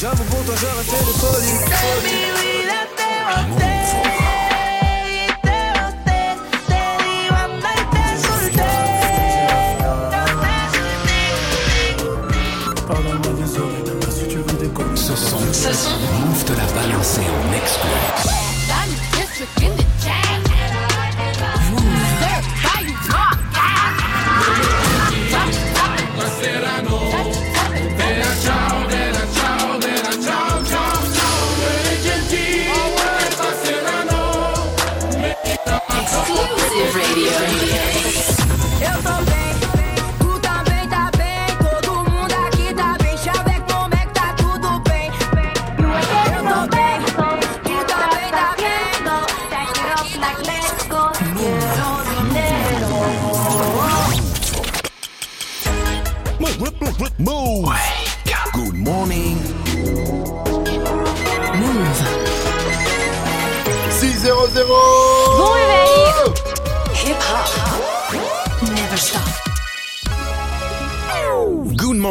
J'avoue 0.00 0.22
pour 0.24 0.44
toi 0.44 0.54
j'aurais 0.56 0.84
fait 0.84 1.04
des 1.04 1.12
folies. 1.18 2.28
Ce 14.94 15.16
son, 15.16 15.38
ce 15.52 15.72
son, 15.72 15.90
Move 16.26 16.44
te 16.44 16.52
l'a 16.52 16.66
balancé 16.80 17.22
en 17.22 17.52
exclu. 17.56 18.17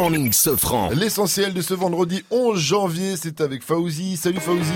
Morning, 0.08 0.32
Sofran. 0.32 0.88
L'essentiel 0.94 1.52
de 1.52 1.60
ce 1.60 1.74
vendredi 1.74 2.22
11 2.30 2.58
janvier, 2.58 3.16
c'est 3.16 3.42
avec 3.42 3.62
Fauzi. 3.62 4.16
Salut 4.16 4.40
Fauzi. 4.40 4.72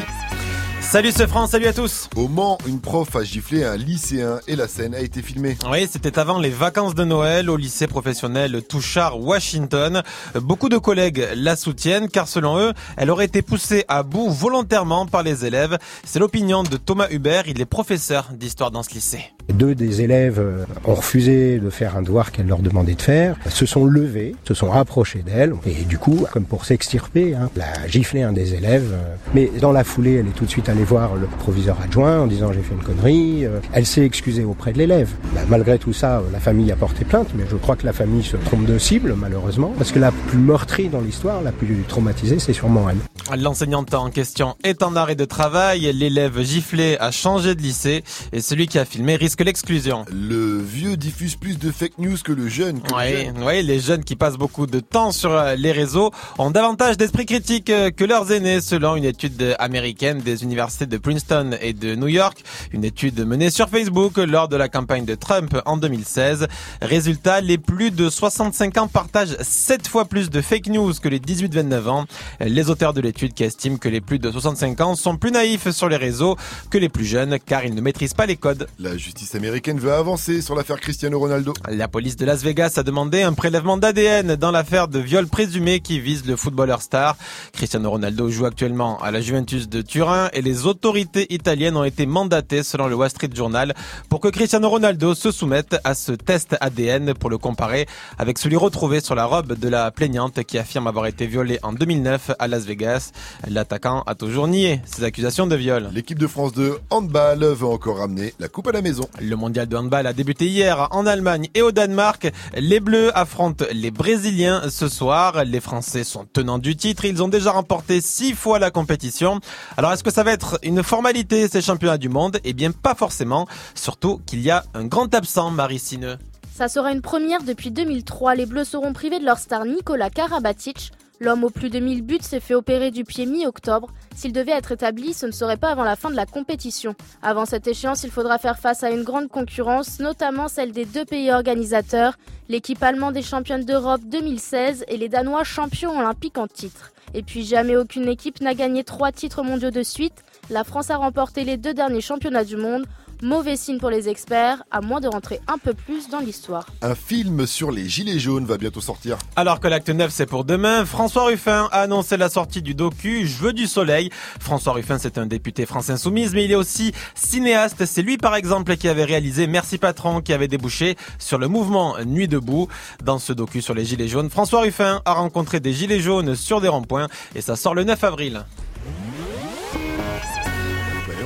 Salut 0.83 1.11
ce 1.11 1.27
France, 1.27 1.52
salut 1.52 1.69
à 1.69 1.72
tous 1.72 2.11
Au 2.16 2.28
Mans, 2.28 2.58
une 2.66 2.78
prof 2.78 3.16
a 3.16 3.25
giflé 3.25 3.64
un 3.64 3.78
lycéen 3.78 4.41
et 4.47 4.56
la 4.56 4.69
scène 4.69 4.94
a 4.94 5.00
été 5.00 5.22
filmée. 5.22 5.56
Oui, 5.70 5.88
c'était 5.91 6.19
avant 6.19 6.38
les 6.38 6.50
vacances 6.50 6.94
de 6.94 7.05
Noël 7.05 7.48
au 7.48 7.56
lycée 7.56 7.86
professionnel 7.86 8.62
Touchard, 8.69 9.19
Washington. 9.19 10.03
Beaucoup 10.34 10.69
de 10.69 10.77
collègues 10.77 11.27
la 11.34 11.56
soutiennent 11.56 12.10
car 12.10 12.28
selon 12.28 12.58
eux, 12.58 12.75
elle 12.98 13.10
aurait 13.10 13.25
été 13.25 13.41
poussée 13.41 13.86
à 13.88 14.03
bout 14.03 14.28
volontairement 14.28 15.06
par 15.06 15.22
les 15.22 15.47
élèves. 15.47 15.78
C'est 16.05 16.19
l'opinion 16.19 16.62
de 16.62 16.77
Thomas 16.77 17.08
Hubert, 17.10 17.48
il 17.48 17.58
est 17.58 17.64
professeur 17.64 18.28
d'histoire 18.33 18.70
dans 18.70 18.83
ce 18.83 18.91
lycée. 18.91 19.33
Deux 19.48 19.75
des 19.75 20.03
élèves 20.03 20.39
euh, 20.39 20.65
ont 20.85 20.95
refusé 20.95 21.59
de 21.59 21.69
faire 21.71 21.97
un 21.97 22.03
devoir 22.03 22.33
qu'elle 22.33 22.47
leur 22.47 22.61
demandait 22.61 22.95
de 22.95 23.03
faire, 23.03 23.37
se 23.49 23.67
sont 23.67 23.84
levés, 23.84 24.34
se 24.45 24.55
sont 24.55 24.71
rapprochés 24.71 25.23
d'elle, 25.23 25.53
et 25.67 25.84
du 25.84 25.99
coup, 25.99 26.27
comme 26.33 26.45
pour 26.45 26.65
s'extirper, 26.65 27.34
hein, 27.34 27.51
elle 27.57 27.62
a 27.62 27.87
giflé 27.89 28.23
un 28.23 28.33
des 28.33 28.55
élèves. 28.55 28.91
euh, 28.93 29.15
Mais 29.34 29.51
dans 29.61 29.73
la 29.73 29.84
foulée, 29.84 30.15
elle 30.15 30.27
est 30.29 30.34
tout 30.37 30.45
de 30.45 30.51
suite 30.51 30.69
allée 30.69 30.84
voir 30.84 31.15
le 31.17 31.27
proviseur 31.27 31.77
adjoint 31.83 32.21
en 32.21 32.27
disant 32.27 32.53
j'ai 32.53 32.62
fait 32.62 32.75
une 32.75 32.83
connerie. 32.83 33.45
euh, 33.45 33.61
Elle 33.73 33.87
s'est 33.87 34.05
excusée 34.05 34.45
auprès 34.45 34.73
de 34.73 34.79
l'élève. 34.79 35.11
Bah, 35.34 35.41
malgré 35.49 35.79
tout 35.79 35.93
ça, 35.93 36.23
la 36.33 36.41
famille 36.41 36.71
a 36.73 36.77
porté 36.77 37.05
plainte, 37.05 37.29
mais 37.34 37.45
je 37.51 37.56
crois 37.56 37.77
que 37.77 37.84
la 37.87 37.93
famille 37.93 38.23
se 38.25 38.37
trompe 38.37 38.65
de 38.65 38.79
cible, 38.79 39.15
malheureusement, 39.17 39.73
parce 39.77 39.93
que 39.93 39.99
la 39.99 40.12
plus 40.12 40.39
meurtrie 40.39 40.89
dans 40.89 41.01
l'histoire, 41.01 41.43
la 41.43 41.53
plus 41.53 41.83
traumatisée, 41.89 42.39
c'est 42.39 42.53
sûrement 42.53 42.87
elle. 42.89 43.39
L'enseignante 43.41 43.95
en 43.95 44.11
question 44.11 44.56
est 44.65 44.83
en 44.83 44.97
arrêt 44.97 45.15
de 45.15 45.25
travail, 45.25 45.91
l'élève 45.93 46.43
giflé 46.43 46.97
a 46.99 47.11
changé 47.11 47.55
de 47.55 47.62
lycée 47.62 48.03
et 48.33 48.41
celui 48.41 48.66
qui 48.66 48.78
a 48.78 48.84
filmé 48.84 49.16
risque 49.16 49.31
l'exclusion. 49.41 50.04
Le 50.12 50.59
vieux 50.59 50.97
diffuse 50.97 51.37
plus 51.37 51.59
de 51.59 51.70
fake 51.70 51.98
news 51.98 52.16
que 52.22 52.32
le 52.32 52.48
jeune. 52.48 52.81
que 52.81 52.91
le 52.91 52.97
Oui, 52.97 53.25
jeune. 53.25 53.43
oui, 53.44 53.62
les 53.62 53.81
jeunes 53.81 54.04
qui 54.04 54.16
passent 54.16 54.37
beaucoup 54.37 54.66
de 54.66 54.81
temps 54.81 55.12
sur 55.12 55.32
euh, 55.32 55.54
les 55.56 55.72
réseaux 55.72 56.10
ont 56.38 56.50
davantage 56.50 56.97
d'esprit 56.97 57.26
critique 57.26 57.71
euh, 57.71 57.91
que 57.91 58.04
leurs 58.04 58.31
aînés, 58.32 58.60
selon 58.60 58.97
une 58.97 59.04
étude 59.04 59.54
américaine 59.59 60.19
des 60.19 60.42
universités 60.42 60.87
de 60.87 60.97
Princeton 60.98 61.50
et 61.60 61.72
de 61.72 61.94
New 61.94 62.09
York, 62.09 62.42
une 62.72 62.84
étude 62.84 63.19
menée 63.26 63.50
sur 63.50 63.69
Facebook 63.69 64.16
lors 64.16 64.48
de 64.48 64.56
la 64.56 64.69
campagne 64.69 65.04
de 65.04 65.15
Trump 65.15 65.56
en 65.66 65.76
2016. 65.76 66.47
Résultat, 66.81 67.41
les 67.41 67.59
plus 67.59 67.91
de 67.91 68.10
65 68.10 68.76
ans 68.78 68.88
partagent 68.88 69.37
7 69.41 69.88
fois 69.88 70.04
plus 70.06 70.31
de 70.31 70.41
fake 70.41 70.69
news 70.69 70.92
que 71.00 71.09
les 71.09 71.21
18-29 71.21 71.88
ans. 71.88 72.06
Les 72.41 72.71
auteurs 72.71 72.92
de 72.92 73.00
l'étude 73.00 73.34
qui 73.34 73.44
estiment 73.44 73.76
que 73.76 73.88
les 73.88 74.00
plus 74.00 74.19
de 74.19 74.31
65 74.31 74.81
ans 74.81 74.94
sont 74.94 75.16
plus 75.16 75.31
naïfs 75.31 75.71
sur 75.71 75.88
les 75.88 75.97
réseaux 75.97 76.37
que 76.71 76.78
les 76.78 76.88
plus 76.88 77.04
jeunes 77.04 77.38
car 77.44 77.65
ils 77.65 77.75
ne 77.75 77.81
maîtrisent 77.81 78.15
pas 78.15 78.26
les 78.26 78.37
codes. 78.37 78.66
La 78.78 78.97
justice 78.97 79.22
américaine 79.34 79.78
veut 79.78 79.93
avancer 79.93 80.43
sur 80.43 80.55
l'affaire 80.55 80.81
Cristiano 80.81 81.19
Ronaldo. 81.19 81.55
La 81.69 81.88
police 81.88 82.16
de 82.16 82.27
Las 82.27 82.43
Vegas 82.43 82.75
a 82.77 82.83
demandé 82.83 83.22
un 83.22 83.33
prélèvement 83.33 83.77
d'ADN 83.77 84.37
dans 84.37 84.50
l'affaire 84.50 84.88
de 84.88 84.99
viol 84.99 85.27
présumé 85.27 85.81
qui 85.81 86.00
vise 86.00 86.27
le 86.27 86.37
footballeur 86.37 86.83
star. 86.83 87.16
Cristiano 87.53 87.91
Ronaldo 87.91 88.28
joue 88.28 88.44
actuellement 88.44 89.00
à 89.00 89.10
la 89.10 89.21
Juventus 89.21 89.69
de 89.69 89.81
Turin 89.81 90.28
et 90.33 90.43
les 90.43 90.66
autorités 90.66 91.33
italiennes 91.33 91.77
ont 91.77 91.84
été 91.84 92.05
mandatées 92.05 92.62
selon 92.62 92.88
le 92.88 92.94
Wall 92.94 93.10
Street 93.10 93.31
Journal 93.34 93.75
pour 94.09 94.21
que 94.21 94.28
Cristiano 94.28 94.69
Ronaldo 94.69 95.15
se 95.15 95.31
soumette 95.31 95.77
à 95.84 95.94
ce 95.94 96.12
test 96.12 96.56
ADN 96.60 97.15
pour 97.15 97.31
le 97.31 97.39
comparer 97.39 97.87
avec 98.19 98.39
celui 98.39 98.56
retrouvé 98.56 99.00
sur 99.00 99.15
la 99.15 99.25
robe 99.25 99.59
de 99.59 99.69
la 99.69 99.91
plaignante 99.91 100.43
qui 100.44 100.59
affirme 100.59 100.87
avoir 100.87 101.06
été 101.06 101.27
violée 101.27 101.59
en 101.62 101.72
2009 101.72 102.33
à 102.39 102.49
Las 102.49 102.65
Vegas. 102.65 103.12
L'attaquant 103.49 104.03
a 104.06 104.15
toujours 104.15 104.49
nié 104.49 104.81
ces 104.84 105.04
accusations 105.04 105.47
de 105.47 105.56
viol. 105.56 105.91
L'équipe 105.93 106.19
de 106.19 106.27
France 106.27 106.53
de 106.53 106.78
handball 106.91 107.44
veut 107.44 107.66
encore 107.66 107.99
ramener 107.99 108.34
la 108.39 108.49
coupe 108.49 108.66
à 108.69 108.72
la 108.72 108.83
maison. 108.83 109.09
Le 109.21 109.37
mondial 109.37 109.67
de 109.67 109.77
handball 109.77 110.06
a 110.06 110.12
débuté 110.12 110.47
hier 110.47 110.89
en 110.91 111.06
Allemagne 111.06 111.49
et 111.55 111.62
au 111.62 111.71
Danemark. 111.71 112.33
Les 112.55 112.81
Bleus 112.81 113.17
affrontent 113.17 113.65
les 113.73 113.91
Brésiliens 113.91 114.71
ce 114.71 114.89
soir. 114.89 115.45
Les 115.45 115.61
Français 115.61 116.05
sont 116.05 116.25
tenants 116.33 116.59
du 116.59 116.77
titre. 116.77 117.05
Ils 117.05 117.22
ont 117.22 117.28
déjà 117.28 117.53
remporté 117.53 118.01
six 118.01 118.33
fois 118.33 118.59
la 118.59 118.71
compétition. 118.71 119.41
Alors 119.77 119.93
est-ce 119.93 120.03
que 120.03 120.12
ça 120.12 120.22
va 120.22 120.33
être 120.33 120.59
une 120.62 120.83
formalité 120.83 121.49
ces 121.49 121.61
championnats 121.61 121.99
du 121.99 122.09
monde? 122.09 122.39
Eh 122.45 122.53
bien 122.53 122.72
pas 122.72 122.95
forcément. 122.95 123.47
Surtout 123.75 124.21
qu'il 124.27 124.41
y 124.41 124.51
a 124.51 124.65
un 124.75 124.87
grand 124.87 125.15
absent, 125.15 125.51
Marie 125.51 125.78
Sineux. 125.78 126.19
Ça 126.55 126.69
sera 126.69 126.93
une 126.93 127.03
première 127.03 127.43
depuis 127.43 127.71
2003. 127.71 128.34
Les 128.34 128.47
Bleus 128.47 128.65
seront 128.65 128.93
privés 128.93 129.19
de 129.19 129.25
leur 129.25 129.39
star 129.39 129.65
Nicolas 129.65 130.11
Karabatic. 130.11 130.93
L'homme 131.22 131.44
aux 131.44 131.50
plus 131.50 131.71
de 131.71 131.78
1000 131.78 132.03
buts 132.03 132.19
s'est 132.21 132.41
fait 132.41 132.56
opérer 132.56 132.91
du 132.91 133.05
pied 133.05 133.27
mi-octobre. 133.27 133.93
S'il 134.16 134.33
devait 134.33 134.50
être 134.50 134.72
établi, 134.72 135.12
ce 135.12 135.25
ne 135.25 135.31
serait 135.31 135.56
pas 135.56 135.71
avant 135.71 135.84
la 135.84 135.94
fin 135.94 136.10
de 136.10 136.16
la 136.16 136.27
compétition. 136.27 136.97
Avant 137.22 137.47
cette 137.47 137.69
échéance, 137.69 138.03
il 138.03 138.10
faudra 138.10 138.38
faire 138.38 138.59
face 138.59 138.83
à 138.83 138.91
une 138.91 139.05
grande 139.05 139.28
concurrence, 139.28 140.00
notamment 140.00 140.49
celle 140.49 140.72
des 140.72 140.84
deux 140.84 141.05
pays 141.05 141.31
organisateurs, 141.31 142.19
l'équipe 142.49 142.83
allemande 142.83 143.15
des 143.15 143.22
championnes 143.22 143.65
d'Europe 143.65 144.00
2016 144.05 144.84
et 144.88 144.97
les 144.97 145.09
Danois 145.09 145.44
champions 145.44 145.97
olympiques 145.97 146.38
en 146.38 146.49
titre. 146.49 146.91
Et 147.15 147.22
puis 147.22 147.44
jamais 147.44 147.77
aucune 147.77 148.09
équipe 148.09 148.41
n'a 148.41 148.54
gagné 148.54 148.83
trois 148.83 149.12
titres 149.12 149.44
mondiaux 149.44 149.71
de 149.71 149.84
suite. 149.84 150.25
La 150.50 150.65
France 150.65 150.91
a 150.91 150.97
remporté 150.97 151.44
les 151.44 151.56
deux 151.56 151.72
derniers 151.72 152.00
championnats 152.00 152.43
du 152.43 152.56
monde. 152.56 152.84
Mauvais 153.25 153.55
signe 153.56 153.78
pour 153.78 153.91
les 153.91 154.09
experts, 154.09 154.65
à 154.72 154.81
moins 154.81 154.99
de 154.99 155.06
rentrer 155.06 155.41
un 155.47 155.56
peu 155.56 155.75
plus 155.75 156.09
dans 156.09 156.19
l'histoire. 156.19 156.66
Un 156.83 156.97
film 156.97 157.47
sur 157.47 157.71
les 157.71 157.88
gilets 157.88 158.19
jaunes 158.19 158.44
va 158.44 158.59
bientôt 158.59 158.81
sortir. 158.81 159.16
Alors 159.37 159.60
que 159.60 159.69
l'acte 159.69 159.91
9 159.91 160.10
c'est 160.12 160.27
pour 160.27 160.44
demain, 160.44 160.84
François 160.84 161.27
Ruffin 161.27 161.69
a 161.71 161.83
annoncé 161.83 162.16
la 162.16 162.28
sortie 162.28 162.62
du 162.62 162.75
docu 162.75 163.25
Je 163.28 163.38
veux 163.38 163.53
du 163.53 163.69
soleil. 163.69 164.10
François 164.41 164.72
Ruffin 164.72 164.99
c'est 164.99 165.19
un 165.19 165.27
député 165.27 165.66
France 165.66 165.88
Insoumise 165.88 166.34
mais 166.34 166.47
il 166.47 166.50
est 166.50 166.56
aussi 166.56 166.91
cinéaste. 167.15 167.84
C'est 167.87 168.03
lui 168.03 168.19
par 168.19 168.34
exemple 168.34 168.77
qui 168.77 168.88
avait 168.88 169.05
réalisé 169.05 169.47
Merci 169.47 169.78
Patron 169.78 170.21
qui 170.21 170.33
avait 170.33 170.48
débouché 170.48 170.97
sur 171.21 171.39
le 171.39 171.47
mouvement 171.47 171.95
Nuit 172.04 172.27
debout. 172.27 172.66
Dans 173.04 173.21
ce 173.21 173.33
docu 173.33 173.63
sur 173.63 173.74
les 173.74 173.84
gilets 173.84 174.09
jaunes, 174.09 174.30
François 174.30 174.63
Ruffin 174.63 175.01
a 175.04 175.13
rencontré 175.13 175.60
des 175.60 175.72
gilets 175.72 176.01
jaunes 176.01 176.34
sur 176.34 176.60
des 176.60 176.66
ronds-points 176.66 177.07
et 177.36 177.41
ça 177.41 177.54
sort 177.54 177.77
le 177.77 177.84
9 177.84 178.03
avril. 178.03 178.45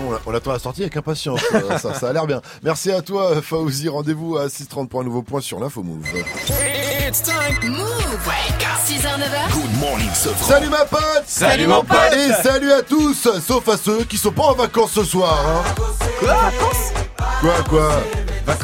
On, 0.06 0.30
on 0.30 0.34
attend 0.34 0.52
la 0.52 0.58
sortie 0.58 0.82
avec 0.82 0.96
impatience. 0.96 1.40
Euh, 1.54 1.78
ça, 1.78 1.94
ça 1.94 2.08
a 2.08 2.12
l'air 2.12 2.26
bien. 2.26 2.40
Merci 2.62 2.92
à 2.92 3.02
toi, 3.02 3.40
Fauzi. 3.42 3.88
Rendez-vous 3.88 4.36
à 4.36 4.46
6h30 4.46 4.88
pour 4.88 5.00
un 5.00 5.04
nouveau 5.04 5.22
point 5.22 5.40
sur 5.40 5.58
l'info 5.58 5.82
Move. 5.82 6.04
It's 7.08 7.22
time. 7.22 7.70
Move. 7.70 7.86
6h, 8.86 9.02
9h. 9.18 9.52
Good 9.52 9.80
morning. 9.80 10.10
Salut 10.14 10.68
ma 10.68 10.84
pote 10.84 11.24
Salut, 11.26 11.66
mon 11.66 11.82
pote. 11.82 11.98
Et 12.16 12.32
salut 12.42 12.72
à 12.72 12.82
tous, 12.82 13.28
sauf 13.46 13.68
à 13.68 13.76
ceux 13.76 14.04
qui 14.04 14.16
sont 14.16 14.30
pas 14.32 14.44
en 14.44 14.54
vacances 14.54 14.92
ce 14.92 15.04
soir. 15.04 15.38
Hein. 15.46 15.64
Quoi? 17.40 17.52
Quoi 17.68 17.90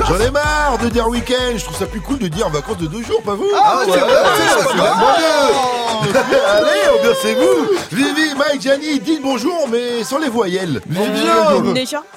J'en 0.06 0.20
ai 0.20 0.30
marre 0.30 0.78
de 0.78 0.88
dire 0.88 1.08
week-end, 1.08 1.56
je 1.56 1.64
trouve 1.64 1.76
ça 1.76 1.86
plus 1.86 2.00
cool 2.00 2.18
de 2.18 2.28
dire 2.28 2.48
vacances 2.50 2.78
de 2.78 2.86
deux 2.86 3.02
jours, 3.02 3.20
pas 3.22 3.34
vous? 3.34 3.50
Ah, 3.54 3.80
ouais, 3.80 3.92
c'est 3.92 3.98
vrai, 3.98 5.81
Allez, 6.02 6.98
ambiancez-vous 6.98 7.76
Vivi, 7.92 8.34
Mike, 8.36 8.60
Gianni, 8.62 8.98
dites 9.00 9.22
bonjour, 9.22 9.68
mais 9.70 10.02
sans 10.02 10.18
les 10.18 10.28
voyelles. 10.28 10.80
Bien 10.86 11.02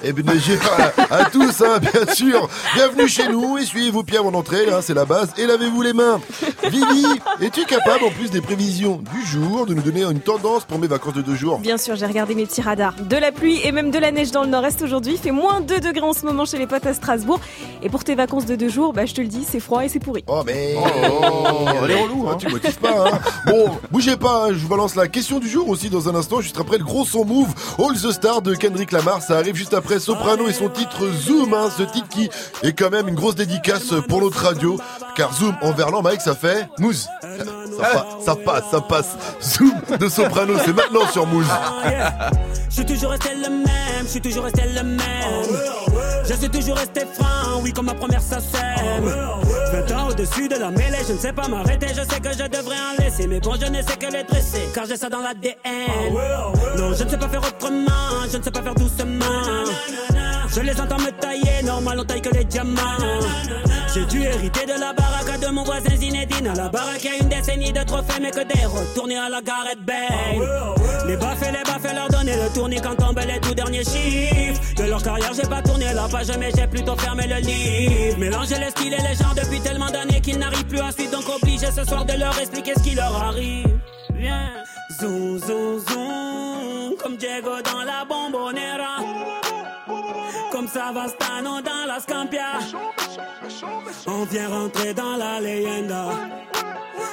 Eh 0.02 0.12
bien, 0.12 0.32
à, 1.10 1.14
à 1.14 1.24
tous, 1.26 1.62
hein, 1.62 1.78
bien 1.78 2.12
sûr. 2.14 2.48
Bienvenue 2.74 3.08
chez 3.08 3.28
nous, 3.28 3.58
essuyez-vous 3.58 4.02
bien 4.02 4.22
mon 4.22 4.34
entrée, 4.34 4.66
là, 4.66 4.82
c'est 4.82 4.94
la 4.94 5.04
base, 5.04 5.28
et 5.38 5.46
lavez-vous 5.46 5.82
les 5.82 5.92
mains. 5.92 6.20
Vivi, 6.64 7.06
es-tu 7.40 7.64
capable, 7.64 8.04
en 8.04 8.10
plus 8.10 8.30
des 8.30 8.40
prévisions 8.40 9.02
du 9.14 9.24
jour, 9.26 9.66
de 9.66 9.74
nous 9.74 9.82
donner 9.82 10.02
une 10.02 10.20
tendance 10.20 10.64
pour 10.64 10.78
mes 10.78 10.88
vacances 10.88 11.14
de 11.14 11.22
deux 11.22 11.36
jours? 11.36 11.58
Bien 11.58 11.78
sûr, 11.78 11.94
j'ai 11.96 12.06
regardé 12.06 12.34
mes 12.34 12.46
petits 12.46 12.62
radars. 12.62 12.94
De 13.00 13.16
la 13.16 13.30
pluie 13.30 13.60
et 13.64 13.70
même 13.72 13.90
de 13.90 13.98
la 13.98 14.10
neige 14.10 14.30
dans 14.32 14.42
le 14.42 14.48
nord-est 14.48 14.82
aujourd'hui. 14.82 15.12
Il 15.14 15.18
fait 15.18 15.30
moins 15.30 15.60
2 15.60 15.78
degrés 15.80 16.00
en 16.06 16.12
ce 16.12 16.26
moment 16.26 16.44
chez 16.44 16.58
les 16.58 16.66
potes 16.66 16.86
à 16.86 16.94
Strasbourg. 16.94 17.40
Et 17.82 17.88
pour 17.88 18.02
tes 18.04 18.14
vacances 18.14 18.46
de 18.46 18.56
deux 18.56 18.68
jours, 18.68 18.92
bah, 18.92 19.06
je 19.06 19.14
te 19.14 19.20
le 19.20 19.28
dis, 19.28 19.46
c'est 19.48 19.60
froid 19.60 19.84
et 19.84 19.88
c'est 19.88 20.00
pourri. 20.00 20.24
Oh, 20.26 20.42
mais. 20.44 20.74
Oh, 20.76 21.66
elle 21.84 21.90
est 21.90 22.02
relou, 22.02 22.28
hein, 22.28 22.36
tu 22.38 22.48
motives 22.48 22.78
pas, 22.78 23.04
hein. 23.12 23.18
Bon, 23.46 23.70
bougez 23.90 24.16
pas, 24.16 24.46
hein, 24.46 24.48
je 24.50 24.58
vous 24.58 24.68
balance 24.68 24.94
la 24.94 25.08
question 25.08 25.38
du 25.38 25.48
jour 25.48 25.68
aussi 25.68 25.90
dans 25.90 26.08
un 26.08 26.14
instant, 26.14 26.40
juste 26.40 26.58
après 26.58 26.78
le 26.78 26.84
gros 26.84 27.04
son 27.04 27.24
move 27.24 27.48
All 27.78 27.94
the 27.94 28.12
Star 28.12 28.42
de 28.42 28.54
Kendrick 28.54 28.92
Lamar. 28.92 29.22
Ça 29.22 29.36
arrive 29.36 29.54
juste 29.54 29.74
après 29.74 29.98
Soprano 29.98 30.48
et 30.48 30.52
son 30.52 30.68
titre 30.68 31.08
Zoom, 31.08 31.54
hein, 31.54 31.68
ce 31.76 31.82
titre 31.82 32.08
qui 32.08 32.28
est 32.62 32.72
quand 32.72 32.90
même 32.90 33.08
une 33.08 33.14
grosse 33.14 33.34
dédicace 33.34 33.92
pour 34.08 34.20
notre 34.20 34.42
radio. 34.42 34.78
Car 35.16 35.32
Zoom 35.34 35.54
en 35.62 35.72
verlan, 35.72 36.02
Mike, 36.02 36.20
ça 36.20 36.34
fait 36.34 36.68
mousse. 36.78 37.06
Ça, 37.78 38.06
ça 38.24 38.36
passe, 38.36 38.64
ça 38.70 38.80
passe. 38.80 39.16
Zoom 39.42 39.72
de 39.98 40.08
Soprano, 40.08 40.54
c'est 40.64 40.72
maintenant 40.72 41.06
sur 41.12 41.26
Mousse. 41.26 41.46
Je 42.68 42.74
suis 42.74 42.86
toujours 42.86 43.12
le 43.12 43.48
même, 43.50 43.66
je 44.02 44.08
suis 44.08 44.20
toujours 44.20 44.46
le 44.46 44.82
même. 44.82 45.00
Je 46.28 46.34
suis 46.34 46.48
toujours 46.48 46.76
resté 46.76 47.02
comme 47.74 47.86
ma 47.86 47.94
première. 47.94 48.20
20 49.72 49.92
ans 49.92 50.08
au-dessus 50.08 50.48
de 50.48 50.56
la 50.56 50.70
mêlée, 50.70 50.98
je 51.06 51.12
ne 51.12 51.18
sais 51.18 51.32
pas 51.32 51.48
m'arrêter, 51.48 51.88
je 51.88 52.02
sais 52.02 52.20
que 52.20 52.32
je 52.32 52.48
devrais 52.48 52.76
en 52.76 53.02
laisser. 53.02 53.26
Mais 53.26 53.40
bon, 53.40 53.54
je 53.60 53.66
ne 53.66 53.82
sais 53.82 53.96
que 53.96 54.12
les 54.12 54.24
dresser, 54.24 54.68
car 54.74 54.86
j'ai 54.86 54.96
ça 54.96 55.08
dans 55.08 55.20
l'ADN. 55.20 55.56
Non, 56.76 56.92
je 56.94 57.04
ne 57.04 57.08
sais 57.08 57.18
pas 57.18 57.28
faire 57.28 57.40
autrement, 57.40 58.26
je 58.30 58.38
ne 58.38 58.42
sais 58.42 58.50
pas 58.50 58.62
faire 58.62 58.74
doucement. 58.74 59.42
Je 60.48 60.60
les 60.60 60.80
entends 60.80 60.98
me 60.98 61.10
tailler, 61.10 61.62
normal 61.64 62.00
on 62.00 62.04
taille 62.04 62.22
que 62.22 62.34
les 62.34 62.44
diamants. 62.44 62.80
J'ai 63.92 64.04
dû 64.04 64.22
hériter 64.22 64.66
de 64.66 64.78
la 64.78 64.92
baraque 64.92 65.15
de 65.46 65.52
mon 65.52 65.62
voisin 65.62 65.96
Zinedine. 65.96 66.48
À 66.48 66.54
la 66.54 66.68
baraque, 66.68 67.04
y 67.04 67.08
a 67.08 67.16
une 67.16 67.28
décennie 67.28 67.72
de 67.72 67.82
trophées, 67.84 68.20
mais 68.20 68.30
que 68.30 68.40
des 68.40 68.64
retournés 68.64 69.16
à 69.16 69.28
la 69.28 69.40
Gareth 69.40 69.80
Bale. 69.84 69.96
Les 71.06 71.16
baffes 71.16 71.42
et 71.42 71.52
les 71.52 71.62
baffes, 71.62 71.94
leur 71.94 72.08
donner 72.08 72.34
le 72.36 72.52
tournis 72.52 72.80
quand 72.80 72.96
tombent 72.96 73.20
les 73.26 73.40
tout 73.40 73.54
derniers 73.54 73.84
chiffres. 73.84 74.60
De 74.76 74.84
leur 74.84 75.02
carrière, 75.02 75.32
j'ai 75.34 75.48
pas 75.48 75.62
tourné 75.62 75.92
la 75.94 76.08
page, 76.08 76.30
mais 76.38 76.50
j'ai 76.56 76.66
plutôt 76.66 76.96
fermé 76.96 77.26
le 77.26 77.36
livre. 77.36 78.18
Mélanger 78.18 78.58
les 78.58 78.70
styles 78.70 78.94
et 78.94 79.08
les 79.08 79.14
genres 79.14 79.34
depuis 79.34 79.60
tellement 79.60 79.90
d'années 79.90 80.20
qu'ils 80.20 80.38
n'arrivent 80.38 80.66
plus 80.66 80.80
à 80.80 80.90
suivre, 80.90 81.12
donc 81.12 81.28
obligé 81.28 81.66
ce 81.66 81.84
soir 81.84 82.04
de 82.04 82.14
leur 82.14 82.38
expliquer 82.38 82.72
ce 82.76 82.82
qui 82.82 82.94
leur 82.94 83.14
arrive. 83.22 83.78
Viens, 84.14 84.50
zoom, 85.00 85.38
zoom, 85.38 85.78
zoom, 85.88 86.96
comme 87.02 87.16
Diego 87.16 87.50
dans 87.64 87.84
la 87.84 88.04
bombonera. 88.08 89.45
Comme 90.50 90.68
Savastano 90.68 91.60
dans 91.60 91.86
la 91.86 92.00
Scampia. 92.00 92.58
On 94.06 94.24
vient 94.24 94.48
rentrer 94.48 94.94
dans 94.94 95.16
la 95.16 95.40
leyenda. 95.40 96.10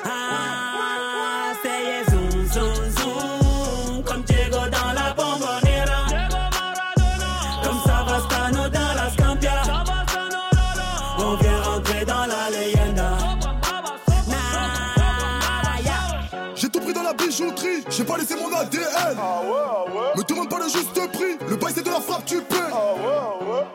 Ah, 0.05 1.53
c'est. 1.61 2.82
J'ai 17.95 18.03
pas 18.03 18.17
laissé 18.17 18.35
mon 18.35 18.51
ADN. 18.55 19.17
Me 20.15 20.23
demande 20.23 20.49
pas 20.49 20.59
le 20.59 20.67
juste 20.67 20.93
prix, 21.11 21.37
le 21.47 21.55
bail 21.55 21.73
c'est 21.75 21.83
de 21.83 21.89
la 21.89 22.01
frappe, 22.01 22.25
tu 22.25 22.41
paies. 22.41 22.55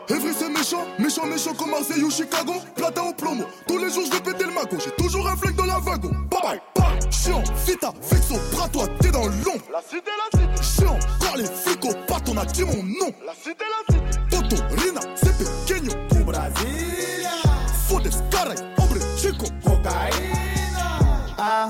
Evry 0.09 0.33
c'est 0.37 0.49
méchant, 0.49 0.85
méchant, 0.97 1.25
méchant 1.25 1.53
comme 1.53 1.71
Marseille 1.71 2.03
ou 2.03 2.11
Chicago. 2.11 2.53
Platin 2.75 3.03
au 3.03 3.13
plomo, 3.13 3.43
tous 3.67 3.77
les 3.77 3.89
jours 3.89 4.03
je 4.05 4.11
vais 4.11 4.21
péter 4.21 4.45
le 4.45 4.51
mago. 4.51 4.77
J'ai 4.83 4.91
toujours 4.91 5.27
un 5.27 5.35
flingue 5.35 5.55
dans 5.55 5.65
la 5.65 5.79
wagon. 5.79 6.11
Bye 6.29 6.41
bye, 6.41 6.61
bye. 6.75 7.11
Chiant, 7.11 7.43
vita, 7.65 7.93
vexo, 8.09 8.35
bras 8.51 8.67
toi, 8.69 8.85
t'es 8.99 9.11
dans 9.11 9.25
l'ombre. 9.25 9.63
La 9.71 9.81
cité, 9.81 10.11
la 10.33 10.39
cité. 10.39 10.63
Chiant, 10.63 10.99
quand 11.19 11.35
les 11.35 11.45
flics 11.45 11.85
au 11.85 11.93
pat, 12.07 12.23
on 12.29 12.37
a 12.37 12.45
dit 12.45 12.63
mon 12.63 12.83
nom. 12.83 13.13
La 13.25 13.33
cité, 13.33 13.65
la 13.65 13.93
cité. 13.93 14.19
Toto, 14.29 14.61
Rina, 14.75 15.01
c'est 15.15 15.37
pequeño. 15.37 15.91
Au 16.11 16.23
Brasilia. 16.23 17.29
Fodes, 17.87 18.09
caray, 18.29 18.57
hombre, 18.77 18.97
chico. 19.17 19.45
Cocaïna. 19.63 20.99
Ah, 21.37 21.69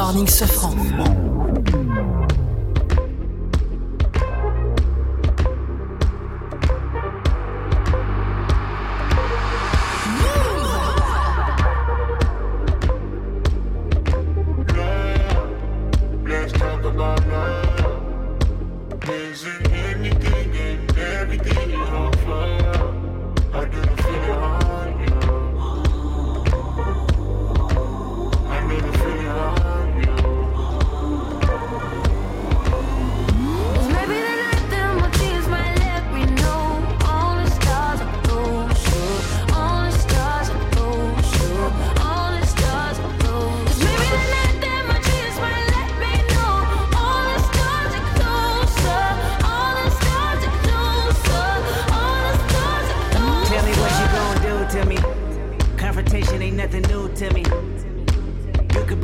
morning, 0.00 0.26
Sofran. 0.26 1.39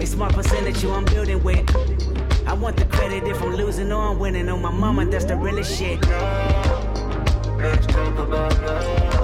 A 0.00 0.06
smart 0.06 0.32
percentage 0.32 0.82
you 0.82 0.90
I'm 0.92 1.04
building 1.04 1.42
with. 1.42 1.76
I 2.46 2.54
want 2.54 2.78
the 2.78 2.86
credit 2.86 3.24
if 3.24 3.42
I'm 3.42 3.54
losing 3.54 3.92
or 3.92 4.00
I'm 4.00 4.18
winning. 4.18 4.48
On 4.48 4.62
my 4.62 4.70
mama, 4.70 5.04
that's 5.04 5.26
the 5.26 5.36
realest 5.36 5.78
shit. 5.78 6.00
Let's 7.58 7.86
talk 7.86 8.18
about 8.18 8.58
love. 8.62 9.19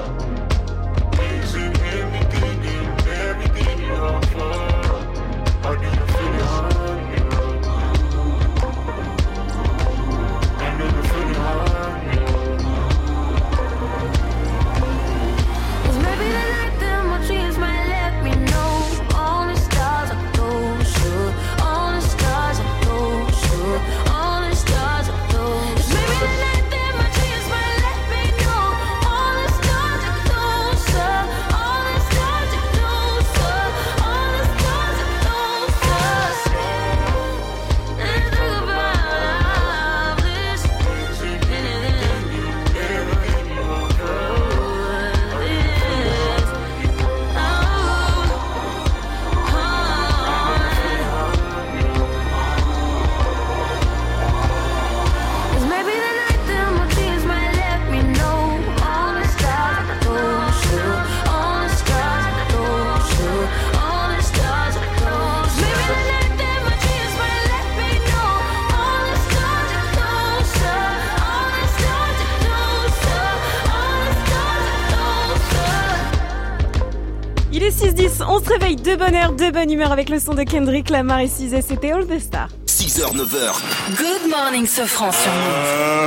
6-10, 78.67 78.73
on 78.73 78.73
se 78.73 78.75
réveille 78.75 78.77
de 78.77 78.97
bonne 78.97 79.15
heure, 79.15 79.33
de 79.33 79.51
bonne 79.51 79.71
humeur 79.71 79.93
avec 79.93 80.09
le 80.09 80.19
son 80.19 80.35
de 80.35 80.43
Kendrick 80.43 80.91
Lamar 80.91 81.21
et 81.21 81.29
6 81.29 81.55
c'était 81.67 81.93
All 81.93 82.07
the 82.07 82.19
Stars. 82.19 82.49
6h, 82.67 83.15
9h. 83.15 83.97
Good 83.97 84.31
morning, 84.31 84.67
ce 84.67 84.83
franc 84.83 85.13
sur. 85.13 85.31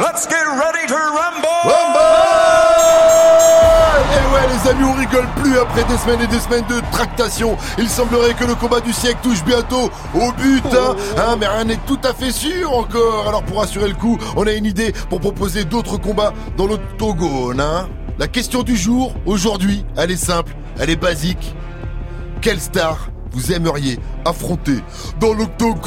Let's 0.02 0.28
get 0.28 0.36
ready 0.46 0.88
to 0.88 0.96
rumble! 0.96 1.48
Et 4.12 4.34
ouais 4.34 4.48
les 4.54 4.70
amis 4.70 4.84
on 4.84 4.94
rigole 4.94 5.28
plus 5.42 5.58
après 5.58 5.84
des 5.86 5.98
semaines 5.98 6.22
et 6.22 6.28
des 6.28 6.40
semaines 6.40 6.66
de 6.70 6.82
tractation 6.92 7.58
Il 7.78 7.88
semblerait 7.90 8.34
que 8.34 8.46
le 8.46 8.56
combat 8.56 8.80
du 8.82 8.94
siècle 8.94 9.20
touche 9.24 9.44
bientôt 9.44 9.90
au 10.14 10.32
but 10.34 10.66
hein, 10.74 10.96
Hein, 11.18 11.38
Mais 11.40 11.48
rien 11.48 11.66
n'est 11.66 11.80
tout 11.88 12.00
à 12.04 12.14
fait 12.14 12.32
sûr 12.32 12.74
encore 12.74 13.28
Alors 13.28 13.44
pour 13.44 13.62
assurer 13.62 13.88
le 13.88 13.96
coup 13.96 14.18
on 14.36 14.48
a 14.48 14.52
une 14.52 14.66
idée 14.66 14.94
pour 15.10 15.20
proposer 15.20 15.64
d'autres 15.66 15.98
combats 15.98 16.34
dans 16.58 16.68
l'octogone 16.68 17.60
hein. 17.62 17.88
La 18.18 18.28
question 18.28 18.64
du 18.64 18.76
jour 18.76 19.14
aujourd'hui 19.26 19.86
elle 19.98 20.12
est 20.12 20.18
simple, 20.18 20.56
elle 20.80 20.90
est 20.90 20.96
basique 20.96 21.56
Quelle 22.42 22.60
star 22.60 23.10
vous 23.32 23.52
aimeriez 23.52 24.00
affronter 24.26 24.78
dans 25.20 25.34
l'octogone 25.34 25.84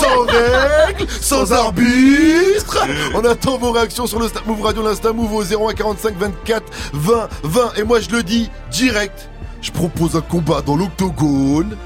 sans 0.00 0.20
règles, 0.26 1.06
sans 1.20 1.52
arbitre 1.52 2.78
On 3.14 3.24
attend 3.24 3.58
vos 3.58 3.72
réactions 3.72 4.06
sur 4.06 4.18
le 4.20 4.28
Snap 4.28 4.46
Move 4.46 4.62
Radio, 4.62 4.82
l'Insta 4.82 5.12
Move 5.12 5.32
au 5.34 5.42
01 5.42 5.74
45 5.74 6.14
24 6.16 6.62
20 6.94 7.28
20 7.42 7.72
et 7.76 7.82
moi 7.82 8.00
je 8.00 8.08
le 8.10 8.22
dis 8.22 8.50
direct, 8.70 9.28
je 9.60 9.70
propose 9.70 10.16
un 10.16 10.20
combat 10.22 10.62
dans 10.64 10.76
l'octogone 10.76 11.76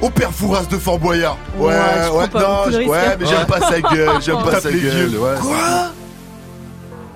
au 0.00 0.10
père 0.10 0.30
Fouras 0.32 0.64
de 0.70 0.76
Fort 0.78 0.98
Boyard. 0.98 1.36
Ouais, 1.58 1.66
Ouais, 1.68 1.74
ouais, 1.74 2.26
non, 2.34 2.88
ouais, 2.90 2.98
hein. 2.98 3.16
mais 3.20 3.26
j'aime 3.26 3.46
pas 3.46 3.60
sa 3.60 3.80
gueule, 3.80 4.22
j'aime 4.22 4.42
pas 4.50 4.60
sa 4.60 4.70
gueule. 4.72 5.16
ouais. 5.16 5.34
Quoi? 5.40 5.58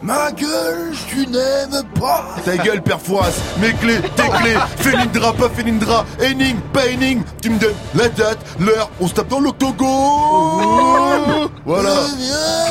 Ma 0.02 0.30
gueule, 0.30 0.92
tu 1.08 1.26
n'aimes 1.26 1.82
pas. 1.98 2.36
Ta 2.44 2.56
gueule, 2.56 2.80
père 2.82 3.00
Fouras, 3.00 3.32
mes 3.60 3.72
clés, 3.72 3.98
tes 4.16 4.28
clés, 4.42 4.54
Félindra, 4.76 5.32
pas 5.32 5.48
Félindra, 5.48 6.04
Henning, 6.22 6.56
pas 6.72 6.86
Henning, 6.86 7.22
tu 7.42 7.50
me 7.50 7.58
donnes 7.58 7.74
la 7.96 8.08
date, 8.08 8.38
l'heure, 8.60 8.90
on 9.00 9.08
se 9.08 9.14
tape 9.14 9.26
dans 9.28 9.40
l'octogone 9.40 11.48
Voilà. 11.66 11.94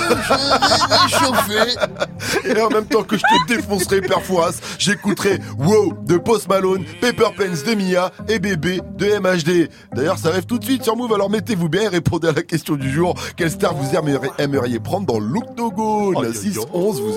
Et 2.46 2.62
en 2.62 2.70
même 2.70 2.86
temps 2.86 3.04
que 3.04 3.18
je 3.18 3.24
te 3.24 3.48
défoncerai, 3.54 4.00
père 4.02 4.22
Fouras, 4.22 4.54
j'écouterai 4.80 5.40
Wow 5.60 5.94
de 6.04 6.18
Post 6.18 6.48
Malone, 6.48 6.86
Paper 7.02 7.32
Planes 7.36 7.58
de 7.66 7.74
Mia 7.76 8.12
et 8.30 8.40
Bébé 8.40 8.80
de 8.98 9.20
MHD. 9.20 9.70
D'ailleurs, 9.94 10.18
ça 10.18 10.30
arrive 10.30 10.46
tout 10.46 10.58
de 10.60 10.64
suite 10.64 10.84
sur 10.86 10.96
Move, 10.96 11.14
alors 11.14 11.30
mettez-vous 11.30 11.68
bien 11.68 11.82
et 11.84 11.88
répondez 11.90 12.30
à 12.30 12.32
la 12.32 12.44
question 12.44 12.76
du 12.76 12.90
jour. 12.90 13.16
Quelle 13.36 13.52
star 13.52 13.74
vous 13.76 13.94
aimeriez, 13.98 14.30
aimeriez 14.38 14.80
prendre 14.80 15.06
dans 15.06 15.20
l'octogone? 15.20 16.32
6-11, 16.32 17.02
vous 17.02 17.17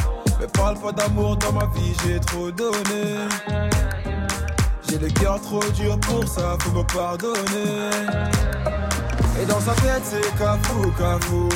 Mais 0.41 0.47
parle 0.47 0.75
pas 0.79 0.91
d'amour 0.91 1.37
dans 1.37 1.51
ma 1.51 1.67
vie, 1.67 1.93
j'ai 2.03 2.19
trop 2.19 2.49
donné. 2.49 3.27
J'ai 4.89 4.97
le 4.97 5.07
cœur 5.09 5.39
trop 5.39 5.63
dur 5.75 5.99
pour 5.99 6.27
ça, 6.27 6.57
faut 6.61 6.71
me 6.71 6.83
pardonner. 6.83 7.91
Et 9.39 9.45
dans 9.45 9.59
sa 9.59 9.73
tête, 9.73 10.01
c'est 10.03 10.35
cafou, 10.39 10.91
cafou. 10.97 11.47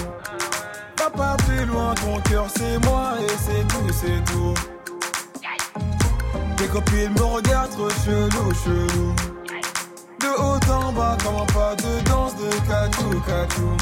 Va 1.00 1.10
pas 1.10 1.36
plus 1.48 1.66
loin, 1.66 1.96
ton 1.96 2.20
cœur 2.30 2.46
c'est 2.56 2.78
moi 2.86 3.14
et 3.20 3.34
c'est 3.40 3.68
tout, 3.68 3.92
c'est 3.92 4.24
tout. 4.32 4.54
Tes 6.58 6.68
copines 6.68 7.14
me 7.14 7.24
regardent 7.24 7.72
trop 7.72 7.90
chelou, 7.90 8.54
chelou. 8.64 9.16
De 10.20 10.28
haut 10.28 10.72
en 10.72 10.94
bas, 10.94 11.18
comme 11.24 11.38
un 11.38 11.46
pas 11.48 11.76
de 11.76 12.08
danse 12.08 12.36
de 12.36 12.50
catou, 12.68 13.20
catou. 13.26 13.78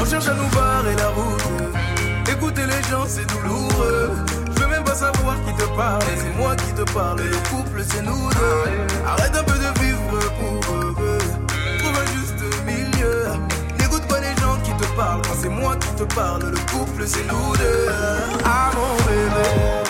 On 0.00 0.04
cherche 0.04 0.28
à 0.28 0.34
nous 0.34 0.48
barrer 0.50 0.94
la 0.94 1.08
route. 1.08 1.99
Écouter 2.40 2.62
les 2.64 2.88
gens, 2.88 3.04
c'est 3.06 3.26
douloureux. 3.26 4.12
Je 4.56 4.62
veux 4.62 4.68
même 4.68 4.82
pas 4.82 4.94
savoir 4.94 5.36
qui 5.44 5.52
te 5.62 5.76
parle. 5.76 6.00
C'est 6.16 6.34
moi 6.38 6.56
qui 6.56 6.72
te 6.72 6.90
parle. 6.90 7.20
Le 7.20 7.36
couple, 7.50 7.84
c'est 7.86 8.00
nous 8.00 8.30
deux. 8.30 9.06
Arrête 9.06 9.36
un 9.36 9.44
peu 9.44 9.58
de 9.58 9.78
vivre 9.78 10.18
pour 10.40 10.74
eux. 10.74 11.18
Trouve 11.78 11.98
un 11.98 12.06
juste 12.16 12.42
milieu. 12.64 13.26
N'écoute 13.78 14.06
pas 14.08 14.20
les 14.20 14.34
gens 14.40 14.56
qui 14.64 14.72
te 14.72 14.86
parlent. 14.96 15.20
Quand 15.20 15.36
c'est 15.38 15.50
moi 15.50 15.76
qui 15.76 15.88
te 15.96 16.14
parle, 16.14 16.44
le 16.44 16.58
couple, 16.72 17.06
c'est 17.06 17.26
nous 17.30 17.56
deux. 17.58 17.88
Ah 18.46 18.70
mon 18.74 18.96
bébé. 19.04 19.89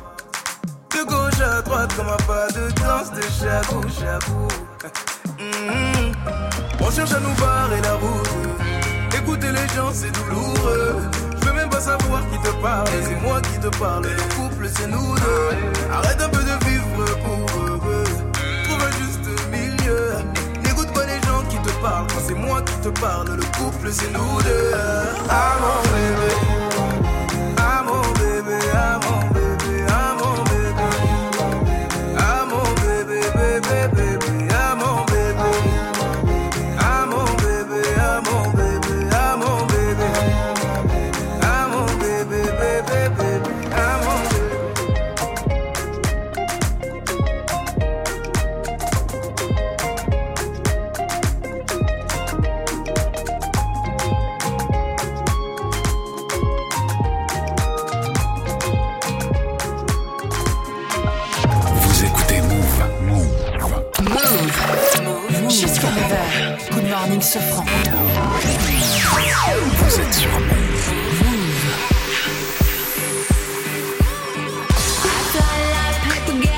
De 1.01 1.07
gauche 1.07 1.41
à 1.41 1.61
droite 1.63 1.91
comme 1.95 2.09
un 2.09 2.17
pas 2.27 2.47
de 2.49 2.69
danse 2.73 3.11
de 3.11 3.21
chabou, 3.21 3.81
chabou. 3.89 4.47
Hum, 5.39 6.11
On 6.79 6.91
cherche 6.91 7.11
à 7.13 7.19
nous 7.19 7.33
barrer 7.39 7.81
la 7.81 7.95
route. 7.95 8.29
Écouter 9.17 9.47
les 9.51 9.67
gens 9.75 9.89
c'est 9.93 10.11
douloureux. 10.11 10.97
Je 11.39 11.47
veux 11.47 11.53
même 11.53 11.69
pas 11.69 11.81
savoir 11.81 12.21
qui 12.29 12.37
te 12.37 12.53
parle. 12.61 12.87
C'est 13.03 13.19
moi 13.19 13.41
qui 13.41 13.57
te 13.59 13.75
parle. 13.79 14.03
Le 14.03 14.35
couple 14.35 14.69
c'est 14.75 14.87
nous 14.87 15.15
deux. 15.15 15.91
Arrête 15.91 16.21
un 16.21 16.29
peu 16.29 16.43
de 16.43 16.65
vivre 16.69 17.05
pour. 17.23 17.45
Trouve 17.47 18.83
un 18.83 18.91
juste 19.01 19.27
milieu. 19.49 20.11
N'écoute 20.63 20.93
pas 20.93 21.05
les 21.07 21.19
gens 21.27 21.41
qui 21.49 21.57
te 21.57 21.73
parlent. 21.81 22.05
C'est 22.27 22.35
moi 22.35 22.61
qui 22.61 22.75
te 22.75 22.89
parle, 22.99 23.37
le 23.37 23.43
couple 23.57 23.89
c'est 23.91 24.11
nous 24.13 24.41
deux. 24.43 24.71
Ah. 25.27 25.61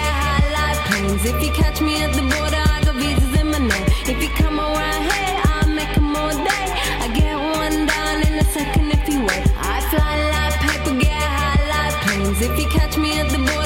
High 0.01 0.42
like 0.50 0.80
planes. 0.88 1.25
If 1.25 1.44
you 1.44 1.51
catch 1.51 1.80
me 1.80 2.01
at 2.01 2.13
the 2.13 2.22
border, 2.22 2.58
I 2.58 2.82
got 2.86 2.96
visas 2.96 3.39
in 3.39 3.51
my 3.51 3.60
name. 3.60 3.88
If 4.08 4.24
you 4.24 4.30
come 4.30 4.60
around 4.60 5.03
here, 5.12 5.42
I'll 5.46 5.70
make 5.70 5.96
'em 5.96 6.15
all 6.15 6.32
day. 6.32 6.68
I 7.03 7.08
get 7.13 7.36
one 7.38 7.86
down 7.86 8.24
in 8.24 8.34
a 8.39 8.46
second 8.51 8.92
if 8.92 9.08
you 9.08 9.20
wait. 9.22 9.46
I 9.60 9.80
fly 9.92 10.15
like 10.34 10.56
paper, 10.65 10.96
get 10.98 11.22
high 11.38 11.62
like 11.74 11.96
planes. 12.01 12.42
If 12.42 12.58
you 12.60 12.68
catch 12.70 12.98
me 12.98 13.20
at 13.20 13.30
the 13.30 13.38
border, 13.38 13.62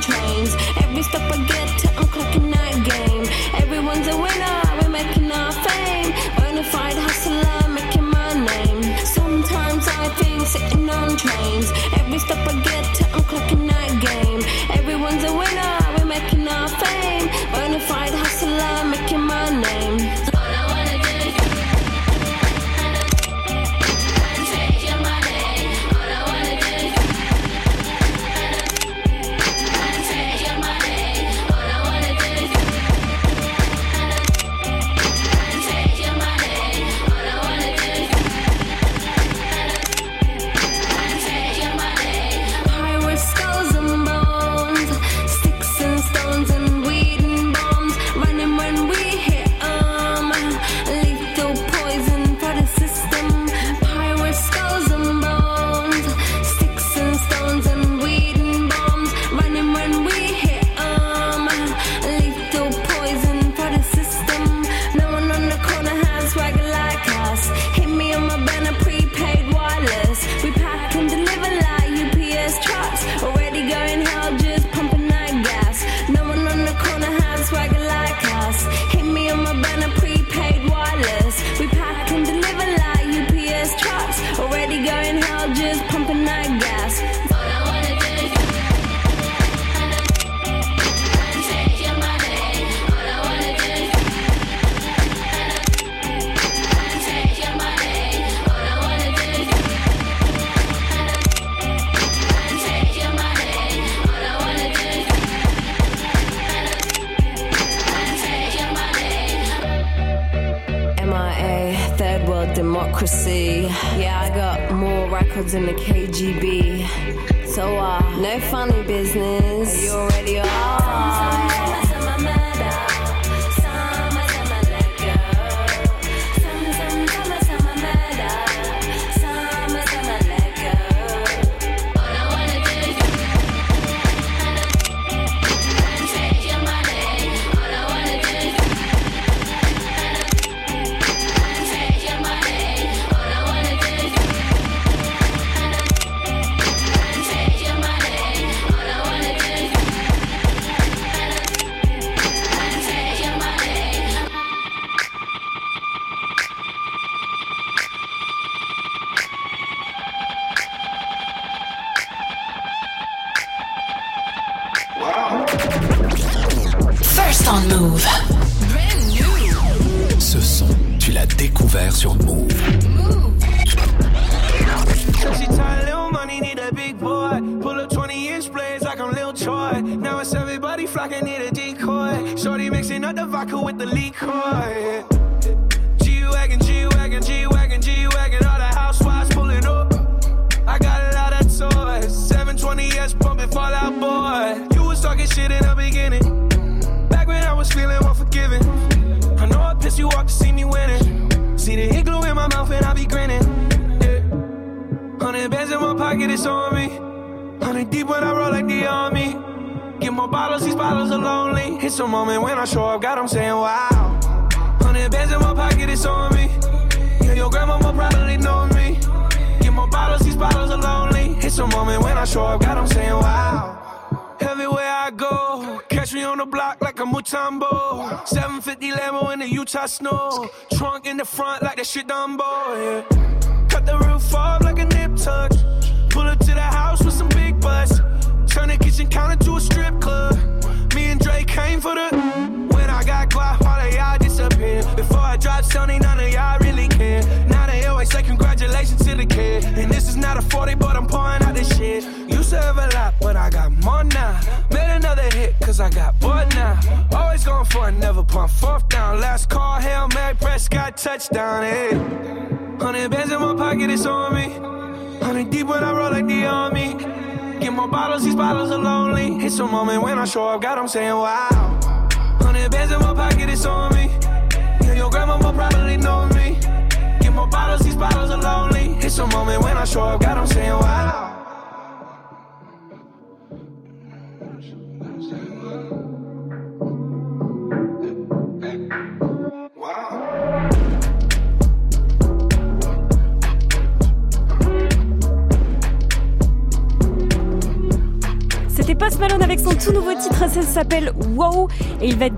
trains. 0.00 0.69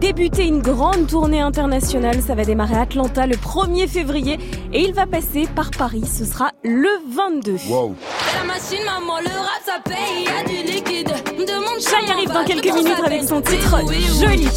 Débuter 0.03 0.49
une 0.49 0.61
grande 0.61 1.07
tournée 1.07 1.41
internationale. 1.41 2.21
Ça 2.27 2.35
va 2.35 2.45
démarrer 2.45 2.75
à 2.75 2.81
Atlanta 2.81 3.25
le 3.25 3.37
1er 3.37 3.87
février 3.87 4.37
et 4.73 4.83
il 4.83 4.93
va 4.93 5.07
passer 5.07 5.47
par 5.55 5.71
Paris. 5.71 6.03
Ce 6.13 6.25
sera 6.25 6.51
le 6.65 6.89
22. 7.15 7.57
Wow. 7.69 7.95
La 8.37 8.45
machine, 8.45 8.85
maman, 8.85 9.21
le 9.21 9.29
rap, 9.29 9.63
ça 9.65 9.79
paye, 9.85 10.25
y 10.25 10.29
a 10.29 10.43
du 10.43 10.73
liquide. 10.73 11.13
Demande 11.39 11.81
Shai 11.81 12.11
arrive 12.11 12.33
dans 12.33 12.45
quelques 12.45 12.75
minutes 12.75 13.01
avec 13.05 13.23
son 13.23 13.41
titre 13.41 13.77
Joli. 14.21 14.49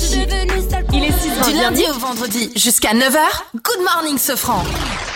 Il 0.94 1.04
est 1.04 1.12
6 1.12 1.52
Du 1.52 1.58
lundi 1.58 1.84
au 1.90 2.00
vendredi 2.00 2.52
jusqu'à 2.56 2.94
9h, 2.94 3.20
Good 3.54 3.84
Morning 3.94 4.18
Sofran. 4.18 4.64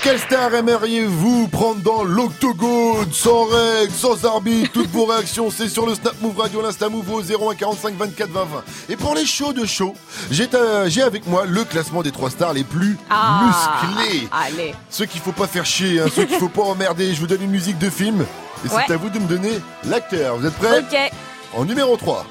Quelle 0.03 0.19
star 0.19 0.53
aimeriez-vous 0.55 1.47
prendre 1.47 1.81
dans 1.81 2.03
l'octogone? 2.03 3.11
Sans 3.11 3.45
règles, 3.45 3.93
sans 3.93 4.25
arbitre, 4.25 4.71
toutes 4.73 4.89
vos 4.91 5.05
réactions, 5.05 5.49
c'est 5.51 5.67
sur 5.67 5.85
le 5.85 5.93
Snap 5.93 6.15
Move 6.21 6.37
Radio, 6.37 6.61
l'Insta 6.61 6.87
Move 6.87 7.11
au 7.11 7.21
01 7.21 7.55
45 7.55 7.95
24 7.95 8.29
20 8.29 8.43
20. 8.45 8.63
Et 8.89 8.95
pour 8.95 9.13
les 9.13 9.25
shows 9.25 9.51
de 9.51 9.65
show, 9.65 9.93
j'ai 10.31 10.47
euh, 10.53 10.87
avec 11.05 11.25
moi 11.27 11.45
le 11.47 11.63
classement 11.63 12.01
des 12.03 12.11
trois 12.11 12.29
stars 12.29 12.53
les 12.53 12.63
plus 12.63 12.97
Ah, 13.09 13.41
musclés. 13.45 14.27
Allez. 14.31 14.75
Ceux 14.89 15.05
qu'il 15.05 15.21
faut 15.21 15.31
pas 15.31 15.47
faire 15.47 15.65
chier, 15.65 16.01
hein, 16.01 16.05
ceux 16.13 16.25
qu'il 16.25 16.37
faut 16.37 16.49
pas 16.49 16.61
emmerder. 16.63 17.13
Je 17.13 17.19
vous 17.19 17.27
donne 17.27 17.41
une 17.41 17.49
musique 17.51 17.77
de 17.79 17.89
film. 17.89 18.25
Et 18.65 18.67
Ouais. 18.69 18.83
c'est 18.87 18.93
à 18.93 18.97
vous 18.97 19.09
de 19.09 19.17
me 19.19 19.27
donner 19.27 19.59
l'acteur. 19.85 20.37
Vous 20.37 20.45
êtes 20.45 20.53
prêts 20.55 20.79
Ok. 20.79 21.11
En 21.55 21.65
numéro 21.65 21.95
3. 21.97 22.25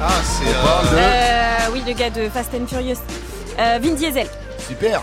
Ah, 0.00 0.08
c'est. 0.24 0.44
De- 0.44 0.96
Euh, 0.98 1.72
oui, 1.72 1.82
le 1.86 1.92
gars 1.92 2.10
de 2.10 2.28
Fast 2.28 2.50
and 2.54 2.66
Furious. 2.66 2.96
Euh, 3.58 3.78
Vin 3.82 3.92
Diesel. 3.94 4.26
Super. 4.68 5.02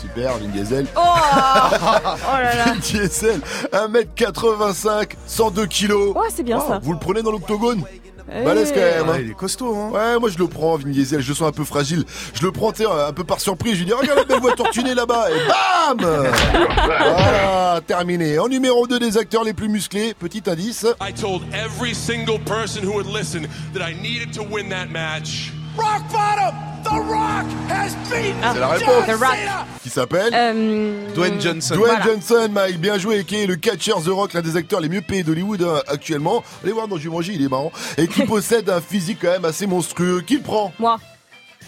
Super, 0.00 0.38
Vin 0.38 0.48
Diesel. 0.48 0.86
Oh 0.96 1.00
Oh 1.04 2.36
là 2.36 2.54
là. 2.54 2.64
Vin 2.66 2.76
Diesel, 2.76 3.40
1m85, 3.72 5.10
102 5.26 5.66
kilos. 5.66 6.14
Ouais, 6.14 6.28
c'est 6.34 6.42
bien 6.42 6.60
ça. 6.60 6.78
Vous 6.82 6.92
le 6.92 6.98
prenez 6.98 7.22
dans 7.22 7.32
l'octogone? 7.32 7.82
Balèze 8.26 8.72
quand 8.72 8.80
même. 8.80 9.08
hein. 9.08 9.12
Ouais, 9.12 9.22
il 9.22 9.30
est 9.30 9.34
costaud, 9.34 9.74
hein. 9.76 9.90
Ouais, 9.90 10.18
moi 10.18 10.30
je 10.30 10.38
le 10.38 10.46
prends, 10.46 10.76
Vin 10.76 10.88
Diesel. 10.90 11.20
Je 11.20 11.28
le 11.28 11.34
sens 11.34 11.48
un 11.48 11.52
peu 11.52 11.64
fragile. 11.64 12.04
Je 12.34 12.42
le 12.44 12.52
prends, 12.52 12.72
tu 12.72 12.82
sais, 12.82 12.88
un 12.88 13.12
peu 13.12 13.24
par 13.24 13.40
surprise. 13.40 13.74
Je 13.74 13.78
lui 13.80 13.86
dis, 13.86 13.92
regarde 13.92 14.18
la 14.18 14.24
belle 14.24 14.40
voiture 14.40 14.70
tunée 14.70 14.94
là-bas. 14.94 15.26
Et 15.30 15.96
bam 15.98 16.06
Voilà, 16.76 17.80
terminé. 17.86 18.38
En 18.38 18.48
numéro 18.48 18.86
2 18.86 18.98
des 18.98 19.16
acteurs 19.18 19.44
les 19.44 19.52
plus 19.54 19.68
musclés, 19.68 20.14
petit 20.14 20.42
indice. 20.46 20.86
I 21.00 21.12
told 21.12 21.42
every 21.52 21.94
single 21.94 22.38
person 22.40 22.82
who 22.84 22.92
would 22.94 23.06
listen 23.06 23.46
that 23.74 23.80
I 23.86 23.94
needed 23.94 24.32
to 24.34 24.42
win 24.42 24.68
that 24.70 24.86
match. 24.90 25.52
Rock 25.76 26.02
bottom! 26.12 26.54
The 26.84 26.88
Rock 26.88 27.46
has 27.70 27.94
beaten 28.10 28.34
C'est 28.52 28.58
la 28.60 28.68
réponse. 28.68 29.06
The 29.06 29.10
Rock. 29.20 29.36
Qui 29.82 29.88
s'appelle 29.88 30.32
Euh, 30.34 31.14
Dwayne 31.14 31.40
Johnson. 31.40 31.74
Dwayne 31.76 31.96
Voilà. 31.96 32.04
Johnson, 32.04 32.48
Mike, 32.52 32.78
bien 32.80 32.98
joué, 32.98 33.24
qui 33.24 33.36
est 33.36 33.46
le 33.46 33.56
catcher 33.56 33.92
The 34.04 34.08
Rock, 34.08 34.32
l'un 34.34 34.42
des 34.42 34.56
acteurs 34.56 34.80
les 34.80 34.88
mieux 34.88 35.00
payés 35.00 35.22
d'Hollywood 35.22 35.62
euh, 35.62 35.80
actuellement. 35.88 36.42
Allez 36.62 36.72
voir 36.72 36.88
dans 36.88 36.96
Jumanji, 36.98 37.32
il 37.36 37.44
est 37.44 37.48
marrant. 37.48 37.70
Et 37.96 38.08
qui 38.08 38.22
possède 38.26 38.68
un 38.68 38.80
physique 38.80 39.18
quand 39.22 39.30
même 39.30 39.44
assez 39.44 39.66
monstrueux. 39.66 40.22
Qui 40.26 40.36
le 40.36 40.42
prend 40.42 40.72
Moi. 40.78 40.98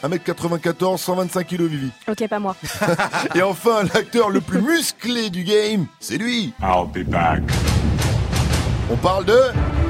1m94, 0.02 0.98
125 0.98 1.46
kg, 1.46 1.62
Vivi. 1.62 1.90
Ok, 2.08 2.28
pas 2.28 2.38
moi. 2.38 2.56
Et 3.34 3.40
enfin, 3.42 3.84
l'acteur 3.94 4.28
le 4.28 4.40
plus 4.42 4.60
musclé 4.60 5.30
du 5.30 5.44
game, 5.44 5.86
c'est 6.00 6.18
lui. 6.18 6.52
I'll 6.60 6.86
be 6.92 7.08
back. 7.08 7.40
On 8.90 8.96
parle 8.96 9.24
de 9.24 9.40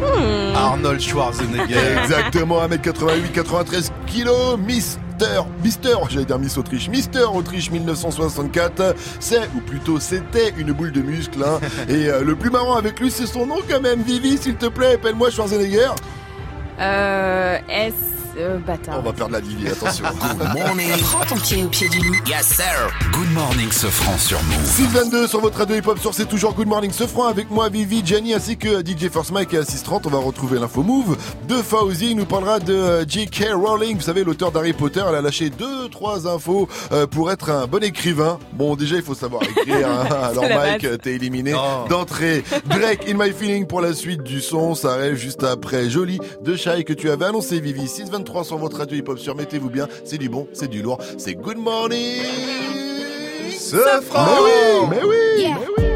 Hmm. 0.00 0.56
Arnold 0.56 1.00
Schwarzenegger. 1.00 1.76
Exactement, 2.02 2.60
1m88, 2.66 3.32
93 3.32 3.92
kg, 4.06 4.58
Miss 4.58 4.98
Mister, 5.14 5.42
Mister, 5.62 5.94
j'allais 6.10 6.24
dire 6.24 6.38
Miss 6.40 6.58
Autriche, 6.58 6.88
Mister 6.88 7.22
Autriche 7.32 7.70
1964. 7.70 8.96
C'est, 9.20 9.42
ou 9.54 9.60
plutôt 9.60 10.00
c'était, 10.00 10.52
une 10.58 10.72
boule 10.72 10.90
de 10.90 11.02
muscle. 11.02 11.42
Hein. 11.44 11.60
Et 11.88 12.08
euh, 12.08 12.24
le 12.24 12.34
plus 12.34 12.50
marrant 12.50 12.74
avec 12.74 12.98
lui, 12.98 13.12
c'est 13.12 13.26
son 13.26 13.46
nom 13.46 13.58
quand 13.68 13.80
même. 13.80 14.02
Vivi, 14.02 14.36
s'il 14.36 14.56
te 14.56 14.66
plaît, 14.66 14.94
appelle-moi 14.94 15.30
Schwarzenegger. 15.30 15.90
Euh, 16.80 17.58
S. 17.68 17.94
euh, 18.38 18.58
bâtard. 18.58 18.98
On 18.98 19.02
va 19.02 19.12
perdre 19.12 19.32
la 19.32 19.40
Vivi, 19.40 19.68
attention. 19.68 20.04
Good 20.38 20.54
morning. 20.54 20.90
Prends 21.02 21.24
ton 21.24 21.36
pied 21.36 21.64
au 21.64 21.68
pied 21.68 21.88
du 21.88 21.98
loup. 21.98 22.14
Yes, 22.26 22.46
sir. 22.46 22.90
Good 23.12 23.32
morning, 23.32 23.70
ce 23.70 23.86
franc 23.86 24.18
sur 24.18 24.42
Move. 24.44 24.64
622 24.64 25.26
sur 25.26 25.40
votre 25.40 25.58
radio 25.58 25.76
hip-hop 25.76 25.98
sur 25.98 26.14
C'est 26.14 26.26
toujours 26.26 26.54
Good 26.54 26.68
Morning 26.68 26.90
ce 26.90 27.06
franc 27.06 27.26
avec 27.26 27.50
moi 27.50 27.68
Vivi, 27.68 28.02
Gianni 28.04 28.34
ainsi 28.34 28.56
que 28.56 28.80
DJ 28.84 29.10
First 29.10 29.32
Mike 29.32 29.54
et 29.54 29.58
Assist 29.58 29.84
30 29.84 30.06
on 30.06 30.10
va 30.10 30.18
retrouver 30.18 30.58
l'info 30.58 30.82
move 30.82 31.16
de 31.48 31.54
Fauzi 31.54 32.10
il 32.10 32.16
nous 32.16 32.24
parlera 32.24 32.60
de 32.60 32.74
euh, 32.74 33.04
J.K. 33.06 33.48
Rowling 33.54 33.96
vous 33.96 34.02
savez 34.02 34.24
l'auteur 34.24 34.52
d'Harry 34.52 34.72
Potter 34.72 35.02
elle 35.08 35.14
a 35.14 35.20
lâché 35.20 35.50
deux 35.50 35.88
trois 35.88 36.26
infos 36.28 36.68
euh, 36.92 37.06
pour 37.06 37.30
être 37.30 37.50
un 37.50 37.66
bon 37.66 37.82
écrivain 37.82 38.38
bon 38.52 38.76
déjà 38.76 38.96
il 38.96 39.02
faut 39.02 39.14
savoir 39.14 39.42
écrire 39.42 39.88
hein. 39.88 40.06
alors 40.30 40.44
Mike 40.44 41.00
t'es 41.02 41.14
éliminé 41.14 41.52
d'entrée 41.88 42.44
Drake 42.66 43.08
In 43.08 43.14
My 43.14 43.32
Feeling 43.32 43.66
pour 43.66 43.80
la 43.80 43.92
suite 43.92 44.22
du 44.22 44.40
son 44.40 44.74
ça 44.74 44.94
arrive 44.94 45.14
juste 45.14 45.44
après 45.44 45.90
Joli 45.90 46.18
de 46.42 46.56
Shai 46.56 46.84
que 46.84 46.92
tu 46.92 47.10
avais 47.10 47.26
annoncé 47.26 47.60
Vivi 47.60 47.88
623 48.24 48.44
sur 48.44 48.58
votre 48.58 48.78
radio 48.78 48.96
hip-hop 48.96 49.18
sur 49.18 49.34
mettez-vous 49.34 49.70
bien. 49.70 49.88
C'est 50.04 50.18
du 50.18 50.28
bon 50.28 50.48
c'est 50.52 50.68
du 50.68 50.82
lourd. 50.82 50.98
C'est 51.18 51.34
Good 51.34 51.58
Morning 51.58 52.22
ce 53.50 53.76
franc 54.02 54.26
mais 54.90 55.00
oui 55.02 55.46
mais 55.46 55.56
oui 55.78 55.84
BMW 55.84 55.92
a 55.92 55.93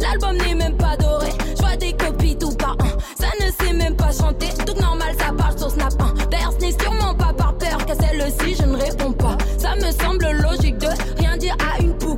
L'album 0.00 0.36
n'est 0.36 0.54
même 0.54 0.76
pas 0.76 0.96
doré, 0.96 1.26
je 1.56 1.60
vois 1.60 1.74
des 1.76 1.92
copies 1.94 2.36
tout 2.38 2.54
par 2.54 2.76
un. 2.78 2.96
Ça 3.18 3.26
ne 3.44 3.50
sait 3.50 3.72
même 3.72 3.96
pas 3.96 4.12
chanter, 4.12 4.46
tout 4.64 4.80
normal 4.80 5.16
ça 5.18 5.32
parle 5.36 5.58
sur 5.58 5.68
Snap 5.68 5.94
1. 6.00 6.26
D'ailleurs 6.30 6.52
ce 6.52 6.64
n'est 6.64 6.78
sûrement 6.80 7.12
pas 7.12 7.32
par 7.32 7.52
peur 7.58 7.84
qu'à 7.84 7.94
celle-ci 7.96 8.54
je 8.54 8.62
ne 8.62 8.76
réponds 8.76 9.12
pas. 9.12 9.36
Ça 9.58 9.74
me 9.74 9.90
semble 9.90 10.30
logique 10.30 10.78
de 10.78 10.86
rien 11.18 11.36
dire 11.36 11.56
à 11.58 11.82
une. 11.82 11.92
Brrr, 11.94 12.16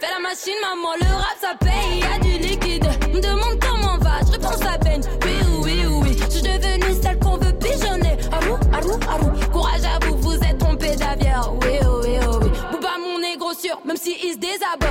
Fais 0.00 0.08
la 0.10 0.20
machine 0.22 0.54
maman, 0.62 0.94
le 1.00 1.14
rap 1.16 1.36
ça 1.38 1.54
paye, 1.60 2.00
y 2.00 2.04
a 2.04 2.18
du 2.18 2.38
liquide. 2.42 2.88
Me 3.12 3.20
demande 3.20 3.58
comment 3.60 3.98
va, 3.98 4.20
je 4.26 4.32
réponds 4.32 4.66
à 4.74 4.78
peine. 4.78 5.02
Oui 5.24 5.32
oui 5.62 5.82
oui, 6.02 6.16
je 6.18 6.30
suis 6.30 6.42
devenue 6.42 6.94
celle 7.02 7.18
qu'on 7.18 7.36
veut 7.36 7.52
pigeonner. 7.52 8.16
Arou, 8.32 8.56
arou, 8.72 8.98
arou, 9.06 9.30
courage 9.52 9.84
à 9.84 9.98
vous, 10.06 10.16
vous 10.16 10.34
êtes 10.34 10.56
trompé 10.56 10.96
d'aviaire. 10.96 11.52
Oui 11.62 11.78
oui 11.82 11.98
oui 12.04 12.38
oui, 12.42 12.50
Bouba 12.72 12.90
mon 13.04 13.18
négro 13.20 13.52
sûr, 13.52 13.78
même 13.84 13.98
si 13.98 14.16
il 14.24 14.32
se 14.32 14.38
désabonne. 14.38 14.87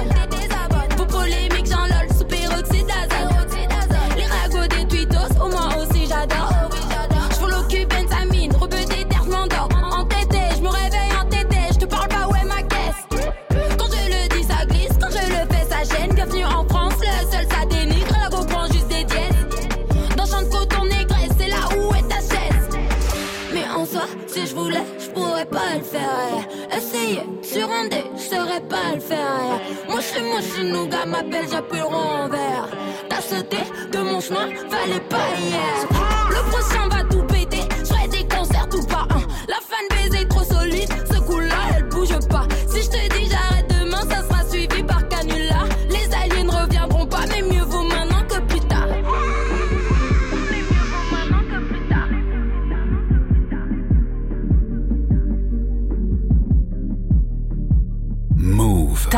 Eh. 30.15 30.21
Moi, 30.21 30.39
je 30.41 30.53
suis 30.53 30.63
nougat, 30.63 31.05
m'appelle, 31.05 31.47
j'appuie 31.51 31.79
le 31.79 31.85
rond 31.85 32.23
en 32.23 32.29
vert. 32.29 32.69
T'as 33.09 33.21
sauté 33.21 33.57
de 33.91 33.99
mon 33.99 34.19
chemin, 34.19 34.47
fallait 34.69 34.99
pas 35.09 35.27
hier. 35.39 35.87
Le 36.29 36.49
prochain 36.51 36.87
va 36.89 37.06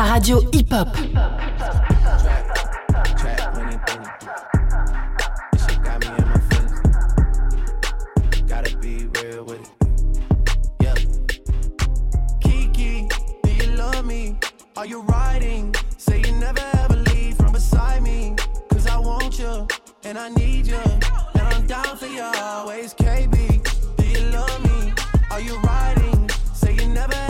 Ta 0.00 0.14
radio 0.14 0.40
hip-hop. 0.50 0.96
Are 14.76 14.86
you 14.86 15.02
riding? 15.02 15.74
Say 15.98 16.22
you 16.22 16.32
never 16.36 16.62
ever 16.82 16.96
leave 16.96 17.36
from 17.36 17.52
beside 17.52 18.02
me. 18.02 18.34
Cause 18.70 18.86
I 18.86 18.96
want 18.96 19.38
you 19.38 19.68
and 20.04 20.16
I 20.16 20.30
need 20.30 20.66
you. 20.66 20.80
And 21.34 21.42
I'm 21.42 21.66
down 21.66 21.98
for 21.98 22.06
you 22.06 22.22
always. 22.22 22.94
KB, 22.94 23.36
do 23.98 24.04
you 24.08 24.24
love 24.30 24.64
me? 24.64 24.94
Are 25.30 25.40
you 25.42 25.58
riding? 25.58 26.30
Say 26.54 26.72
you 26.76 26.88
never 26.88 27.29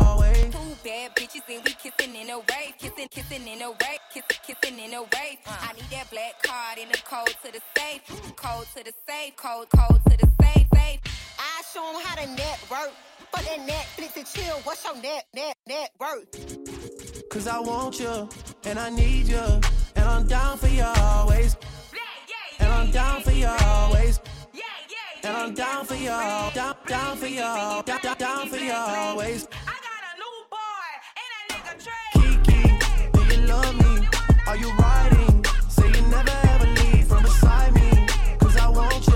bad 1.47 1.55
and 1.55 1.65
we 1.65 1.73
kissing 1.73 2.15
in 2.15 2.29
a 2.29 2.37
wave, 2.39 2.73
kissing, 2.77 3.07
kissing 3.09 3.47
in 3.47 3.61
a 3.61 3.69
wave, 3.69 3.99
kissing, 4.13 4.41
kissing 4.45 4.79
in 4.79 4.93
a 4.93 5.01
wave. 5.01 5.37
Uh. 5.45 5.57
I 5.61 5.73
need 5.73 5.85
that 5.91 6.09
black 6.11 6.41
card 6.43 6.77
in 6.77 6.89
the 6.89 6.97
code 6.97 7.35
to 7.43 7.51
the 7.51 7.61
safe, 7.77 8.01
code 8.35 8.65
to 8.75 8.83
the 8.83 8.93
safe, 9.07 9.35
code, 9.35 9.67
code 9.69 10.01
to 10.09 10.17
the 10.17 10.29
safe, 10.41 10.67
safe. 10.73 10.99
I 11.39 11.61
show 11.73 11.87
'em 11.89 12.03
how 12.03 12.15
to 12.15 12.27
network. 12.27 12.91
For 13.31 13.41
that 13.43 13.59
Netflix 13.65 14.17
and 14.17 14.27
chill, 14.27 14.57
what's 14.65 14.83
your 14.83 14.95
net, 15.01 15.25
net, 15.33 15.55
net 15.65 15.91
worth? 15.99 17.29
Cause 17.29 17.47
I 17.47 17.59
want 17.59 17.97
you 17.97 18.27
and 18.65 18.77
I 18.77 18.89
need 18.89 19.27
you. 19.27 19.61
And 19.95 20.05
I'm 20.09 20.27
down 20.27 20.57
for 20.57 20.67
you 20.67 20.83
always. 20.83 21.55
And 22.59 22.73
I'm 22.73 22.91
down 22.91 23.21
for 23.21 23.31
you 23.31 23.47
always. 23.47 24.19
And 25.23 25.37
I'm 25.37 25.53
down 25.53 25.85
for 25.85 25.93
you, 25.95 26.07
down, 26.07 26.75
down 26.87 27.15
for 27.15 27.27
you, 27.27 27.37
down, 27.39 27.83
down, 27.85 28.17
down 28.17 28.49
for 28.49 28.57
you 28.57 28.73
always. 28.73 29.47
Love 33.51 33.75
me? 33.75 34.07
Are 34.47 34.57
you 34.57 34.71
riding? 34.77 35.45
Say 35.67 35.87
you 35.87 36.01
never 36.07 36.35
ever 36.53 36.67
leave 36.79 37.07
from 37.07 37.23
beside 37.23 37.73
me. 37.73 38.07
Cause 38.39 38.55
I 38.57 38.67
want 38.69 39.05
you 39.07 39.10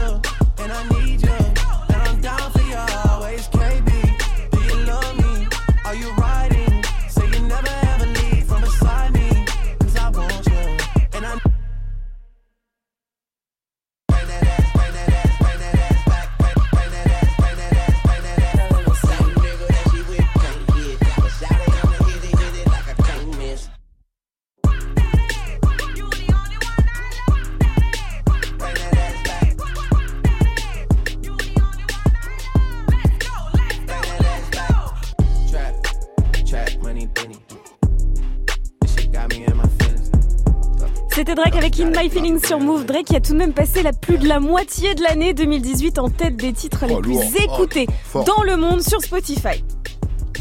Drake 41.36 41.56
avec 41.56 41.80
In 41.80 41.89
My 41.91 42.10
Feelings 42.10 42.43
sur 42.45 42.60
Move. 42.60 42.86
Drake 42.86 43.06
qui 43.06 43.15
a 43.15 43.19
tout 43.19 43.34
de 43.34 43.38
même 43.38 43.54
passé 43.54 43.84
la 43.84 43.93
plus 43.93 44.17
de 44.17 44.28
la 44.28 44.39
moitié 44.39 44.95
de 44.95 45.04
l'année 45.04 45.34
2018 45.34 46.00
en 46.00 46.10
tête 46.10 46.36
des 46.38 46.54
titres 46.54 46.86
les 46.86 46.95
Oh, 46.95 47.02
plus 47.02 47.12
lourd. 47.13 47.24
écoutés 47.43 47.88
Oh, 47.89 47.93
fort. 48.06 48.24
dans 48.26 48.43
le 48.43 48.56
monde 48.58 48.82
sur 48.82 49.02
Spotify. 49.02 49.63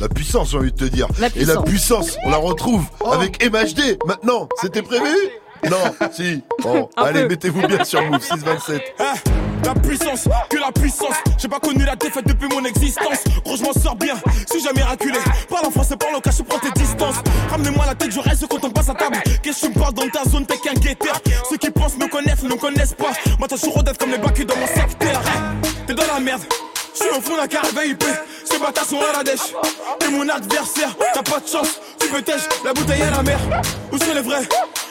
La 0.01 0.09
puissance, 0.09 0.51
j'ai 0.51 0.59
envie 0.59 0.73
de 0.73 0.77
te 0.77 0.85
dire. 0.85 1.07
La 1.21 1.29
Et 1.37 1.45
la 1.45 1.63
puissance. 1.63 2.17
on 2.25 2.31
la 2.31 2.37
retrouve 2.37 2.85
avec 3.13 3.45
MHD. 3.45 3.99
Maintenant, 4.07 4.49
c'était 4.61 4.83
prévu? 4.83 5.05
Non, 5.71 5.77
si. 6.13 6.43
Bon, 6.63 6.89
Un 6.97 7.05
allez, 7.05 7.23
peu. 7.23 7.29
mettez-vous 7.29 7.67
bien 7.67 7.85
sur 7.85 8.03
Move 8.11 8.21
627. 8.23 8.83
La 9.63 9.75
puissance, 9.75 10.29
que 10.51 10.59
la 10.59 10.73
puissance. 10.73 11.17
J'ai 11.39 11.49
pas 11.49 11.61
connu 11.61 11.85
la 11.85 11.97
défaite 11.97 12.27
depuis 12.27 12.49
mon 12.49 12.65
existence. 12.65 13.25
Gros, 13.45 13.57
je 13.57 13.63
m'en 13.63 13.73
sors 13.73 13.97
bien, 13.97 14.15
si 14.51 14.61
j'ai 14.61 14.73
miraculé. 14.73 15.19
Parle 15.49 15.67
en 15.67 15.71
français, 15.71 15.97
parle 15.97 16.17
au 16.17 16.21
cas, 16.21 16.31
je 16.31 16.43
prends 16.43 16.59
tes 16.59 16.71
distances. 16.73 17.17
Ramenez-moi 17.51 17.85
la 17.87 17.95
tête, 17.95 18.13
je 18.13 18.21
reste 18.21 18.47
quand 18.49 18.65
on 18.65 18.71
passe 18.71 18.89
à 18.89 18.95
table. 18.95 19.19
Qu'est-ce 19.43 19.61
que 19.63 19.67
tu 19.67 19.79
me 19.79 19.81
parles 19.81 19.95
dans 19.95 20.09
ta 20.09 20.29
zone, 20.29 20.47
t'es 20.47 20.59
qu'un 20.59 20.75
guetteur. 20.75 21.21
Ceux 21.49 21.57
qui 21.57 21.71
pensent 21.71 21.97
me 21.97 22.09
connaissent, 22.09 22.43
ne 22.43 22.49
me 22.49 22.57
connaissent 22.57 22.95
pas. 22.95 23.13
Toujours 23.49 23.85
d'être 23.85 23.99
comme 23.99 24.11
les 24.11 24.19
bacs 24.19 24.45
dans 24.45 24.57
mon 24.57 24.67
secteur. 24.67 25.23
T'es 25.87 25.95
dans 25.95 26.07
la 26.13 26.19
merde. 26.19 26.43
Je 26.93 27.05
suis 27.05 27.11
au 27.11 27.21
fond 27.21 27.37
d'un 27.37 27.47
carré 27.47 27.69
VIP, 27.69 28.05
ces 28.45 28.59
bâtards 28.59 28.85
sont 28.85 29.01
à 29.01 29.19
la 29.19 29.25
dèche. 29.25 29.53
T'es 29.99 30.09
mon 30.11 30.29
adversaire, 30.29 30.95
t'as 31.13 31.23
pas 31.23 31.41
de 31.41 31.49
chance, 31.49 31.81
tu 31.99 32.09
peux 32.09 32.23
tèche, 32.23 32.43
la 32.65 32.73
bouteille 32.73 33.03
à 33.03 33.11
la 33.11 33.23
mer. 33.23 33.39
Où 33.93 33.99
sont 33.99 34.15
les 34.15 34.21
vrais? 34.21 34.43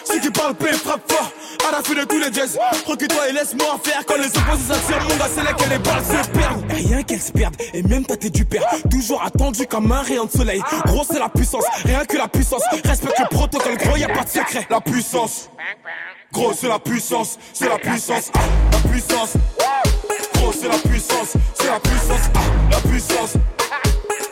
Ceux 0.05 0.19
qui 0.19 0.29
parlent 0.29 0.55
paix, 0.55 0.73
frappe 0.73 1.11
fort, 1.11 1.31
à 1.67 1.71
la 1.71 1.81
fin 1.81 1.93
de 1.93 2.03
tous 2.05 2.19
les 2.19 2.31
jazz. 2.33 2.57
Recule-toi 2.85 3.29
et 3.29 3.31
laisse-moi 3.31 3.79
faire 3.83 4.01
quand 4.05 4.17
les 4.17 4.27
opposés 4.27 4.73
s'attirent, 4.73 5.03
mon 5.03 5.15
gars, 5.15 5.29
c'est 5.33 5.43
là 5.43 5.53
que 5.53 5.69
les 5.69 5.79
balles 5.79 6.03
se 6.03 6.29
perdent. 6.29 6.71
Rien 6.71 7.03
qu'elles 7.03 7.21
se 7.21 7.31
perdent, 7.31 7.55
et 7.73 7.83
même 7.83 8.05
tête 8.05 8.31
du 8.31 8.45
père, 8.45 8.63
toujours 8.89 9.23
attendu 9.23 9.65
comme 9.65 9.91
un 9.91 10.01
rayon 10.01 10.25
de 10.25 10.31
soleil. 10.31 10.61
Gros, 10.85 11.03
c'est 11.09 11.19
la 11.19 11.29
puissance, 11.29 11.63
rien 11.85 12.05
que 12.05 12.17
la 12.17 12.27
puissance. 12.27 12.61
Respecte 12.83 13.19
le 13.19 13.27
protocole, 13.35 13.77
gros, 13.77 13.95
y 13.97 14.03
a 14.03 14.09
pas 14.09 14.23
de 14.23 14.29
secret. 14.29 14.67
La 14.69 14.81
puissance, 14.81 15.49
gros, 16.31 16.53
c'est 16.53 16.67
la 16.67 16.79
puissance, 16.79 17.37
c'est 17.53 17.69
la 17.69 17.77
puissance, 17.77 18.31
ah, 18.35 18.39
la 18.71 18.89
puissance. 18.89 19.33
Gros, 20.35 20.51
c'est 20.51 20.67
la 20.67 20.77
puissance, 20.77 21.33
c'est 21.55 21.67
la 21.67 21.79
puissance, 21.79 22.29
ah, 22.35 22.39
la 22.71 22.77
puissance. 22.89 23.33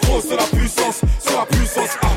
Gros, 0.03 0.21
c'est 0.21 0.36
la 0.36 0.43
puissance, 0.43 1.01
c'est 1.19 1.34
la 1.34 1.45
puissance, 1.45 1.89
ah, 2.01 2.07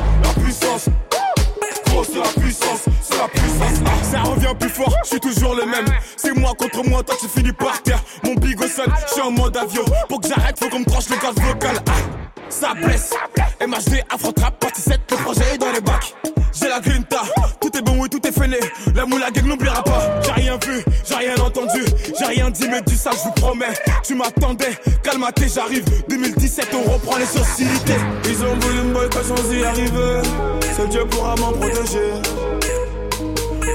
Ça 4.03 4.21
revient 4.21 4.53
plus 4.59 4.69
fort, 4.69 4.93
je 5.03 5.09
suis 5.09 5.19
toujours 5.19 5.55
le 5.55 5.65
même. 5.65 5.85
C'est 6.17 6.33
moi 6.33 6.53
contre 6.57 6.87
moi, 6.87 7.03
toi 7.03 7.15
tu 7.19 7.27
finis 7.27 7.53
par 7.53 7.81
terre. 7.81 8.01
Mon 8.23 8.35
big 8.35 8.59
au 8.61 8.67
sol, 8.67 8.87
je 9.07 9.13
suis 9.13 9.21
en 9.21 9.31
mode 9.31 9.57
avion. 9.57 9.83
Pour 10.07 10.21
que 10.21 10.27
j'arrête, 10.27 10.57
faut 10.59 10.69
qu'on 10.69 10.79
me 10.79 10.85
tranche 10.85 11.09
le 11.09 11.17
gaz 11.17 11.35
vocal, 11.35 11.77
ah. 11.87 11.91
Ça 12.49 12.73
blesse, 12.73 13.11
MHD, 13.59 14.03
Afro 14.13 14.31
Trap, 14.31 14.59
partie 14.59 14.81
7, 14.81 14.99
le 15.11 15.17
projet 15.17 15.55
est 15.55 15.57
dans 15.57 15.71
les 15.71 15.81
bacs. 15.81 16.13
J'ai 16.53 16.69
la 16.69 16.79
grinta, 16.79 17.23
tout 17.59 17.75
est 17.75 17.81
bon, 17.81 17.97
oui, 17.99 18.09
tout 18.09 18.25
est 18.25 18.31
fainé. 18.31 18.57
La 18.93 19.05
moula 19.05 19.29
gang 19.31 19.45
n'oubliera 19.45 19.83
pas. 19.83 20.21
J'ai 20.23 20.31
rien 20.31 20.57
vu, 20.65 20.83
j'ai 21.03 21.15
rien 21.15 21.35
entendu, 21.37 21.83
j'ai 22.17 22.25
rien 22.25 22.49
dit, 22.49 22.67
mais 22.69 22.81
du 22.81 22.95
ça, 22.95 23.11
je 23.11 23.23
vous 23.23 23.31
promets. 23.31 23.73
Tu 24.03 24.15
m'attendais, 24.15 24.71
calmaté, 25.03 25.47
j'arrive. 25.53 25.83
2017, 26.07 26.69
on 26.73 26.91
reprend 26.93 27.17
les 27.17 27.25
sociétés. 27.25 27.99
Ils 28.29 28.43
ont 28.43 28.55
voulu 28.59 28.81
me 28.83 28.93
boycotter 28.93 29.27
sans 29.27 29.53
y 29.53 29.65
arriver. 29.65 30.21
Seul 30.77 30.89
Dieu 30.89 31.05
pourra 31.05 31.35
m'en 31.35 31.51
protéger. 31.51 32.21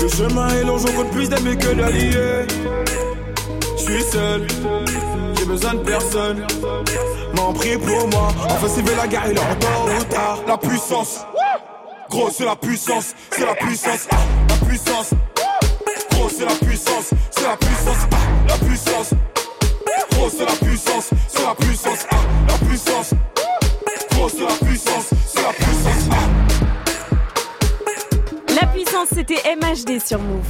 Le 0.01 0.09
chemin 0.09 0.49
est 0.49 0.65
long, 0.65 0.79
j'en 0.79 0.93
compte 0.93 1.11
plus 1.11 1.29
d'amis 1.29 1.57
que 1.57 1.75
d'alliés. 1.75 2.47
Je 3.77 3.83
suis 3.83 4.03
seul, 4.03 4.47
j'ai 5.37 5.45
besoin 5.45 5.75
de 5.75 5.81
personne. 5.81 6.47
M'en 7.35 7.53
prie 7.53 7.77
pour 7.77 8.09
moi. 8.09 8.29
Enfin, 8.49 8.67
veut 8.83 8.97
la 8.97 9.07
guerre, 9.07 9.25
il 9.31 9.37
est 9.37 9.41
en 9.41 10.05
tard. 10.05 10.39
La 10.47 10.59
puissance. 10.59 11.25
Gros, 12.11 12.29
c'est 12.31 12.45
la 12.45 12.57
puissance, 12.57 13.15
c'est 13.31 13.47
la 13.47 13.55
puissance, 13.55 14.09
ah, 14.11 14.17
la 14.49 14.67
puissance. 14.67 15.11
Gros, 16.11 16.29
c'est 16.29 16.45
la 16.45 16.55
puissance, 16.55 17.11
c'est 17.31 17.45
la 17.45 17.57
puissance, 17.57 18.09
ah, 18.11 18.17
la 18.49 18.67
puissance. 18.67 19.11
Gros, 20.11 20.29
c'est 20.29 20.45
la 20.45 20.69
puissance, 20.69 21.11
c'est 21.29 21.45
la 21.45 21.55
puissance, 21.55 22.07
ah, 22.11 22.17
la 22.49 22.67
puissance. 22.67 23.15
Gros, 24.11 24.29
c'est 24.29 24.39
c'est 24.39 24.45
la 24.45 24.69
puissance, 24.69 25.11
C'était 29.07 29.41
MHD 29.57 29.99
sur 30.05 30.19
Move. 30.19 30.45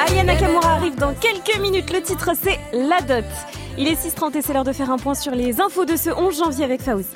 Aya 0.00 0.24
Nakamura 0.24 0.72
arrive 0.74 0.96
dans 0.96 1.14
quelques 1.14 1.58
minutes. 1.60 1.92
Le 1.92 2.02
titre, 2.02 2.30
c'est 2.40 2.58
La 2.72 3.00
Dot. 3.00 3.24
Il 3.78 3.86
est 3.86 3.94
6h30 3.94 4.36
et 4.36 4.42
c'est 4.42 4.52
l'heure 4.52 4.64
de 4.64 4.72
faire 4.72 4.90
un 4.90 4.98
point 4.98 5.14
sur 5.14 5.32
les 5.32 5.60
infos 5.60 5.84
de 5.84 5.96
ce 5.96 6.10
11 6.10 6.38
janvier 6.38 6.64
avec 6.64 6.82
Fauzi. 6.82 7.06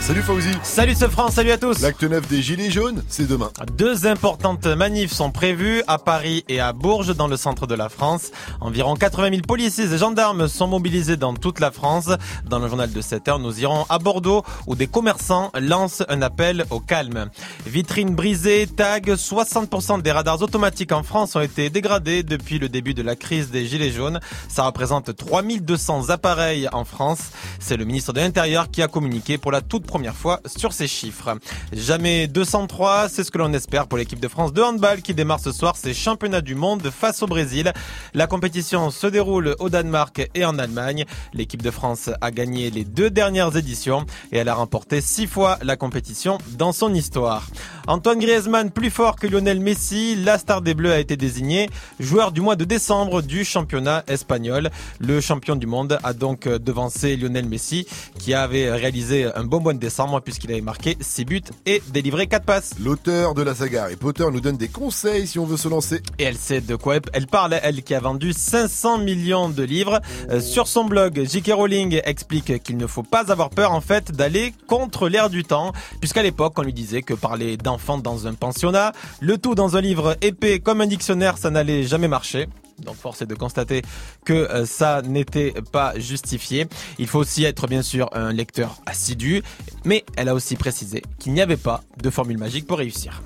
Salut 0.00 0.22
Fauzi. 0.22 0.50
Salut 0.62 0.94
ce 0.94 1.08
France, 1.08 1.34
salut 1.34 1.50
à 1.50 1.58
tous. 1.58 1.80
L'acte 1.80 2.04
9 2.04 2.28
des 2.28 2.40
Gilets 2.40 2.70
jaunes, 2.70 3.02
c'est 3.08 3.26
demain. 3.26 3.50
Deux 3.76 4.06
importantes 4.06 4.66
manifs 4.66 5.12
sont 5.12 5.32
prévues 5.32 5.82
à 5.88 5.98
Paris 5.98 6.44
et 6.48 6.60
à 6.60 6.72
Bourges 6.72 7.16
dans 7.16 7.26
le 7.26 7.36
centre 7.36 7.66
de 7.66 7.74
la 7.74 7.88
France. 7.88 8.30
Environ 8.60 8.94
80 8.94 9.30
000 9.30 9.42
policiers 9.42 9.92
et 9.92 9.98
gendarmes 9.98 10.46
sont 10.46 10.68
mobilisés 10.68 11.16
dans 11.16 11.34
toute 11.34 11.58
la 11.58 11.72
France. 11.72 12.10
Dans 12.48 12.60
le 12.60 12.68
journal 12.68 12.92
de 12.92 13.00
7 13.00 13.26
heures, 13.28 13.38
nous 13.40 13.60
irons 13.60 13.84
à 13.88 13.98
Bordeaux 13.98 14.44
où 14.68 14.76
des 14.76 14.86
commerçants 14.86 15.50
lancent 15.58 16.04
un 16.08 16.22
appel 16.22 16.66
au 16.70 16.78
calme. 16.78 17.28
Vitrines 17.66 18.14
brisées, 18.14 18.68
tags, 18.68 19.00
60% 19.00 20.02
des 20.02 20.12
radars 20.12 20.40
automatiques 20.40 20.92
en 20.92 21.02
France 21.02 21.34
ont 21.34 21.40
été 21.40 21.68
dégradés 21.68 22.22
depuis 22.22 22.60
le 22.60 22.68
début 22.68 22.94
de 22.94 23.02
la 23.02 23.16
crise 23.16 23.50
des 23.50 23.66
Gilets 23.66 23.90
jaunes. 23.90 24.20
Ça 24.48 24.66
représente 24.66 25.16
3200 25.16 26.10
appareils 26.10 26.68
en 26.72 26.84
France. 26.84 27.30
C'est 27.58 27.76
le 27.76 27.84
ministre 27.84 28.12
de 28.12 28.20
l'Intérieur 28.20 28.70
qui 28.70 28.82
a 28.82 28.88
communiqué 28.88 29.36
pour 29.36 29.50
la 29.50 29.62
toute 29.62 29.85
première 29.86 30.14
fois 30.14 30.40
sur 30.44 30.72
ces 30.72 30.86
chiffres. 30.86 31.38
Jamais 31.72 32.26
203, 32.26 33.08
c'est 33.08 33.24
ce 33.24 33.30
que 33.30 33.38
l'on 33.38 33.52
espère 33.54 33.86
pour 33.86 33.96
l'équipe 33.96 34.20
de 34.20 34.28
France 34.28 34.52
de 34.52 34.60
handball 34.60 35.00
qui 35.00 35.14
démarre 35.14 35.40
ce 35.40 35.52
soir 35.52 35.76
ses 35.76 35.94
championnats 35.94 36.42
du 36.42 36.54
monde 36.54 36.90
face 36.90 37.22
au 37.22 37.26
Brésil. 37.26 37.72
La 38.12 38.26
compétition 38.26 38.90
se 38.90 39.06
déroule 39.06 39.56
au 39.58 39.70
Danemark 39.70 40.28
et 40.34 40.44
en 40.44 40.58
Allemagne. 40.58 41.04
L'équipe 41.32 41.62
de 41.62 41.70
France 41.70 42.10
a 42.20 42.30
gagné 42.30 42.70
les 42.70 42.84
deux 42.84 43.10
dernières 43.10 43.56
éditions 43.56 44.04
et 44.32 44.38
elle 44.38 44.48
a 44.48 44.54
remporté 44.54 45.00
six 45.00 45.26
fois 45.26 45.58
la 45.62 45.76
compétition 45.76 46.38
dans 46.58 46.72
son 46.72 46.92
histoire. 46.92 47.46
Antoine 47.86 48.18
Griezmann, 48.18 48.70
plus 48.70 48.90
fort 48.90 49.16
que 49.16 49.28
Lionel 49.28 49.60
Messi, 49.60 50.16
la 50.16 50.38
star 50.38 50.60
des 50.60 50.74
Bleus 50.74 50.92
a 50.92 50.98
été 50.98 51.16
désigné 51.16 51.70
joueur 52.00 52.32
du 52.32 52.40
mois 52.40 52.56
de 52.56 52.64
décembre 52.64 53.22
du 53.22 53.44
championnat 53.44 54.02
espagnol. 54.08 54.70
Le 54.98 55.20
champion 55.20 55.54
du 55.54 55.66
monde 55.66 55.98
a 56.02 56.12
donc 56.12 56.48
devancé 56.48 57.16
Lionel 57.16 57.46
Messi 57.46 57.86
qui 58.18 58.34
avait 58.34 58.72
réalisé 58.72 59.26
un 59.34 59.44
bon 59.44 59.60
mois 59.60 59.74
de 59.76 59.80
décembre 59.80 60.20
puisqu'il 60.20 60.50
avait 60.50 60.60
marqué 60.60 60.96
6 61.00 61.24
buts 61.24 61.42
et 61.66 61.82
délivré 61.88 62.26
4 62.26 62.44
passes. 62.44 62.74
L'auteur 62.80 63.34
de 63.34 63.42
la 63.42 63.54
saga 63.54 63.84
Harry 63.84 63.96
Potter 63.96 64.26
nous 64.32 64.40
donne 64.40 64.56
des 64.56 64.68
conseils 64.68 65.26
si 65.26 65.38
on 65.38 65.46
veut 65.46 65.56
se 65.56 65.68
lancer. 65.68 66.02
Et 66.18 66.24
elle 66.24 66.36
sait 66.36 66.60
de 66.60 66.74
quoi 66.76 66.96
elle 67.12 67.26
parle, 67.26 67.58
elle 67.62 67.82
qui 67.82 67.94
a 67.94 68.00
vendu 68.00 68.32
500 68.32 68.98
millions 68.98 69.48
de 69.48 69.62
livres. 69.62 70.00
Euh, 70.30 70.40
sur 70.40 70.66
son 70.66 70.84
blog, 70.84 71.24
J.K. 71.28 71.52
Rowling 71.52 72.00
explique 72.04 72.62
qu'il 72.62 72.76
ne 72.76 72.86
faut 72.86 73.02
pas 73.02 73.30
avoir 73.30 73.50
peur 73.50 73.72
en 73.72 73.80
fait 73.80 74.12
d'aller 74.12 74.52
contre 74.66 75.08
l'air 75.08 75.30
du 75.30 75.44
temps, 75.44 75.72
puisqu'à 76.00 76.22
l'époque 76.22 76.54
on 76.56 76.62
lui 76.62 76.72
disait 76.72 77.02
que 77.02 77.14
parler 77.14 77.56
d'enfants 77.56 77.98
dans 77.98 78.26
un 78.26 78.34
pensionnat, 78.34 78.92
le 79.20 79.38
tout 79.38 79.54
dans 79.54 79.76
un 79.76 79.80
livre 79.80 80.16
épais 80.22 80.60
comme 80.60 80.80
un 80.80 80.86
dictionnaire, 80.86 81.38
ça 81.38 81.50
n'allait 81.50 81.84
jamais 81.84 82.08
marcher. 82.08 82.48
Donc 82.80 82.96
force 82.96 83.22
est 83.22 83.26
de 83.26 83.34
constater 83.34 83.82
que 84.24 84.32
euh, 84.32 84.66
ça 84.66 85.02
n'était 85.02 85.54
pas 85.72 85.98
justifié. 85.98 86.66
Il 86.98 87.06
faut 87.06 87.18
aussi 87.18 87.44
être 87.44 87.66
bien 87.66 87.82
sûr 87.82 88.08
un 88.12 88.32
lecteur 88.32 88.76
assidu, 88.86 89.42
mais 89.84 90.04
elle 90.16 90.28
a 90.28 90.34
aussi 90.34 90.56
précisé 90.56 91.02
qu'il 91.18 91.32
n'y 91.32 91.40
avait 91.40 91.56
pas 91.56 91.82
de 92.02 92.10
formule 92.10 92.38
magique 92.38 92.66
pour 92.66 92.78
réussir. 92.78 93.22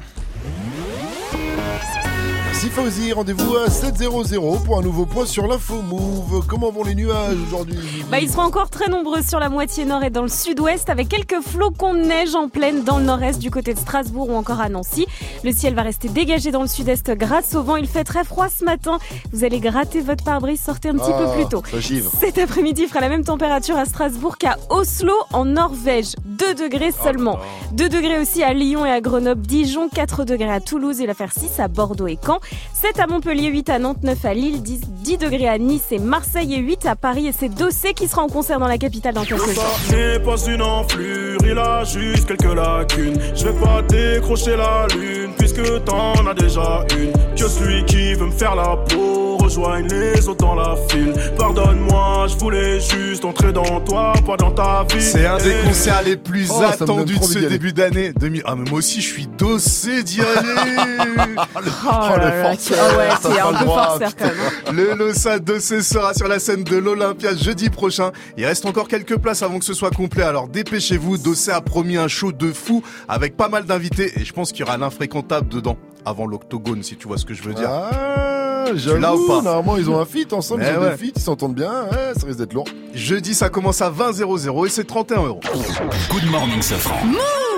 Fauzi, 2.68 3.12
rendez-vous 3.12 3.56
à 3.56 3.66
7.00 3.68 4.62
pour 4.64 4.78
un 4.78 4.82
nouveau 4.82 5.06
point 5.06 5.24
sur 5.24 5.46
l'info 5.46 5.80
Move. 5.82 6.44
Comment 6.46 6.70
vont 6.70 6.84
les 6.84 6.94
nuages 6.94 7.36
aujourd'hui 7.46 7.78
Bah, 8.10 8.18
ils 8.20 8.28
seront 8.28 8.42
encore 8.42 8.68
très 8.68 8.88
nombreux 8.88 9.22
sur 9.22 9.40
la 9.40 9.48
moitié 9.48 9.84
nord 9.86 10.04
et 10.04 10.10
dans 10.10 10.22
le 10.22 10.28
sud-ouest 10.28 10.90
avec 10.90 11.08
quelques 11.08 11.40
flocons 11.40 11.94
de 11.94 12.00
neige 12.00 12.34
en 12.34 12.48
pleine 12.48 12.84
dans 12.84 12.98
le 12.98 13.04
nord-est 13.04 13.38
du 13.38 13.50
côté 13.50 13.72
de 13.74 13.78
Strasbourg 13.78 14.28
ou 14.30 14.34
encore 14.34 14.60
à 14.60 14.68
Nancy. 14.68 15.06
Le 15.42 15.52
ciel 15.52 15.74
va 15.74 15.82
rester 15.82 16.08
dégagé 16.08 16.50
dans 16.52 16.60
le 16.62 16.68
sud-est 16.68 17.10
grâce 17.12 17.54
au 17.54 17.62
vent. 17.62 17.76
Il 17.76 17.88
fait 17.88 18.04
très 18.04 18.24
froid 18.24 18.48
ce 18.48 18.64
matin. 18.64 18.98
Vous 19.32 19.42
allez 19.42 19.58
gratter 19.58 20.00
votre 20.02 20.22
pare-brise, 20.22 20.60
sortez 20.60 20.90
un 20.90 20.94
petit 20.96 21.10
Ah, 21.14 21.24
peu 21.24 21.32
plus 21.40 21.48
tôt. 21.48 21.62
Cet 22.20 22.38
après-midi 22.38 22.82
il 22.82 22.88
fera 22.88 23.00
la 23.00 23.08
même 23.08 23.24
température 23.24 23.76
à 23.78 23.86
Strasbourg 23.86 24.36
qu'à 24.36 24.58
Oslo 24.68 25.14
en 25.32 25.46
Norvège. 25.46 26.14
2 26.26 26.54
degrés 26.54 26.92
seulement. 26.92 27.38
2 27.72 27.88
degrés 27.88 28.18
aussi 28.20 28.42
à 28.42 28.52
Lyon 28.52 28.84
et 28.86 28.90
à 28.90 29.00
Grenoble, 29.00 29.42
Dijon, 29.42 29.88
4 29.88 30.24
degrés 30.24 30.50
à 30.52 30.60
Toulouse, 30.60 30.98
il 31.00 31.06
va 31.06 31.14
faire 31.14 31.32
6 31.32 31.58
à 31.60 31.68
Bordeaux 31.68 32.06
et 32.06 32.18
Caen, 32.24 32.38
7 32.72 32.98
à 32.98 33.06
Montpellier, 33.06 33.48
8 33.48 33.68
à 33.68 33.78
Nantes, 33.78 34.02
9 34.02 34.24
à 34.24 34.34
Lille, 34.34 34.62
10, 34.62 34.80
10 34.88 35.18
degrés 35.18 35.48
à 35.48 35.58
Nice 35.58 35.88
et 35.90 35.98
Marseille 35.98 36.54
et 36.54 36.58
8 36.58 36.86
à 36.86 36.96
Paris 36.96 37.26
et 37.26 37.32
c'est 37.32 37.48
Dossé 37.48 37.92
qui 37.92 38.08
sera 38.08 38.22
en 38.22 38.28
concert 38.28 38.58
dans 38.58 38.68
la 38.68 38.78
capitale 38.78 39.14
dans 39.14 39.24
quelques 39.24 39.52
jours. 39.52 39.64
N'est 39.90 40.18
pas 40.20 40.36
une 40.46 40.62
enflure, 40.62 41.38
il 41.44 41.58
a 41.58 41.84
juste 41.84 42.26
quelques 42.26 42.54
lacunes. 42.54 43.18
Je 43.34 43.44
vais 43.48 43.60
pas 43.60 43.82
décrocher 43.82 44.56
la 44.56 44.86
lune, 44.94 45.32
puisque 45.38 45.84
t'en 45.84 46.26
as 46.26 46.34
déjà 46.34 46.84
une. 46.98 47.12
Que 47.36 47.48
celui 47.48 47.84
qui 47.84 48.14
veut 48.14 48.26
me 48.26 48.32
faire 48.32 48.54
la 48.54 48.76
peau 48.76 49.39
rejoigne 49.50 49.88
les 49.88 50.28
autres 50.28 50.44
dans 50.46 50.54
la 50.54 50.76
file. 50.88 51.12
Pardonne-moi, 51.36 52.26
je 52.28 52.36
voulais 52.36 52.78
juste 52.78 53.24
entrer 53.24 53.52
dans 53.52 53.80
toi, 53.80 54.12
pas 54.24 54.36
dans 54.36 54.52
ta 54.52 54.84
vie. 54.88 55.02
C'est 55.02 55.26
un 55.26 55.38
des 55.38 55.54
Eh. 55.64 55.66
concerts 55.66 56.02
les 56.04 56.16
plus 56.16 56.48
Oh, 56.52 56.62
attendus 56.62 57.18
de 57.18 57.24
ce 57.24 57.38
début 57.40 57.72
d'année 57.72 58.12
2000. 58.12 58.42
Ah, 58.46 58.54
mais 58.54 58.68
moi 58.70 58.78
aussi, 58.78 59.00
je 59.00 59.08
suis 59.08 59.26
dossé 59.26 60.02
d'y 60.04 60.20
aller. 60.20 60.30
Oh 61.84 62.16
là 62.16 62.42
là, 62.42 62.56
tu- 62.56 62.72
ah 62.78 62.96
ouais, 62.96 63.08
c'est 63.20 63.40
un 63.40 63.52
peu 63.52 63.66
farceur 63.66 64.10
quand 64.16 64.24
même. 64.26 64.76
Le 64.76 64.94
Lossa 64.94 65.38
Dossé 65.38 65.82
sera 65.82 66.14
sur 66.14 66.28
la 66.28 66.38
scène 66.38 66.62
de 66.64 66.76
l'Olympia 66.76 67.34
jeudi 67.34 67.70
prochain. 67.70 68.10
Il 68.36 68.44
reste 68.46 68.66
encore 68.66 68.88
quelques 68.88 69.16
places 69.16 69.42
avant 69.42 69.58
que 69.58 69.64
ce 69.64 69.74
soit 69.74 69.90
complet, 69.90 70.22
alors 70.22 70.48
dépêchez-vous. 70.48 71.18
Dossé 71.18 71.50
a 71.50 71.60
promis 71.60 71.96
un 71.96 72.08
show 72.08 72.32
de 72.32 72.52
fou 72.52 72.82
avec 73.08 73.36
pas 73.36 73.48
mal 73.48 73.64
d'invités 73.64 74.12
et 74.16 74.24
je 74.24 74.32
pense 74.32 74.52
qu'il 74.52 74.60
y 74.60 74.62
aura 74.68 74.76
l'infréquentable 74.78 75.48
dedans 75.48 75.76
avant 76.04 76.26
l'octogone, 76.26 76.82
si 76.82 76.96
tu 76.96 77.08
vois 77.08 77.18
ce 77.18 77.24
que 77.24 77.34
je 77.34 77.42
veux 77.42 77.54
dire. 77.54 77.68
Ah, 77.70 77.90
Ou 78.72 78.76
j'avoue, 78.76 79.26
pas 79.26 79.42
normalement 79.42 79.76
ils 79.76 79.88
ont 79.90 80.00
un 80.00 80.04
feat 80.04 80.32
ensemble, 80.32 80.62
Mais 80.62 80.70
ils 80.72 80.78
ont 80.78 80.82
ouais. 80.82 80.90
des 80.90 80.96
feats, 80.96 81.12
ils 81.16 81.22
s'entendent 81.22 81.54
bien, 81.54 81.84
ouais, 81.84 82.12
ça 82.16 82.26
risque 82.26 82.38
d'être 82.38 82.52
lourd. 82.52 82.66
Jeudi, 82.94 83.34
ça 83.34 83.48
commence 83.48 83.80
à 83.82 83.90
20 83.90 84.12
00 84.14 84.66
et 84.66 84.68
c'est 84.68 84.84
31 84.86 85.22
euros. 85.22 85.40
Good 86.10 86.30
morning, 86.30 86.62
Safran. 86.62 86.96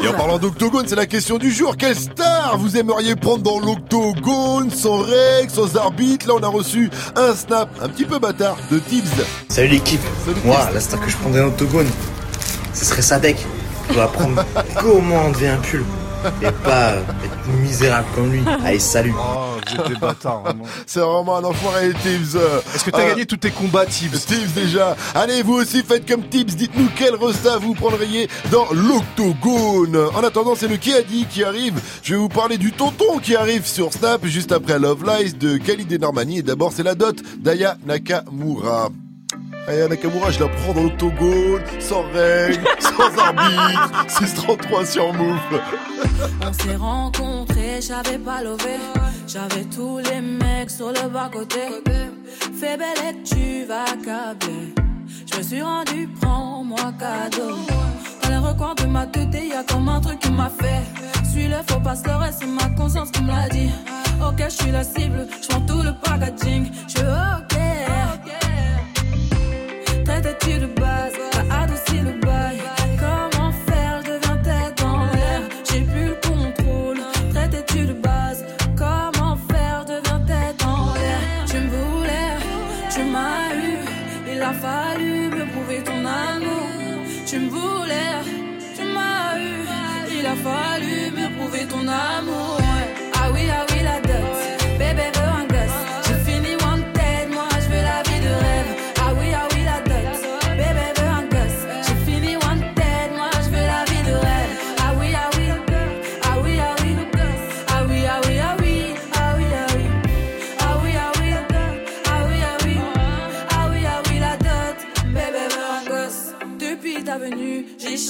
Et 0.03 0.09
en 0.09 0.15
parlant 0.15 0.38
d'octogone, 0.38 0.85
c'est 0.88 0.97
la 0.97 1.07
question 1.07 1.38
du 1.38 1.51
jour. 1.53 1.77
Quelle 1.77 1.95
star 1.95 2.59
vous 2.59 2.77
aimeriez 2.77 3.15
prendre 3.15 3.43
dans 3.43 3.61
l'octogone, 3.61 4.71
sans 4.71 4.99
règles, 4.99 5.51
sans 5.51 5.77
arbitre 5.77 6.27
Là, 6.27 6.35
on 6.37 6.43
a 6.43 6.49
reçu 6.49 6.91
un 7.15 7.35
snap 7.35 7.69
un 7.81 7.88
petit 7.88 8.05
peu 8.05 8.19
bâtard 8.19 8.57
de 8.71 8.79
Tibbs. 8.79 9.07
Salut 9.49 9.69
l'équipe. 9.69 10.00
Moi, 10.44 10.57
la 10.75 10.81
star 10.81 11.00
que 11.00 11.09
je 11.11 11.17
prendrais 11.17 11.42
en 11.42 11.48
octogone, 11.48 11.87
ce 12.75 12.85
serait 12.85 13.03
Sadek. 13.03 13.37
Je 13.88 13.94
dois 13.94 14.05
apprendre 14.05 14.44
comment 14.81 15.27
on 15.27 15.31
devient 15.31 15.48
un 15.48 15.59
pull. 15.59 15.85
Et 16.42 16.50
pas 16.65 16.90
euh, 16.90 17.00
être 17.25 17.32
misérable 17.63 18.07
comme 18.15 18.33
lui. 18.33 18.43
Allez, 18.65 18.79
salut. 18.79 19.15
Oh, 19.17 19.59
j'étais 19.69 19.99
bâtard, 19.99 20.43
vraiment. 20.43 20.65
C'est 20.87 21.01
vraiment 21.01 21.37
un 21.37 21.45
enfoiré, 21.45 21.93
Tibbs. 22.03 22.37
Est-ce 22.75 22.85
que 22.85 22.90
t'as 22.90 23.09
gagné 23.09 23.27
tous 23.27 23.37
tes 23.37 23.51
combats, 23.51 23.87
Tibbs 23.87 24.27
Tibbs 24.27 24.53
déjà. 24.55 24.97
Allez, 25.15 25.43
vous 25.43 25.55
aussi 25.55 25.83
faites 25.83 26.09
comme 26.09 26.29
Tibbs. 26.29 26.55
Dites-nous 26.55 26.88
quel 26.97 27.15
resta 27.15 27.59
vous 27.59 27.75
prendriez 27.75 28.29
dans 28.51 28.67
l'octogone. 28.73 29.97
En 30.15 30.23
attendant, 30.25 30.55
c'est 30.55 30.69
le 30.69 30.77
qui 30.77 30.93
a 30.95 31.03
dit 31.03 31.27
qui 31.27 31.45
arrive. 31.45 31.81
Je 32.03 32.15
vais 32.15 32.21
vous 32.21 32.29
parler 32.29 32.59
du 32.59 32.73
tonton 32.73 33.19
qui 33.19 33.37
arrive 33.37 33.67
sur 33.67 33.93
Snap 33.93 34.25
juste 34.27 34.53
après 34.53 34.79
Love 34.79 35.05
Lies 35.05 35.33
de 35.35 35.57
Khalid 35.57 35.93
et 35.93 35.99
Normani. 35.99 36.38
Et 36.38 36.43
d'abord, 36.43 36.73
c'est 36.73 36.83
la 36.83 36.95
dot 36.95 37.17
d'Aya 37.38 37.77
Nakamura. 37.87 38.90
Aya 39.69 39.87
Nakamura, 39.87 40.31
je 40.31 40.40
la 40.40 40.48
prends 40.48 40.73
dans 40.73 40.83
l'octogone, 40.83 41.63
sans 41.79 42.02
règles, 42.13 42.65
sans 42.81 43.19
arbitre, 43.19 44.04
633 44.08 44.87
sur 44.87 45.13
Move. 45.13 45.38
On 46.44 46.52
s'est 46.52 46.77
rencontrés, 46.77 47.81
j'avais 47.81 48.19
pas 48.19 48.42
levé. 48.42 48.77
J'avais 49.29 49.65
tous 49.65 49.98
les 49.98 50.21
mecs 50.21 50.71
sur 50.71 50.88
le 50.88 51.08
bas-côté. 51.08 51.60
Fais 52.58 52.77
belle 52.77 52.98
et 53.08 53.23
tu 53.23 53.65
vas 53.65 53.85
câbler. 54.04 54.75
Je 55.31 55.38
me 55.38 55.42
suis 55.42 55.63
rendu, 55.63 56.08
prends-moi 56.21 56.92
cadeau. 56.98 57.56
Dans 58.23 58.29
les 58.29 58.37
recoins 58.38 58.75
de 58.75 58.87
ma 58.87 59.06
tête, 59.06 59.29
y 59.33 59.52
a 59.52 59.63
comme 59.63 59.88
un 59.88 60.00
truc 60.00 60.19
qui 60.19 60.33
m'a 60.33 60.50
fait. 60.50 60.83
Suis 61.31 61.46
le 61.46 61.56
faux 61.69 61.81
pasteur 61.81 62.25
et 62.25 62.33
c'est 62.33 62.46
ma 62.46 62.69
conscience 62.77 63.10
qui 63.13 63.23
me 63.23 63.29
l'a 63.29 63.48
dit. 63.48 63.71
Ok, 64.21 64.42
je 64.44 64.63
suis 64.63 64.71
la 64.73 64.83
cible, 64.83 65.27
je 65.40 65.56
tout 65.67 65.83
le 65.83 65.92
packaging. 66.02 66.71
Je 66.88 67.00
ok. 67.00 68.42
you 70.47 70.59
to 70.59 70.67
buy 70.67 70.92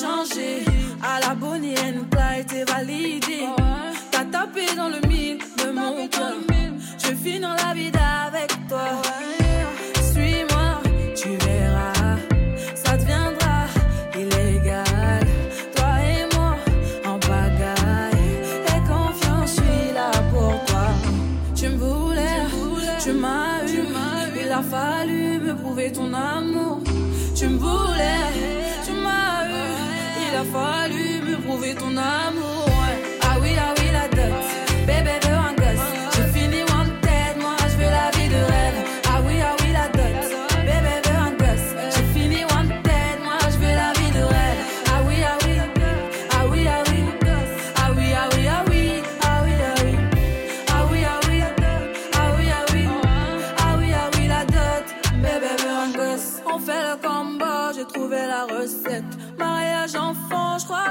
changé. 0.03 0.65
À 1.03 1.21
la 1.21 1.35
Bonnie 1.35 1.75
Clyde, 1.75 2.47
t'es 2.49 2.65
validé. 2.65 3.47
T'as 4.11 4.25
tapé 4.25 4.67
dans 4.77 4.89
le 4.89 5.01
mille 5.09 5.39
de 5.59 5.71
mon 5.71 6.09
cœur. 6.09 6.35
Je 6.99 7.15
finis 7.15 7.41
dans 7.41 7.55
la 7.55 7.75
vie 7.75 7.92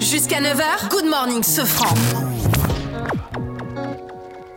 Jusqu'à 0.00 0.40
9h, 0.40 0.88
Good 0.90 1.04
Morning 1.04 1.42
Sofran. 1.42 1.94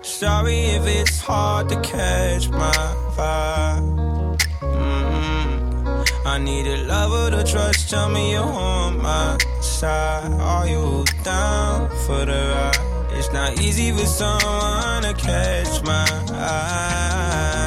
Sorry 0.02 0.60
if 0.76 0.86
it's 0.86 1.20
hard 1.22 1.70
to 1.70 1.76
catch 1.82 2.50
my 2.50 2.72
vibe. 3.18 4.38
Mm, 4.62 6.06
I 6.26 6.38
need 6.38 6.68
a 6.68 6.84
lover 6.86 7.32
to 7.32 7.44
trust. 7.44 7.90
Tell 7.90 8.10
me 8.10 8.32
you're 8.32 8.44
on 8.44 9.02
my 9.02 9.38
side. 9.62 10.32
Are 10.40 10.68
you 10.68 11.06
down 11.24 11.90
for 12.06 12.26
the 12.26 12.54
ride? 12.56 13.18
It's 13.18 13.32
not 13.34 13.60
easy 13.60 13.92
for 13.92 14.06
someone 14.06 15.04
to 15.04 15.14
catch 15.14 15.84
my 15.84 16.06
eye. 16.32 17.61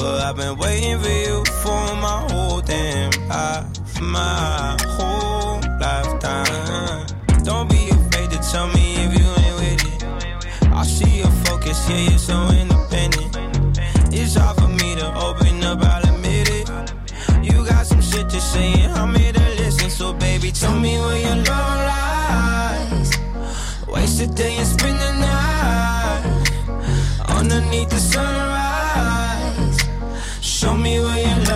But 0.00 0.22
I've 0.22 0.34
been 0.34 0.56
waiting 0.56 0.98
for 0.98 1.10
you 1.10 1.44
for 1.62 1.94
my 1.96 2.26
whole 2.30 2.62
damn 2.62 3.10
life, 3.28 4.00
my 4.00 4.74
whole 4.96 5.60
lifetime. 5.78 7.06
Don't 7.44 7.68
be 7.68 7.90
afraid 7.90 8.30
to 8.30 8.38
tell 8.50 8.68
me 8.68 8.94
if 9.04 9.12
you 9.18 9.26
ain't 9.44 9.56
with 9.60 9.82
it. 9.92 10.72
I 10.72 10.84
see 10.84 11.18
your 11.18 11.34
focus, 11.44 11.86
yeah, 11.86 12.08
you're 12.08 12.18
so 12.18 12.48
independent. 12.48 13.36
It's 14.10 14.36
hard 14.36 14.56
for 14.56 14.68
me 14.68 14.94
to 14.96 15.06
open 15.26 15.62
up, 15.64 15.82
I'll 15.82 16.14
admit 16.14 16.48
it. 16.48 16.70
You 17.42 17.66
got 17.66 17.84
some 17.84 18.00
shit 18.00 18.30
to 18.30 18.40
say, 18.40 18.72
and 18.80 18.94
I'm 18.94 19.14
here 19.14 19.34
to 19.34 19.48
listen. 19.60 19.90
So, 19.90 20.14
baby, 20.14 20.50
tell 20.50 20.80
me 20.80 20.96
where 20.96 21.20
your 21.20 21.36
love 21.44 21.78
lies. 21.92 23.10
Waste 23.86 24.22
a 24.22 24.26
day 24.28 24.56
and 24.56 24.66
spend 24.66 24.98
the 24.98 25.12
night 25.28 26.24
underneath 27.28 27.90
the 27.90 27.98
sunrise. 27.98 28.69
Show 30.60 30.76
me 30.76 31.00
where 31.00 31.18
your 31.26 31.49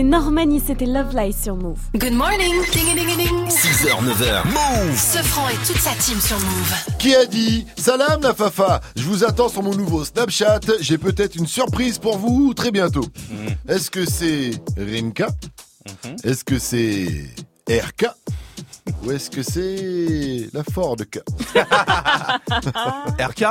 et 0.00 0.02
Normani, 0.02 0.62
c'était 0.66 0.86
Love 0.86 1.14
Lies 1.14 1.34
sur 1.34 1.56
Move. 1.56 1.78
Good 1.94 2.14
morning, 2.14 2.54
ding 2.72 2.94
ding 2.94 3.16
ding. 3.16 3.46
6h, 3.48 4.02
9h. 4.02 4.44
Move 4.46 4.96
Ce 4.96 5.18
franc 5.18 5.46
et 5.50 5.56
toute 5.66 5.76
sa 5.76 5.90
team 5.90 6.18
sur 6.18 6.38
Move. 6.38 6.74
Qui 6.98 7.14
a 7.14 7.26
dit 7.26 7.66
Salam 7.76 8.22
la 8.22 8.32
Fafa, 8.32 8.80
je 8.96 9.02
vous 9.02 9.24
attends 9.24 9.50
sur 9.50 9.62
mon 9.62 9.74
nouveau 9.74 10.02
Snapchat, 10.06 10.60
j'ai 10.80 10.96
peut-être 10.96 11.36
une 11.36 11.46
surprise 11.46 11.98
pour 11.98 12.16
vous 12.16 12.54
très 12.54 12.70
bientôt. 12.70 13.04
Est-ce 13.68 13.90
que 13.90 14.06
c'est 14.06 14.52
Rimka? 14.78 15.28
Est-ce 16.24 16.44
que 16.44 16.58
c'est 16.58 17.26
RK 17.68 18.06
Ou 19.04 19.12
est-ce 19.12 19.30
que 19.30 19.42
c'est 19.42 20.48
la 20.52 20.62
Ford 20.64 20.96
K 20.96 21.20
RK 23.20 23.44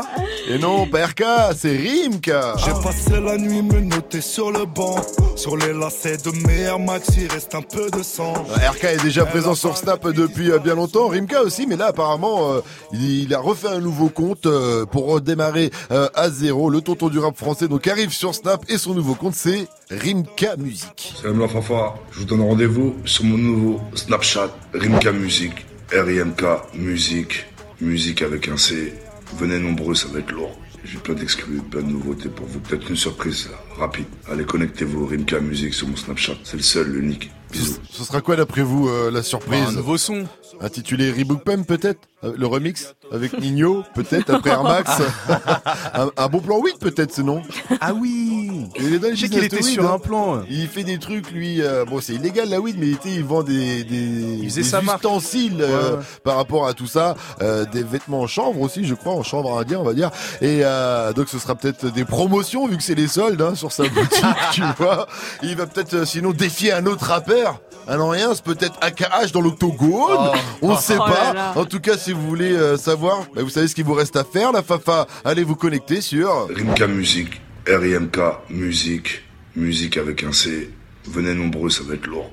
Et 0.48 0.58
non, 0.58 0.86
pas 0.88 1.06
RK, 1.08 1.24
c'est 1.56 1.76
Rimka 1.76 2.56
J'ai 2.58 2.72
passé 2.84 3.20
la 3.20 3.38
nuit 3.38 3.62
me 3.62 3.80
noter 3.80 4.22
sur 4.22 4.52
le 4.52 4.66
banc. 4.66 4.98
Sur 5.36 5.58
les 5.58 5.74
lacets 5.74 6.18
de 6.18 6.32
mes 6.46 6.62
Air 6.62 6.80
Max, 6.80 7.10
il 7.18 7.32
reste 7.32 7.56
un 7.56 7.62
peu 7.62 7.90
de 7.90 8.04
sang. 8.04 8.34
RK 8.34 8.84
est 8.84 9.04
déjà 9.04 9.26
présent 9.26 9.56
sur 9.56 9.78
Snap 9.78 10.08
depuis 10.10 10.52
euh, 10.52 10.60
bien 10.60 10.76
longtemps, 10.76 11.08
Rimka 11.08 11.42
aussi, 11.42 11.66
mais 11.66 11.78
là 11.78 11.88
apparemment 11.88 12.54
euh, 12.54 12.62
il 12.92 13.30
il 13.30 13.36
a 13.36 13.40
refait 13.40 13.68
un 13.68 13.80
nouveau 13.80 14.10
compte 14.10 14.48
euh, 14.48 14.88
pour 14.88 15.06
redémarrer 15.06 15.70
euh, 15.92 16.10
à 16.16 16.32
zéro. 16.32 16.72
Le 16.72 16.82
tonton 16.82 17.10
du 17.10 17.20
rap 17.20 17.38
français 17.38 17.68
donc 17.68 17.86
arrive 17.86 18.12
sur 18.12 18.34
Snap 18.34 18.66
et 18.68 18.80
son 18.80 18.96
nouveau 18.96 19.14
compte 19.14 19.36
c'est 19.36 19.68
Rimka 19.92 20.56
Musique. 20.58 21.14
Salam 21.20 21.40
la 21.40 21.48
Fafa, 21.48 21.96
je 22.12 22.20
vous 22.20 22.26
donne 22.26 22.42
rendez-vous 22.42 22.96
sur 23.06 23.24
mon 23.24 23.40
nouveau 23.40 23.82
Snapchat, 23.96 24.56
Rimka 24.72 25.12
Musique, 25.12 25.66
R-I-M-K 25.92 26.44
Musique, 26.76 27.48
musique 27.82 28.22
avec 28.22 28.48
un 28.50 28.58
C. 28.58 28.94
Venez 29.40 29.58
nombreux, 29.58 29.96
ça 29.96 30.08
va 30.10 30.20
être 30.20 30.32
lourd. 30.32 30.56
J'ai 30.84 31.00
plein 31.00 31.16
d'exclus, 31.16 31.62
plein 31.72 31.82
de 31.82 31.88
nouveautés 31.88 32.30
pour 32.30 32.46
vous. 32.46 32.60
Peut-être 32.60 32.88
une 32.88 32.96
surprise, 32.98 33.50
là, 33.50 33.58
rapide. 33.80 34.06
Allez, 34.32 34.46
connectez-vous, 34.46 35.06
Rimka 35.08 35.40
Musique 35.40 35.74
sur 35.74 35.88
mon 35.88 35.96
Snapchat. 35.96 36.34
C'est 36.44 36.58
le 36.58 36.64
seul, 36.64 36.88
l'unique. 36.92 37.32
Bisous. 37.52 37.78
Ce 37.90 38.04
sera 38.04 38.22
quoi 38.22 38.36
d'après 38.36 38.62
vous 38.62 38.88
euh, 38.90 39.10
la 39.10 39.24
surprise 39.24 39.64
Bah, 39.64 39.70
un 39.70 39.72
nouveau 39.72 39.98
son. 39.98 40.26
Intitulé 40.62 41.12
Rebook 41.12 41.44
Pump 41.44 41.66
peut-être 41.66 42.00
Euh, 42.24 42.34
Le 42.38 42.46
remix 42.48 42.94
avec 43.14 43.40
Nino 43.40 43.84
peut-être 43.96 44.30
après 44.30 44.50
Air 44.50 44.64
Max 44.64 44.92
un, 45.94 46.10
un 46.18 46.28
bon 46.28 46.40
plan 46.42 46.60
8 46.62 46.78
peut-être 46.80 47.14
ce 47.14 47.22
nom 47.22 47.42
Ah 47.80 47.94
oui 47.94 48.66
Il 48.80 48.94
est 48.94 49.00
dans 49.00 49.08
le 49.08 49.16
Je 49.16 49.22
sais 49.22 49.30
qu'il 49.30 49.44
était 49.44 49.62
sur 49.62 49.90
hein. 49.90 49.94
un 49.96 50.00
plan. 50.00 50.44
Il 50.50 50.68
fait 50.68 50.84
des 50.84 51.00
trucs 51.00 51.32
lui 51.32 51.62
euh, 51.62 51.86
bon 51.86 52.02
c'est 52.02 52.14
illégal 52.16 52.50
la 52.50 52.60
weed 52.60 52.76
mais 52.78 52.88
il, 52.88 52.94
était- 52.96 53.10
il 53.16 53.24
vend 53.24 53.42
des 53.44 53.84
des, 53.86 54.50
sa 54.50 54.82
ustensiles 54.82 55.62
euh, 55.62 55.96
Ouais, 55.98 56.04
par 56.24 56.36
rapport 56.36 56.68
à 56.68 56.74
tout 56.74 56.88
ça 56.88 57.16
euh, 57.42 57.64
des 57.72 57.84
vêtements 57.84 58.22
en 58.22 58.28
chanvre 58.28 58.60
aussi 58.62 58.84
je 58.84 58.96
crois 58.96 59.14
en 59.14 59.24
chanvre 59.24 59.58
indien 59.58 59.80
on 59.80 59.84
va 59.84 59.94
dire 59.94 60.12
et 60.42 60.60
euh, 60.66 61.14
donc 61.14 61.30
ce 61.30 61.40
sera 61.40 61.56
peut-être 61.56 61.86
des 61.94 62.04
promotions 62.06 62.68
vu 62.68 62.76
que 62.76 62.84
c'est 62.84 62.96
les 62.96 63.08
soldes 63.08 63.42
hein, 63.42 63.56
sur 63.56 63.69
sa 63.72 63.84
boutique 63.88 64.24
tu 64.54 64.62
vois 64.78 65.08
il 65.44 65.56
va 65.56 65.66
peut-être 65.68 65.94
euh, 65.94 66.06
sinon 66.06 66.32
défier 66.32 66.72
un 66.74 66.86
autre 66.86 67.06
rappeur 67.06 67.60
un 67.88 67.98
non 67.98 68.10
rien 68.10 68.34
c'est 68.36 68.44
peut-être 68.44 68.76
AKH 68.82 69.32
dans 69.34 69.42
l'octogone 69.42 70.18
Oh. 70.20 70.34
on 70.62 70.76
sait 70.78 70.96
Oh 71.00 71.06
là 71.08 71.14
pas 71.14 71.34
là. 71.34 71.54
en 71.56 71.66
tout 71.66 71.80
cas 71.80 71.98
si 71.98 72.12
vous 72.14 72.28
voulez 72.28 72.52
euh, 72.54 72.78
savoir 72.78 73.20
bah, 73.36 73.42
vous 73.44 73.50
savez 73.50 73.68
ce 73.68 73.76
qu'il 73.76 73.86
vous 73.86 73.94
reste 73.94 74.16
à 74.16 74.24
faire 74.24 74.52
la 74.52 74.62
fafa 74.64 75.08
allez 75.26 75.44
vous 75.44 75.56
connecter 75.56 76.02
sur 76.02 76.48
Rimka 76.56 76.88
Musique, 76.88 77.42
R-I-M-K 77.68 78.20
Musique, 78.50 79.24
musique 79.56 79.98
avec 79.98 80.24
un 80.24 80.32
C. 80.32 80.72
Venez 81.08 81.34
nombreux, 81.34 81.70
ça 81.70 81.82
va 81.84 81.96
être 81.96 82.08
lourd. 82.08 82.30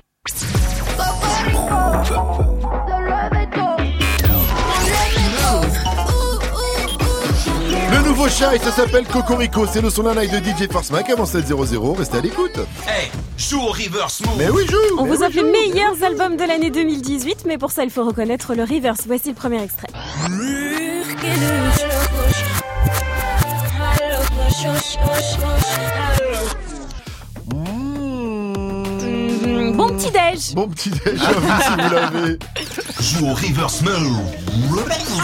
Le 7.97 8.03
nouveau 8.03 8.29
chat, 8.29 8.55
et 8.55 8.59
ça 8.59 8.71
s'appelle 8.71 9.07
Cocorico. 9.07 9.67
C'est 9.73 9.81
le 9.81 9.89
son 9.89 10.03
d'un 10.03 10.15
live 10.15 10.31
de 10.31 10.37
DJ 10.37 10.71
Force 10.71 10.91
Mac 10.91 11.09
avant 11.09 11.25
7.00. 11.25 11.97
Restez 11.97 12.19
à 12.19 12.21
l'écoute. 12.21 12.59
Hey, 12.87 13.11
joue 13.39 13.59
au 13.59 13.69
reverse 13.69 14.21
move. 14.21 14.35
Mais 14.37 14.51
oui, 14.51 14.67
joue 14.67 14.77
On 14.99 15.05
mais 15.05 15.11
vous 15.11 15.23
oui, 15.23 15.27
offre 15.27 15.37
les 15.37 15.51
meilleurs 15.51 16.03
albums 16.05 16.37
de 16.37 16.45
l'année 16.45 16.71
2018, 16.71 17.45
mais 17.47 17.57
pour 17.57 17.71
ça, 17.71 17.85
il 17.85 17.91
faut 17.91 18.05
reconnaître 18.05 18.55
le 18.55 18.65
reverse. 18.65 19.05
Voici 19.07 19.31
le 19.31 19.35
premier 19.35 19.63
extrait. 19.63 19.89
Mmh, 29.97 30.01
Bon 30.03 30.05
petit 30.05 30.11
déj 30.11 30.33
déj. 30.45 30.55
Bon 30.55 30.69
petit 30.69 30.91
déj 30.91 31.23
à 31.23 31.33
vous 31.33 31.63
si 31.63 31.71
vous 31.71 31.95
l'avez. 31.95 32.39
Joue 33.01 33.27
au 33.31 33.35
reverse 33.35 33.83
mode. 33.83 33.95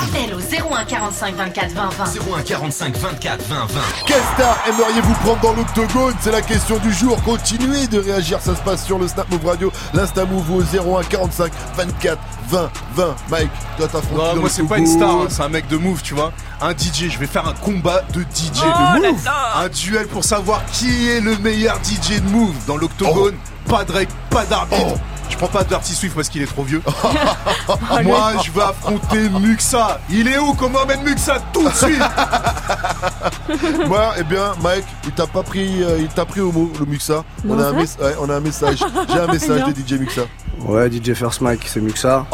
Appel 0.03 0.35
au 0.35 0.75
01 0.75 0.85
45 0.85 1.35
24 1.37 1.73
20 1.73 1.89
20. 1.91 2.05
01 2.39 2.43
45 2.43 2.97
24 2.97 3.43
20 3.49 3.67
20. 3.67 3.81
Quelle 4.07 4.23
star 4.35 4.57
aimeriez-vous 4.69 5.15
prendre 5.15 5.41
dans 5.41 5.53
l'octogone 5.55 6.15
C'est 6.21 6.33
la 6.33 6.43
question 6.43 6.79
du 6.79 6.93
jour. 6.93 7.23
Continuez 7.23 7.87
de 7.87 7.99
réagir, 7.99 8.41
ça 8.41 8.55
se 8.55 8.61
passe 8.61 8.85
sur 8.85 8.99
le 8.99 9.09
Snap 9.09 9.31
Move 9.31 9.47
Radio, 9.47 9.73
l'Insta 9.95 10.25
Move 10.25 10.51
au 10.51 10.63
01 10.99 11.03
45 11.05 11.53
24 11.77 12.19
20 12.49 12.71
20. 12.95 13.17
Mike, 13.31 13.51
toi 13.77 13.89
t'affrontes 13.89 14.19
Non, 14.19 14.37
moi 14.41 14.49
c'est 14.51 14.63
pas 14.65 14.79
une 14.79 14.87
star, 14.87 15.11
hein, 15.11 15.27
c'est 15.29 15.43
un 15.43 15.49
mec 15.49 15.67
de 15.69 15.77
move, 15.77 16.01
tu 16.03 16.15
vois. 16.15 16.33
Un 16.61 16.73
DJ, 16.73 17.11
je 17.11 17.19
vais 17.19 17.27
faire 17.27 17.47
un 17.47 17.55
combat 17.55 18.03
de 18.13 18.21
DJ 18.23 18.63
Oh, 18.65 18.99
de 18.99 19.09
move. 19.09 19.29
Un 19.57 19.69
duel 19.69 20.07
pour 20.09 20.25
savoir 20.25 20.63
qui 20.73 21.09
est 21.11 21.21
le 21.21 21.37
meilleur 21.39 21.79
DJ 21.83 22.21
de 22.21 22.29
move 22.31 22.55
dans 22.67 22.77
l'octogone. 22.77 23.35
Pas 23.69 23.85
de 23.85 23.93
règles, 23.93 24.13
pas 24.31 24.45
d'arbitre. 24.45 24.99
Je 25.31 25.37
prends 25.39 25.47
pas 25.47 25.65
Dirty 25.65 25.95
Swift 25.95 26.15
parce 26.15 26.29
qu'il 26.29 26.43
est 26.43 26.47
trop 26.47 26.63
vieux. 26.63 26.83
Moi, 28.05 28.33
je 28.45 28.51
veux 28.51 28.63
affronter 28.63 29.29
Muxa. 29.31 29.99
Il 30.11 30.29
est 30.29 30.39
où 30.39 30.53
Comment 30.55 30.81
emmène 30.81 31.03
Muxa 31.03 31.39
tout 31.55 31.67
de 31.67 31.75
suite 31.75 32.03
Moi, 33.89 34.13
eh 34.19 34.25
bien, 34.25 34.53
Mike, 34.63 34.85
il 35.05 35.13
t'a 35.13 35.27
pas 35.27 35.43
pris, 35.43 35.83
euh, 35.83 35.99
il 36.01 36.09
t'a 36.09 36.25
pris 36.27 36.41
au 36.41 36.53
mot, 36.53 36.71
le 36.79 36.85
Muxa. 36.87 37.25
On 37.49 37.59
a, 37.59 37.69
un 37.69 37.73
Non, 37.73 37.77
mes- 37.79 37.83
ouais, 38.05 38.15
on 38.21 38.29
a 38.29 38.37
un 38.37 38.41
message. 38.41 38.85
J'ai 39.11 39.19
un 39.19 39.27
message 39.33 39.63
de 39.65 39.73
DJ 39.73 39.99
Muxa. 39.99 40.23
Ouais, 40.61 40.91
DJ 40.91 41.15
First 41.15 41.41
Mike, 41.41 41.63
c'est 41.67 41.81
que 41.81 41.99
ça. 41.99 42.27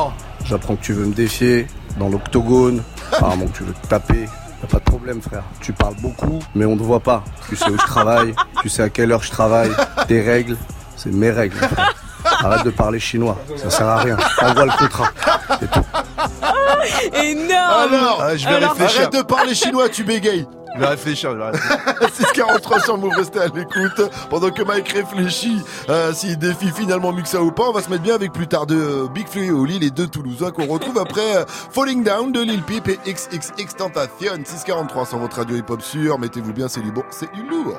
J'apprends 0.44 0.76
que 0.76 0.82
tu 0.82 0.92
veux 0.92 1.06
me 1.06 1.14
défier 1.14 1.66
dans 1.98 2.08
l'octogone. 2.08 2.82
Apparemment 3.12 3.46
que 3.46 3.58
tu 3.58 3.62
veux 3.64 3.72
te 3.74 3.86
taper. 3.86 4.28
Y'a 4.60 4.66
pas 4.68 4.78
de 4.78 4.84
problème, 4.84 5.22
frère. 5.22 5.44
Tu 5.60 5.72
parles 5.72 5.94
beaucoup, 6.00 6.40
mais 6.54 6.64
on 6.64 6.76
te 6.76 6.82
voit 6.82 7.00
pas. 7.00 7.22
Tu 7.48 7.54
sais 7.54 7.70
où 7.70 7.78
je 7.78 7.86
travaille, 7.86 8.34
tu 8.60 8.68
sais 8.68 8.82
à 8.82 8.88
quelle 8.88 9.12
heure 9.12 9.22
je 9.22 9.30
travaille. 9.30 9.70
Tes 10.08 10.20
règles, 10.20 10.56
c'est 10.99 11.12
mes 11.12 11.30
règles. 11.30 11.57
Arrête 12.24 12.64
de 12.64 12.70
parler 12.70 12.99
chinois, 13.01 13.38
ça 13.57 13.70
sert 13.70 13.86
à 13.86 13.96
rien. 13.99 14.16
Envoie 14.42 14.66
le 14.66 14.72
contrat. 14.78 15.11
Énorme. 17.14 17.92
Alors, 17.92 18.18
Ah, 18.22 18.36
je 18.36 18.46
vais 18.46 18.55
alors, 18.55 18.72
réfléchir. 18.72 19.01
arrête 19.03 19.12
de 19.14 19.22
parler 19.22 19.55
chinois, 19.55 19.88
tu 19.88 20.05
bégayes. 20.05 20.46
Je 20.74 20.80
vais 20.80 20.86
réfléchir, 20.86 21.32
je 21.32 21.38
vais 21.38 21.44
réfléchir. 21.51 21.78
643 22.14 22.80
sur 22.80 22.99
Move, 22.99 23.12
restez 23.16 23.40
à 23.40 23.46
l'écoute. 23.46 24.11
Pendant 24.30 24.51
que 24.51 24.62
Mike 24.62 24.88
réfléchit 24.92 25.62
euh, 25.88 26.12
s'il 26.12 26.36
défie 26.38 26.70
finalement 26.70 27.12
Muxa 27.12 27.40
ou 27.40 27.51
pas, 27.51 27.64
on 27.64 27.72
va 27.72 27.82
se 27.82 27.88
mettre 27.90 28.03
bien 28.03 28.14
avec 28.14 28.32
plus 28.32 28.46
tard 28.46 28.66
de 28.66 28.76
euh, 28.76 29.09
Big 29.12 29.26
Flo 29.28 29.42
et 29.42 29.51
Oli, 29.51 29.78
les 29.78 29.90
deux 29.90 30.07
Toulousains 30.07 30.51
qu'on 30.51 30.66
retrouve 30.66 30.99
après 30.99 31.36
euh, 31.36 31.44
Falling 31.72 32.05
Down 32.05 32.30
de 32.32 32.42
Lil 32.42 32.62
Peep 32.62 32.88
et 32.88 32.99
XXX 33.07 33.74
Tentation. 33.76 34.32
643 34.44 35.07
sur 35.07 35.18
votre 35.18 35.36
radio 35.38 35.57
hip-hop 35.57 35.80
sûr. 35.82 36.18
Mettez-vous 36.18 36.53
bien, 36.53 36.68
c'est 36.68 36.80
du 36.82 36.92
bon, 36.92 37.03
c'est 37.11 37.32
du 37.32 37.42
lourd. 37.49 37.74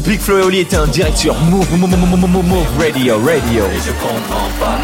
Big 0.00 0.20
Flo 0.20 0.48
était 0.50 0.78
en 0.78 0.86
direct 0.86 1.18
sur 1.18 1.34
Move, 1.34 1.70
Move, 1.76 1.90
Move, 1.90 2.08
Move, 2.08 2.30
Move, 2.30 2.44
Move 2.46 2.78
Radio, 2.78 3.16
Radio. 3.18 3.64
Et 3.64 3.78
je 3.78 3.92
comprends 3.92 4.48
pas. 4.58 4.78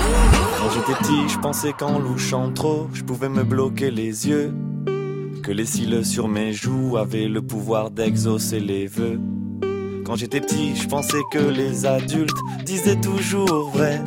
Quand 0.59 0.71
j'étais 0.75 0.99
petit, 0.99 1.29
je 1.33 1.39
pensais 1.39 1.73
qu'en 1.73 1.99
louchant 1.99 2.53
trop, 2.53 2.89
je 2.93 3.03
pouvais 3.03 3.31
me 3.31 3.43
bloquer 3.43 3.91
les 3.91 4.29
yeux. 4.29 4.53
Que 5.43 5.51
les 5.51 5.65
cils 5.65 6.05
sur 6.05 6.29
mes 6.29 6.53
joues 6.53 6.99
avaient 6.99 7.27
le 7.27 7.41
pouvoir 7.41 7.91
d'exaucer 7.91 8.61
les 8.61 8.87
vœux. 8.87 9.19
Quand 10.05 10.17
j'étais 10.17 10.41
petit, 10.41 10.77
je 10.77 10.87
pensais 10.87 11.23
que 11.33 11.39
les 11.39 11.87
adultes 11.87 12.37
disaient 12.65 13.01
toujours 13.01 13.71
vrai. 13.71 14.03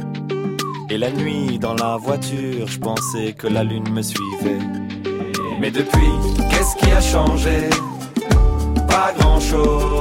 Et 0.91 0.97
la 0.97 1.09
nuit, 1.11 1.57
dans 1.57 1.73
la 1.73 1.97
voiture, 1.97 2.67
je 2.67 2.77
pensais 2.77 3.33
que 3.33 3.47
la 3.47 3.63
lune 3.63 3.89
me 3.91 4.03
suivait. 4.03 4.59
Mais 5.59 5.71
depuis, 5.71 6.11
qu'est-ce 6.51 6.75
qui 6.75 6.91
a 6.91 7.01
changé? 7.01 7.69
Pas 8.87 9.13
grand 9.17 9.39
chose. 9.39 10.00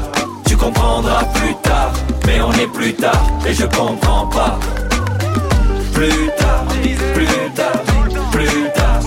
Comprendras 0.61 1.23
plus 1.33 1.55
tard. 1.63 1.91
Mais 2.27 2.39
on 2.39 2.51
est 2.53 2.67
plus 2.67 2.93
tard 2.93 3.23
et 3.47 3.53
je 3.53 3.65
comprends 3.65 4.27
pas. 4.27 4.59
Plus 5.93 6.29
tard, 6.37 6.65
plus 7.15 7.49
tard, 7.55 7.81
plus 8.31 8.69
tard, 8.75 8.99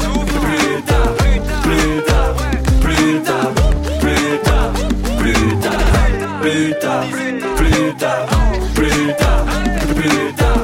plus 0.42 0.82
tard, 0.82 1.14
plus 1.62 2.02
tard, 2.02 2.34
plus 2.80 3.22
tard, 3.22 3.52
plus 4.00 4.40
tard, 4.42 4.72
plus 5.20 5.56
tard, 5.62 5.82
plus 6.40 6.74
tard, 6.80 7.04
plus 7.56 7.94
tard, 7.94 8.26
plus 8.74 9.14
tard, 9.14 9.46
plus 9.94 10.32
tard, 10.34 10.63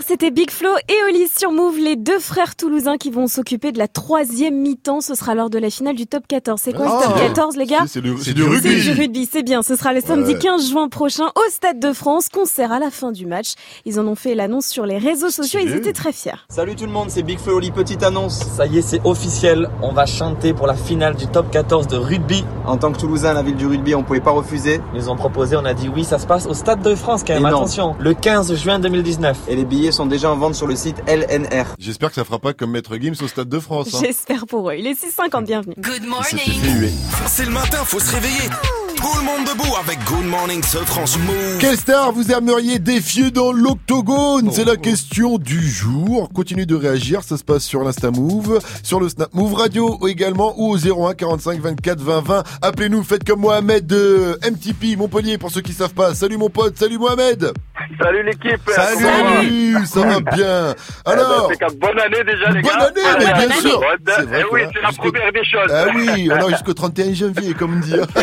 C'était 0.00 0.30
Big 0.30 0.50
Flo 0.50 0.68
et 0.88 0.94
Oli 1.08 1.28
sur 1.28 1.52
Move, 1.52 1.76
les 1.78 1.96
deux 1.96 2.18
frères 2.18 2.56
toulousains 2.56 2.96
qui 2.96 3.10
vont 3.10 3.26
s'occuper 3.26 3.72
de 3.72 3.78
la 3.78 3.88
troisième 3.88 4.56
mi-temps. 4.56 5.00
Ce 5.00 5.14
sera 5.14 5.34
lors 5.34 5.50
de 5.50 5.58
la 5.58 5.70
finale 5.70 5.94
du 5.94 6.06
top 6.06 6.24
14. 6.26 6.60
C'est 6.62 6.72
quoi 6.72 6.86
Ah. 6.88 7.00
le 7.00 7.06
top 7.08 7.18
14, 7.18 7.56
les 7.56 7.66
gars? 7.66 7.84
C'est 7.86 8.00
du, 8.00 8.10
rugby. 8.10 8.22
C'est 8.24 8.32
du 8.34 8.92
rugby, 8.92 9.28
c'est 9.30 9.42
bien. 9.42 9.62
Ce 9.62 9.76
sera 9.76 9.92
le 9.92 10.00
samedi 10.00 10.32
Ouais. 10.32 10.38
15 10.38 10.70
juin 10.70 10.88
prochain 10.88 11.26
au 11.36 11.50
Stade 11.50 11.78
de 11.78 11.92
France. 11.92 12.28
Concert 12.30 12.72
à 12.72 12.78
la 12.78 12.90
fin 12.90 13.12
du 13.12 13.26
match. 13.26 13.52
Ils 13.84 14.00
en 14.00 14.06
ont 14.06 14.14
fait 14.14 14.34
l'annonce 14.34 14.66
sur 14.66 14.86
les 14.86 14.98
réseaux 14.98 15.30
sociaux. 15.30 15.60
Ils 15.62 15.72
étaient 15.74 15.92
très 15.92 16.12
fiers. 16.12 16.32
Salut 16.48 16.74
tout 16.74 16.86
le 16.86 16.92
monde, 16.92 17.10
c'est 17.10 17.22
Big 17.22 17.38
Flo 17.38 17.56
Oli, 17.56 17.70
petite 17.70 18.02
annonce. 18.02 18.38
Ça 18.56 18.66
y 18.66 18.78
est, 18.78 18.82
c'est 18.82 19.00
officiel. 19.04 19.68
On 19.82 19.92
va 19.92 20.06
chanter 20.06 20.54
pour 20.54 20.66
la 20.66 20.74
finale 20.74 21.16
du 21.16 21.26
top 21.26 21.50
14 21.50 21.86
de 21.86 21.96
rugby. 21.96 22.44
En 22.66 22.76
tant 22.78 22.92
que 22.92 22.98
Toulousain, 22.98 23.34
la 23.34 23.42
ville 23.42 23.56
du 23.56 23.66
rugby, 23.66 23.94
on 23.94 24.02
pouvait 24.02 24.20
pas 24.20 24.30
refuser. 24.30 24.80
Ils 24.94 25.00
nous 25.00 25.08
ont 25.10 25.16
proposé, 25.16 25.56
on 25.56 25.64
a 25.64 25.74
dit 25.74 25.88
oui, 25.94 26.04
ça 26.04 26.18
se 26.18 26.26
passe 26.26 26.46
au 26.46 26.54
Stade 26.54 26.80
de 26.82 26.94
France 26.94 27.22
quand 27.26 27.34
même, 27.34 27.44
attention. 27.44 27.94
Le 27.98 28.14
15 28.14 28.54
juin 28.56 28.78
2019. 28.78 29.36
Et 29.48 29.56
les 29.56 29.64
billets 29.64 29.81
sont 29.90 30.06
déjà 30.06 30.30
en 30.30 30.36
vente 30.36 30.54
sur 30.54 30.66
le 30.66 30.76
site 30.76 30.96
LNR. 31.08 31.64
J'espère 31.78 32.10
que 32.10 32.14
ça 32.16 32.24
fera 32.24 32.38
pas 32.38 32.52
comme 32.52 32.70
Maître 32.72 32.96
Gims 32.96 33.14
au 33.22 33.26
Stade 33.26 33.48
de 33.48 33.58
France. 33.58 33.94
hein. 33.94 33.98
J'espère 34.02 34.46
pour 34.46 34.70
eux. 34.70 34.74
Il 34.78 34.86
est 34.86 34.92
6,50, 34.92 35.44
bienvenue. 35.44 35.74
Good 35.78 36.04
huer. 36.04 36.90
C'est 37.26 37.46
le 37.46 37.50
matin, 37.50 37.78
faut 37.84 37.98
se 37.98 38.12
réveiller. 38.12 38.48
Tout 38.96 39.18
le 39.18 39.24
monde 39.24 39.44
debout 39.46 39.74
avec 39.82 39.98
Good 40.04 40.24
Morning 40.26 40.62
ce 40.62 40.78
France 40.78 41.18
Move. 41.18 41.58
Quelle 41.60 41.76
star 41.76 42.12
vous 42.12 42.30
aimeriez 42.30 42.78
défier 42.78 43.30
dans 43.30 43.52
l'octogone? 43.52 44.50
C'est 44.52 44.64
la 44.64 44.76
question 44.76 45.38
du 45.38 45.60
jour. 45.68 46.30
Continuez 46.34 46.66
de 46.66 46.74
réagir, 46.76 47.22
ça 47.22 47.36
se 47.36 47.44
passe 47.44 47.64
sur 47.64 47.82
l'Insta 47.82 48.10
Move, 48.10 48.60
sur 48.82 49.00
le 49.00 49.08
Snap 49.08 49.32
Move 49.34 49.54
Radio 49.54 49.98
également 50.08 50.54
ou 50.56 50.70
au 50.72 50.76
01 51.08 51.14
45 51.14 51.60
24 51.60 52.00
20 52.00 52.20
20. 52.20 52.44
Appelez-nous, 52.62 53.02
faites 53.02 53.24
comme 53.24 53.40
Mohamed 53.40 53.86
de 53.86 54.38
MTP 54.44 54.96
Montpellier 54.96 55.38
pour 55.38 55.50
ceux 55.50 55.60
qui 55.62 55.72
savent 55.72 55.94
pas. 55.94 56.14
Salut 56.14 56.36
mon 56.36 56.48
pote, 56.50 56.76
salut 56.78 56.98
Mohamed. 56.98 57.52
Salut 58.00 58.22
l'équipe. 58.24 58.60
Salut, 58.74 59.76
ça 59.86 60.00
va 60.00 60.20
bien. 60.20 60.74
Alors, 61.04 61.50
Eh 61.52 61.56
ben, 61.58 61.66
c'est 61.68 61.78
bonne 61.78 61.98
année 61.98 62.24
déjà 62.24 62.50
les 62.50 62.62
Bonne 62.62 62.70
gars. 62.70 62.86
année, 62.86 63.00
mais 63.18 63.46
bien 63.46 63.60
sûr. 63.60 63.80
C'est 64.06 64.22
vrai 64.22 64.40
eh 64.40 64.54
oui, 64.54 64.60
c'est 64.72 64.82
la 64.82 64.92
première 64.92 65.32
des 65.32 65.44
choses. 65.44 65.70
ah 65.70 65.84
oui, 65.94 66.28
on 66.30 66.46
a 66.46 66.48
jusqu'au 66.50 66.72
31 66.74 67.12
janvier, 67.14 67.54
comme 67.54 67.80
dire. 67.80 68.06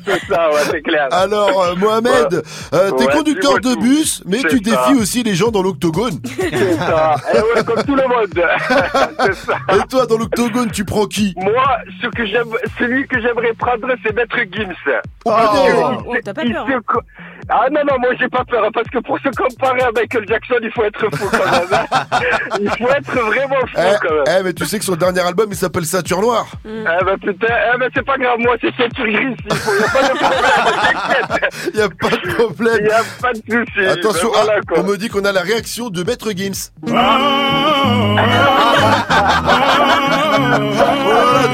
C'est 0.04 0.24
ça, 0.26 0.50
ouais, 0.50 0.60
c'est 0.70 0.82
clair. 0.82 1.08
Alors, 1.10 1.62
euh, 1.62 1.74
Mohamed, 1.76 2.42
euh, 2.72 2.90
t'es 2.92 3.06
Ouais, 3.06 3.12
conducteur 3.12 3.54
de 3.60 3.74
tout. 3.74 3.80
bus, 3.80 4.22
mais 4.26 4.38
tu 4.38 4.56
ça. 4.58 4.62
défies 4.62 4.94
aussi 5.00 5.22
les 5.22 5.34
gens 5.34 5.50
dans 5.50 5.62
l'octogone. 5.62 6.18
C'est 6.36 6.74
ça. 6.76 7.14
Eh 7.34 7.36
ouais, 7.38 7.64
comme 7.64 7.82
tout 7.84 7.94
le 7.96 8.02
monde. 8.08 8.30
c'est 9.20 9.34
ça. 9.34 9.56
Et 9.76 9.86
toi, 9.88 10.06
dans 10.06 10.18
l'octogone, 10.18 10.70
tu 10.70 10.84
prends 10.84 11.06
qui? 11.06 11.34
Moi, 11.36 11.64
ce 12.02 12.06
que 12.08 12.26
j'aime, 12.26 12.48
celui 12.78 13.06
que 13.06 13.20
j'aimerais 13.20 13.52
prendre, 13.54 13.88
c'est 14.04 14.14
Maître 14.14 14.36
Gims. 14.52 14.74
Oh, 15.24 15.30
oh, 15.32 16.02
oh, 16.06 16.14
t'as 16.24 16.32
pas 16.34 16.42
peur, 16.42 16.80
co- 16.86 17.00
Ah 17.48 17.66
non, 17.70 17.80
non, 17.88 17.98
moi 18.00 18.10
j'ai 18.18 18.28
pas 18.28 18.44
peur, 18.44 18.64
hein, 18.64 18.70
parce 18.72 18.88
que 18.88 18.98
pour 18.98 19.18
se 19.18 19.28
comparer 19.28 19.82
à 19.82 19.90
Michael 19.94 20.26
Jackson, 20.26 20.54
il 20.62 20.70
faut 20.72 20.84
être 20.84 21.14
fou 21.16 21.26
quand 21.30 21.50
même. 21.50 21.68
hein. 21.72 22.18
Il 22.60 22.70
faut 22.70 22.88
être 22.88 23.12
vraiment 23.12 23.60
fou 23.66 23.76
Eh, 23.78 23.96
quand 24.00 24.14
même. 24.14 24.24
eh, 24.40 24.42
mais 24.44 24.52
tu 24.54 24.64
sais 24.64 24.78
que 24.78 24.84
son 24.84 24.96
dernier 24.96 25.20
album, 25.20 25.48
il 25.50 25.56
s'appelle 25.56 25.84
Ceinture 25.84 26.20
Noire. 26.20 26.46
Eh 26.64 27.04
ben 27.04 27.18
putain, 27.18 27.54
eh 27.74 27.78
ben 27.78 27.90
c'est 27.94 28.04
pas 28.04 28.16
grave, 28.16 28.38
moi 28.38 28.56
c'est 28.60 28.74
ceinture 28.76 29.06
grise, 29.06 29.36
il 29.44 29.54
faut, 29.56 29.70
y 29.94 29.98
a 29.98 30.08
pas 30.08 30.08
de 30.08 30.14
problème, 30.18 31.26
t'inquiète. 31.28 31.70
Il 31.72 31.78
y 31.78 31.82
a 31.82 31.88
pas 31.88 32.10
de 32.10 32.16
problème. 32.34 32.86
Y 32.86 32.90
a 32.90 33.02
pas 33.20 33.32
de 33.32 33.38
souci. 33.38 33.86
Attention, 33.86 34.30
Ben 34.32 34.38
voilà, 34.44 34.60
ah, 34.68 34.74
on 34.78 34.82
me 34.84 34.96
dit 34.96 35.08
qu'on 35.08 35.24
a 35.24 35.32
la 35.32 35.42
réaction 35.42 35.90
de 35.90 36.02
Maître 36.04 36.30
Gims. 36.32 36.70
Voilà, 36.82 37.00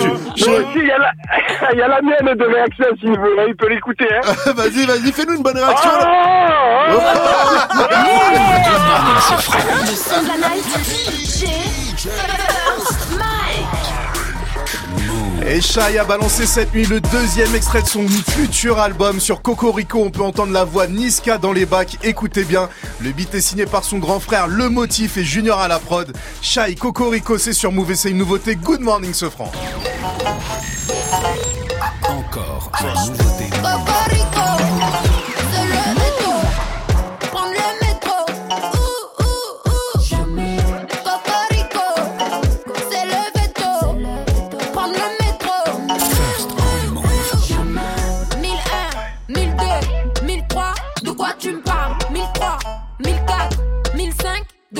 tu... 0.00 0.08
Moi 0.08 0.58
aussi, 0.58 0.76
il 0.76 0.86
y, 0.86 0.90
a 0.90 0.98
la... 0.98 1.10
il 1.72 1.78
y 1.78 1.82
a 1.82 1.88
la 1.88 2.02
mienne 2.02 2.34
de 2.36 2.44
réaction 2.44 2.84
s'il 3.00 3.18
veut, 3.18 3.38
hein, 3.38 3.44
il 3.48 3.56
peut 3.56 3.68
l'écouter. 3.68 4.08
Hein. 4.12 4.52
vas-y, 4.56 4.84
vas-y, 4.86 5.12
fais-nous 5.12 5.34
une 5.34 5.42
bonne 5.42 5.56
réaction. 5.56 5.90
Oh, 5.92 6.04
là. 6.04 6.88
Le 9.80 9.94
son 9.94 10.22
de 10.22 10.28
la 10.28 10.36
night. 10.48 10.66
DJ 11.26 12.06
First 12.06 12.38
Mike. 12.38 12.55
Et 15.48 15.60
Shai 15.60 15.96
a 15.96 16.04
balancé 16.04 16.44
cette 16.44 16.74
nuit 16.74 16.86
le 16.86 17.00
deuxième 17.00 17.54
extrait 17.54 17.80
de 17.80 17.86
son 17.86 18.08
futur 18.08 18.80
album 18.80 19.20
sur 19.20 19.42
Cocorico. 19.42 20.02
On 20.02 20.10
peut 20.10 20.22
entendre 20.22 20.52
la 20.52 20.64
voix 20.64 20.88
Niska 20.88 21.38
dans 21.38 21.52
les 21.52 21.66
bacs. 21.66 21.98
Écoutez 22.02 22.42
bien, 22.42 22.68
le 23.00 23.12
beat 23.12 23.32
est 23.32 23.40
signé 23.40 23.64
par 23.64 23.84
son 23.84 23.98
grand 23.98 24.18
frère 24.18 24.48
Le 24.48 24.68
Motif 24.68 25.16
et 25.16 25.24
Junior 25.24 25.60
à 25.60 25.68
la 25.68 25.78
prod. 25.78 26.12
Shai 26.42 26.74
Cocorico, 26.74 27.38
c'est 27.38 27.52
sur 27.52 27.70
Move 27.70 27.92
et 27.92 27.94
c'est 27.94 28.10
une 28.10 28.18
nouveauté. 28.18 28.56
Good 28.56 28.80
morning, 28.80 29.14
Sofran. 29.14 29.52
Encore 32.08 32.72
une 32.80 33.12
nouveauté. 33.12 33.50
Cocorico, 33.50 34.55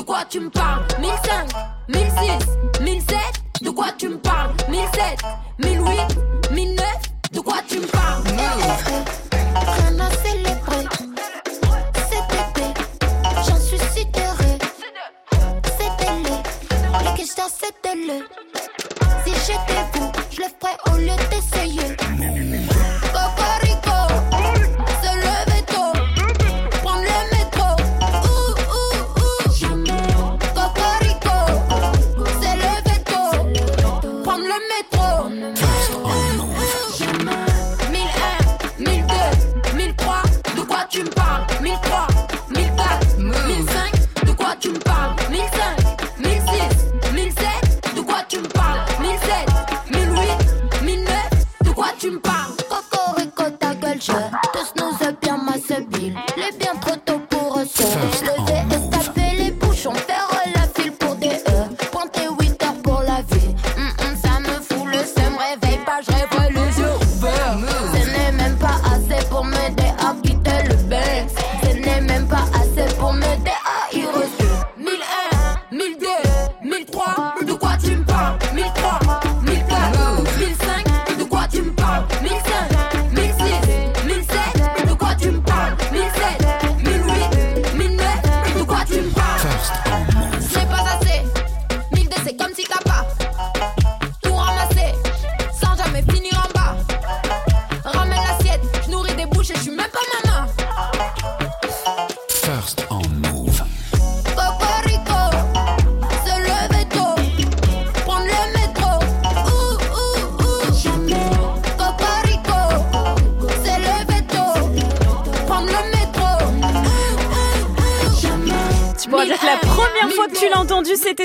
quoi 0.07 0.25
tu 0.31 0.41
me 0.41 0.49
parles? 0.49 0.85
1005, 1.01 1.49
1006, 1.89 2.83
1007, 2.83 3.19
de 3.63 3.71
quoi 3.71 3.89
tu 3.99 4.09
me 4.09 4.19
parles? 4.19 4.55
1007, 4.69 5.19
1008, 5.59 6.53
1009, 6.53 6.87
de 7.33 7.41
quoi 7.41 7.57
tu 7.69 7.81
me 7.81 7.87
parles? 7.87 8.23
Rien 9.55 9.99
à 10.01 10.11
célébrer. 10.23 10.87
Cet 12.09 12.29
j'en 13.47 13.57
suis 13.61 13.79
sidérée. 13.79 14.59
C'était 15.79 16.13
les, 16.25 17.11
les 17.11 17.17
questions 17.17 17.49
c'était 17.49 17.97
le. 17.97 18.25
Si 19.25 19.33
j'étais 19.47 19.83
vous, 19.95 20.13
je 20.31 20.43
le 20.43 20.49
ferais 20.61 20.77
au 20.93 20.97
lieu 20.99 21.17
d'essayer. 21.31 21.97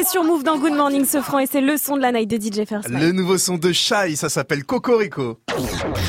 Sur 0.10 0.24
Move 0.24 0.44
dans 0.44 0.58
Good 0.58 0.74
Morning 0.74 1.06
Sofran 1.06 1.40
et 1.40 1.48
c'est 1.52 1.62
le 1.62 1.78
son 1.78 1.96
de 1.96 2.02
la 2.02 2.12
night 2.12 2.30
de 2.30 2.38
DJ 2.38 2.66
First. 2.68 2.90
Le 2.90 3.12
nouveau 3.12 3.38
son 3.38 3.58
de 3.58 3.72
Shai, 3.72 4.16
ça 4.16 4.30
s'appelle 4.30 4.64
Cocorico. 4.64 5.38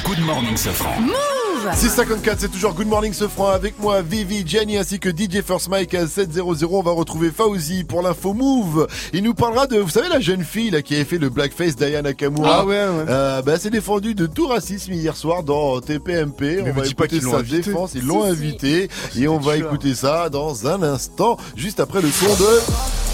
Good 0.05 0.21
morning, 0.25 0.57
Safran. 0.57 1.01
Move 1.01 1.73
654, 1.75 2.41
c'est 2.41 2.49
toujours 2.49 2.75
Good 2.75 2.87
Morning 2.89 3.13
Sofran 3.13 3.49
avec 3.49 3.79
moi, 3.79 4.03
Vivi, 4.03 4.45
Jenny 4.47 4.79
ainsi 4.79 4.99
que 4.99 5.11
DJ 5.11 5.43
First 5.47 5.69
Mike 5.69 5.95
à 5.95 6.07
700. 6.07 6.41
On 6.71 6.83
va 6.83 6.91
retrouver 6.91 7.31
Fauzi 7.31 7.85
pour 7.85 8.03
l'info 8.03 8.33
Move. 8.33 8.87
Il 9.13 9.23
nous 9.23 9.35
parlera 9.35 9.67
de, 9.67 9.79
vous 9.79 9.89
savez, 9.89 10.09
la 10.09 10.21
jeune 10.21 10.43
fille 10.43 10.71
là 10.71 10.83
qui 10.83 10.95
avait 10.95 11.05
fait 11.05 11.19
le 11.19 11.29
blackface 11.29 11.77
Diana 11.77 12.03
Nakamura. 12.03 12.61
Ah 12.61 12.65
ouais, 12.65 12.75
ouais. 12.75 13.05
Euh, 13.09 13.43
bah, 13.43 13.59
c'est 13.59 13.71
défendu 13.71 14.15
de 14.15 14.27
tout 14.27 14.47
racisme 14.47 14.93
hier 14.93 15.17
soir 15.17 15.43
dans 15.43 15.81
TPMP. 15.81 16.63
Mais 16.65 16.71
on 16.71 16.75
va 16.75 16.87
écouter 16.87 17.09
qu'ils 17.09 17.23
l'ont 17.23 17.33
sa 17.33 17.39
invité. 17.39 17.57
défense. 17.59 17.93
Ils 17.95 18.07
l'ont 18.07 18.25
invité 18.25 18.89
et 19.17 19.29
on 19.29 19.39
va 19.39 19.57
écouter 19.57 19.95
ça 19.95 20.31
dans 20.31 20.67
un 20.67 20.83
instant, 20.83 21.37
juste 21.57 21.79
après 21.79 22.01
le 22.01 22.11
son 22.11 22.27
de 22.27 23.12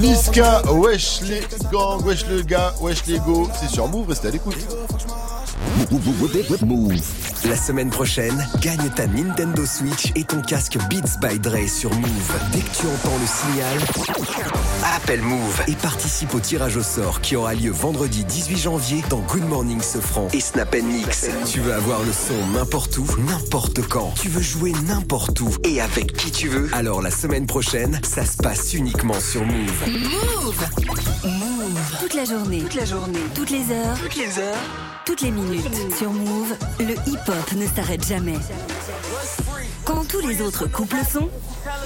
Niska, 0.00 0.62
wesh 0.72 1.20
les 1.22 1.42
gangs, 1.72 2.04
wesh 2.04 2.24
le 2.26 2.42
gars, 2.42 2.72
wesh 2.80 3.04
les 3.06 3.18
go. 3.18 3.48
C'est 3.58 3.68
sur 3.68 3.88
Move, 3.88 4.08
restez 4.08 4.28
à 4.28 4.30
l'écoute. 4.30 4.54
Move. 6.64 7.00
La 7.44 7.56
semaine 7.56 7.90
prochaine, 7.90 8.46
gagne 8.60 8.88
ta 8.94 9.06
Nintendo 9.06 9.64
Switch 9.64 10.12
et 10.16 10.24
ton 10.24 10.40
casque 10.42 10.76
Beats 10.88 11.18
by 11.20 11.38
Dre 11.38 11.68
sur 11.68 11.92
Move. 11.94 12.32
Dès 12.52 12.60
que 12.60 12.76
tu 12.76 12.86
entends 12.86 13.16
le 13.18 13.26
signal, 13.26 13.78
appelle 14.96 15.22
Move 15.22 15.62
et 15.66 15.74
participe 15.74 16.34
au 16.34 16.40
tirage 16.40 16.76
au 16.76 16.82
sort 16.82 17.20
qui 17.20 17.36
aura 17.36 17.54
lieu 17.54 17.70
vendredi 17.70 18.24
18 18.24 18.56
janvier 18.56 19.04
dans 19.08 19.20
Good 19.20 19.48
Morning 19.48 19.80
Sofran 19.80 20.28
et 20.32 20.40
Snap 20.40 20.74
Mix. 20.82 21.28
Tu 21.50 21.60
veux 21.60 21.74
avoir 21.74 22.02
le 22.02 22.12
son 22.12 22.46
n'importe 22.52 22.98
où, 22.98 23.06
n'importe 23.26 23.82
quand. 23.88 24.12
Tu 24.20 24.28
veux 24.28 24.42
jouer 24.42 24.72
n'importe 24.86 25.40
où 25.40 25.50
et 25.64 25.80
avec 25.80 26.12
qui 26.12 26.30
tu 26.30 26.48
veux. 26.48 26.68
Alors 26.72 27.02
la 27.02 27.10
semaine 27.10 27.46
prochaine, 27.46 28.00
ça 28.02 28.24
se 28.24 28.36
passe 28.36 28.74
uniquement 28.74 29.20
sur 29.20 29.44
Move. 29.44 29.84
Move. 29.86 30.66
Move. 31.24 31.57
Toute 32.00 32.14
la 32.14 32.24
journée. 32.24 32.60
Toute 32.62 32.74
la 32.74 32.84
journée. 32.84 33.18
Toutes 33.34 33.50
les 33.50 33.70
heures. 33.70 33.98
Toutes 34.00 34.16
les 34.16 34.38
heures. 34.38 34.56
Toutes 35.04 35.20
les 35.20 35.30
minutes. 35.30 35.66
Sur 35.96 36.12
Move, 36.12 36.56
le 36.80 36.94
hip-hop 37.06 37.52
ne 37.56 37.66
s'arrête 37.66 38.06
jamais. 38.06 38.38
Quand 39.84 40.06
tous 40.06 40.26
les 40.26 40.40
autres 40.40 40.66
couples 40.66 41.04
sont, 41.10 41.28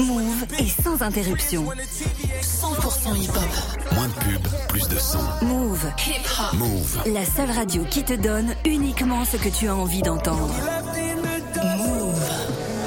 Move 0.00 0.44
est 0.58 0.82
sans 0.82 1.02
interruption. 1.02 1.64
100% 1.64 3.16
hip-hop. 3.16 3.94
Moins 3.94 4.08
de 4.08 4.12
pub, 4.12 4.48
plus 4.68 4.88
de 4.88 4.98
son. 4.98 5.20
Move. 5.42 5.86
Hip-hop. 6.06 6.52
Move. 6.58 7.02
La 7.06 7.24
seule 7.24 7.50
radio 7.50 7.84
qui 7.90 8.04
te 8.04 8.14
donne 8.14 8.54
uniquement 8.64 9.24
ce 9.24 9.36
que 9.36 9.48
tu 9.48 9.68
as 9.68 9.74
envie 9.74 10.02
d'entendre. 10.02 10.54
Move. 11.78 12.20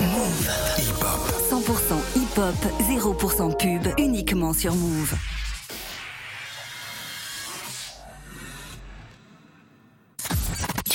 Move. 0.01 0.49
Hip-hop. 0.79 1.31
100% 1.49 2.21
hip-hop, 2.21 2.55
0% 2.89 3.57
pub, 3.57 3.93
uniquement 3.97 4.53
sur 4.53 4.73
Move. 4.75 5.13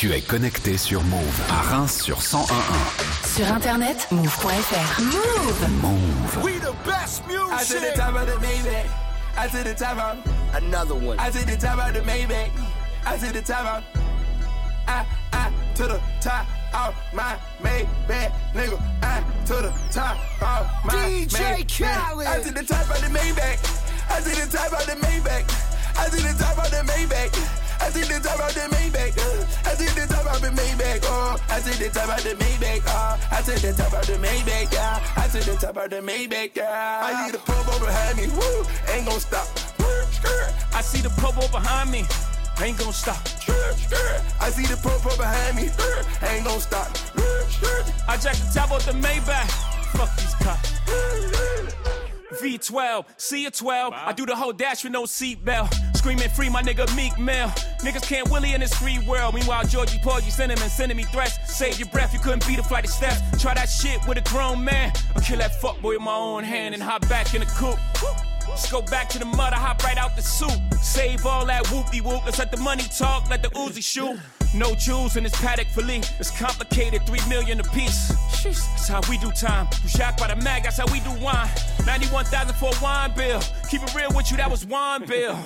Tu 0.01 0.11
es 0.14 0.22
connecté 0.22 0.78
sur 0.78 1.03
Move 1.03 1.40
à 1.51 1.61
Reims 1.61 2.01
sur 2.01 2.16
1011. 2.16 2.48
Sur 3.36 3.53
internet, 3.53 4.09
move.fr. 4.11 5.03
Move. 5.03 5.68
Move. 5.82 6.42
We 6.42 6.55
the 6.59 6.72
best 6.86 7.22
music. 7.26 7.53
I 7.53 7.64
to 7.64 7.80
the 7.80 7.94
top 7.94 8.14
of 8.14 8.26
the 8.26 8.40
Maybach. 8.40 8.86
I 9.36 9.46
to 9.48 9.62
the 9.62 9.74
top 9.74 9.98
of 9.98 10.57
another 10.57 10.94
one. 10.94 11.18
I 11.20 11.30
to 11.30 11.44
the 11.44 11.55
top 11.55 11.86
of 11.86 11.92
the 11.92 12.01
Maybach. 12.01 12.48
I 13.05 13.18
to 13.18 13.30
the 13.30 13.42
top 13.42 13.66
of 13.66 13.84
I 14.88 15.05
I 15.34 15.53
to 15.74 15.82
the 15.82 16.01
top 16.22 16.46
of 16.72 16.94
my 17.12 17.36
Maybach, 17.62 18.32
nigga. 18.55 18.80
I 19.03 19.22
to 19.44 19.53
the 19.53 19.72
top 19.92 20.16
of 20.40 20.66
my 20.86 20.94
DJ. 20.94 21.68
Khaled. 21.68 22.26
I 22.26 22.40
to 22.40 22.55
the 22.55 22.64
top 22.64 22.88
of 22.88 23.03
the 23.03 23.18
Maybach. 23.18 23.61
I 24.09 24.20
to 24.22 24.30
the 24.30 24.51
top 24.51 24.72
of 24.72 24.86
the 24.86 24.96
Maybach. 25.07 25.44
I 25.98 26.09
to 26.09 26.16
the 26.16 26.42
top 26.42 26.57
of 26.57 26.70
the 26.70 26.90
Maybach. 26.90 27.61
I 27.81 27.91
see 27.91 28.03
the 28.03 28.20
top 28.20 28.41
of 28.41 28.55
the 28.55 28.61
Maybach, 28.74 29.18
uh, 29.18 29.70
I 29.70 29.74
see 29.74 29.89
the 29.99 30.07
top 30.07 30.26
of 30.26 30.41
the 30.41 30.49
Maybach, 30.49 31.01
oh, 31.05 31.37
I 31.49 31.61
see 31.61 31.83
the 31.83 31.91
top 31.91 32.09
of 32.16 32.22
the 32.22 32.35
Maybach, 32.37 32.83
oh, 32.87 33.18
I 33.31 33.43
see 33.43 33.66
the 33.66 33.72
top 33.72 33.93
of 33.93 34.07
the 34.07 34.14
Maybach, 34.14 34.72
yeah, 34.72 35.01
I 35.16 35.28
see 35.28 35.41
the 35.41 35.57
top 35.57 35.76
of 35.76 35.91
the 35.91 36.01
Maybach, 36.01 36.57
yeah. 36.57 37.01
I 37.03 37.26
need 37.26 37.35
a 37.35 37.39
purple 37.39 37.78
behind 37.81 38.16
me, 38.18 38.26
woo, 38.28 38.64
ain't 38.93 39.07
gon' 39.07 39.20
stop. 39.20 39.49
I 40.72 40.83
see 40.83 41.01
the 41.01 41.11
purple 41.11 41.49
behind 41.49 41.91
me. 41.91 42.05
ain't 42.62 42.78
gonna 42.78 42.93
stop. 42.93 43.16
I 44.41 44.51
see 44.51 44.66
the 44.66 44.76
popo 44.76 45.16
behind 45.16 45.57
me, 45.57 45.70
ain't 46.28 46.45
gonna 46.45 46.61
stop. 46.61 46.89
I 48.09 48.16
jack 48.16 48.37
the 48.37 48.51
top 48.55 48.70
off 48.72 48.85
the 48.87 48.93
Maybach. 48.93 49.51
Fuck 49.93 50.16
these 50.16 50.35
cops. 50.35 51.80
V12, 52.31 53.05
C 53.16 53.47
a 53.47 53.51
12. 53.51 53.93
I 53.95 54.12
do 54.12 54.26
the 54.26 54.37
whole 54.37 54.53
dash 54.53 54.85
with 54.85 54.93
no 54.93 55.05
seatbelt. 55.05 55.97
Screaming 55.97 56.31
free, 56.31 56.49
my 56.49 56.62
nigga 56.62 56.95
Meek 56.97 57.18
Mill. 57.18 57.49
Niggas 57.81 58.03
can't 58.03 58.28
Willie 58.31 58.55
in 58.55 58.61
this 58.61 58.74
free 58.74 58.99
world. 59.07 59.35
Meanwhile, 59.35 59.66
Georgie 59.66 59.99
Porgy 60.03 60.31
sending 60.31 60.57
him 60.57 60.62
and 60.62 60.72
sending 60.72 60.97
me 60.97 61.05
threats. 61.05 61.39
Save 61.55 61.78
your 61.78 61.89
breath, 61.89 62.14
you 62.14 62.20
couldn't 62.20 62.47
beat 62.47 62.59
a 62.59 62.62
flight 62.62 62.85
of 62.85 62.91
steps. 62.91 63.20
Try 63.43 63.55
that 63.55 63.68
shit 63.68 64.01
with 64.07 64.18
a 64.18 64.22
grown 64.31 64.64
man. 64.64 64.93
I'll 65.14 65.22
kill 65.22 65.39
that 65.39 65.61
fuckboy 65.61 65.95
with 65.95 66.01
my 66.01 66.14
own 66.14 66.45
hand 66.45 66.74
and 66.74 66.83
hop 66.83 67.09
back 67.09 67.35
in 67.35 67.41
the 67.41 67.47
coupe. 67.47 67.78
Let's 68.51 68.70
go 68.70 68.82
back 68.82 69.09
to 69.11 69.18
the 69.18 69.24
mud, 69.24 69.53
I 69.53 69.57
hop 69.57 69.82
right 69.84 69.96
out 69.96 70.16
the 70.16 70.22
soup. 70.22 70.61
Save 70.82 71.24
all 71.24 71.46
that 71.46 71.64
whoopty 71.66 72.03
whoop. 72.03 72.24
Let's 72.26 72.38
let 72.38 72.51
the 72.51 72.59
money 72.59 72.82
talk, 72.82 73.30
let 73.30 73.42
the 73.42 73.48
Uzi 73.51 73.82
shoot. 73.82 74.18
No 74.55 74.74
jewels 74.74 75.16
in 75.16 75.22
this 75.22 75.34
paddock 75.40 75.68
fillet. 75.68 76.03
It's 76.18 76.30
complicated, 76.36 77.07
three 77.07 77.26
million 77.28 77.61
a 77.61 77.62
piece. 77.62 78.09
That's 78.42 78.88
how 78.88 79.01
we 79.09 79.18
do 79.18 79.30
time. 79.30 79.68
You 79.82 79.88
shocked 79.88 80.18
by 80.18 80.34
the 80.34 80.36
mag, 80.42 80.64
that's 80.64 80.78
how 80.78 80.86
we 80.92 81.01
do 81.01 81.12
wine. 81.24 81.48
91,000 81.86 82.55
for 82.57 82.70
a 82.74 82.82
wine 82.82 83.12
bill. 83.14 83.40
Keep 83.70 83.84
it 83.84 83.94
real 83.94 84.11
with 84.14 84.30
you, 84.30 84.36
that 84.36 84.51
was 84.51 84.66
wine 84.66 85.07
bill. 85.07 85.38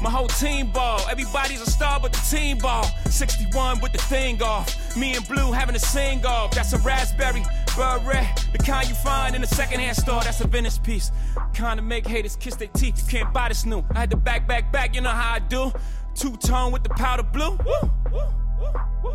My 0.00 0.10
whole 0.10 0.28
team 0.28 0.70
ball. 0.70 1.00
Everybody's 1.10 1.60
a 1.60 1.70
star 1.70 1.98
but 2.00 2.12
the 2.12 2.36
team 2.36 2.58
ball. 2.58 2.84
61 3.06 3.80
with 3.80 3.92
the 3.92 3.98
thing 3.98 4.40
off. 4.42 4.96
Me 4.96 5.14
and 5.16 5.26
Blue 5.26 5.50
having 5.50 5.74
a 5.74 5.78
sing 5.78 6.24
off. 6.24 6.52
That's 6.52 6.72
a 6.72 6.78
raspberry 6.78 7.42
beret. 7.76 8.46
The 8.52 8.58
kind 8.58 8.88
you 8.88 8.94
find 8.94 9.34
in 9.34 9.42
a 9.42 9.46
secondhand 9.46 9.96
store. 9.96 10.22
That's 10.22 10.40
a 10.40 10.46
vintage 10.46 10.82
piece. 10.82 11.10
Kind 11.52 11.80
of 11.80 11.84
make 11.84 12.06
haters 12.06 12.36
kiss 12.36 12.54
their 12.54 12.68
teeth. 12.68 13.02
You 13.02 13.18
can't 13.18 13.34
buy 13.34 13.48
this 13.48 13.66
new. 13.66 13.84
I 13.94 14.00
had 14.00 14.10
to 14.10 14.16
back, 14.16 14.46
back, 14.46 14.70
back. 14.70 14.94
You 14.94 15.00
know 15.00 15.10
how 15.10 15.34
I 15.34 15.38
do. 15.40 15.72
Two 16.14 16.36
tone 16.36 16.72
with 16.72 16.84
the 16.84 16.90
powder 16.90 17.24
blue. 17.24 17.50
Woo, 17.64 17.90
woo, 18.12 18.20
woo, 18.60 18.72
woo. 19.02 19.14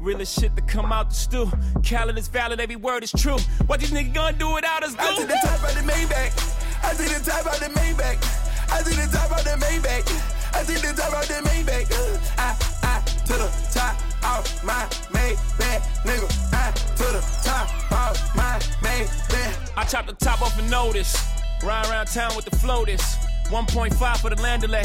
Realest 0.00 0.38
shit 0.40 0.54
to 0.56 0.62
come 0.62 0.92
out 0.92 1.10
the 1.10 1.14
stew. 1.14 1.50
Khaled 1.84 2.18
is 2.18 2.28
valid, 2.28 2.60
every 2.60 2.76
word 2.76 3.04
is 3.04 3.12
true. 3.12 3.38
What 3.66 3.80
these 3.80 3.92
niggas 3.92 4.14
gonna 4.14 4.36
do 4.36 4.52
without 4.52 4.82
us? 4.82 4.96
I 4.98 5.14
see 5.14 5.24
the 5.24 5.38
top 5.44 5.62
of 5.62 5.74
the 5.74 5.92
Maybach. 5.92 6.84
I 6.84 6.94
see 6.94 7.14
the 7.14 7.30
top 7.30 7.46
of 7.46 7.60
the 7.60 7.66
Maybach. 7.78 8.51
I 8.70 8.82
see 8.82 8.94
the 8.94 9.08
top 9.12 9.30
of 9.30 9.44
the 9.44 9.56
Maybach. 9.64 10.06
I 10.54 10.62
see 10.64 10.74
the 10.74 10.92
top 10.94 11.12
of 11.12 11.26
the 11.28 11.34
Maybach. 11.48 11.90
Uh, 11.90 12.18
I, 12.38 12.56
I, 12.82 13.00
to 13.26 13.32
the 13.32 13.50
top 13.72 13.96
of 14.24 14.64
my 14.64 14.86
Maybach, 15.10 15.82
nigga. 16.04 16.28
I, 16.52 16.70
to 16.70 17.04
the 17.12 17.22
top 17.42 17.68
of 17.92 18.36
my 18.36 18.58
Maybach. 18.82 19.72
I 19.76 19.84
chop 19.84 20.06
the 20.06 20.12
top 20.14 20.42
off 20.42 20.58
a 20.58 20.62
notice. 20.62 21.16
Ride 21.64 21.86
around 21.86 22.06
town 22.06 22.34
with 22.36 22.44
the 22.44 22.56
floaters. 22.56 23.02
1.5 23.48 24.16
for 24.18 24.30
the 24.30 24.40
land 24.42 24.62
delay. 24.62 24.84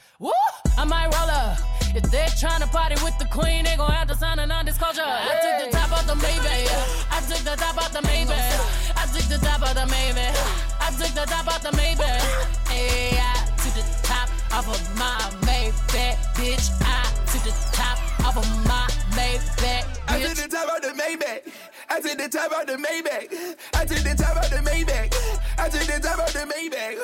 Woo! 0.21 0.31
I 0.77 0.85
might 0.85 1.09
roll 1.17 1.29
up. 1.31 1.57
If 1.95 2.03
they're 2.11 2.29
trying 2.39 2.61
to 2.61 2.67
party 2.67 2.93
with 3.03 3.17
the 3.17 3.25
queen, 3.25 3.65
they 3.65 3.75
gon' 3.75 3.91
have 3.91 4.07
to 4.07 4.15
sign 4.15 4.37
a 4.37 4.45
non-disclosure. 4.45 5.01
I 5.01 5.33
took 5.41 5.65
the 5.65 5.75
top 5.75 5.91
off 5.91 6.05
the 6.05 6.13
Maybach. 6.13 6.69
I 7.09 7.19
took 7.27 7.41
the 7.43 7.55
top 7.57 7.75
off 7.77 7.91
the 7.91 8.01
Maybach. 8.05 8.93
I 8.95 9.05
took 9.09 9.25
the 9.25 9.37
top 9.43 9.61
off 9.63 9.73
the 9.73 9.87
Maybach. 9.91 10.37
I 10.79 10.89
took 10.91 11.13
the 11.17 11.25
top 11.25 11.47
off 11.47 11.63
the 11.63 11.69
Maybach. 11.69 12.21
Hey, 12.69 13.17
I 13.17 13.49
took 13.57 13.73
the 13.73 13.83
top 14.03 14.29
off 14.53 14.69
of 14.69 14.95
my 14.95 15.17
Maybach, 15.41 16.15
bitch. 16.37 16.69
I 16.85 17.09
took 17.25 17.41
the 17.41 17.53
top 17.73 17.97
off 18.23 18.37
of 18.37 18.67
my 18.67 18.87
Maybach, 19.17 19.85
I 20.07 20.19
took 20.21 20.35
the 20.35 20.47
top 20.47 20.69
of 20.69 20.81
the 20.83 20.89
Maybach. 21.01 21.41
I 21.89 21.99
took 21.99 22.17
the 22.17 22.29
top 22.29 22.51
of 22.53 22.67
the 22.67 22.73
Maybach. 22.77 23.57
I 23.73 23.85
took 23.85 23.97
the 23.97 24.15
top 24.15 24.37
of 24.37 24.49
the 24.49 24.57
Maybach. 24.57 25.13
I 25.57 25.67
took 25.67 25.81
the 25.81 25.99
top 25.99 26.19
of 26.19 26.31
the 26.31 26.39
Maybach. 26.39 26.95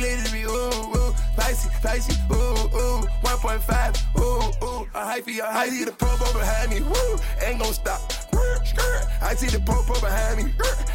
ooh, 0.57 0.97
ooh, 0.97 1.15
spicy, 1.33 1.69
spicy, 1.69 2.15
ooh, 2.33 2.57
ooh, 2.77 3.03
1.5, 3.23 4.19
ooh, 4.19 4.67
ooh, 4.67 4.89
a 4.95 5.01
hyphy, 5.05 5.39
a 5.39 5.43
hyphy, 5.43 5.85
the 5.85 5.93
popo 5.93 6.33
behind 6.39 6.71
me, 6.71 6.81
woo, 6.81 7.19
ain't 7.45 7.61
gon' 7.61 7.73
stop. 7.73 8.01
I 9.23 9.35
see 9.35 9.49
the 9.49 9.61
popo 9.61 9.99
behind 10.01 10.39
me, 10.39 10.53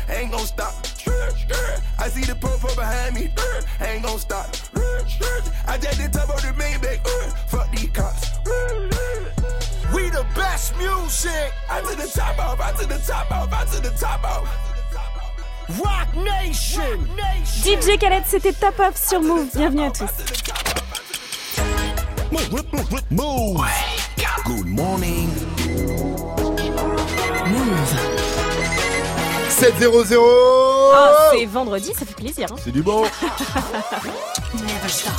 ain't 0.09 0.31
gon' 0.31 0.45
stop. 0.45 0.73
I 1.99 2.07
see 2.09 2.23
the 2.23 2.35
popo 2.35 2.73
behind 2.75 3.15
me, 3.15 3.29
ain't 3.79 4.03
gon' 4.03 4.19
stop. 4.19 4.47
I 5.67 5.77
just 5.77 5.97
the 6.01 6.09
top 6.11 6.29
of 6.29 6.41
the 6.41 6.53
Maybach, 6.61 6.99
fuck 7.47 7.69
these 7.71 7.89
cops. 7.89 8.39
We 9.93 10.09
the 10.09 10.25
best 10.35 10.75
music. 10.77 11.51
I 11.69 11.81
to 11.81 11.95
the 11.95 12.07
top 12.07 12.39
off, 12.39 12.59
I 12.61 12.71
to 12.73 12.87
the 12.87 12.97
top 12.99 13.31
off, 13.31 13.53
I 13.53 13.65
to 13.65 13.81
the 13.81 13.91
top 13.97 14.23
off. 14.23 14.70
Rock 15.69 16.07
Nation. 16.15 16.81
DJ 17.63 17.97
Khaled, 17.99 18.23
c'était 18.27 18.53
Tap 18.53 18.79
Off 18.79 18.97
sur 18.97 19.21
Move. 19.21 19.47
Bienvenue 19.55 19.85
à 19.85 19.91
tous. 19.91 20.09
Move. 23.11 23.65
Good 24.45 24.65
morning. 24.67 25.29
7-0-0 29.49 30.17
Ah, 30.93 31.29
c'est 31.31 31.45
vendredi, 31.45 31.93
ça 31.97 32.05
fait 32.05 32.15
plaisir. 32.15 32.47
hein. 32.51 32.55
C'est 32.63 32.71
du 32.71 32.81
bon 32.81 33.03
Never 34.53 34.87
stop. 34.89 35.13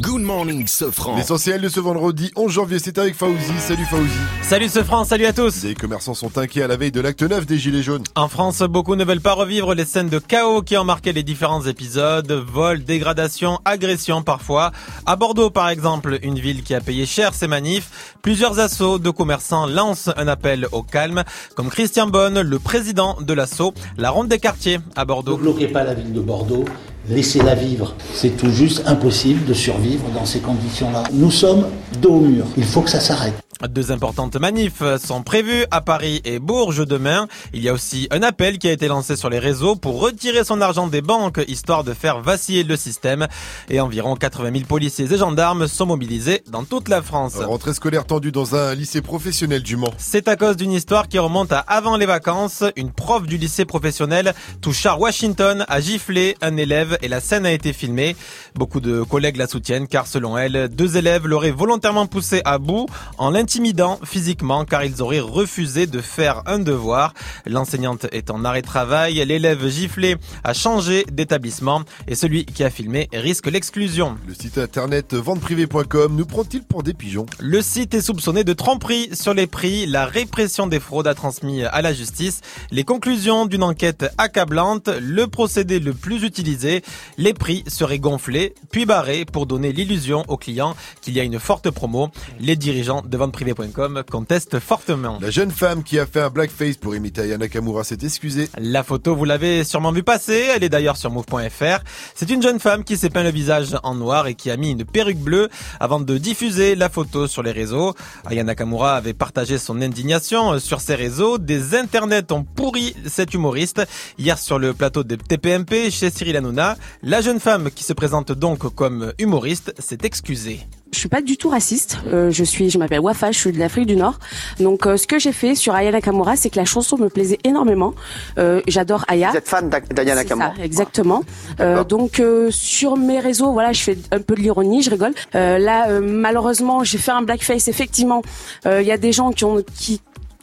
Good 0.00 0.22
morning, 0.22 0.66
Sofran. 0.66 1.14
L'essentiel 1.14 1.60
de 1.60 1.68
ce 1.68 1.78
vendredi 1.78 2.32
11 2.34 2.50
janvier, 2.50 2.80
c'est 2.80 2.98
avec 2.98 3.14
Fauzi. 3.14 3.52
Salut 3.60 3.84
Fauzi. 3.84 4.08
Salut 4.42 4.68
ce 4.68 4.82
France, 4.82 5.08
salut 5.08 5.26
à 5.26 5.32
tous. 5.32 5.62
Les 5.62 5.76
commerçants 5.76 6.14
sont 6.14 6.36
inquiets 6.36 6.62
à 6.62 6.66
la 6.66 6.76
veille 6.76 6.90
de 6.90 7.00
l'acte 7.00 7.22
9 7.22 7.46
des 7.46 7.56
Gilets 7.56 7.84
jaunes. 7.84 8.02
En 8.16 8.26
France, 8.26 8.62
beaucoup 8.62 8.96
ne 8.96 9.04
veulent 9.04 9.20
pas 9.20 9.34
revivre 9.34 9.74
les 9.74 9.84
scènes 9.84 10.08
de 10.08 10.18
chaos 10.18 10.62
qui 10.62 10.76
ont 10.76 10.82
marqué 10.82 11.12
les 11.12 11.22
différents 11.22 11.64
épisodes, 11.66 12.32
vols, 12.32 12.82
dégradations, 12.82 13.60
agressions 13.64 14.24
parfois. 14.24 14.72
À 15.06 15.14
Bordeaux 15.14 15.50
par 15.50 15.68
exemple, 15.68 16.18
une 16.24 16.40
ville 16.40 16.64
qui 16.64 16.74
a 16.74 16.80
payé 16.80 17.06
cher 17.06 17.32
ses 17.32 17.46
manifs, 17.46 18.16
plusieurs 18.22 18.58
assauts 18.58 18.98
de 18.98 19.10
commerçants 19.10 19.66
lancent 19.66 20.10
un 20.16 20.26
appel 20.26 20.66
au 20.72 20.82
calme, 20.82 21.22
comme 21.54 21.68
Christian 21.68 22.08
Bonne, 22.08 22.40
le 22.40 22.58
président 22.58 23.16
de 23.20 23.34
l'assaut, 23.34 23.72
la 23.98 24.10
ronde 24.10 24.26
des 24.26 24.40
quartiers 24.40 24.80
à 24.96 25.04
Bordeaux. 25.04 25.36
Ne 25.36 25.42
bloquez 25.42 25.68
pas 25.68 25.84
la 25.84 25.94
ville 25.94 26.12
de 26.12 26.20
Bordeaux, 26.20 26.64
laissez-la 27.08 27.54
vivre. 27.54 27.94
C'est 28.12 28.36
tout 28.36 28.50
juste 28.50 28.82
impossible 28.86 29.44
de 29.44 29.54
survivre 29.54 30.08
dans 30.14 30.24
ces 30.24 30.40
conditions-là. 30.40 31.04
Nous 31.12 31.30
sommes 31.30 31.66
dos 32.00 32.14
au 32.14 32.20
mur. 32.20 32.46
Il 32.56 32.64
faut 32.64 32.82
que 32.82 32.90
ça 32.90 33.00
s'arrête. 33.00 33.34
Deux 33.68 33.92
importantes 33.92 34.36
manifs 34.36 34.82
sont 34.98 35.22
prévues 35.22 35.64
à 35.70 35.80
Paris 35.80 36.20
et 36.24 36.38
Bourges 36.38 36.84
demain. 36.86 37.28
Il 37.54 37.62
y 37.62 37.68
a 37.68 37.72
aussi 37.72 38.08
un 38.10 38.22
appel 38.22 38.58
qui 38.58 38.68
a 38.68 38.72
été 38.72 38.88
lancé 38.88 39.16
sur 39.16 39.30
les 39.30 39.38
réseaux 39.38 39.76
pour 39.76 40.00
retirer 40.00 40.44
son 40.44 40.60
argent 40.60 40.86
des 40.86 41.00
banques, 41.00 41.40
histoire 41.48 41.84
de 41.84 41.94
faire 41.94 42.20
vaciller 42.20 42.64
le 42.64 42.76
système. 42.76 43.26
Et 43.70 43.80
environ 43.80 44.16
80 44.16 44.52
000 44.52 44.64
policiers 44.66 45.10
et 45.10 45.16
gendarmes 45.16 45.66
sont 45.66 45.86
mobilisés 45.86 46.42
dans 46.50 46.64
toute 46.64 46.88
la 46.88 47.00
France. 47.00 47.36
Rentrée 47.36 47.74
scolaire 47.74 48.04
tendue 48.04 48.32
dans 48.32 48.54
un 48.54 48.74
lycée 48.74 49.00
professionnel 49.00 49.62
du 49.62 49.76
Mans. 49.76 49.94
C'est 49.98 50.28
à 50.28 50.36
cause 50.36 50.56
d'une 50.56 50.72
histoire 50.72 51.08
qui 51.08 51.18
remonte 51.18 51.52
à 51.52 51.60
avant 51.60 51.96
les 51.96 52.06
vacances. 52.06 52.64
Une 52.76 52.90
prof 52.90 53.24
du 53.24 53.38
lycée 53.38 53.64
professionnel 53.64 54.34
Touchard 54.60 55.00
Washington 55.00 55.64
a 55.68 55.80
giflé 55.80 56.36
un 56.42 56.56
élève 56.56 56.93
et 57.02 57.08
la 57.08 57.20
scène 57.20 57.46
a 57.46 57.52
été 57.52 57.72
filmée. 57.72 58.16
Beaucoup 58.54 58.80
de 58.80 59.02
collègues 59.02 59.36
la 59.36 59.46
soutiennent 59.46 59.88
car 59.88 60.06
selon 60.06 60.38
elle, 60.38 60.68
deux 60.68 60.96
élèves 60.96 61.26
l'auraient 61.26 61.50
volontairement 61.50 62.06
poussé 62.06 62.42
à 62.44 62.58
bout 62.58 62.86
en 63.18 63.30
l'intimidant 63.30 63.98
physiquement 64.04 64.64
car 64.64 64.84
ils 64.84 65.02
auraient 65.02 65.20
refusé 65.20 65.86
de 65.86 66.00
faire 66.00 66.42
un 66.46 66.58
devoir. 66.58 67.14
L'enseignante 67.46 68.06
est 68.12 68.30
en 68.30 68.44
arrêt 68.44 68.62
de 68.62 68.66
travail, 68.66 69.14
l'élève 69.24 69.68
giflé 69.68 70.16
a 70.44 70.54
changé 70.54 71.04
d'établissement 71.10 71.82
et 72.06 72.14
celui 72.14 72.44
qui 72.44 72.62
a 72.62 72.70
filmé 72.70 73.08
risque 73.12 73.46
l'exclusion. 73.46 74.16
Le 74.26 74.34
site 74.34 74.58
internet 74.58 75.14
venteprivée.com 75.14 76.14
nous 76.14 76.26
prend-il 76.26 76.62
pour 76.62 76.82
des 76.82 76.94
pigeons? 76.94 77.26
Le 77.40 77.62
site 77.62 77.94
est 77.94 78.02
soupçonné 78.02 78.44
de 78.44 78.52
tromperie 78.52 79.10
sur 79.12 79.34
les 79.34 79.46
prix. 79.46 79.86
La 79.86 80.06
répression 80.06 80.66
des 80.66 80.80
fraudes 80.80 81.06
a 81.06 81.14
transmis 81.14 81.64
à 81.64 81.82
la 81.82 81.92
justice 81.92 82.40
les 82.70 82.84
conclusions 82.84 83.46
d'une 83.46 83.62
enquête 83.62 84.06
accablante. 84.18 84.88
Le 85.00 85.26
procédé 85.26 85.80
le 85.80 85.92
plus 85.92 86.22
utilisé, 86.22 86.82
les 87.18 87.34
prix 87.34 87.64
seraient 87.66 87.98
gonflés 87.98 88.54
puis 88.70 88.86
barrés 88.86 89.24
pour 89.24 89.46
donner 89.46 89.72
l'illusion 89.72 90.24
aux 90.28 90.36
clients 90.36 90.76
qu'il 91.00 91.14
y 91.14 91.20
a 91.20 91.22
une 91.22 91.38
forte 91.38 91.70
promo. 91.70 92.10
Les 92.40 92.56
dirigeants 92.56 93.02
de 93.02 93.16
Vente 93.16 93.32
privé.com 93.32 94.02
conteste 94.10 94.58
fortement. 94.58 95.18
La 95.20 95.30
jeune 95.30 95.50
femme 95.50 95.82
qui 95.82 95.98
a 95.98 96.06
fait 96.06 96.20
un 96.20 96.30
blackface 96.30 96.76
pour 96.76 96.94
imiter 96.94 97.22
Aya 97.22 97.38
Nakamura 97.38 97.84
s'est 97.84 97.98
excusée. 98.02 98.48
La 98.58 98.82
photo, 98.82 99.14
vous 99.14 99.24
l'avez 99.24 99.64
sûrement 99.64 99.92
vu 99.92 100.02
passer, 100.02 100.48
elle 100.54 100.64
est 100.64 100.68
d'ailleurs 100.68 100.96
sur 100.96 101.10
move.fr. 101.10 101.84
C'est 102.14 102.30
une 102.30 102.42
jeune 102.42 102.60
femme 102.60 102.84
qui 102.84 102.96
s'est 102.96 103.10
peint 103.10 103.22
le 103.22 103.30
visage 103.30 103.76
en 103.82 103.94
noir 103.94 104.26
et 104.26 104.34
qui 104.34 104.50
a 104.50 104.56
mis 104.56 104.70
une 104.70 104.84
perruque 104.84 105.18
bleue 105.18 105.48
avant 105.80 106.00
de 106.00 106.18
diffuser 106.18 106.74
la 106.74 106.88
photo 106.88 107.26
sur 107.26 107.42
les 107.42 107.52
réseaux. 107.52 107.94
Aya 108.24 108.44
Nakamura 108.44 108.94
avait 108.96 109.14
partagé 109.14 109.58
son 109.58 109.80
indignation 109.80 110.58
sur 110.58 110.80
ses 110.80 110.94
réseaux. 110.94 111.38
Des 111.38 111.74
internets 111.74 112.32
ont 112.32 112.44
pourri 112.44 112.94
cet 113.06 113.34
humoriste. 113.34 113.82
Hier 114.18 114.38
sur 114.38 114.58
le 114.58 114.74
plateau 114.74 115.04
de 115.04 115.16
TPMP 115.16 115.90
chez 115.90 116.10
Cyril 116.10 116.36
Hanouna, 116.36 116.73
la 117.02 117.20
jeune 117.20 117.40
femme 117.40 117.70
qui 117.74 117.84
se 117.84 117.92
présente 117.92 118.32
donc 118.32 118.74
comme 118.74 119.12
humoriste 119.18 119.74
s'est 119.78 119.98
excusée. 120.02 120.60
Je 120.92 121.00
suis 121.00 121.08
pas 121.08 121.22
du 121.22 121.36
tout 121.36 121.48
raciste. 121.48 121.98
Euh, 122.06 122.30
je 122.30 122.44
suis, 122.44 122.70
je 122.70 122.78
m'appelle 122.78 123.00
Wafa, 123.00 123.32
je 123.32 123.38
suis 123.38 123.50
de 123.50 123.58
l'Afrique 123.58 123.86
du 123.86 123.96
Nord. 123.96 124.20
Donc, 124.60 124.86
euh, 124.86 124.96
ce 124.96 125.08
que 125.08 125.18
j'ai 125.18 125.32
fait 125.32 125.56
sur 125.56 125.74
Aya 125.74 125.90
Nakamura, 125.90 126.36
c'est 126.36 126.50
que 126.50 126.56
la 126.56 126.64
chanson 126.64 126.96
me 126.96 127.08
plaisait 127.08 127.38
énormément. 127.42 127.94
Euh, 128.38 128.60
J'adore 128.68 129.04
Aya. 129.08 129.30
Vous 129.32 129.36
êtes 129.36 129.48
fan 129.48 129.68
d'A- 129.68 129.80
d'Aya 129.80 130.14
Nakamura 130.14 130.54
ça, 130.56 130.62
exactement. 130.62 131.24
Euh, 131.58 131.82
donc 131.82 132.20
euh, 132.20 132.48
sur 132.52 132.96
mes 132.96 133.18
réseaux, 133.18 133.52
voilà, 133.52 133.72
je 133.72 133.82
fais 133.82 133.98
un 134.12 134.20
peu 134.20 134.36
de 134.36 134.40
l'ironie, 134.40 134.82
je 134.82 134.90
rigole. 134.90 135.14
Euh, 135.34 135.58
là, 135.58 135.88
euh, 135.88 136.00
malheureusement, 136.00 136.84
j'ai 136.84 136.98
fait 136.98 137.10
un 137.10 137.22
blackface. 137.22 137.66
Effectivement, 137.66 138.22
Euh, 138.66 138.80
il 138.80 138.86
y 138.86 138.92
a 138.92 138.96
des 138.98 139.12
gens 139.12 139.32
qui 139.32 139.44
ont 139.44 139.62
qui 139.76 140.00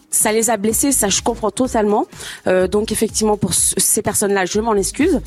ça 0.09 0.33
les 0.33 0.49
a 0.49 0.57
blessés, 0.57 0.91
ça 0.91 1.07
je 1.07 1.21
comprends 1.21 1.51
totalement. 1.51 2.05
Euh, 2.47 2.67
donc 2.67 2.91
effectivement, 2.91 3.37
pour 3.37 3.53
ce- 3.53 3.75
ces 3.77 4.01
personnes-là, 4.01 4.43
je 4.45 4.59
m'en 4.59 4.75
excuse. 4.75 5.21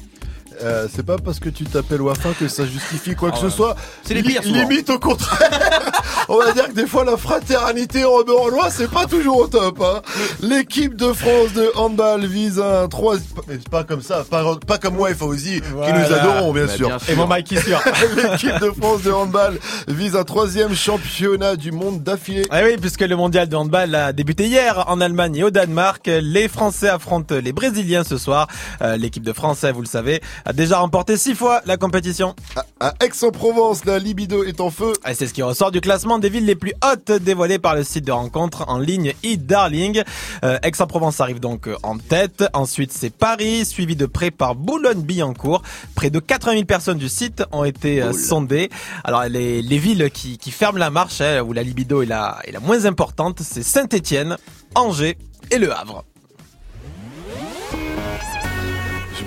Euh, 0.63 0.87
c'est 0.95 1.05
pas 1.05 1.17
parce 1.19 1.41
que 1.41 1.49
tu 1.49 1.65
t'appelles 1.65 2.01
Wafin 2.03 2.33
que 2.39 2.49
ça 2.49 2.65
justifie 2.65 3.15
quoi 3.15 3.31
que 3.31 3.37
Ah 3.39 3.43
ce 3.43 3.51
soit. 3.51 3.77
C'est 4.05 4.15
les 4.15 4.23
Li- 4.23 4.29
pires, 4.33 4.43
souvent. 4.45 4.57
Limite 4.69 4.91
au 4.91 4.99
contraire. 4.99 5.81
On 6.29 6.39
va 6.39 6.53
dire 6.53 6.69
que 6.69 6.73
des 6.75 6.87
fois 6.87 7.05
la 7.05 7.17
fraternité 7.17 8.05
en 8.05 8.13
rebeu 8.13 8.35
en 8.37 8.49
loi, 8.49 8.71
c'est 8.71 8.91
pas 8.91 9.07
toujours 9.07 9.37
au 9.39 9.47
top. 9.47 9.81
Hein. 9.83 10.01
L'équipe 10.41 10.97
de 10.97 11.13
France 11.13 11.53
de 11.55 11.71
handball 11.77 12.25
vise 12.25 12.59
un 12.61 12.89
3 12.89 13.17
mais 13.49 13.55
c'est 13.55 13.69
pas 13.69 13.85
comme 13.85 14.01
ça, 14.01 14.25
pas, 14.29 14.43
pas 14.67 14.79
comme 14.79 14.95
moi 14.95 15.11
et 15.11 15.15
Fauzi 15.15 15.61
qui 15.61 15.69
Voilà. 15.75 15.99
nous 16.09 16.15
adorons 16.15 16.53
bien 16.53 16.67
Bah, 16.67 16.73
sûr. 16.73 16.89
bien 16.89 16.99
sûr. 16.99 17.11
Et 17.13 17.17
mon 17.17 17.27
Mike 17.27 17.47
qui 17.47 17.59
sûr. 17.59 17.81
L'équipe 18.17 18.59
de 18.61 18.71
France 18.71 19.03
de 19.03 19.11
handball 19.13 19.59
vise 19.89 20.17
un 20.17 20.25
troisième 20.25 20.75
championnat 20.75 21.57
du 21.57 21.73
monde 21.73 22.03
d'affilée. 22.03 22.47
Ah 22.51 22.61
oui, 22.65 22.77
puisque 22.81 23.01
le 23.03 23.17
mondial 23.17 23.49
de 23.49 23.57
handball 23.57 23.95
a 23.95 24.13
débuté 24.13 24.47
hier 24.47 24.85
en 24.89 25.01
Allemagne 25.01 25.37
et 25.37 25.45
au 25.45 25.51
Danemark. 25.51 26.07
Les 26.07 26.49
Français 26.49 26.89
affrontent 26.89 27.35
les 27.35 27.53
Brésiliens 27.53 28.05
ce 28.05 28.17
soir. 28.17 28.47
Euh, 28.83 28.97
L'équipe 28.97 29.23
de 29.25 29.33
France, 29.33 29.65
vous 29.65 29.81
le 29.81 29.87
savez, 29.87 30.21
a 30.45 30.53
déjà 30.53 30.79
remporté 30.79 31.17
six 31.17 31.35
fois 31.35 31.63
la 31.67 31.77
compétition. 31.77 32.35
À 32.81 32.95
Aix-en-Provence, 33.01 33.85
la 33.85 33.99
libido 33.99 34.45
est 34.45 34.61
en 34.61 34.71
feu. 34.71 34.93
Et 35.09 35.15
c'est 35.15 35.27
ce 35.27 35.35
qui 35.35 35.43
ressort 35.43 35.71
du 35.71 35.81
classement 35.81 36.19
des 36.19 36.29
villes 36.29 36.45
les 36.45 36.55
plus 36.55 36.73
hautes 36.85 37.13
dévoilé 37.13 37.59
par 37.59 37.75
le 37.75 37.85
site 37.85 38.05
de 38.05 38.13
rencontre 38.13 38.65
en 38.69 38.79
ligne 38.79 39.15
e-Darling. 39.25 40.03
Euh, 40.45 40.59
Aix-en-Provence 40.63 41.21
arrive 41.21 41.41
donc 41.41 41.69
euh, 41.69 41.77
en 41.83 41.97
tête. 41.99 42.45
Ensuite, 42.53 42.93
c'est 42.93 43.11
Paris, 43.11 43.65
suivi 43.65 43.97
de 43.97 44.07
près 44.07 44.31
par 44.31 44.55
Boulogne-Billancourt. 44.55 45.63
Près 45.95 46.11
de 46.11 46.19
80 46.19 46.53
000 46.53 46.65
personnes 46.65 46.99
du 46.99 47.09
site 47.09 47.45
ont 47.53 47.65
été 47.65 48.03
euh, 48.03 48.13
sondées. 48.13 48.71
Alors, 49.05 49.25
les, 49.25 49.63
les 49.63 49.79
villes 49.79 50.11
qui, 50.13 50.39
qui 50.39 50.51
ferment 50.51 50.79
la 50.79 50.91
marche, 50.91 51.21
hein, 51.21 51.41
où 51.43 51.53
la 51.53 51.63
libido 51.63 52.03
est 52.03 52.07
la, 52.07 52.39
est 52.45 52.53
la 52.53 52.61
moins 52.61 52.85
importante, 52.85 53.41
c'est 53.41 53.63
Saint-Étienne, 53.63 54.37
Angers 54.75 55.17
et 55.51 55.59
Le 55.59 55.73
Havre. 55.73 56.05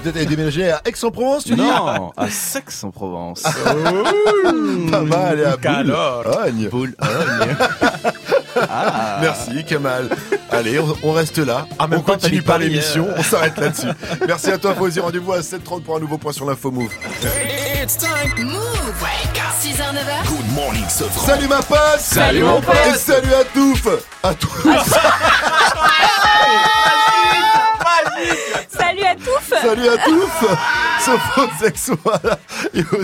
Peut-être 0.04 0.16
aller 0.18 0.26
déménager 0.26 0.72
à 0.72 0.82
Aix-en-Provence, 0.86 1.46
tu 1.46 1.56
dis 1.56 1.62
Non, 1.62 2.12
à 2.16 2.30
Sex-en-Provence. 2.30 3.44
Pas 4.92 5.02
mal, 5.02 5.40
et 5.40 5.46
à 5.46 5.58
Calor. 5.58 6.24
Boulogne. 6.24 6.70
Boulogne. 6.70 6.94
Ah. 8.60 9.18
Merci 9.22 9.64
Kamal. 9.66 10.10
Allez, 10.52 10.80
on, 10.80 10.96
on 11.04 11.12
reste 11.14 11.38
là. 11.38 11.68
Même 11.80 12.00
on 12.00 12.02
continue 12.02 12.42
pas 12.42 12.58
l'émission. 12.58 13.06
euh. 13.08 13.16
On 13.18 13.24
s'arrête 13.24 13.58
là-dessus. 13.58 13.88
Merci 14.28 14.52
à 14.52 14.58
toi, 14.58 14.74
Fauzi. 14.74 15.00
Rendez-vous 15.00 15.34
à 15.34 15.40
7h30 15.42 15.82
pour 15.84 15.98
un 15.98 16.00
nouveau 16.00 16.18
point 16.18 16.32
sur 16.34 16.46
l'info 16.50 16.72
Move. 16.72 16.92
It's 17.84 17.98
time. 17.98 18.46
Move. 18.46 18.64
6h, 19.62 19.94
9h. 19.94 20.28
Good 20.28 20.54
morning, 20.56 20.84
Salut 20.88 21.48
ma 21.48 21.62
pote 21.62 22.00
Salut, 22.00 22.44
mon 22.44 22.62
pote. 22.62 22.76
Et 22.94 22.98
salut 22.98 23.34
à 23.34 23.44
tous 23.54 23.82
À 24.24 24.34
tous 24.34 24.50
Salut 29.64 29.88
à 29.88 29.98
tous 29.98 30.48
Sauf 31.00 31.38
aux 31.38 31.64
sexuels 31.64 31.98
et 32.74 32.82
aux. 32.82 33.04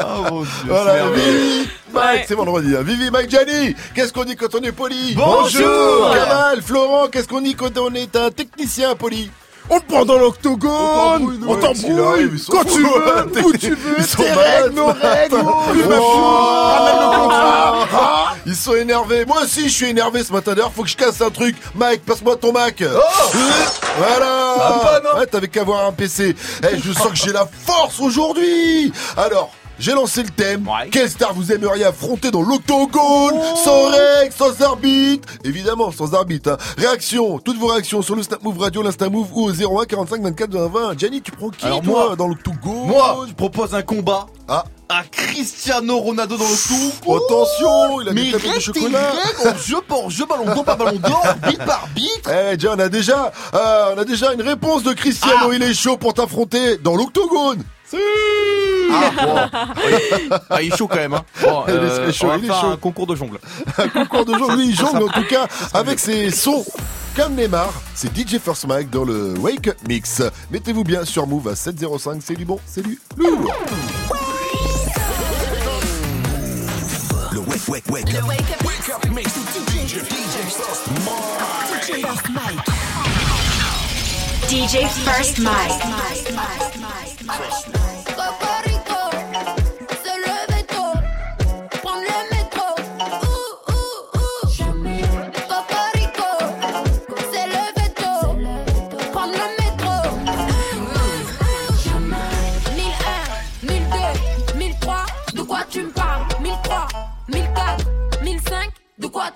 Oh 0.00 0.22
mon 0.30 0.42
dieu. 0.42 0.50
Voilà. 0.66 1.08
Vivi, 1.10 1.68
Mike, 1.92 2.24
c'est 2.28 2.34
vendredi. 2.34 2.74
hein. 2.76 2.82
Vivi, 2.82 3.10
Mike, 3.10 3.30
Gianni, 3.30 3.74
qu'est-ce 3.94 4.12
qu'on 4.12 4.24
dit 4.24 4.36
quand 4.36 4.54
on 4.54 4.60
est 4.62 4.72
poli? 4.72 5.14
Bonjour. 5.16 6.10
Kamal, 6.14 6.62
Florent, 6.62 7.08
qu'est-ce 7.08 7.28
qu'on 7.28 7.40
dit 7.40 7.54
quand 7.54 7.76
on 7.78 7.92
est 7.94 8.14
un 8.16 8.30
technicien 8.30 8.94
poli? 8.94 9.30
On 9.70 9.80
prend 9.80 10.04
dans 10.04 10.18
l'octogone 10.18 11.44
On 11.46 11.56
t'embrouille 11.56 12.30
Quand 12.50 12.64
tu 12.64 12.82
veux, 12.82 13.46
où 13.46 13.52
tu 13.52 13.74
veux, 13.74 13.96
tes 13.96 14.32
règles, 14.32 14.74
nos 14.74 14.86
règles 14.86 15.36
contrat 15.36 16.88
Ah 17.92 18.34
Ils 18.46 18.56
sont 18.56 18.74
énervés. 18.74 19.24
Moi 19.26 19.42
aussi, 19.42 19.68
je 19.68 19.74
suis 19.74 19.86
énervé 19.86 20.24
ce 20.24 20.32
matin. 20.32 20.54
D'ailleurs, 20.54 20.72
faut 20.72 20.82
que 20.82 20.88
je 20.88 20.96
casse 20.96 21.20
un 21.20 21.30
truc. 21.30 21.56
Mike, 21.74 22.04
passe-moi 22.04 22.36
ton 22.36 22.52
Mac. 22.52 22.82
voilà. 22.82 24.54
Sympa, 24.56 25.00
non 25.04 25.18
ouais, 25.18 25.26
t'avais 25.26 25.48
qu'à 25.48 25.60
avoir 25.62 25.86
un 25.86 25.92
PC. 25.92 26.34
Eh, 26.62 26.78
je 26.78 26.92
sens 26.92 27.08
que 27.08 27.16
j'ai 27.16 27.32
la 27.32 27.48
force 27.66 28.00
aujourd'hui. 28.00 28.92
Alors. 29.16 29.50
J'ai 29.80 29.92
lancé 29.92 30.22
le 30.22 30.28
thème. 30.30 30.68
Quelle 30.90 31.08
star 31.08 31.32
vous 31.34 31.52
aimeriez 31.52 31.84
affronter 31.84 32.30
dans 32.30 32.42
l'octogone 32.42 33.36
Sans 33.64 33.90
règles, 33.90 34.32
sans 34.36 34.60
arbitre 34.62 35.28
Évidemment, 35.44 35.92
sans 35.92 36.14
arbitre. 36.14 36.50
hein. 36.52 36.56
Réaction, 36.76 37.38
toutes 37.38 37.58
vos 37.58 37.68
réactions 37.68 38.02
sur 38.02 38.16
le 38.16 38.22
Snap 38.22 38.42
Move 38.42 38.58
Radio, 38.58 38.82
l'Insta 38.82 39.08
Move 39.08 39.28
ou 39.32 39.44
au 39.48 39.52
01 39.52 39.84
45 39.86 40.22
24 40.22 40.50
20 40.50 40.68
20. 40.88 40.98
Gianni, 40.98 41.22
tu 41.22 41.30
prends 41.30 41.50
qui 41.50 41.64
Alors 41.66 41.82
toi, 41.82 42.06
moi, 42.08 42.16
dans 42.16 42.26
l'octogone 42.26 42.86
Moi, 42.88 43.26
je 43.28 43.34
propose 43.34 43.74
un 43.74 43.82
combat 43.82 44.26
Ah. 44.48 44.64
à 44.88 45.04
Cristiano 45.04 45.98
Ronaldo 45.98 46.36
dans 46.36 46.44
le 46.44 46.56
tout. 46.68 47.12
Attention, 47.14 48.00
il 48.00 48.08
a 48.08 48.12
des 48.12 48.30
tablettes 48.32 48.42
de 48.42 48.48
reste 48.54 48.60
chocolat. 48.74 49.12
règles, 49.44 49.58
jeu 49.64 49.76
par 49.86 50.10
jeu, 50.10 50.24
ballon 50.26 50.44
d'or 50.54 50.64
par 50.64 50.76
ballon 50.76 50.98
d'or, 50.98 51.22
bit 51.48 51.58
par. 51.64 51.88
Eh, 51.96 52.56
déjà, 52.56 52.72
on 52.74 52.78
a 52.80 52.88
déjà, 52.88 53.32
euh, 53.54 53.94
on 53.94 53.98
a 54.00 54.04
déjà 54.04 54.32
une 54.32 54.42
réponse 54.42 54.82
de 54.82 54.92
Cristiano. 54.92 55.52
Il 55.52 55.62
est 55.62 55.74
chaud 55.74 55.96
pour 55.96 56.14
t'affronter 56.14 56.78
dans 56.78 56.96
l'octogone. 56.96 57.62
Ah, 58.90 59.10
bon. 59.24 59.36
Oui. 59.86 60.30
Ah, 60.50 60.62
il 60.62 60.72
est 60.72 60.76
chaud 60.76 60.86
quand 60.88 60.96
même. 60.96 61.14
Hein. 61.14 61.24
Bon, 61.42 61.64
Il 61.68 61.74
est 61.74 61.76
euh, 61.76 62.12
chaud, 62.12 62.26
on 62.26 62.30
va 62.30 62.36
il 62.38 62.44
est 62.44 62.48
chaud. 62.48 62.66
un 62.72 62.76
concours 62.76 63.06
de 63.06 63.14
jongle. 63.14 63.38
Un 63.78 63.88
concours 63.88 64.24
de 64.24 64.34
jongle, 64.38 64.60
il 64.60 64.74
jongle 64.74 65.04
en 65.04 65.08
tout 65.08 65.24
cas 65.28 65.46
avec 65.74 65.98
ses 65.98 66.30
sons. 66.30 66.64
Comme 67.16 67.34
Neymar, 67.34 67.72
c'est 67.94 68.16
DJ 68.16 68.38
First 68.38 68.66
Mike 68.66 68.90
dans 68.90 69.04
le 69.04 69.34
Wake 69.38 69.66
Up 69.68 69.76
Mix. 69.88 70.22
Mettez-vous 70.52 70.84
bien 70.84 71.04
sur 71.04 71.26
Move 71.26 71.48
à 71.48 71.56
705, 71.56 72.20
c'est 72.24 72.36
du 72.36 72.44
bon, 72.44 72.60
c'est 72.64 72.82
du 72.82 73.00
lourd. 73.16 73.52
Le 77.32 77.40
wake, 77.40 77.68
wake, 77.68 77.84
wake 77.90 78.14
up. 78.14 78.24
Wake 78.24 78.88
up 78.94 79.04
mix 79.12 79.30
DJ, 79.34 79.98
DJ 79.98 80.38
First 80.48 80.86
Mike. 82.30 82.64
DJ 84.48 84.86
First 85.04 85.38
Mike. 85.40 85.82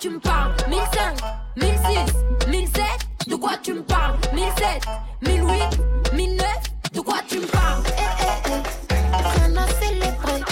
Tu 0.03 0.11
me 0.11 0.19
parles? 0.19 0.53
1005, 0.69 1.17
1006, 1.59 2.49
1007, 2.49 2.85
de 3.29 3.37
quoi 3.37 3.53
tu 3.63 3.73
me 3.73 3.83
parles? 3.83 4.19
1007, 4.35 4.83
1008, 5.23 5.81
1009, 6.13 6.47
de 6.93 7.01
quoi 7.01 7.19
tu 7.29 7.39
me 7.39 7.47
parles? 7.47 7.85
Eh, 7.87 8.01
eh, 8.01 8.51
eh, 8.51 9.43
rien 9.45 9.57
à 9.57 9.67
célébrer. 9.81 10.43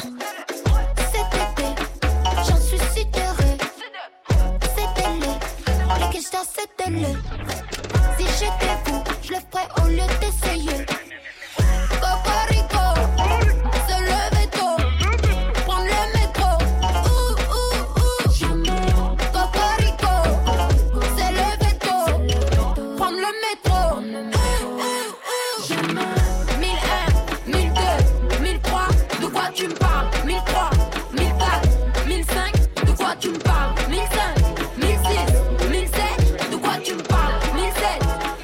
Cet 1.13 1.35
été, 1.35 1.83
j'en 2.47 2.61
suis 2.61 2.79
sidérée. 2.95 3.59
C'était 4.77 5.11
les, 5.19 6.05
les 6.05 6.13
questions 6.13 6.45
c'était 6.57 6.91
les. 6.91 7.17
Si 8.19 8.27
j'étais 8.39 8.77
vous, 8.87 9.03
je 9.21 9.33
le 9.33 9.39
ferais 9.51 9.69
au 9.83 9.89
lieu 9.89 10.07
d'essayer. 10.21 10.87
tu 29.61 29.69
me 29.69 29.75
parles 29.75 30.09
1003, 30.25 30.71
1004, 31.13 32.07
1005, 32.07 32.87
de 32.87 32.93
quoi 32.93 33.15
tu 33.21 33.29
me 33.29 33.39
parles? 33.39 33.75
1005, 33.91 34.09
1006, 34.79 35.69
1007, 35.69 36.51
de 36.51 36.57
quoi 36.57 36.73
tu 36.83 36.95
me 36.95 37.03
parles? 37.03 37.35
1007, 37.55 37.75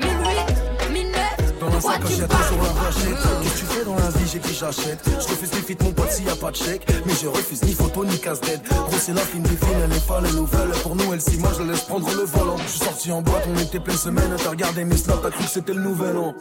1008, 0.00 0.92
1009, 0.92 1.36
de 1.58 1.80
quoi 1.80 1.94
tu 2.06 2.20
me 2.20 3.84
dans 3.84 3.94
la 3.94 4.10
vie, 4.10 4.28
j'ai 4.30 4.40
qui 4.40 4.54
j'achète. 4.54 4.98
Je 5.06 5.28
refuse 5.28 5.52
les 5.52 5.60
fit 5.60 5.76
mon 5.80 5.92
pote 5.92 6.10
s'il 6.10 6.26
y 6.26 6.28
a 6.28 6.36
pas 6.36 6.50
de 6.50 6.56
chèque. 6.56 6.86
Mais 7.06 7.12
je 7.14 7.28
refuse 7.28 7.62
ni 7.62 7.72
photo 7.72 8.04
ni 8.04 8.18
casse 8.18 8.40
d'aide. 8.40 8.60
Gros, 8.68 8.98
c'est 8.98 9.14
la 9.14 9.20
fine 9.20 9.42
des 9.42 9.56
fines, 9.56 9.80
elle 9.84 9.92
est 9.92 10.06
fan, 10.06 10.24
elle 10.26 10.34
nous 10.34 10.46
veulent. 10.46 10.72
Pour 10.82 10.96
nous, 10.96 11.14
elle 11.14 11.20
s'y 11.20 11.38
moi, 11.38 11.52
laisse 11.66 11.82
prendre 11.82 12.08
le 12.10 12.24
volant. 12.24 12.56
Je 12.58 12.68
suis 12.68 12.80
sorti 12.80 13.12
en 13.12 13.22
boîte, 13.22 13.44
on 13.48 13.58
était 13.58 13.80
pleine 13.80 13.96
semaine. 13.96 14.36
T'as 14.42 14.50
regardé 14.50 14.84
mes 14.84 14.96
snaps, 14.96 15.20
t'as 15.22 15.30
cru 15.30 15.44
que 15.44 15.50
c'était 15.50 15.72
le 15.72 15.82
nouvel 15.82 16.16
an 16.16 16.34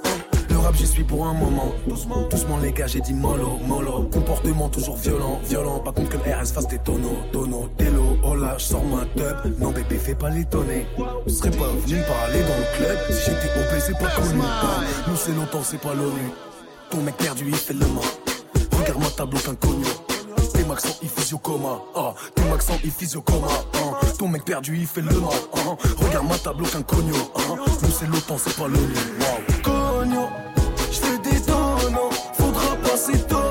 rap, 0.65 0.75
j'y 0.75 0.87
suis 0.87 1.03
pour 1.03 1.25
un 1.25 1.33
moment. 1.33 1.71
Doucement, 1.87 2.27
doucement, 2.29 2.57
les 2.57 2.71
gars, 2.71 2.87
j'ai 2.87 2.99
dit 2.99 3.13
mollo, 3.13 3.59
mollo. 3.65 4.09
Comportement 4.11 4.69
toujours 4.69 4.97
violent, 4.97 5.39
violent. 5.43 5.79
Pas 5.79 5.91
contre 5.91 6.09
que 6.09 6.17
le 6.17 6.35
RS 6.35 6.51
fasse 6.53 6.67
des 6.67 6.79
tonneaux, 6.79 7.19
tonneaux. 7.31 7.69
Télo, 7.77 8.17
oh 8.23 8.35
là, 8.35 8.55
je 8.57 8.63
sors 8.63 8.83
ma 8.83 9.05
tub. 9.15 9.59
Non, 9.59 9.71
bébé, 9.71 9.97
fais 9.97 10.15
pas 10.15 10.29
l'étonner. 10.29 10.87
Je 11.27 11.31
serais 11.31 11.51
pas 11.51 11.67
venu 11.85 12.01
parler 12.07 12.41
dans 12.41 12.57
le 12.57 12.77
club. 12.77 12.97
Si 13.09 13.25
j'étais 13.25 13.59
OP, 13.59 13.79
c'est 13.79 13.97
pas 13.97 14.09
connu. 14.09 14.41
Nous, 15.07 15.15
c'est 15.15 15.33
longtemps, 15.33 15.63
c'est 15.63 15.79
pas 15.79 15.93
l'ONU. 15.93 16.31
Ton 16.89 17.01
mec 17.01 17.15
perdu, 17.17 17.45
il 17.47 17.55
fait 17.55 17.73
le 17.73 17.87
main. 17.87 18.01
Regarde 18.77 18.99
ma 18.99 19.09
tableau 19.09 19.39
qu'un 19.39 19.55
cognon. 19.55 19.87
Tes 20.53 20.63
max 20.63 20.83
sont 20.83 21.07
physio 21.07 21.37
coma. 21.37 21.81
Ah, 21.95 22.13
tes 22.33 22.43
max 22.43 22.67
sont 22.67 22.73
physio 22.97 23.21
coma. 23.21 23.47
Ah, 23.73 24.05
ton 24.17 24.27
mec 24.27 24.45
perdu, 24.45 24.77
il 24.79 24.87
fait 24.87 25.01
le 25.01 25.19
mal. 25.19 25.29
Ah, 25.53 25.75
regarde 25.97 26.27
ma 26.27 26.37
tableau 26.37 26.65
qu'un 26.65 26.81
cognon. 26.81 27.17
Ah, 27.35 27.39
nous, 27.57 27.91
c'est 27.91 28.07
l'OTAN, 28.07 28.37
c'est 28.37 28.55
pas 28.55 28.67
l'ONU. 28.67 28.95
Wow. 29.19 29.44
si 32.97 33.17
tú 33.27 33.44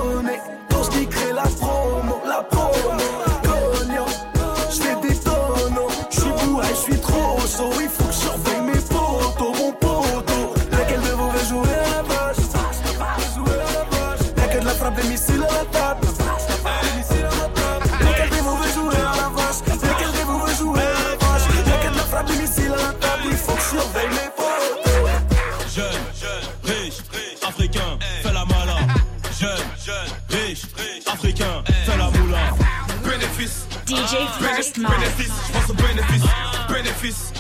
Bénéfice, 34.72 35.32
je 35.46 35.52
pense 35.52 35.70
au 35.70 35.74
bénéfice. 35.74 36.22
Bénéfice. 36.68 37.32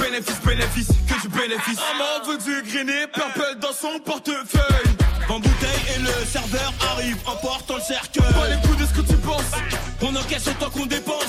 Bénéfice, 0.00 0.40
bénéfice, 0.44 0.88
que 1.06 1.20
du 1.20 1.28
bénéfice. 1.28 1.78
Maman 1.78 2.26
veut 2.26 2.38
du 2.38 2.70
grainé, 2.70 3.06
purple 3.12 3.56
dans 3.60 3.72
son 3.72 3.98
portefeuille. 3.98 4.96
En 5.28 5.38
bouteille 5.40 5.82
et 5.94 5.98
le 6.00 6.12
serveur 6.26 6.72
arrive 6.92 7.16
en 7.26 7.36
portant 7.36 7.76
le 7.76 7.82
cercueil. 7.82 8.32
Pas 8.32 8.48
les 8.48 8.60
coups 8.66 8.78
de 8.78 8.86
ce 8.86 8.92
que 8.92 9.00
tu 9.06 9.16
penses. 9.18 9.52
On 10.00 10.14
encaisse 10.14 10.46
autant 10.48 10.70
qu'on 10.70 10.86
dépense. 10.86 11.24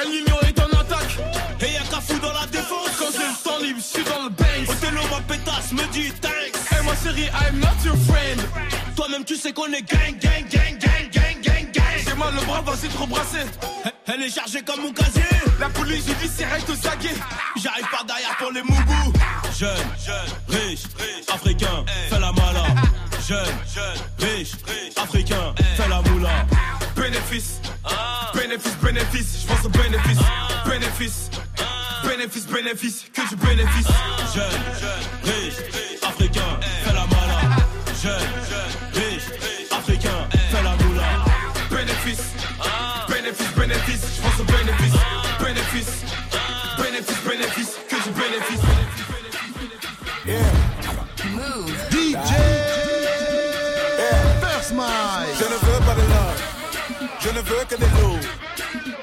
El 0.00 0.08
Niño 0.10 0.36
est 0.42 0.60
en 0.60 0.78
attaque. 0.78 1.18
Et 1.60 1.72
y'a 1.72 1.80
qu'à 1.90 2.00
fou 2.00 2.18
dans 2.20 2.32
la 2.32 2.46
défense. 2.46 2.90
Quand 2.98 3.10
j'ai 3.12 3.18
le 3.26 3.42
temps 3.42 3.58
libre, 3.60 3.80
je 3.80 3.98
suis 3.98 4.04
dans 4.04 4.22
le 4.24 4.28
bank. 4.30 4.68
Othello, 4.68 5.00
ma 5.10 5.20
pétasse, 5.22 5.72
me 5.72 5.84
dit 5.92 6.12
thanks. 6.20 6.54
Et 6.72 6.84
ma 6.84 6.94
série, 6.96 7.26
I'm 7.26 7.58
not 7.58 7.84
your 7.84 7.96
friend. 8.08 8.40
Toi-même, 8.94 9.24
tu 9.24 9.36
sais 9.36 9.52
qu'on 9.52 9.72
est 9.72 9.82
gang, 9.82 10.16
gang, 10.20 10.46
gang, 10.48 10.78
gang, 10.78 11.10
gang, 11.10 11.40
gang, 11.42 11.72
gang. 11.72 11.84
J'ai 12.06 12.14
mal 12.14 12.34
le 12.34 12.44
bras, 12.44 12.60
vas-y 12.60 12.88
te 12.88 12.98
rebrasser. 12.98 13.46
Elle 14.14 14.22
est 14.22 14.30
chargée 14.30 14.62
comme 14.62 14.80
mon 14.80 14.92
casier. 14.92 15.22
La 15.58 15.68
police 15.70 16.06
judiciaire 16.06 16.54
est 16.54 16.70
au 16.70 16.74
saguet. 16.76 17.16
J'arrive 17.60 17.86
par 17.90 18.04
derrière 18.04 18.36
pour 18.38 18.52
les 18.52 18.62
moubous. 18.62 19.12
Jeune, 19.58 19.76
riche, 20.48 20.82
africain, 21.32 21.84
fais 22.08 22.20
la 22.20 22.30
mala. 22.30 22.64
Jeune, 23.28 23.54
riche, 24.20 24.52
africain, 24.96 25.52
fais 25.76 25.88
la 25.88 26.00
moula. 26.02 26.46
Bénéfice, 26.94 27.60
bénéfice, 28.34 28.76
bénéfice, 28.80 29.42
je 29.42 29.46
pense 29.48 29.64
au 29.64 29.68
bénéfice. 29.70 30.18
Bénéfice, 30.64 31.30
bénéfice, 32.06 32.46
bénéfice, 32.46 33.04
que 33.12 33.28
du 33.28 33.36
bénéfice. 33.36 33.88
Jeune, 34.32 34.44
riche, 34.44 35.06
je 57.24 57.30
ne 57.30 57.40
veux 57.40 57.64
que 57.68 57.76
des 57.76 57.86
lots. 58.00 58.20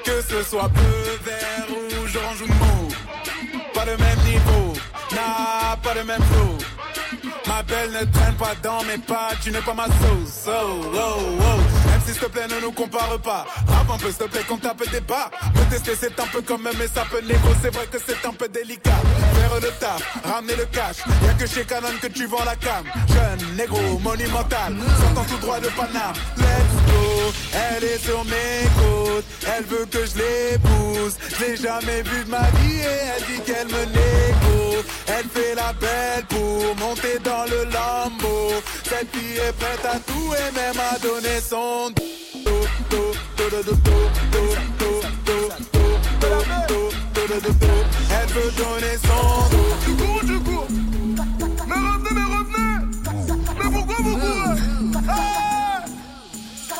Que 0.04 0.22
ce 0.22 0.42
soit 0.48 0.68
bleu, 0.68 1.18
vert, 1.24 1.66
rouge, 1.68 2.16
orange 2.16 2.42
ou 2.42 2.46
mauve. 2.46 2.94
Pas 3.74 3.84
de 3.84 3.96
même 4.02 4.18
niveau, 4.24 4.72
n'a 5.12 5.76
pas 5.82 5.94
de 5.94 6.02
même 6.02 6.22
flow. 6.22 6.58
Ma 7.46 7.62
belle 7.62 7.90
ne 7.90 8.04
traîne 8.12 8.34
pas 8.34 8.54
dans 8.62 8.82
mes 8.84 8.98
pattes, 8.98 9.38
tu 9.42 9.50
n'es 9.50 9.60
pas 9.60 9.74
ma 9.74 9.86
sauce. 9.86 10.46
Oh, 10.46 10.80
oh, 10.94 10.98
oh. 10.98 11.90
Même 11.90 12.00
si 12.06 12.12
s'il 12.12 12.20
te 12.20 12.26
plaît, 12.26 12.46
ne 12.48 12.60
nous 12.60 12.72
compare 12.72 13.18
pas. 13.18 13.46
Rap 13.68 13.90
un 13.90 13.98
peu, 13.98 14.08
s'il 14.08 14.18
te 14.18 14.24
plaît, 14.24 14.44
qu'on 14.48 14.58
tape 14.58 14.88
des 14.90 15.00
bas. 15.00 15.30
Me 15.54 15.70
tester, 15.70 15.96
c'est 15.98 16.18
un 16.20 16.26
peu 16.26 16.42
comme 16.42 16.62
mais 16.78 16.86
ça 16.86 17.04
peut 17.10 17.20
négo. 17.20 17.48
C'est 17.62 17.74
vrai 17.74 17.86
que 17.86 17.98
c'est 17.98 18.24
un 18.26 18.32
peu 18.32 18.48
délicat. 18.48 19.00
Taf, 19.60 20.02
ramener 20.24 20.56
le 20.56 20.64
cash. 20.66 20.96
Y'a 21.24 21.34
que 21.34 21.46
chez 21.46 21.64
Canon 21.64 21.88
que 22.00 22.06
tu 22.06 22.26
vends 22.26 22.44
la 22.44 22.56
cam. 22.56 22.84
Jeune, 23.08 23.56
négro, 23.56 23.98
monumental. 23.98 24.74
Sortant 25.00 25.24
tout 25.24 25.38
droit 25.38 25.60
de 25.60 25.68
Paname. 25.68 26.14
Let's 26.38 26.74
go. 26.86 27.32
Elle 27.52 27.84
est 27.84 27.98
sur 27.98 28.24
mes 28.24 28.68
côtes. 28.78 29.24
Elle 29.46 29.64
veut 29.64 29.86
que 29.86 29.98
je 30.06 30.16
l'épouse. 30.16 31.16
Je 31.38 31.44
l'ai 31.44 31.56
jamais 31.56 32.02
vue 32.02 32.24
de 32.24 32.30
ma 32.30 32.48
vie 32.58 32.78
et 32.80 33.00
elle 33.16 33.24
dit 33.26 33.42
qu'elle 33.42 33.66
me 33.66 33.84
négo. 33.84 34.82
Elle 35.06 35.28
fait 35.28 35.54
la 35.54 35.72
belle 35.74 36.24
pour 36.28 36.76
monter 36.76 37.18
dans 37.22 37.44
le 37.44 37.64
lambeau. 37.64 38.52
Cette 38.84 39.14
fille 39.14 39.36
est 39.36 39.52
prête 39.52 39.84
à 39.84 39.98
tout 39.98 40.34
et 40.34 40.54
même 40.54 40.80
à 40.80 40.98
donner 40.98 41.40
son 41.40 41.90
do, 41.90 42.50
do, 42.90 43.12
do, 47.32 47.40
do, 47.40 47.52
do, 47.52 47.66
do. 47.66 47.72
Elle 48.10 48.28
veut 48.28 48.52
donner 48.56 48.96
son 49.02 49.48
do. 49.50 49.62
Du 49.86 49.92
coup, 49.96 50.26
du 50.26 50.38
coup. 50.40 50.64
Mais 51.66 51.74
revenez, 51.74 52.12
mais 52.14 52.26
revenez. 52.34 52.74
Mais 53.58 53.70
pourquoi 53.70 53.96
vous 54.00 54.16
courez? 54.16 54.60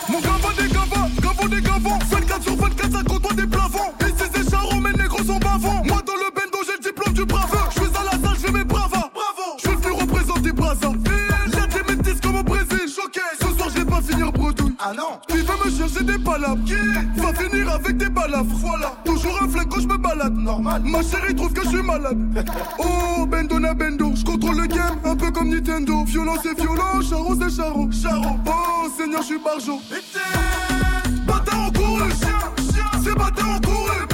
Mon 0.08 0.20
gavant 0.20 0.52
des 0.58 0.68
gavants, 0.68 1.10
gavant 1.22 1.48
des 1.48 1.62
gavants. 1.62 1.98
24 2.10 2.42
sur 2.42 2.56
24, 2.56 2.92
ça 2.92 3.02
côtoie 3.02 3.34
des 3.34 3.46
plafonds. 3.46 3.92
Ici 4.00 4.30
c'est 4.34 4.50
charron, 4.50 4.80
mes 4.80 4.92
négros 4.92 5.24
sont 5.24 5.38
bavants. 5.38 5.82
Moi 5.84 6.02
dans 6.04 6.14
le 6.14 6.30
Ah 14.84 14.92
non. 14.92 15.20
Tu 15.28 15.36
veux 15.36 15.64
me 15.64 15.70
chercher 15.70 16.04
des 16.04 16.18
palabres. 16.18 16.64
Qui 16.64 16.74
Va 17.20 17.32
finir 17.34 17.70
avec 17.70 17.96
des 17.96 18.08
balafres. 18.08 18.44
Voilà. 18.56 18.92
Toujours 19.04 19.40
un 19.40 19.48
flingue 19.48 19.68
quand 19.68 19.80
je 19.80 19.86
me 19.86 19.96
balade. 19.96 20.34
Normal. 20.34 20.82
Ma 20.84 21.02
chérie 21.02 21.36
trouve 21.36 21.52
que 21.52 21.62
je 21.62 21.68
suis 21.68 21.82
malade. 21.82 22.18
Oh, 22.80 23.24
bendo 23.24 23.60
na 23.60 23.74
bendo. 23.74 24.12
Je 24.16 24.24
contrôle 24.24 24.56
le 24.56 24.66
game, 24.66 24.98
un 25.04 25.14
peu 25.14 25.30
comme 25.30 25.50
Nintendo. 25.50 26.02
Violent 26.04 26.34
c'est 26.42 26.58
violent, 26.60 27.00
charo 27.08 27.36
c'est 27.40 27.56
charo. 27.56 27.88
Charo. 27.92 28.36
Oh, 28.44 28.88
Seigneur, 28.96 29.22
je 29.22 29.26
suis 29.26 29.38
barjo. 29.38 29.78
Bâtard 31.26 31.60
en 31.60 31.70
couru. 31.70 32.10
C'est 33.04 33.14
bâtard 33.14 33.50
en 33.50 33.60
couru. 33.60 34.11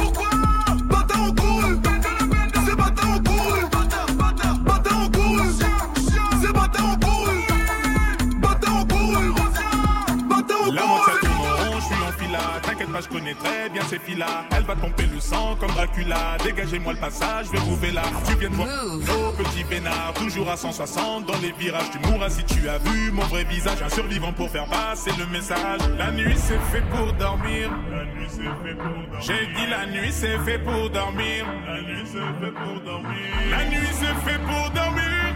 Je 13.01 13.09
connais 13.09 13.35
très 13.35 13.69
bien 13.69 13.83
ces 13.83 13.99
filles-là. 13.99 14.45
Elle 14.57 14.65
va 14.65 14.75
pomper 14.75 15.05
le 15.07 15.21
sang 15.21 15.57
comme 15.61 15.71
Dracula. 15.71 16.37
Dégagez-moi 16.43 16.95
le 16.95 16.99
passage, 16.99 17.47
je 17.47 17.53
vais 17.53 17.59
trouver 17.59 17.93
là. 17.93 18.03
Tu 18.27 18.35
viens 18.37 18.51
de 18.51 18.55
voir 18.55 18.67
nos 18.67 19.33
petits 19.33 19.63
vénards. 19.63 20.15
Toujours 20.15 20.51
à 20.51 20.57
160 20.57 21.27
dans 21.27 21.39
les 21.39 21.53
virages. 21.53 21.91
Tu 21.93 21.99
mourras 22.11 22.31
si 22.31 22.45
tu 22.45 22.69
as 22.69 22.79
vu 22.79 23.13
mon 23.13 23.23
vrai 23.23 23.45
visage. 23.45 23.81
Un 23.83 23.89
survivant 23.89 24.33
pour 24.33 24.51
faire 24.51 24.67
passer 24.67 25.13
le 25.17 25.27
message. 25.27 25.81
La 25.97 26.11
nuit 26.11 26.37
c'est 26.37 26.59
fait 26.73 26.83
pour 26.91 27.13
dormir. 27.13 27.71
La 27.91 28.05
nuit 28.05 28.27
c'est 28.29 28.43
fait 28.43 28.75
pour 28.75 28.93
dormir. 28.93 29.21
J'ai 29.21 29.47
dit 29.47 29.67
la 29.71 29.87
nuit 29.87 30.13
c'est 30.13 30.39
fait 30.39 30.59
pour 30.59 30.91
dormir. 30.91 31.47
La 31.67 31.81
nuit 31.81 32.05
c'est 32.05 32.19
fait 32.19 32.53
pour 32.53 32.81
dormir. 32.81 33.21
La 33.51 33.65
nuit 33.65 33.93
c'est 33.93 34.31
fait 34.31 34.39
pour 34.39 34.71
dormir. 34.71 35.35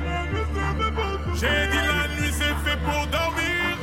J'ai 1.34 1.66
dit 1.70 1.86
la 1.86 2.08
nuit 2.08 2.32
c'est 2.32 2.68
fait 2.68 2.78
pour 2.82 3.06
dormir. 3.06 3.78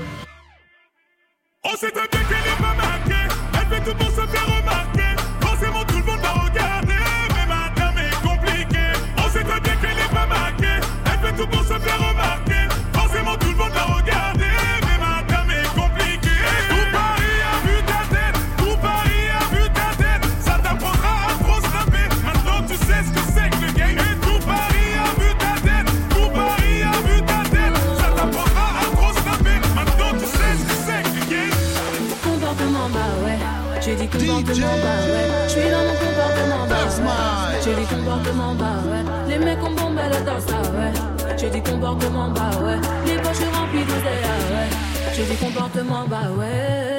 On 1.64 1.76
sait 1.78 1.92
très 1.92 2.08
bien 2.08 2.22
qu'elle 2.28 2.52
est 2.52 2.58
pas 2.58 2.76
marquée. 2.76 3.29
Fait 3.70 3.82
tout 3.82 3.96
pour 3.96 4.10
se 4.10 4.28
faire 4.28 4.48
remarquer. 4.48 4.99
Ouais. 34.48 34.56
Je 35.48 35.50
suis 35.50 35.70
dans 35.70 35.84
mon 35.84 35.96
comportement, 36.00 36.66
bah 36.70 36.76
ouais. 36.88 37.60
J'ai 37.62 37.76
dit 37.76 37.86
comportement, 37.86 38.56
bah 38.56 38.66
ouais. 38.90 39.04
Les 39.28 39.38
mecs 39.38 39.62
ont 39.64 39.72
bombé 39.72 40.04
la 40.10 40.22
danse, 40.22 40.46
ouais. 40.48 41.38
J'ai 41.38 41.50
dit 41.50 41.62
comportement, 41.62 42.30
bah 42.30 42.52
ouais. 42.64 42.78
Les 43.06 43.18
poches 43.18 43.44
remplies 43.54 43.84
d'oseille, 43.84 44.24
ouais. 44.52 44.70
J'ai 45.14 45.24
dit 45.24 45.36
comportement, 45.36 46.06
bah 46.08 46.32
ouais. 46.38 46.99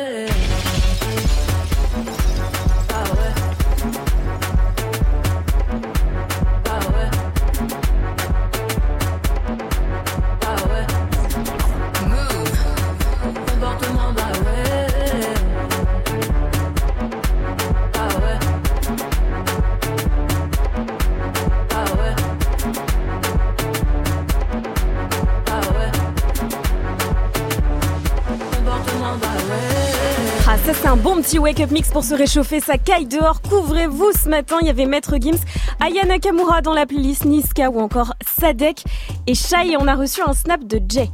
Petit 31.41 31.61
wake-up 31.61 31.71
mix 31.71 31.89
pour 31.91 32.05
se 32.05 32.15
réchauffer. 32.15 32.61
Ça 32.61 32.79
caille 32.79 33.07
dehors. 33.07 33.41
Couvrez-vous 33.43 34.12
ce 34.12 34.29
matin. 34.29 34.59
Il 34.61 34.67
y 34.67 34.71
avait 34.71 34.87
Maître 34.87 35.17
Gims, 35.21 35.39
Aya 35.81 36.05
Nakamura 36.05 36.61
dans 36.61 36.75
la 36.75 36.87
playlist 36.87 37.25
Niska 37.25 37.71
ou 37.71 37.81
encore 37.81 38.15
Sadek 38.39 38.85
et 39.27 39.35
Shai. 39.35 39.73
Et 39.73 39.77
on 39.79 39.87
a 39.87 39.95
reçu 39.95 40.21
un 40.23 40.33
snap 40.33 40.65
de 40.65 40.81
Jay. 40.89 41.11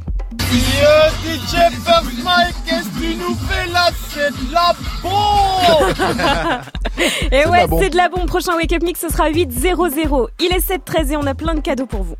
Yo 0.51 0.87
DJ 1.23 1.73
Puff 1.85 2.23
Mike, 2.23 2.55
qu'est-ce 2.65 2.89
que 2.89 2.99
tu 2.99 3.15
nous 3.15 3.35
fais 3.47 3.71
là? 3.71 3.89
C'est 4.09 4.31
de 4.31 4.53
la 4.53 4.73
bombe 5.01 6.63
Et 7.31 7.45
ouais, 7.45 7.65
c'est 7.79 7.89
de 7.89 7.97
la 7.97 8.09
bombe. 8.09 8.27
Prochain 8.27 8.55
wake-up 8.55 8.83
mix, 8.83 8.99
ce 8.99 9.09
sera 9.09 9.29
8-0-0. 9.29 10.27
Il 10.39 10.51
est 10.53 10.67
7-13 10.67 11.11
et 11.11 11.17
on 11.17 11.25
a 11.25 11.33
plein 11.35 11.55
de 11.55 11.61
cadeaux 11.61 11.85
pour 11.85 12.03
vous. 12.03 12.15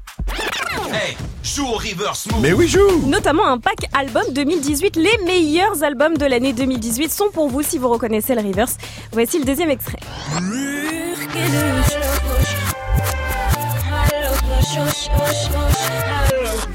Hey, 0.93 1.17
joue 1.43 1.65
au 1.65 1.73
reverse 1.77 2.27
move. 2.31 2.41
Mais 2.41 2.53
oui, 2.53 2.67
joue 2.67 3.05
Notamment 3.05 3.45
un 3.45 3.57
pack 3.57 3.87
album 3.93 4.23
2018. 4.31 4.95
Les 4.95 5.17
meilleurs 5.25 5.83
albums 5.83 6.17
de 6.17 6.25
l'année 6.25 6.53
2018 6.53 7.11
sont 7.11 7.29
pour 7.31 7.49
vous 7.49 7.61
si 7.61 7.77
vous 7.77 7.89
reconnaissez 7.89 8.35
le 8.35 8.41
reverse. 8.41 8.77
Voici 9.11 9.39
le 9.39 9.45
deuxième 9.45 9.69
extrait. 9.69 9.99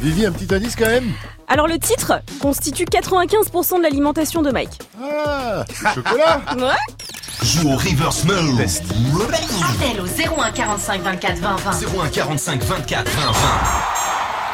Vivi, 0.00 0.26
un 0.26 0.32
petit 0.32 0.52
indice 0.54 0.76
quand 0.76 0.86
même 0.86 1.12
Alors 1.48 1.66
le 1.68 1.78
titre 1.78 2.20
constitue 2.40 2.84
95% 2.84 3.78
de 3.78 3.82
l'alimentation 3.82 4.42
de 4.42 4.50
Mike. 4.50 4.78
Ah, 5.00 5.64
chocolat 5.94 6.40
Ouais 6.56 7.04
Joue 7.42 7.70
au 7.70 7.76
reverse 7.76 8.24
move. 8.24 8.60
Appel 8.60 10.00
au 10.00 10.40
01 10.40 10.50
45 10.52 11.02
24 11.02 11.38
20 11.38 11.56
20. 11.56 11.70
01 12.04 12.08
45 12.08 12.62
24 12.62 13.10
20 13.10 13.20
20. 13.32 13.32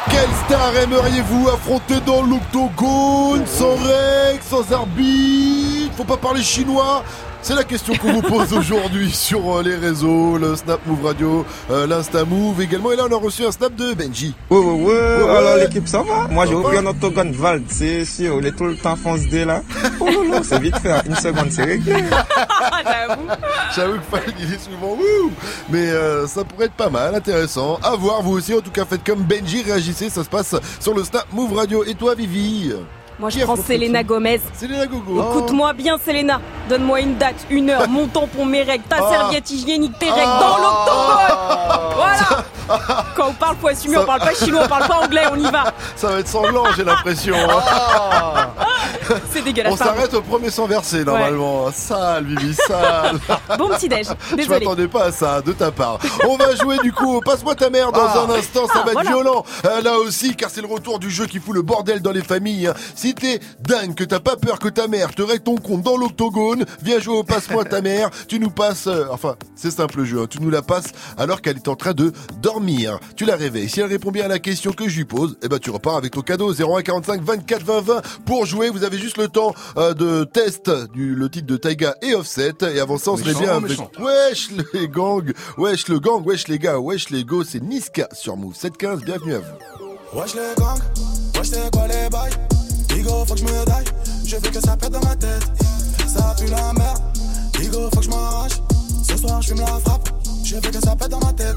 Quelle 0.05 0.29
star 0.45 0.75
aimeriez-vous 0.75 1.49
affronter 1.49 1.99
dans 2.05 2.21
l'octogone? 2.23 3.45
Sans 3.45 3.75
règles, 3.75 4.43
sans 4.43 4.71
arbitre 4.71 5.93
Faut 5.97 6.03
pas 6.05 6.17
parler 6.17 6.41
chinois 6.41 7.03
c'est 7.41 7.55
la 7.55 7.63
question 7.63 7.95
qu'on 7.95 8.13
vous 8.13 8.21
pose 8.21 8.53
aujourd'hui 8.53 9.11
sur 9.11 9.57
euh, 9.57 9.63
les 9.63 9.75
réseaux, 9.75 10.37
le 10.37 10.55
Snap 10.55 10.79
Move 10.85 11.05
Radio, 11.05 11.45
euh, 11.71 11.87
l'Insta 11.87 12.25
Move 12.25 12.61
également. 12.61 12.91
Et 12.91 12.95
là, 12.95 13.03
on 13.09 13.13
a 13.15 13.19
reçu 13.19 13.45
un 13.45 13.51
snap 13.51 13.73
de 13.75 13.93
Benji. 13.93 14.33
Ouais, 14.49 14.57
ouais, 14.57 14.65
ouais. 14.65 14.75
Ouais, 14.83 15.23
ouais. 15.23 15.29
Alors, 15.37 15.55
l'équipe, 15.57 15.87
ça 15.87 16.01
va 16.03 16.27
Moi, 16.29 16.45
j'ai 16.45 16.53
va 16.53 16.79
un 16.79 16.85
autogone 16.85 17.31
Vald, 17.31 17.63
c'est 17.69 18.05
sûr. 18.05 18.37
Il 18.39 18.45
est 18.47 18.51
tout 18.51 18.65
le 18.65 18.75
temps 18.75 18.95
fonce 18.95 19.21
là. 19.31 19.61
Oh 19.99 20.05
là 20.29 20.41
c'est 20.43 20.59
vite 20.59 20.77
fait. 20.79 20.91
hein. 20.91 21.01
Une 21.05 21.15
seconde, 21.15 21.51
c'est 21.51 21.63
réglé. 21.63 21.93
J'avoue 23.75 23.93
que 23.97 24.31
il 24.39 24.53
est 24.53 24.59
souvent 24.59 24.93
wouh 24.93 25.31
Mais 25.69 25.89
euh, 25.89 26.27
ça 26.27 26.43
pourrait 26.43 26.65
être 26.65 26.73
pas 26.73 26.89
mal, 26.89 27.15
intéressant. 27.15 27.79
À 27.83 27.95
voir, 27.95 28.21
vous 28.21 28.33
aussi. 28.33 28.53
En 28.53 28.61
tout 28.61 28.71
cas, 28.71 28.85
faites 28.85 29.03
comme 29.03 29.23
Benji, 29.23 29.63
réagissez. 29.63 30.09
Ça 30.09 30.23
se 30.23 30.29
passe 30.29 30.55
sur 30.79 30.93
le 30.93 31.03
Snap 31.03 31.25
Move 31.33 31.53
Radio. 31.53 31.83
Et 31.85 31.95
toi, 31.95 32.15
Vivi? 32.15 32.73
Moi 33.19 33.29
je 33.29 33.39
prends 33.41 33.55
Selena 33.57 34.01
Gomez. 34.03 34.39
Selena 34.59 34.85
Gogo. 34.85 35.21
Écoute-moi 35.21 35.73
bien 35.73 35.97
Selena. 36.03 36.39
Donne-moi 36.69 37.01
une 37.01 37.17
date, 37.17 37.35
une 37.49 37.69
heure, 37.71 37.89
mon 37.89 38.07
tampon, 38.07 38.45
mes 38.45 38.61
règles, 38.63 38.83
ta 38.87 38.97
Ah. 39.01 39.09
serviette 39.11 39.49
hygiénique, 39.49 39.97
tes 39.99 40.09
règles 40.09 40.21
Ah. 40.25 40.39
dans 40.39 40.57
l'octogone. 40.57 41.95
Voilà. 41.95 42.43
Quand 43.15 43.29
on 43.29 43.33
parle, 43.33 43.55
faut 43.59 43.67
assumer, 43.67 43.97
on 43.97 44.05
parle 44.05 44.19
pas 44.21 44.35
chinois, 44.35 44.61
on 44.65 44.67
parle 44.67 44.87
pas 44.87 44.99
anglais, 45.03 45.23
on 45.33 45.37
y 45.39 45.49
va. 45.51 45.73
Ça 45.95 46.09
va 46.09 46.19
être 46.19 46.27
sanglant, 46.27 46.65
j'ai 46.77 46.83
l'impression. 46.83 47.35
hein. 47.35 48.47
C'est 49.31 49.41
dégueulasse. 49.43 49.73
On 49.73 49.77
s'arrête 49.77 50.13
au 50.13 50.21
premier 50.21 50.51
sans 50.51 50.67
verser 50.67 51.03
normalement. 51.03 51.71
Sale, 51.71 52.25
Vivi, 52.25 52.53
sale. 52.53 53.17
Bon 53.57 53.69
petit 53.69 53.89
déj. 53.89 54.05
Je 54.37 54.47
m'attendais 54.47 54.87
pas 54.87 55.05
à 55.05 55.11
ça 55.11 55.41
de 55.41 55.51
ta 55.51 55.71
part. 55.71 55.97
On 56.27 56.37
va 56.37 56.55
jouer 56.55 56.77
du 56.83 56.93
coup 56.93 57.19
Passe-moi 57.21 57.55
ta 57.55 57.71
mère 57.71 57.91
dans 57.91 58.01
Ah. 58.05 58.25
un 58.27 58.33
instant. 58.37 58.67
Ça 58.67 58.73
Ah, 58.75 58.81
va 58.85 58.91
être 58.91 58.93
voilà. 58.93 59.09
violent 59.09 59.43
euh, 59.65 59.81
là 59.81 59.97
aussi 59.97 60.35
car 60.35 60.51
c'est 60.51 60.61
le 60.61 60.67
retour 60.67 60.99
du 60.99 61.09
jeu 61.09 61.25
qui 61.25 61.39
fout 61.39 61.55
le 61.55 61.63
bordel 61.63 62.03
dans 62.03 62.11
les 62.11 62.21
familles. 62.23 62.67
hein. 62.67 62.73
Si 63.09 63.15
t'es 63.15 63.39
dingue, 63.61 63.95
que 63.95 64.03
t'as 64.03 64.19
pas 64.19 64.35
peur 64.35 64.59
que 64.59 64.69
ta 64.69 64.87
mère 64.87 65.15
te 65.15 65.23
règle 65.23 65.41
ton 65.41 65.55
compte 65.55 65.81
dans 65.81 65.97
l'octogone, 65.97 66.63
viens 66.83 66.99
jouer 66.99 67.17
au 67.17 67.23
Passe-moi 67.23 67.65
ta 67.65 67.81
mère. 67.81 68.11
Tu 68.27 68.39
nous 68.39 68.51
passes, 68.51 68.85
euh, 68.85 69.05
enfin 69.09 69.35
c'est 69.55 69.71
simple 69.71 69.97
le 69.97 70.05
jeu, 70.05 70.21
hein. 70.21 70.27
tu 70.29 70.39
nous 70.39 70.51
la 70.51 70.61
passes 70.61 70.91
alors 71.17 71.41
qu'elle 71.41 71.55
est 71.55 71.67
en 71.67 71.75
train 71.75 71.93
de 71.93 72.13
dormir. 72.39 72.99
Tu 73.15 73.25
la 73.25 73.35
réveilles. 73.35 73.67
Si 73.67 73.79
elle 73.79 73.87
répond 73.87 74.11
bien 74.11 74.25
à 74.25 74.27
la 74.27 74.37
question 74.37 74.73
que 74.73 74.87
je 74.87 74.95
lui 74.95 75.05
pose, 75.05 75.39
eh 75.41 75.47
ben 75.47 75.57
tu 75.57 75.71
repars 75.71 75.95
avec 75.95 76.11
ton 76.11 76.21
cadeau 76.21 76.53
0145 76.53 77.23
24 77.23 77.63
20 77.63 77.81
20 77.81 78.01
pour 78.27 78.45
jouer. 78.45 78.69
Vous 78.69 78.83
avez 78.83 78.99
juste 78.99 79.17
le 79.17 79.27
temps 79.27 79.55
euh, 79.77 79.95
de 79.95 80.23
test 80.25 80.69
du 80.93 81.15
le 81.15 81.29
titre 81.29 81.47
de 81.47 81.57
Taiga 81.57 81.95
et 82.03 82.13
Offset 82.13 82.53
et 82.61 82.79
avant 82.79 82.99
ça 82.99 83.13
on 83.13 83.17
serait 83.17 83.33
bien 83.33 83.55
avec. 83.55 83.79
Wesh 83.97 84.49
les 84.71 84.87
gangs, 84.87 85.33
wesh 85.57 85.87
le 85.87 85.99
gang, 85.99 86.23
wesh 86.27 86.47
les 86.47 86.59
gars, 86.59 86.77
wesh 86.77 87.09
les 87.09 87.23
go, 87.23 87.43
c'est 87.43 87.59
Niska 87.59 88.07
sur 88.11 88.37
Move 88.37 88.53
715, 88.55 89.03
bienvenue 89.03 89.33
à 89.33 89.39
vous. 89.39 90.19
Wesh 90.19 90.35
les 90.35 90.53
gangs, 90.55 90.77
wesh 91.35 91.47
c'est 91.47 91.71
quoi 91.71 91.87
les 91.87 92.07
bails? 92.11 92.58
Digo 92.99 93.23
faut 93.25 93.33
que 93.33 93.39
je 93.39 93.45
me 93.45 93.65
daille, 93.65 93.85
je 94.25 94.35
veux 94.35 94.51
que 94.51 94.59
ça 94.59 94.75
pète 94.75 94.89
dans 94.89 94.99
ma 94.99 95.15
tête. 95.15 95.41
Ça 96.05 96.35
pue 96.37 96.47
la 96.47 96.73
merde, 96.73 97.01
Digo 97.57 97.89
faut 97.93 97.99
que 98.01 98.03
je 98.03 98.09
m'arrache. 98.09 98.59
Ce 99.07 99.15
soir 99.15 99.41
je 99.41 99.47
fume 99.47 99.61
la 99.61 99.67
frappe, 99.67 100.09
je 100.43 100.55
veux 100.55 100.59
que 100.69 100.81
ça 100.81 100.97
pète 100.97 101.07
dans 101.07 101.21
ma 101.21 101.31
tête. 101.31 101.55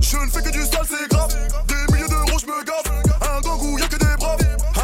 Je 0.00 0.16
ne 0.18 0.30
fais 0.30 0.40
que 0.40 0.50
du 0.50 0.60
sale 0.60 0.86
c'est 0.88 1.10
grave, 1.10 1.34
des 1.66 1.92
milliers 1.92 2.06
d'euros 2.06 2.38
je 2.38 2.46
me 2.46 2.64
gaffe. 2.64 2.92
Un 3.22 3.40
gang 3.40 3.60
où 3.60 3.76
y'a 3.76 3.88
que 3.88 3.96
des 3.96 4.16
braves, 4.20 4.38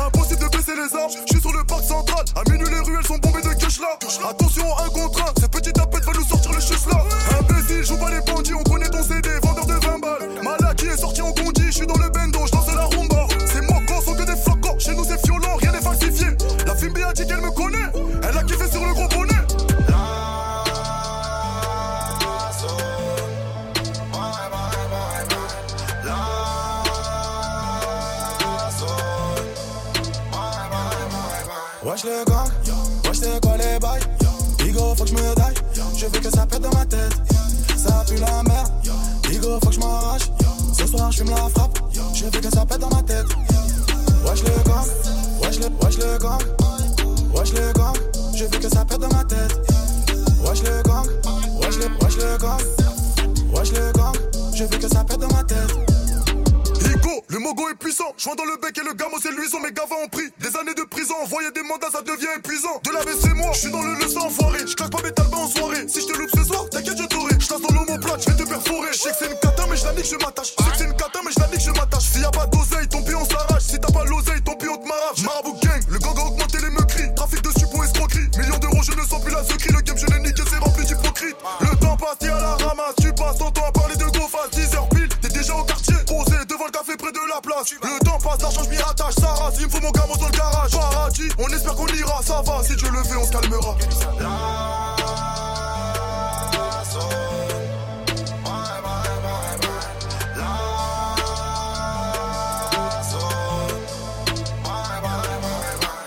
impossible 0.05 0.41
de 0.41 0.49
baisser 0.49 0.75
les 0.75 0.99
armes. 0.99 1.13
Je 1.27 1.33
suis 1.33 1.41
sur 1.41 1.53
le 1.53 1.63
parc 1.63 1.85
central, 1.85 2.25
à 2.35 2.51
minuit 2.51 2.69
les 2.69 2.81
ruelles 2.81 3.07
sont 3.07 3.19
bombées 3.19 3.43
de 3.43 3.55
cash 3.55 3.79
là. 3.79 3.97
Attention 4.29 4.67
un 4.85 4.89
contre 4.89 5.23
un, 5.23 5.41
ces 5.41 5.47
petits 5.47 5.73
tapettes 5.73 6.05
veulent 6.07 6.17
nous 6.17 6.27
sortir 6.27 6.53
le 6.53 6.61
chus 6.61 6.91
là. 6.91 7.05
Imbécile, 7.39 7.85
joue 7.85 7.99
pas 7.99 8.11
les 8.11 8.21
bandits, 8.33 8.55
on 8.55 8.65
connaît 8.65 8.91
ton 8.91 9.05
CD, 9.05 9.29
vendeur 9.45 9.67
de 9.67 9.75
20 9.75 9.99
balles. 10.01 10.43
Malak 10.43 10.75
qui 10.75 10.87
est 10.87 10.97
sorti 10.97 11.23
en 11.23 11.31
condi, 11.31 11.67
je 11.67 11.71
suis 11.71 11.87
dans 11.87 11.99
le 11.99 12.11
bendo, 12.11 12.41
je 12.47 12.51
danse 12.51 12.75
la 12.75 12.87
rumba 12.87 13.14
dit 17.15 17.27
qu'elle 17.27 17.41
me 17.41 17.51
connaît, 17.51 17.91
elle 18.23 18.37
a 18.37 18.43
kiffé 18.43 18.69
sur 18.71 18.85
le 18.85 18.93
gros 18.93 19.09
bonnet 19.09 19.35
Wesh 31.85 32.05
le 32.05 32.25
gang, 32.25 32.49
wesh 33.05 33.19
c'est 33.19 33.41
quoi 33.43 33.57
les 33.59 33.79
bails? 33.79 34.01
Digo 34.59 34.95
faut 34.97 35.05
que 35.05 35.11
je 35.11 35.15
me 35.15 35.35
daille, 35.37 35.55
je 35.97 36.07
veux 36.07 36.21
que 36.21 36.31
ça 36.31 36.47
pète 36.47 36.63
dans 36.63 36.73
ma 36.73 36.87
tête. 36.87 37.13
Ça 37.77 38.05
pue 38.09 38.17
la 38.17 38.43
merde, 38.43 38.73
Digo 39.29 39.59
faut 39.63 39.69
que 39.69 39.75
je 39.75 40.83
Ce 40.83 40.87
soir 40.87 41.13
je 41.13 41.23
la 41.25 41.37
frappe, 41.37 41.79
je 42.15 42.25
veux 42.25 42.41
que 42.41 42.51
ça 42.51 42.65
pète 42.67 42.81
dans 42.81 42.89
ma 42.89 43.03
tête. 43.03 43.27
Wesh 44.27 44.43
le 44.43 44.65
gang, 44.65 44.87
wesh 45.43 45.59
le, 45.59 46.13
le 46.13 46.19
gang 46.19 46.64
Wesh 47.35 47.53
le 47.53 47.73
gang, 47.73 47.95
je 48.35 48.45
veux 48.45 48.59
que 48.59 48.69
ça 48.69 48.85
pète 48.85 48.99
dans 48.99 49.09
ma 49.09 49.25
tête 49.25 49.53
Wesh 50.45 50.63
le 50.63 50.83
gang, 50.83 51.07
wesh 51.61 51.77
le, 51.77 51.87
wesh 52.03 52.17
le 52.17 52.39
gang 52.39 52.61
Wesh 53.53 53.73
le 53.73 53.93
gang, 53.93 54.15
je 54.55 54.65
veux 54.65 54.79
que 54.79 54.89
ça 54.89 55.05
pète 55.05 55.19
dans 55.19 55.35
ma 55.35 55.43
tête 55.43 55.75
Higo, 56.85 57.25
le 57.29 57.39
mogo 57.39 57.69
est 57.71 57.75
puissant. 57.75 58.13
Joint 58.19 58.35
dans 58.35 58.45
le 58.45 58.57
bec 58.61 58.77
et 58.77 58.85
le 58.85 58.93
gamo 58.95 59.17
c'est 59.23 59.33
luisant. 59.33 59.59
Mes 59.61 59.73
gars 59.73 59.85
ont 60.05 60.09
pris 60.09 60.29
des 60.39 60.55
années 60.57 60.75
de 60.75 60.83
prison. 60.85 61.15
Envoyer 61.23 61.51
des 61.51 61.63
mandats, 61.63 61.91
ça 61.91 62.03
devient 62.03 62.29
épuisant. 62.37 62.81
De 62.85 62.91
la 62.93 63.01
c'est 63.19 63.35
moi, 63.35 63.51
je 63.53 63.61
suis 63.61 63.71
dans 63.71 63.83
le 63.83 63.95
leçon 63.95 64.21
enfoiré. 64.21 64.59
Je 64.67 64.75
claque 64.75 64.91
pas 64.91 65.03
mes 65.03 65.13
talbans 65.13 65.45
en 65.45 65.49
soirée. 65.49 65.89
Si 65.89 66.03
je 66.03 66.07
te 66.07 66.19
loupe 66.19 66.31
ce 66.35 66.45
soir, 66.45 66.69
t'inquiète, 66.71 66.99
je 66.99 67.05
t'aurai. 67.05 67.35
Je 67.39 67.49
dans 67.49 67.75
l'homoplate, 67.75 68.23
je 68.23 68.31
vais 68.31 68.45
te 68.45 68.49
perforer. 68.49 68.93
Je 68.93 68.99
sais 68.99 69.11
que 69.11 69.17
c'est 69.19 69.31
une 69.33 69.39
cata, 69.39 69.65
mais 69.69 69.77
je 69.77 69.85
la 69.85 69.93
nique, 69.93 70.07
je 70.11 70.17
m'attache. 70.17 70.55
Je 70.59 70.65
sais 70.65 70.71
que 70.71 70.77
c'est 70.77 70.85
une 70.85 70.97
cata, 70.97 71.21
mais 71.25 71.33
je 71.35 71.41
la 71.41 71.49
nique, 71.49 71.61
je 71.61 71.71
m'attache. 71.71 72.05
S'il 72.05 72.23
y 72.23 72.25
a 72.25 72.31
pas 72.31 72.47
d'oseille, 72.47 72.89
ton 72.89 73.03
pied 73.03 73.15
on 73.15 73.25
s'arrache. 73.25 73.63
Si 73.63 73.79
t'as 73.81 73.93
pas 73.93 74.05
l'oseille, 74.05 74.43
ton 74.43 74.57
pied 74.57 74.69
on 74.69 74.77
te 74.77 74.87
m'arrache. 74.87 75.23
Marabout 75.25 75.59
gang, 75.63 75.83
le 75.89 75.99
gang 75.99 76.19
a 76.19 76.27
augmenté 76.27 76.59
les 76.59 76.71
meurtris. 76.71 76.94
Je 78.85 78.93
ne 78.93 79.07
sens 79.07 79.21
plus 79.21 79.33
la 79.33 79.43
secrie. 79.43 79.73
Le 79.73 79.81
game, 79.81 79.97
je 79.97 80.07
l'ai 80.07 80.21
niqué, 80.21 80.43
c'est 80.49 80.59
rempli 80.59 80.85
d'hypocrite. 80.85 81.37
Le 81.61 81.77
temps 81.77 81.97
passe, 81.97 82.19
t'es 82.19 82.29
à 82.29 82.41
la 82.41 82.55
ramasse. 82.55 82.95
Tu 83.01 83.13
passes 83.15 83.39
ton 83.39 83.51
temps 83.51 83.67
à 83.67 83.73
parler 83.73 83.97
de 83.97 84.05
go 84.05 84.29
face. 84.29 84.51
10 84.53 84.75
heures 84.75 84.89
pile, 84.91 85.09
t'es 85.21 85.29
déjà 85.29 85.55
au 85.55 85.65
quartier. 85.65 85.95
Posé 86.07 86.37
devant 86.49 86.67
le 86.67 86.71
café 86.71 86.97
près 86.97 87.13
de 87.13 87.19
la 87.35 87.41
place. 87.41 87.73
Le 87.83 88.05
temps 88.05 88.19
passe, 88.19 88.43
L'argent, 88.43 88.63
je 88.65 88.71
m'y 88.71 88.77
rattache, 88.77 89.15
ça 89.15 89.29
rase, 89.29 89.55
il 89.59 89.67
me 89.67 89.71
faut 89.71 89.81
mon 89.81 89.91
gamin 89.91 90.15
dans 90.21 90.27
le 90.27 90.37
garage. 90.37 90.71
Paradis, 90.73 91.29
on 91.39 91.49
espère 91.49 91.75
qu'on 91.75 91.87
ira, 91.87 92.21
ça 92.23 92.43
va, 92.43 92.63
si 92.63 92.77
Dieu 92.77 92.89
le 92.91 93.01
veut, 93.09 93.19
on 93.19 93.27
se 93.27 93.33
calmera. 93.33 93.77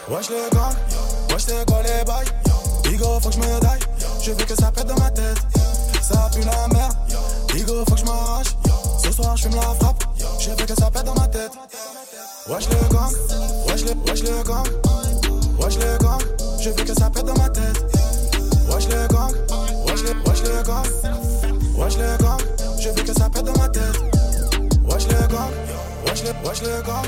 Wesh 0.09 0.29
les 0.29 0.49
gars, 0.55 0.69
wesh 1.31 1.43
c'est 1.47 1.65
quoi 1.65 1.81
les 1.81 2.03
bails 2.05 2.46
Bigo 2.97 3.19
faut 3.19 3.29
que 3.29 3.35
je 3.35 3.39
me 3.39 3.59
daille, 3.59 3.79
je 4.23 4.31
veux 4.31 4.43
que 4.43 4.55
ça 4.55 4.71
pète 4.71 4.87
dans 4.87 4.97
ma 4.97 5.11
tête. 5.11 5.37
Ça 6.01 6.31
pue 6.33 6.41
la 6.41 6.67
merde, 6.69 6.95
Bigo 7.53 7.83
faut 7.87 7.93
que 7.93 7.99
je 7.99 8.05
m'arrache. 8.05 8.47
Ce 9.03 9.11
soir 9.11 9.37
je 9.37 9.43
fume 9.43 9.55
la 9.55 9.61
frappe, 9.61 10.03
je 10.39 10.49
veux 10.49 10.55
que 10.55 10.73
ça 10.73 10.89
pète 10.89 11.03
dans 11.05 11.13
ma 11.13 11.27
tête. 11.27 11.51
Wesh 12.49 12.67
les 12.69 12.89
gang, 12.89 13.13
wesh 13.67 13.83
les, 13.83 13.93
wesh 14.09 14.23
les 14.23 14.43
gang. 14.43 14.65
Wesh 15.59 15.77
les 15.77 15.97
gang, 16.03 16.19
je 16.59 16.69
veux 16.69 16.83
que 16.83 16.99
ça 16.99 17.09
pète 17.11 17.25
dans 17.25 17.37
ma 17.37 17.49
tête. 17.49 17.85
Wesh 18.67 18.87
les 18.87 19.07
gang, 19.13 19.31
wesh 19.85 20.01
les, 20.01 20.13
wesh 20.27 20.41
les 20.41 20.63
gang. 20.63 20.87
Wesh 21.77 21.97
les 21.97 22.17
gang, 22.23 22.39
je 22.79 22.89
veux 22.89 23.03
que 23.03 23.13
ça 23.13 23.29
pète 23.29 23.43
dans 23.43 23.57
ma 23.59 23.69
tête. 23.69 24.01
Wesh 24.89 25.07
les 25.07 25.27
gang, 25.27 25.51
wesh 26.07 26.23
les, 26.23 26.49
wesh 26.49 26.61
les 26.63 26.83
gang. 26.83 27.05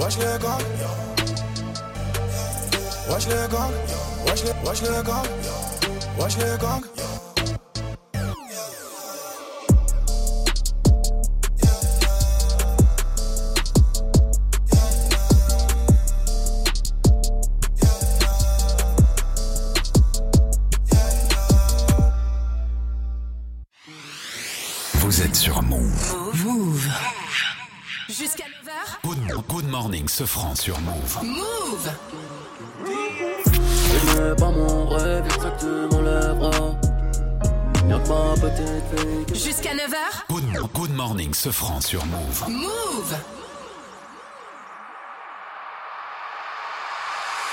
Wesh 0.00 0.18
les 0.18 0.38
gang 0.42 1.17
Wesh 3.08 3.26
les 3.26 3.48
gang, 3.50 3.72
wesh 4.26 4.44
les, 4.44 4.52
wesh 4.68 4.82
les 4.82 5.02
gang, 5.02 5.26
wesh 6.18 6.36
les 6.36 6.58
gang. 6.58 6.82
Vous 24.94 25.22
êtes 25.22 25.34
sur 25.34 25.62
Move. 25.62 26.14
Move. 26.44 26.88
Jusqu'à 28.08 28.44
9h. 28.44 29.02
Good, 29.02 29.46
good 29.48 29.68
morning, 29.70 30.06
ce 30.08 30.26
franc 30.26 30.54
sur 30.54 30.78
Move. 30.80 31.18
Move. 31.22 31.90
N'est 34.18 34.34
pas 34.34 34.50
mon 34.50 34.88
rêve, 34.88 35.24
exactement 35.26 36.00
fille 38.96 39.24
qui- 39.26 39.38
Jusqu'à 39.38 39.74
9h. 39.74 40.26
Good, 40.28 40.42
good 40.74 40.90
morning, 40.90 41.32
ce 41.34 41.52
franc 41.52 41.80
sur 41.80 42.04
Move. 42.06 42.44
Move. 42.48 43.16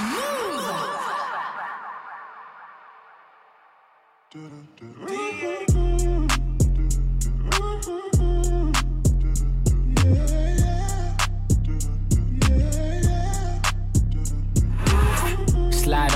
Move. 0.02 0.66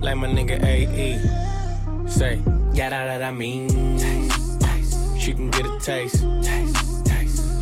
Like 0.00 0.16
my 0.16 0.28
nigga 0.28 0.62
AE. 0.64 2.08
Say, 2.08 2.40
yeah, 2.72 2.88
that, 2.88 3.22
I 3.22 3.30
mean. 3.30 3.68
She 5.18 5.34
can 5.34 5.50
get 5.50 5.66
a 5.66 5.78
taste. 5.78 6.16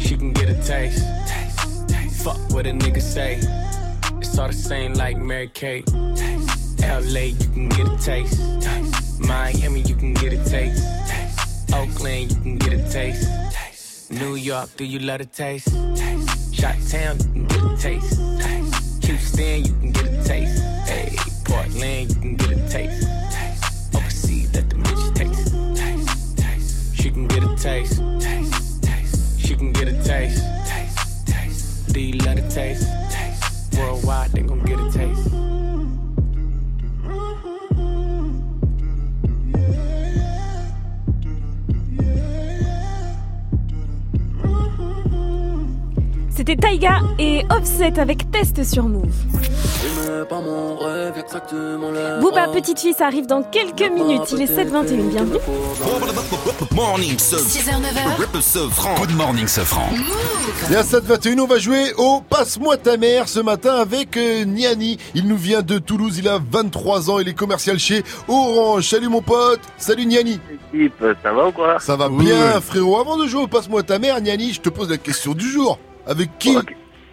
She 0.01 0.17
can 0.17 0.33
get 0.33 0.49
a 0.49 0.55
taste. 0.63 1.05
Fuck 2.23 2.39
what 2.51 2.67
a 2.67 2.71
nigga 2.71 3.03
say. 3.03 3.41
It's 4.21 4.39
all 4.39 4.47
the 4.47 4.53
same 4.53 4.95
like 4.95 5.17
Mary 5.17 5.49
Kate. 5.49 5.91
LA, 6.81 7.35
you 7.35 7.49
can 7.53 7.69
get 7.69 7.89
a 7.89 7.99
taste. 7.99 8.41
Miami, 9.21 9.81
you 9.81 9.97
can 9.97 10.15
get 10.15 10.33
a 10.33 10.45
taste. 10.45 10.85
Oakland, 11.75 12.31
you 12.31 12.41
can 12.41 12.59
get 12.59 12.73
a 12.73 12.91
taste. 12.91 14.11
New 14.11 14.37
York, 14.37 14.71
do 14.77 14.85
you 14.85 15.01
love 15.01 15.21
a 15.21 15.25
taste? 15.27 15.69
taste. 15.97 16.55
Shot 16.55 16.77
Town, 16.89 17.19
you 17.19 17.25
can 17.25 17.47
get 17.47 17.63
a 17.65 17.77
taste. 17.77 19.05
Houston, 19.05 19.65
you 19.65 19.73
can 19.81 19.93
get 19.93 20.07
a 20.07 20.25
taste. 20.25 20.68
Hey, 21.49 21.55
Portland, 21.55 22.11
you 22.11 22.17
can 22.17 22.37
get 22.37 22.51
a 22.51 22.69
taste. 22.69 23.09
taste. 23.33 23.95
Overseas, 23.95 24.55
let 24.55 24.69
the 24.69 24.77
bitch 24.77 25.15
taste. 25.15 26.97
She 26.97 27.11
can 27.11 27.27
get 27.27 27.43
a 27.43 27.57
taste. 27.57 28.03
taste. 28.21 28.83
taste. 28.83 29.41
She 29.41 29.57
can 29.57 29.73
get 29.73 29.89
a 29.89 29.93
taste. 30.03 30.45
taste. 30.67 31.27
taste. 31.27 31.95
The 31.95 32.13
taste? 32.51 32.89
taste. 33.11 33.79
Worldwide, 33.79 34.33
they 34.33 34.43
gon' 34.43 34.63
get 34.65 34.79
a 34.79 34.91
taste. 34.93 35.31
C'était 46.31 46.57
Taiga 46.57 47.01
et 47.19 47.45
Offset 47.51 47.99
avec 47.99 48.31
Test 48.31 48.63
sur 48.65 48.89
Move. 48.89 49.13
Ce 49.81 49.87
n'est 49.87 50.25
pas 50.25 50.41
mon 50.41 50.77
rêve, 50.77 51.15
exactement 51.19 51.93
lèvres. 51.93 52.21
Booba, 52.21 52.49
petite 52.49 52.81
fille, 52.81 52.95
ça 52.95 53.07
arrive 53.07 53.27
dans 53.27 53.45
quelques 53.45 53.89
minutes. 53.93 54.33
Il 54.33 54.43
est 54.43 54.53
7h21, 54.53 55.09
bienvenue. 55.09 55.39
Morning, 56.75 57.17
ce 57.17 57.37
6h, 57.37 57.81
9h. 57.81 58.41
ce 58.41 58.69
franc. 58.71 58.97
Good 58.97 59.15
morning, 59.15 59.47
ce 59.47 59.61
franc. 59.61 59.89
Et 60.73 60.75
à 60.75 60.83
7h21, 60.83 61.39
on 61.41 61.47
va 61.47 61.59
jouer 61.59 61.93
au 61.97 62.21
Passe-moi 62.29 62.77
ta 62.77 62.97
mère 62.97 63.29
ce 63.29 63.39
matin 63.39 63.77
avec 63.77 64.17
euh, 64.17 64.45
Niani. 64.45 64.99
Il 65.15 65.29
nous 65.29 65.37
vient 65.37 65.63
de 65.63 65.79
Toulouse, 65.79 66.19
il 66.19 66.27
a 66.27 66.41
23 66.51 67.11
ans, 67.11 67.21
il 67.21 67.29
est 67.29 67.35
commercial 67.35 67.79
chez 67.79 68.03
Orange. 68.27 68.89
Salut 68.89 69.09
mon 69.09 69.23
pote, 69.23 69.61
salut 69.77 70.07
Niani. 70.07 70.41
Ça 71.23 71.33
va 71.33 71.47
ou 71.47 71.53
quoi? 71.53 71.79
Ça 71.79 71.95
va 71.95 72.09
bien 72.09 72.61
frérot. 72.61 72.99
Avant 72.99 73.17
de 73.17 73.29
jouer 73.29 73.43
au 73.43 73.49
Passe-moi 73.49 73.85
ta 73.85 74.01
mère, 74.01 74.21
Niani, 74.21 74.53
je 74.55 74.61
te 74.61 74.71
pose 74.71 74.91
la 74.91 74.99
question 74.99 75.35
du 75.35 75.49
jour. 75.49 75.79
Avec 76.05 76.37
qui 76.39 76.57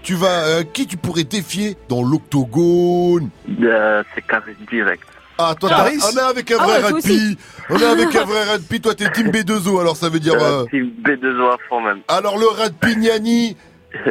tu 0.06 0.14
vas, 0.14 0.46
euh, 0.46 0.64
qui 0.64 0.86
tu 0.88 0.98
pourrais 0.98 1.24
défier 1.24 1.76
dans 1.90 2.04
l'octogone? 2.04 3.30
Euh, 3.62 4.04
C'est 4.14 4.26
carré 4.26 4.56
direct. 4.72 5.04
Ah, 5.38 5.54
toi, 5.60 5.68
Caris 5.70 5.98
t'as- 5.98 6.12
on 6.14 6.18
est 6.18 6.30
avec 6.30 6.52
un 6.52 6.58
Ah 6.60 6.64
vrai 6.64 6.74
ouais, 6.76 6.82
toi 6.82 6.92
Radpi. 6.94 7.38
On 7.70 7.78
est 7.78 7.84
avec 7.84 8.16
un 8.16 8.24
vrai 8.24 8.44
Radpi. 8.46 8.80
Toi, 8.80 8.96
t'es 8.96 9.10
team 9.12 9.32
B2O, 9.32 9.82
alors 9.82 9.98
ça 9.98 10.08
veut 10.08 10.20
dire. 10.22 10.36
Euh, 10.36 10.62
euh, 10.64 10.66
Team 10.72 10.92
B2O 11.04 11.54
à 11.54 11.58
fond 11.68 11.82
même. 11.82 12.00
Alors, 12.08 12.38
le 12.38 12.48
Radpi 12.48 12.96
Niani, 12.96 13.58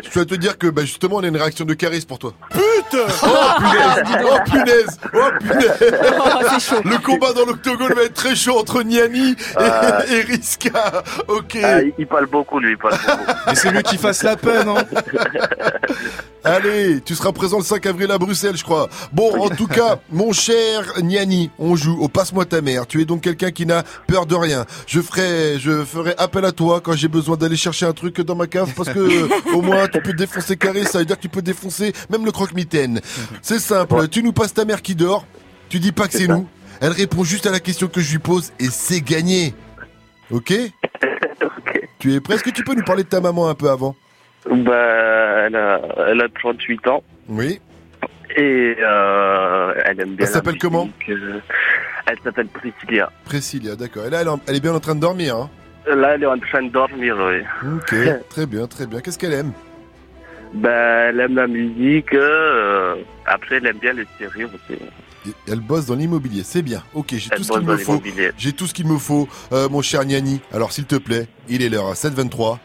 Je 0.03 0.11
dois 0.13 0.25
te 0.25 0.35
dire 0.35 0.59
que 0.59 0.67
bah, 0.69 0.83
justement, 0.83 1.17
on 1.17 1.23
a 1.23 1.27
une 1.29 1.37
réaction 1.37 1.65
de 1.65 1.75
Caris 1.75 2.05
pour 2.07 2.19
toi. 2.19 2.33
Putain 2.51 3.05
Oh 3.23 3.27
punaise 3.59 4.05
Oh 4.25 4.39
punaise 4.51 4.99
Oh 5.15 5.19
punaise 5.41 6.03
Oh, 6.19 6.61
chaud. 6.61 6.81
Le 6.85 6.99
combat 6.99 7.33
dans 7.33 7.45
l'octogone 7.47 7.93
va 7.95 8.03
être 8.05 8.15
très 8.15 8.35
chaud 8.37 8.59
entre 8.59 8.83
Niani 8.83 9.33
et, 9.33 9.37
Ah. 9.57 10.03
et 10.11 10.21
Riska. 10.23 11.03
Ok. 11.29 11.59
Ah, 11.63 11.83
il- 11.83 11.93
il 11.99 12.07
parle 12.07 12.27
beaucoup, 12.27 12.59
lui, 12.59 12.73
il 12.73 12.79
parle 12.79 12.95
beaucoup. 12.99 13.33
Mais 13.47 13.55
c'est 13.55 13.71
lui 13.71 13.83
qui 13.83 13.97
fasse 13.97 14.23
la 14.23 14.37
peine, 14.37 14.69
hein. 14.69 14.85
Allez, 16.47 17.01
tu 17.01 17.15
seras 17.15 17.33
présent 17.33 17.57
le 17.57 17.65
5 17.65 17.87
avril 17.87 18.11
à 18.11 18.19
Bruxelles, 18.19 18.57
je 18.57 18.63
crois. 18.65 18.91
Bon, 19.13 19.43
en 19.43 19.49
tout 19.49 19.67
cas, 19.67 19.99
mon 20.11 20.33
cher 20.33 20.83
Niani, 21.03 21.51
on 21.59 21.75
joue 21.75 21.97
au 22.03 22.09
Passe-moi 22.09 22.45
ta 22.45 22.61
mère. 22.61 22.87
Tu 22.87 23.01
es 23.01 23.07
donc 23.07 23.23
quelqu'un 23.23 23.51
qui 23.51 23.65
n'a 23.65 23.83
peur 24.07 24.27
de 24.27 24.35
rien. 24.35 24.67
Je 24.87 25.01
ferai, 25.01 25.59
je 25.59 25.85
ferai 25.85 26.15
appel 26.19 26.45
à 26.45 26.53
toi 26.53 26.83
quand 26.83 26.93
j'ai 26.93 27.09
besoin 27.09 27.37
d'aller 27.39 27.57
chercher 27.57 27.87
un 27.87 27.93
truc 27.95 28.21
dans 28.21 28.35
ma 28.37 28.47
cave 28.47 28.71
parce 28.77 28.91
que 28.91 28.99
euh, 28.99 29.29
au 29.55 29.63
moins 29.63 29.74
tu 29.93 30.01
peux 30.01 30.13
défoncer 30.13 30.57
carré, 30.57 30.85
ça 30.85 30.99
veut 30.99 31.05
dire 31.05 31.17
que 31.17 31.23
tu 31.23 31.29
peux 31.29 31.43
défoncer 31.43 31.93
même 32.11 32.25
le 32.25 32.33
croque-mitaine. 32.33 33.01
C'est 33.43 33.59
simple, 33.59 34.09
tu 34.09 34.23
nous 34.23 34.33
passes 34.33 34.55
ta 34.55 34.65
mère 34.65 34.83
qui 34.83 34.95
dort, 34.95 35.27
tu 35.69 35.79
dis 35.79 35.93
pas 35.93 36.07
que 36.09 36.15
c'est 36.15 36.29
nous. 36.29 36.49
Elle 36.81 36.93
répond 36.93 37.25
juste 37.25 37.47
à 37.47 37.51
la 37.51 37.61
question 37.61 37.87
que 37.89 38.01
je 38.01 38.13
lui 38.13 38.19
pose 38.19 38.53
et 38.59 38.67
c'est 38.67 39.01
gagné. 39.01 39.55
Ok? 40.31 40.53
Tu 41.99 42.13
es 42.15 42.21
prêt? 42.21 42.35
Est-ce 42.35 42.43
que 42.45 42.51
tu 42.51 42.65
peux 42.65 42.75
nous 42.75 42.83
parler 42.85 43.05
de 43.05 43.09
ta 43.09 43.21
maman 43.21 43.49
un 43.49 43.55
peu 43.55 43.71
avant? 43.71 43.95
Bah, 44.51 44.75
elle 45.47 45.57
a, 45.57 45.81
elle 46.09 46.21
a 46.21 46.29
38 46.29 46.87
ans. 46.89 47.03
Oui. 47.29 47.61
Et 48.37 48.77
euh, 48.81 49.73
elle 49.85 50.01
aime 50.01 50.17
bien 50.17 50.27
Elle 50.27 50.33
s'appelle 50.33 50.59
comment? 50.59 50.89
euh, 51.09 51.39
Elle 52.07 52.19
s'appelle 52.25 52.49
Priscilla. 52.49 53.11
Priscilla, 53.25 53.77
d'accord. 53.77 54.07
Et 54.07 54.11
là, 54.11 54.23
elle 54.47 54.57
est 54.57 54.61
bien 54.61 54.75
en 54.75 54.81
train 54.81 54.95
de 54.97 55.01
dormir, 55.01 55.37
hein? 55.37 55.51
Là, 55.87 56.15
elle 56.15 56.23
est 56.25 56.27
en 56.27 56.39
train 56.39 56.63
de 56.63 56.71
dormir, 56.71 57.17
oui. 57.19 57.43
Ok, 57.77 57.95
très 58.31 58.47
bien, 58.47 58.67
très 58.67 58.87
bien. 58.87 59.01
Qu'est-ce 59.01 59.19
qu'elle 59.19 59.35
aime? 59.35 59.53
Bah, 60.55 60.71
elle 61.09 61.21
aime 61.21 61.35
la 61.35 61.47
musique. 61.49 62.15
euh, 62.15 62.95
après, 63.27 63.57
elle 63.57 63.67
aime 63.67 63.79
bien 63.79 63.93
les 63.93 64.07
séries 64.19 64.45
aussi. 64.45 64.79
Et 65.27 65.33
Elle 65.51 65.61
bosse 65.61 65.87
dans 65.87 65.97
l'immobilier, 65.97 66.43
c'est 66.45 66.63
bien. 66.63 66.83
Ok, 66.95 67.15
j'ai 67.17 67.31
tout 67.31 67.43
ce 67.43 67.51
qu'il 67.53 67.63
me 67.63 67.77
faut. 67.77 68.01
J'ai 68.39 68.53
tout 68.53 68.67
ce 68.67 68.75
qu'il 68.75 68.87
me 68.87 68.99
faut, 68.99 69.29
euh, 69.53 69.69
mon 69.69 69.83
cher 69.83 70.05
Niani. 70.05 70.41
Alors, 70.53 70.71
s'il 70.73 70.85
te 70.85 70.97
plaît, 70.97 71.27
il 71.49 71.63
est 71.63 71.69
l'heure 71.69 71.89
à 71.89 71.95
7h23. 71.95 72.59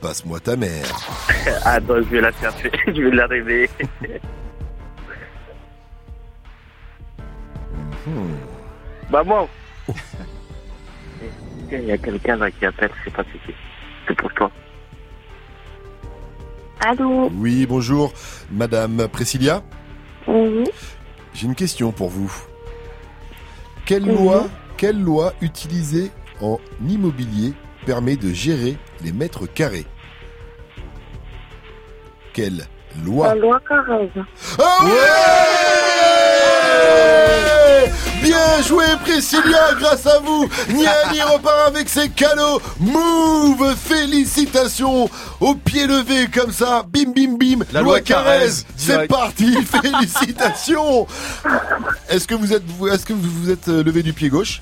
Passe-moi 0.00 0.40
ta 0.40 0.56
mère. 0.56 0.86
Attends, 1.64 1.96
je 1.96 2.08
vais 2.08 2.20
la 2.22 2.32
chercher. 2.32 2.70
je 2.86 3.02
vais 3.02 3.10
la 3.10 3.26
réveiller. 3.26 3.68
Hmm. 8.06 8.34
Maman 9.10 9.48
Il 11.70 11.84
y 11.84 11.92
a 11.92 11.98
quelqu'un 11.98 12.36
là 12.36 12.50
qui 12.50 12.64
appelle, 12.64 12.90
je 13.00 13.04
sais 13.04 13.10
pas 13.14 13.24
c'est 13.30 13.38
qui. 13.46 13.54
C'est 14.08 14.16
pour 14.16 14.32
toi. 14.32 14.50
Allô 16.80 17.30
Oui, 17.34 17.66
bonjour, 17.66 18.12
Madame 18.50 19.06
Priscilla. 19.08 19.62
Oui. 20.26 20.64
J'ai 21.34 21.46
une 21.46 21.54
question 21.54 21.92
pour 21.92 22.08
vous. 22.08 22.32
Quelle 23.84 24.04
Oui. 24.04 24.14
loi, 24.16 24.48
quelle 24.76 25.00
loi 25.00 25.34
utilisée 25.42 26.10
en 26.40 26.58
immobilier 26.86 27.52
permet 27.84 28.16
de 28.16 28.32
gérer 28.32 28.78
les 29.02 29.12
mètres 29.12 29.46
carrés? 29.46 29.86
Quelle 32.32 32.66
loi? 33.04 33.28
La 33.28 33.34
loi 33.34 33.60
Carrez. 33.68 34.10
Ah 34.58 34.84
ouais 34.84 34.90
Bien 38.22 38.62
joué 38.62 38.84
Priscilla, 39.02 39.70
grâce 39.78 40.06
à 40.06 40.18
vous, 40.20 40.46
Niani 40.68 41.22
repart 41.22 41.68
avec 41.68 41.88
ses 41.88 42.10
cadeaux. 42.10 42.60
Move, 42.78 43.74
félicitations, 43.76 45.08
au 45.40 45.54
pied 45.54 45.86
levé 45.86 46.26
comme 46.32 46.52
ça, 46.52 46.84
bim 46.86 47.12
bim 47.16 47.36
bim. 47.38 47.64
La 47.72 47.80
loi 47.80 48.00
Carrez, 48.00 48.50
c'est 48.76 49.08
parti, 49.08 49.56
félicitations. 49.82 51.06
Est-ce 52.10 52.26
que 52.26 52.34
vous 52.34 52.52
êtes, 52.52 52.62
vous- 52.78 52.88
est-ce 52.88 53.06
que 53.06 53.14
vous 53.14 53.28
vous 53.42 53.50
êtes 53.50 53.68
euh, 53.68 53.82
levé 53.82 54.02
du 54.02 54.12
pied 54.12 54.28
gauche? 54.28 54.60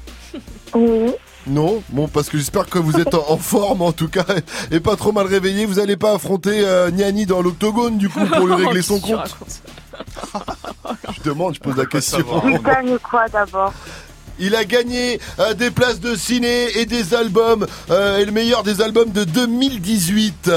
Oui. 0.74 1.10
Non, 1.46 1.82
bon 1.88 2.08
parce 2.08 2.28
que 2.28 2.36
j'espère 2.36 2.66
que 2.66 2.78
vous 2.78 2.96
êtes 3.00 3.14
en, 3.14 3.24
en 3.30 3.38
forme 3.38 3.80
en 3.82 3.92
tout 3.92 4.08
cas 4.08 4.24
et 4.70 4.80
pas 4.80 4.96
trop 4.96 5.12
mal 5.12 5.26
réveillé. 5.26 5.64
Vous 5.66 5.78
allez 5.80 5.96
pas 5.96 6.12
affronter 6.14 6.60
euh, 6.64 6.90
Niani 6.90 7.26
dans 7.26 7.40
l'octogone 7.42 7.96
du 7.98 8.08
coup 8.08 8.24
pour 8.24 8.46
lui 8.46 8.54
régler 8.66 8.82
son 8.82 9.00
compte. 9.00 9.34
Je 11.16 11.23
demande, 11.23 11.55
je 11.55 11.60
pose 11.60 11.77
la 11.77 11.86
question. 11.86 12.24
Il 12.47 12.59
gagne 12.62 12.98
quoi 12.98 13.27
d'abord? 13.28 13.73
Il 14.40 14.55
a 14.55 14.65
gagné 14.65 15.20
euh, 15.40 15.52
des 15.55 15.70
places 15.70 15.98
de 15.98 16.15
ciné 16.15 16.78
et 16.78 16.86
des 16.86 17.15
albums, 17.15 17.66
euh, 17.90 18.19
et 18.19 18.24
le 18.24 18.31
meilleur 18.31 18.62
des 18.62 18.81
albums 18.81 19.10
de 19.10 19.24
2018. 19.24 20.51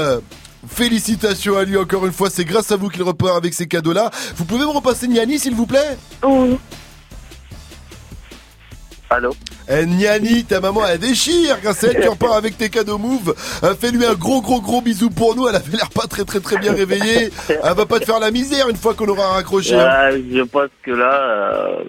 Félicitations 0.68 1.56
à 1.58 1.64
lui 1.64 1.76
encore 1.76 2.06
une 2.06 2.12
fois, 2.12 2.30
c'est 2.30 2.44
grâce 2.44 2.70
à 2.70 2.76
vous 2.76 2.88
qu'il 2.88 3.02
repart 3.02 3.36
avec 3.36 3.52
ces 3.54 3.66
cadeaux-là. 3.66 4.10
Vous 4.36 4.44
pouvez 4.44 4.64
me 4.64 4.70
repasser 4.70 5.08
Niani 5.08 5.38
s'il 5.40 5.54
vous 5.56 5.66
plaît? 5.66 5.98
Oui. 6.22 6.56
Allô? 9.10 9.34
Eh, 9.68 9.86
Niani, 9.86 10.44
ta 10.44 10.60
maman 10.60 10.82
elle 10.86 10.98
déchire 10.98 11.58
grâce 11.62 11.84
à 11.84 11.88
elle, 11.88 12.00
tu 12.02 12.08
repars 12.08 12.34
avec 12.34 12.58
tes 12.58 12.68
cadeaux 12.68 12.98
move. 12.98 13.34
Euh, 13.62 13.74
Fais-lui 13.80 14.04
un 14.04 14.14
gros 14.14 14.40
gros 14.42 14.60
gros 14.60 14.80
bisou 14.80 15.10
pour 15.10 15.36
nous, 15.36 15.48
elle 15.48 15.56
avait 15.56 15.76
l'air 15.76 15.90
pas 15.90 16.06
très 16.08 16.24
très 16.24 16.40
très 16.40 16.58
bien 16.58 16.72
réveillée. 16.72 17.30
Elle 17.48 17.74
va 17.74 17.86
pas 17.86 18.00
te 18.00 18.04
faire 18.04 18.18
la 18.20 18.30
misère 18.30 18.68
une 18.68 18.76
fois 18.76 18.94
qu'on 18.94 19.08
aura 19.08 19.28
raccroché. 19.28 19.74
hein. 19.78 20.10
Je 20.32 20.42
pense 20.42 20.68
que 20.84 20.90
là, 20.90 21.14
euh, 21.14 21.84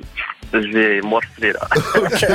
je 0.53 0.59
vais 0.71 1.01
morceler 1.01 1.51
là. 1.53 1.67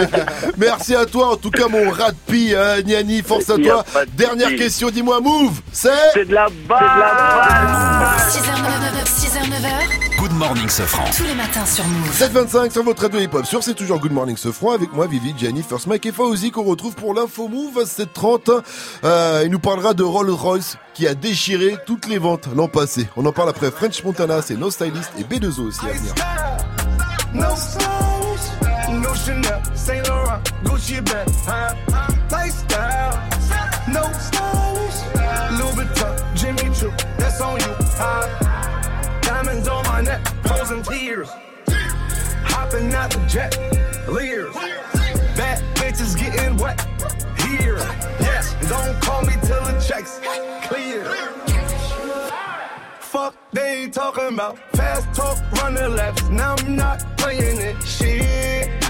Merci 0.59 0.95
à 0.97 1.07
toi 1.07 1.33
en 1.33 1.37
tout 1.37 1.51
cas 1.51 1.69
mon 1.69 1.89
rat 1.91 2.11
de 2.11 2.17
pie, 2.33 2.53
hein, 2.57 2.83
Niani, 2.85 3.23
force 3.23 3.49
à 3.51 3.55
Y 3.57 3.69
a 3.69 3.73
toi. 3.73 3.85
pas 3.93 4.05
de 4.05 4.11
Dernière 4.13 4.49
souci. 4.49 4.59
question, 4.59 4.91
dis-moi 4.91 5.21
move, 5.21 5.61
c'est 5.73 5.89
C'est 6.15 6.25
de 6.29 6.35
la 6.35 6.49
balle 6.69 6.79
6h, 8.29 8.41
9h, 8.41 9.07
6h, 9.07 9.39
9h, 9.49 10.19
Good 10.19 10.33
morning, 10.33 10.69
Sofran. 10.69 11.05
tous 11.17 11.23
les 11.25 11.35
matins 11.35 11.65
sur 11.65 11.85
Move. 11.87 12.13
725 12.13 12.73
sur 12.73 12.83
votre 12.83 13.03
radio 13.03 13.21
hip-hop. 13.21 13.47
Sur 13.47 13.63
C'est 13.63 13.75
toujours 13.75 14.01
Good 14.01 14.11
Morning 14.13 14.37
Sofran 14.37 14.73
avec 14.73 14.93
moi, 14.93 15.07
Vivi, 15.07 15.28
Gianni, 15.37 15.63
First 15.63 15.87
Mike 15.87 16.07
et 16.07 16.13
Fauzi 16.13 16.51
qu'on 16.51 16.65
retrouve 16.65 16.95
pour 16.95 17.15
l'info 17.15 17.49
move 17.49 17.79
à 17.79 17.87
730. 17.87 18.51
Euh, 19.05 19.43
il 19.45 19.51
nous 19.51 19.59
parlera 19.59 19.95
de 19.95 20.03
Rolls 20.03 20.31
Royce 20.31 20.77
qui 20.95 21.07
a 21.07 21.15
déchiré 21.15 21.77
toutes 21.87 22.07
les 22.09 22.19
ventes 22.19 22.49
l'an 22.55 22.69
passé. 22.69 23.09
On 23.17 23.25
en 23.27 23.33
parle 23.33 23.51
après 23.51 23.71
French 23.71 24.03
Montana, 24.05 24.43
c'est 24.43 24.57
No 24.57 24.71
Stylist 24.71 25.13
et 25.19 25.23
B2O 25.25 25.61
aussi 25.61 25.87
à 25.87 25.93
venir. 25.93 26.15
No 27.35 27.55
stylish, 27.55 29.03
no 29.03 29.15
Chanel, 29.15 29.63
Saint 29.75 30.03
Laurent, 30.09 30.41
Gucci 30.65 31.01
bag, 31.03 31.29
huh? 31.47 31.75
Lifestyle, 32.31 33.21
no 33.93 34.03
stylish, 34.19 34.99
Louis 35.59 35.75
Vuitton, 35.77 36.17
Jimmy 36.35 36.75
Choo, 36.75 36.91
that's 37.19 37.41
on 37.41 37.59
you, 37.59 37.75
huh? 37.99 38.27
Diamonds 39.21 39.69
on 39.69 39.83
my 39.85 40.01
neck, 40.01 40.27
frozen 40.43 40.83
tears, 40.83 41.29
hopping 42.45 42.93
out 42.95 43.11
the 43.11 43.21
jet, 43.29 43.59
leers, 44.09 44.55
wet 46.59 46.81
here. 47.47 47.79
Yes, 48.21 48.55
don't 48.69 49.01
call 49.01 49.23
me 49.23 49.35
till 49.43 49.63
the 49.65 49.81
checks 49.87 50.21
clear. 50.69 51.05
Fuck, 53.01 53.35
they 53.53 53.83
ain't 53.85 53.95
talking 53.95 54.35
about 54.35 54.59
fast 54.73 55.15
talk, 55.15 55.39
running 55.53 55.95
laps. 55.97 56.29
Now 56.29 56.57
I'm 56.59 56.77
not 56.77 57.05
playing 57.17 57.59
it. 57.59 57.83
Shit. 57.83 58.85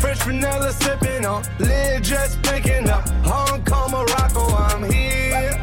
Fresh 0.00 0.22
vanilla 0.24 0.72
sipping 0.72 1.24
on, 1.24 1.42
lid 1.58 2.04
just 2.04 2.42
picking 2.42 2.88
up. 2.88 3.08
Hong 3.24 3.64
Kong, 3.64 3.90
Morocco, 3.90 4.44
I'm 4.54 4.82
here. 4.90 5.58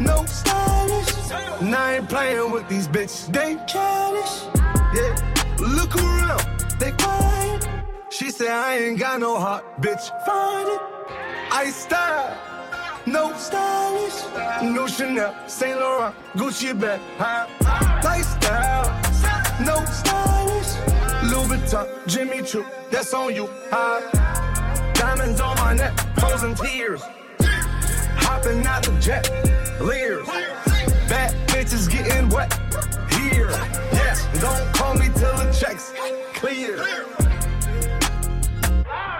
No 0.00 0.24
stylish, 0.26 1.32
and 1.60 1.74
I 1.74 1.96
ain't 1.96 2.08
playing 2.08 2.50
with 2.52 2.68
these 2.68 2.88
bitches. 2.88 3.32
They 3.32 3.56
childish, 3.66 4.44
yeah. 4.94 5.14
Look 5.58 5.96
around, 5.96 6.44
they 6.78 6.92
quiet. 6.92 7.35
She 8.18 8.30
said 8.30 8.48
I 8.48 8.78
ain't 8.78 8.98
got 8.98 9.20
no 9.20 9.38
heart, 9.38 9.62
bitch. 9.78 10.08
Find 10.24 10.66
it. 10.66 10.80
I 11.52 11.70
style. 11.70 12.46
No 13.06 13.32
stylish, 13.36 14.24
no 14.62 14.88
Chanel, 14.88 15.32
Saint 15.46 15.78
Laurent, 15.78 16.12
Gucci 16.34 16.72
bag, 16.74 17.00
huh? 17.18 17.46
Lifestyle, 18.02 18.90
no 19.64 19.84
stylish, 19.84 20.74
Louis 21.30 21.46
Vuitton, 21.46 21.86
Jimmy 22.08 22.42
Choo, 22.42 22.66
that's 22.90 23.14
on 23.14 23.32
you, 23.32 23.48
huh? 23.70 24.00
Diamonds 24.94 25.40
on 25.40 25.56
my 25.58 25.74
neck, 25.74 25.96
frozen 26.18 26.56
tears, 26.56 27.00
hopping 28.18 28.66
out 28.66 28.82
the 28.82 28.98
jet, 28.98 29.30
leers, 29.80 30.26
bad 31.08 31.32
bitches 31.46 31.88
getting 31.88 32.28
wet 32.30 32.52
here. 33.12 33.50
Yes, 33.92 34.26
don't 34.40 34.74
call 34.74 34.94
me 34.94 35.06
till 35.14 35.36
the 35.36 35.56
checks 35.56 35.92
clear. 36.34 36.84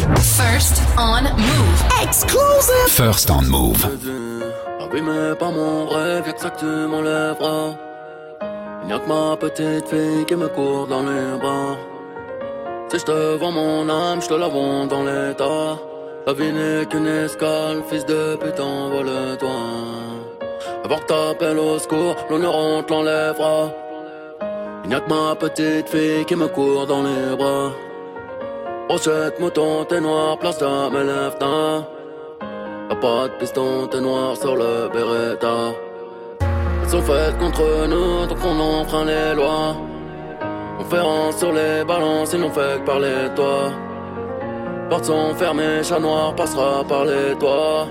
First 0.00 0.82
on 0.96 1.24
Move. 1.36 1.80
Exclusive. 2.02 2.88
First 2.88 3.30
on 3.30 3.44
Move. 3.48 3.84
Abîmé 4.80 5.34
par 5.38 5.52
mon 5.52 5.86
rêve, 5.86 6.26
y'a 6.26 6.32
que 6.32 6.40
ça 6.40 6.50
que 6.50 6.60
tu 6.60 6.66
m'enlèveras. 6.66 7.74
Il 8.82 8.86
n'y 8.86 8.92
a 8.92 8.98
que 8.98 9.08
ma 9.08 9.36
petite 9.36 9.88
fille 9.88 10.24
qui 10.26 10.36
me 10.36 10.48
court 10.48 10.86
dans 10.86 11.02
les 11.02 11.38
bras. 11.38 11.76
Si 12.88 12.98
je 12.98 13.04
te 13.04 13.36
vends 13.36 13.52
mon 13.52 13.88
âme, 13.88 14.22
je 14.22 14.28
te 14.28 14.34
la 14.34 14.48
vends 14.48 14.86
dans 14.86 15.04
l'état. 15.04 15.78
La 16.26 16.32
vie 16.32 16.52
n'est 16.52 16.86
qu'une 16.86 17.06
escale, 17.06 17.82
fils 17.88 18.06
de 18.06 18.36
putain, 18.36 18.88
vole-toi. 18.92 19.58
Avant 20.84 20.98
que 20.98 21.06
t'appelles 21.06 21.58
au 21.58 21.78
secours, 21.78 22.16
l'honneur 22.30 22.54
on 22.54 22.82
te 22.82 22.92
l'enlèvera. 22.92 23.70
Il 24.84 24.88
n'y 24.88 24.94
a 24.94 25.00
que 25.00 25.08
ma 25.08 25.34
petite 25.34 25.88
fille 25.88 26.24
qui 26.24 26.36
me 26.36 26.48
court 26.48 26.86
dans 26.86 27.02
les 27.02 27.36
bras. 27.36 27.70
Brochette, 28.88 29.40
mouton, 29.40 29.84
t'es 29.88 30.00
noir, 30.00 30.38
place 30.38 30.58
de 30.58 30.66
mes 30.90 31.04
lèvres, 31.04 31.86
Y'a 32.90 32.96
pas 32.96 33.28
de 33.28 33.32
piston, 33.38 33.86
t'es 33.90 34.00
noir 34.00 34.36
sur 34.36 34.54
le 34.54 34.88
Beretta. 34.92 35.72
Elles 36.40 36.90
sont 36.90 37.00
faites 37.00 37.38
contre 37.38 37.86
nous, 37.88 38.26
donc 38.26 38.38
on 38.44 38.60
enfreint 38.60 39.04
les 39.06 39.34
lois. 39.34 39.76
Conférence 40.78 41.38
sur 41.38 41.52
les 41.52 41.84
balances, 41.84 42.32
ils 42.34 42.40
n'ont 42.40 42.50
fait 42.50 42.80
que 42.80 42.84
parler 42.84 43.28
de 43.30 43.34
toi. 43.34 43.70
Portes 44.90 45.04
sont 45.06 45.32
fermées, 45.34 45.82
chat 45.82 46.00
noir 46.00 46.34
passera 46.34 46.84
par 46.84 47.04
les 47.04 47.34
toits. 47.38 47.86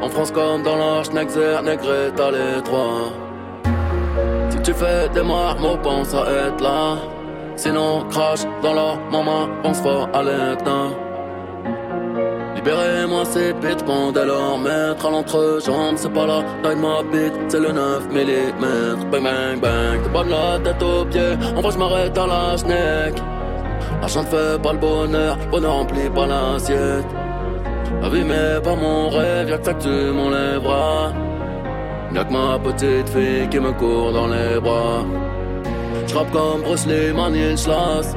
En 0.00 0.08
France 0.08 0.30
comme 0.30 0.62
dans 0.62 0.76
l'Arche, 0.76 1.10
Nexer, 1.10 1.60
Negreta, 1.62 2.30
les 2.30 2.62
trois. 2.62 3.12
Si 4.50 4.62
tu 4.62 4.72
fais 4.72 5.08
des 5.10 5.22
marmots, 5.22 5.78
pense 5.82 6.14
à 6.14 6.22
être 6.22 6.62
là. 6.62 6.96
Sinon, 7.56 8.04
crache 8.10 8.44
dans 8.62 8.74
la 8.74 8.96
maman, 9.10 9.48
pense 9.62 9.80
fort 9.80 10.08
à 10.12 10.22
l'éteint. 10.22 10.90
Libérez-moi 12.54 13.24
ces 13.24 13.52
bêtes, 13.54 13.84
pendant 13.84 14.24
leur 14.24 14.58
mettre 14.58 15.06
à 15.06 15.10
l'entrejambe. 15.10 15.96
C'est 15.96 16.12
pas 16.12 16.26
la 16.26 16.42
taille 16.62 16.76
de 16.76 16.80
ma 16.80 17.02
bite, 17.02 17.34
c'est 17.48 17.60
le 17.60 17.72
9 17.72 18.08
mm. 18.10 19.10
Bang 19.10 19.22
bang 19.22 19.60
bang, 19.60 20.02
t'es 20.02 20.10
pas 20.10 20.24
de 20.24 20.30
la 20.30 20.58
tête 20.62 20.82
aux 20.82 21.04
pieds. 21.06 21.36
En 21.56 21.60
vrai, 21.62 21.72
je 21.72 21.78
m'arrête 21.78 22.18
à 22.18 22.26
la 22.26 22.56
schneck. 22.56 23.14
L'argent 24.00 24.22
ne 24.22 24.26
fait 24.26 24.62
pas 24.62 24.72
le 24.72 24.78
bonheur, 24.78 25.36
le 25.36 25.50
bonheur 25.50 25.72
remplit 25.74 26.10
pas 26.10 26.26
l'assiette. 26.26 27.06
La 28.02 28.08
vie 28.10 28.24
mais 28.24 28.60
pas 28.62 28.74
mon 28.74 29.08
rêve, 29.08 29.48
y'a 29.48 29.58
que 29.58 29.64
ça 29.64 29.74
que 29.74 29.82
tu 29.82 30.12
m'enlèveras. 30.12 31.12
Y'a 32.14 32.24
que 32.24 32.32
ma 32.32 32.58
petite 32.58 33.08
fille 33.08 33.48
qui 33.48 33.60
me 33.60 33.72
court 33.72 34.12
dans 34.12 34.26
les 34.26 34.60
bras. 34.60 35.04
J'rappe 36.06 36.30
comme 36.32 36.62
Bruce 36.62 36.86
Lee, 36.86 37.12
Manislas. 37.12 38.16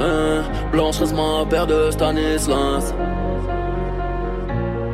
Hein, 0.00 0.42
Blanche 0.72 0.98
reste 0.98 1.14
ma 1.14 1.44
paire 1.48 1.66
de 1.66 1.90
Stanislas. 1.90 2.94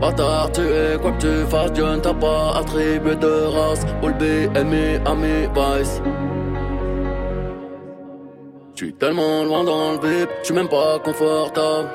Bâtard, 0.01 0.53
tu 0.53 0.61
es 0.61 0.99
quoi 1.01 1.13
que 1.13 1.21
tu 1.21 1.51
fasses, 1.51 1.73
Dieu 1.73 1.87
ne 1.87 1.99
t'a 1.99 2.13
pas 2.13 2.59
attribué 2.59 3.17
de 3.17 3.47
race. 3.47 3.87
All 4.03 4.13
B, 4.15 4.23
Ami, 4.57 4.99
Ami, 5.07 5.49
Vice. 5.55 6.03
J'suis 8.75 8.93
tellement 8.93 9.45
loin 9.45 9.65
dans 9.65 9.93
le 9.93 9.99
vip, 10.07 10.29
j'suis 10.43 10.55
même 10.55 10.69
pas 10.69 10.99
confortable. 11.03 11.89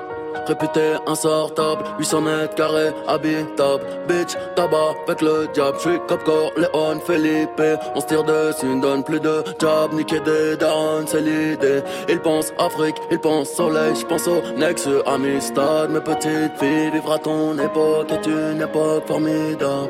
Réputé 0.47 0.95
insortable, 1.07 1.83
800 1.99 2.21
mètres 2.21 2.55
carrés, 2.55 2.91
habitable. 3.07 3.83
Bitch, 4.07 4.35
tabac 4.55 4.95
avec 5.07 5.21
le 5.21 5.47
diable. 5.53 5.77
J'suis 5.79 5.99
Cop 6.07 6.21
Léon, 6.57 6.99
Felipe. 7.05 7.61
On 7.95 8.01
se 8.01 8.05
tire 8.05 8.23
dessus, 8.23 8.65
ne 8.65 8.81
donne 8.81 9.03
plus 9.03 9.19
de 9.19 9.43
job. 9.59 9.93
Niquer 9.93 10.19
des 10.21 10.57
darons, 10.57 11.05
c'est 11.05 11.21
l'idée. 11.21 11.81
Ils 12.09 12.19
pensent 12.19 12.53
Afrique, 12.57 12.95
ils 13.11 13.19
pensent 13.19 13.51
soleil. 13.51 13.95
J'pense 13.95 14.27
au 14.27 14.41
Nexus, 14.57 15.01
Amistad. 15.05 15.89
Mes 15.91 16.01
petites 16.01 16.57
filles, 16.59 16.91
vivre 16.91 17.11
à 17.11 17.19
ton 17.19 17.57
époque 17.57 18.11
est 18.11 18.27
une 18.27 18.61
époque 18.61 19.07
formidable. 19.07 19.89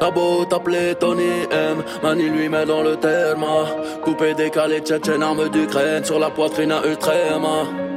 T'as 0.00 0.10
beau 0.10 0.44
t'appeler 0.44 0.94
Tony 0.94 1.46
M, 1.50 1.82
Mani 2.02 2.28
lui 2.28 2.48
met 2.48 2.64
dans 2.64 2.82
le 2.82 2.96
terme. 2.96 3.44
Coupé, 4.02 4.34
décalé, 4.34 4.80
tchétchène, 4.80 5.22
arme 5.22 5.48
d'Ukraine 5.48 6.04
sur 6.04 6.18
la 6.18 6.30
poitrine 6.30 6.72
à 6.72 6.86
Utrema. 6.86 7.93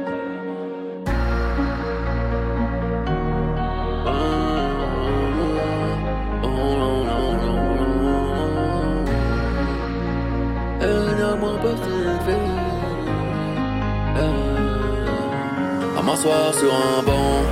M'asseoir 16.18 16.54
sur 16.54 16.72
un 16.74 17.02
banc, 17.02 17.42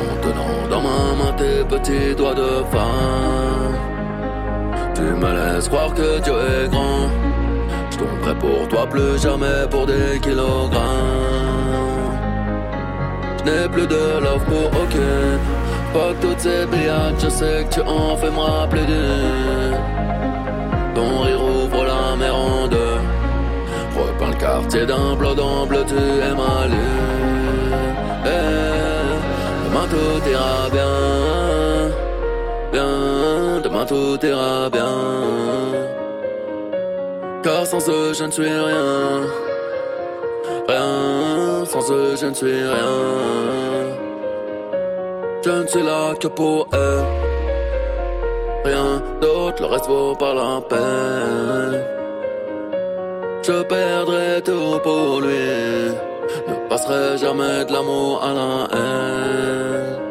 en 0.00 0.16
tenant 0.22 0.68
dans 0.70 0.80
ma 0.80 1.24
main 1.24 1.32
tes 1.36 1.64
petits 1.64 2.14
doigts 2.16 2.34
de 2.34 2.64
femme. 2.70 3.74
Tu 4.94 5.02
me 5.02 5.54
laisses 5.54 5.68
croire 5.68 5.92
que 5.92 6.20
Dieu 6.20 6.32
est 6.32 6.68
grand. 6.68 7.08
Je 7.90 7.98
tomberai 7.98 8.34
pour 8.36 8.68
toi 8.68 8.86
plus 8.86 9.20
jamais 9.20 9.66
pour 9.70 9.86
des 9.86 10.18
kilogrammes. 10.20 10.80
Je 13.38 13.44
n'ai 13.44 13.68
plus 13.68 13.86
de 13.86 14.20
love 14.22 14.44
pour 14.46 14.68
aucune. 14.82 15.40
Fuck 15.92 16.20
toutes 16.20 16.40
ces 16.40 16.66
billades, 16.66 17.20
je 17.22 17.28
sais 17.28 17.66
que 17.68 17.74
tu 17.74 17.80
en 17.80 18.16
fais 18.16 18.30
me 18.30 18.38
rappeler. 18.38 19.76
Ton 20.94 21.20
rire 21.20 21.42
ouvre 21.42 21.84
la 21.84 22.16
mer 22.16 22.34
en 22.34 22.66
deux. 22.66 22.98
Repeins 23.96 24.30
le 24.30 24.36
quartier 24.36 24.86
d'un 24.86 25.14
bleu 25.16 25.38
en 25.40 25.66
bleu, 25.66 25.84
tu 25.86 25.94
es 25.94 26.34
tout 29.94 30.22
ira 30.34 30.58
bien. 30.76 30.96
Bien, 32.74 33.60
demain 33.64 33.84
tout 33.86 34.18
ira 34.26 34.68
bien. 34.76 34.96
Car 37.44 37.66
sans 37.66 37.88
eux, 37.88 38.12
je 38.18 38.24
ne 38.24 38.30
suis 38.30 38.54
rien. 38.70 38.94
Rien, 40.68 41.64
sans 41.72 41.84
eux, 41.92 42.16
je 42.20 42.26
ne 42.26 42.34
suis 42.34 42.60
rien. 42.76 42.96
Je 45.44 45.50
ne 45.62 45.66
suis 45.66 45.82
là 45.82 46.14
que 46.20 46.28
pour 46.28 46.66
elle. 46.72 47.04
Rien 48.64 48.90
d'autre, 49.20 49.58
le 49.62 49.68
reste 49.72 49.86
vaut 49.86 50.16
pas 50.16 50.34
la 50.34 50.52
peine. 50.70 51.74
Je 53.46 53.62
perdrai 53.62 54.40
tout 54.42 54.78
pour 54.82 55.20
lui. 55.20 56.13
Ne 56.46 56.68
passerai 56.68 57.18
jamais 57.18 57.64
de 57.64 57.72
l'amour 57.72 58.22
à 58.22 58.32
la 58.34 58.78
haine. 58.78 60.03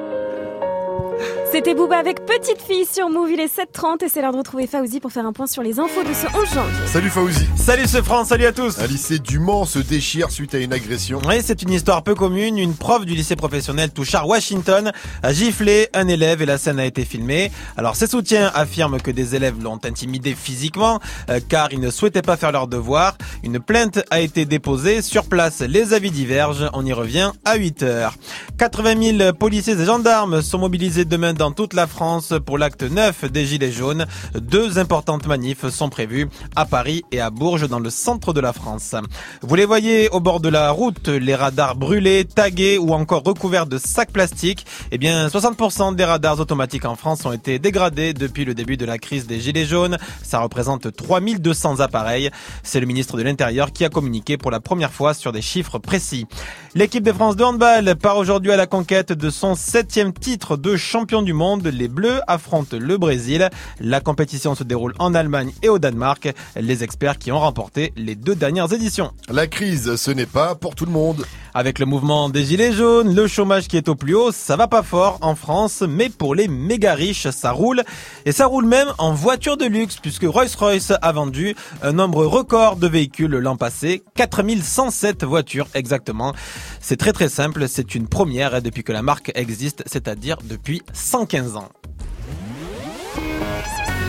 C'était 1.53 1.75
Booba 1.75 1.99
avec 1.99 2.25
Petite 2.25 2.63
Fille 2.67 2.83
sur 2.91 3.11
Move, 3.11 3.29
il 3.29 3.39
est 3.39 3.45
7h30 3.45 4.03
et 4.03 4.09
c'est 4.09 4.23
l'heure 4.23 4.31
de 4.31 4.37
retrouver 4.37 4.65
Fauzi 4.65 4.99
pour 4.99 5.11
faire 5.11 5.27
un 5.27 5.33
point 5.33 5.45
sur 5.45 5.61
les 5.61 5.79
infos 5.79 6.01
de 6.01 6.11
ce 6.11 6.25
11 6.25 6.51
janvier. 6.51 6.87
Salut 6.87 7.09
Fauzi. 7.11 7.47
Salut 7.55 7.87
ce 7.87 8.01
France, 8.01 8.29
salut 8.29 8.47
à 8.47 8.51
tous. 8.51 8.79
Un 8.79 8.87
lycée 8.87 9.19
du 9.19 9.37
Mans 9.37 9.65
se 9.65 9.77
déchire 9.77 10.31
suite 10.31 10.55
à 10.55 10.57
une 10.57 10.73
agression. 10.73 11.21
Oui, 11.27 11.41
c'est 11.43 11.61
une 11.61 11.69
histoire 11.69 12.01
peu 12.01 12.15
commune. 12.15 12.57
Une 12.57 12.73
prof 12.73 13.05
du 13.05 13.13
lycée 13.13 13.35
professionnel 13.35 13.91
Touchard 13.91 14.27
Washington 14.27 14.91
a 15.21 15.31
giflé 15.31 15.89
un 15.93 16.07
élève 16.07 16.41
et 16.41 16.47
la 16.47 16.57
scène 16.57 16.79
a 16.79 16.87
été 16.87 17.05
filmée. 17.05 17.51
Alors 17.77 17.95
ses 17.95 18.07
soutiens 18.07 18.51
affirment 18.55 18.99
que 18.99 19.11
des 19.11 19.35
élèves 19.35 19.61
l'ont 19.61 19.79
intimidé 19.85 20.33
physiquement 20.33 20.99
euh, 21.29 21.39
car 21.47 21.71
ils 21.71 21.79
ne 21.79 21.91
souhaitaient 21.91 22.23
pas 22.23 22.35
faire 22.35 22.51
leur 22.51 22.67
devoir. 22.67 23.15
Une 23.43 23.59
plainte 23.59 23.99
a 24.09 24.21
été 24.21 24.45
déposée. 24.45 25.03
Sur 25.03 25.25
place, 25.25 25.59
les 25.59 25.93
avis 25.93 26.09
divergent. 26.09 26.71
On 26.73 26.83
y 26.83 26.93
revient 26.93 27.31
à 27.45 27.57
8 27.57 27.83
heures. 27.83 28.15
80 28.57 29.17
000 29.19 29.33
policiers 29.33 29.79
et 29.79 29.85
gendarmes 29.85 30.41
sont 30.41 30.57
mobilisés 30.57 31.05
demain 31.05 31.33
dans 31.33 31.42
dans 31.43 31.51
toute 31.51 31.73
la 31.73 31.87
France 31.87 32.33
pour 32.45 32.57
l'acte 32.57 32.83
9 32.83 33.29
des 33.29 33.45
Gilets 33.45 33.73
jaunes. 33.73 34.05
Deux 34.33 34.79
importantes 34.79 35.27
manifs 35.27 35.67
sont 35.67 35.89
prévues 35.89 36.29
à 36.55 36.65
Paris 36.65 37.03
et 37.11 37.19
à 37.19 37.31
Bourges 37.31 37.67
dans 37.67 37.81
le 37.81 37.89
centre 37.89 38.31
de 38.31 38.39
la 38.39 38.53
France. 38.53 38.95
Vous 39.41 39.55
les 39.55 39.65
voyez 39.65 40.07
au 40.07 40.21
bord 40.21 40.39
de 40.39 40.47
la 40.47 40.71
route, 40.71 41.09
les 41.09 41.35
radars 41.35 41.75
brûlés, 41.75 42.23
tagués 42.23 42.77
ou 42.77 42.93
encore 42.93 43.23
recouverts 43.23 43.65
de 43.65 43.77
sacs 43.77 44.13
plastiques. 44.13 44.65
Eh 44.93 44.97
bien, 44.97 45.27
60% 45.27 45.95
des 45.95 46.05
radars 46.05 46.39
automatiques 46.39 46.85
en 46.85 46.95
France 46.95 47.25
ont 47.25 47.33
été 47.33 47.59
dégradés 47.59 48.13
depuis 48.13 48.45
le 48.45 48.53
début 48.53 48.77
de 48.77 48.85
la 48.85 48.97
crise 48.97 49.27
des 49.27 49.41
Gilets 49.41 49.65
jaunes. 49.65 49.97
Ça 50.23 50.39
représente 50.39 50.95
3200 50.95 51.81
appareils. 51.81 52.31
C'est 52.63 52.79
le 52.79 52.85
ministre 52.85 53.17
de 53.17 53.23
l'Intérieur 53.23 53.73
qui 53.73 53.83
a 53.83 53.89
communiqué 53.89 54.37
pour 54.37 54.49
la 54.49 54.61
première 54.61 54.93
fois 54.93 55.13
sur 55.13 55.33
des 55.33 55.41
chiffres 55.41 55.77
précis. 55.77 56.25
L'équipe 56.73 57.03
de 57.03 57.11
France 57.11 57.35
de 57.35 57.43
handball 57.43 57.97
part 57.97 58.15
aujourd'hui 58.15 58.51
à 58.53 58.55
la 58.55 58.65
conquête 58.65 59.11
de 59.11 59.29
son 59.29 59.55
septième 59.55 60.13
titre 60.13 60.55
de 60.55 60.77
champion 60.77 61.21
du 61.21 61.32
monde. 61.33 61.67
Les 61.67 61.87
Bleus 61.87 62.21
affrontent 62.27 62.77
le 62.79 62.97
Brésil. 62.97 63.49
La 63.79 63.99
compétition 63.99 64.55
se 64.55 64.63
déroule 64.63 64.93
en 64.99 65.13
Allemagne 65.13 65.51
et 65.61 65.69
au 65.69 65.79
Danemark. 65.79 66.33
Les 66.55 66.83
experts 66.83 67.17
qui 67.17 67.31
ont 67.31 67.39
remporté 67.39 67.91
les 67.95 68.15
deux 68.15 68.35
dernières 68.35 68.71
éditions. 68.71 69.11
La 69.29 69.47
crise, 69.47 69.95
ce 69.95 70.11
n'est 70.11 70.25
pas 70.25 70.55
pour 70.55 70.75
tout 70.75 70.85
le 70.85 70.91
monde. 70.91 71.25
Avec 71.55 71.77
le 71.77 71.85
mouvement 71.85 72.29
des 72.29 72.45
gilets 72.45 72.73
jaunes, 72.73 73.13
le 73.13 73.27
chômage 73.27 73.67
qui 73.67 73.77
est 73.77 73.87
au 73.87 73.93
plus 73.93 74.15
haut, 74.15 74.31
ça 74.31 74.55
va 74.55 74.67
pas 74.67 74.81
fort 74.81 75.19
en 75.21 75.35
France, 75.35 75.83
mais 75.87 76.09
pour 76.09 76.33
les 76.33 76.47
méga 76.47 76.95
riches, 76.95 77.29
ça 77.29 77.51
roule. 77.51 77.83
Et 78.25 78.31
ça 78.31 78.47
roule 78.47 78.65
même 78.65 78.87
en 78.97 79.13
voiture 79.13 79.55
de 79.55 79.65
luxe, 79.65 79.97
puisque 80.01 80.23
Rolls-Royce 80.23 80.93
a 80.99 81.11
vendu 81.11 81.55
un 81.83 81.91
nombre 81.91 82.25
record 82.25 82.77
de 82.77 82.87
véhicules 82.87 83.37
l'an 83.37 83.55
passé, 83.55 84.01
4107 84.15 85.23
voitures 85.23 85.67
exactement. 85.75 86.33
C'est 86.79 86.97
très 86.97 87.13
très 87.13 87.29
simple, 87.29 87.67
c'est 87.67 87.93
une 87.93 88.07
première 88.07 88.61
depuis 88.61 88.83
que 88.83 88.91
la 88.91 89.01
marque 89.01 89.31
existe, 89.35 89.83
c'est-à-dire 89.85 90.37
depuis 90.43 90.81
115 91.25 91.55
ans. 91.55 91.69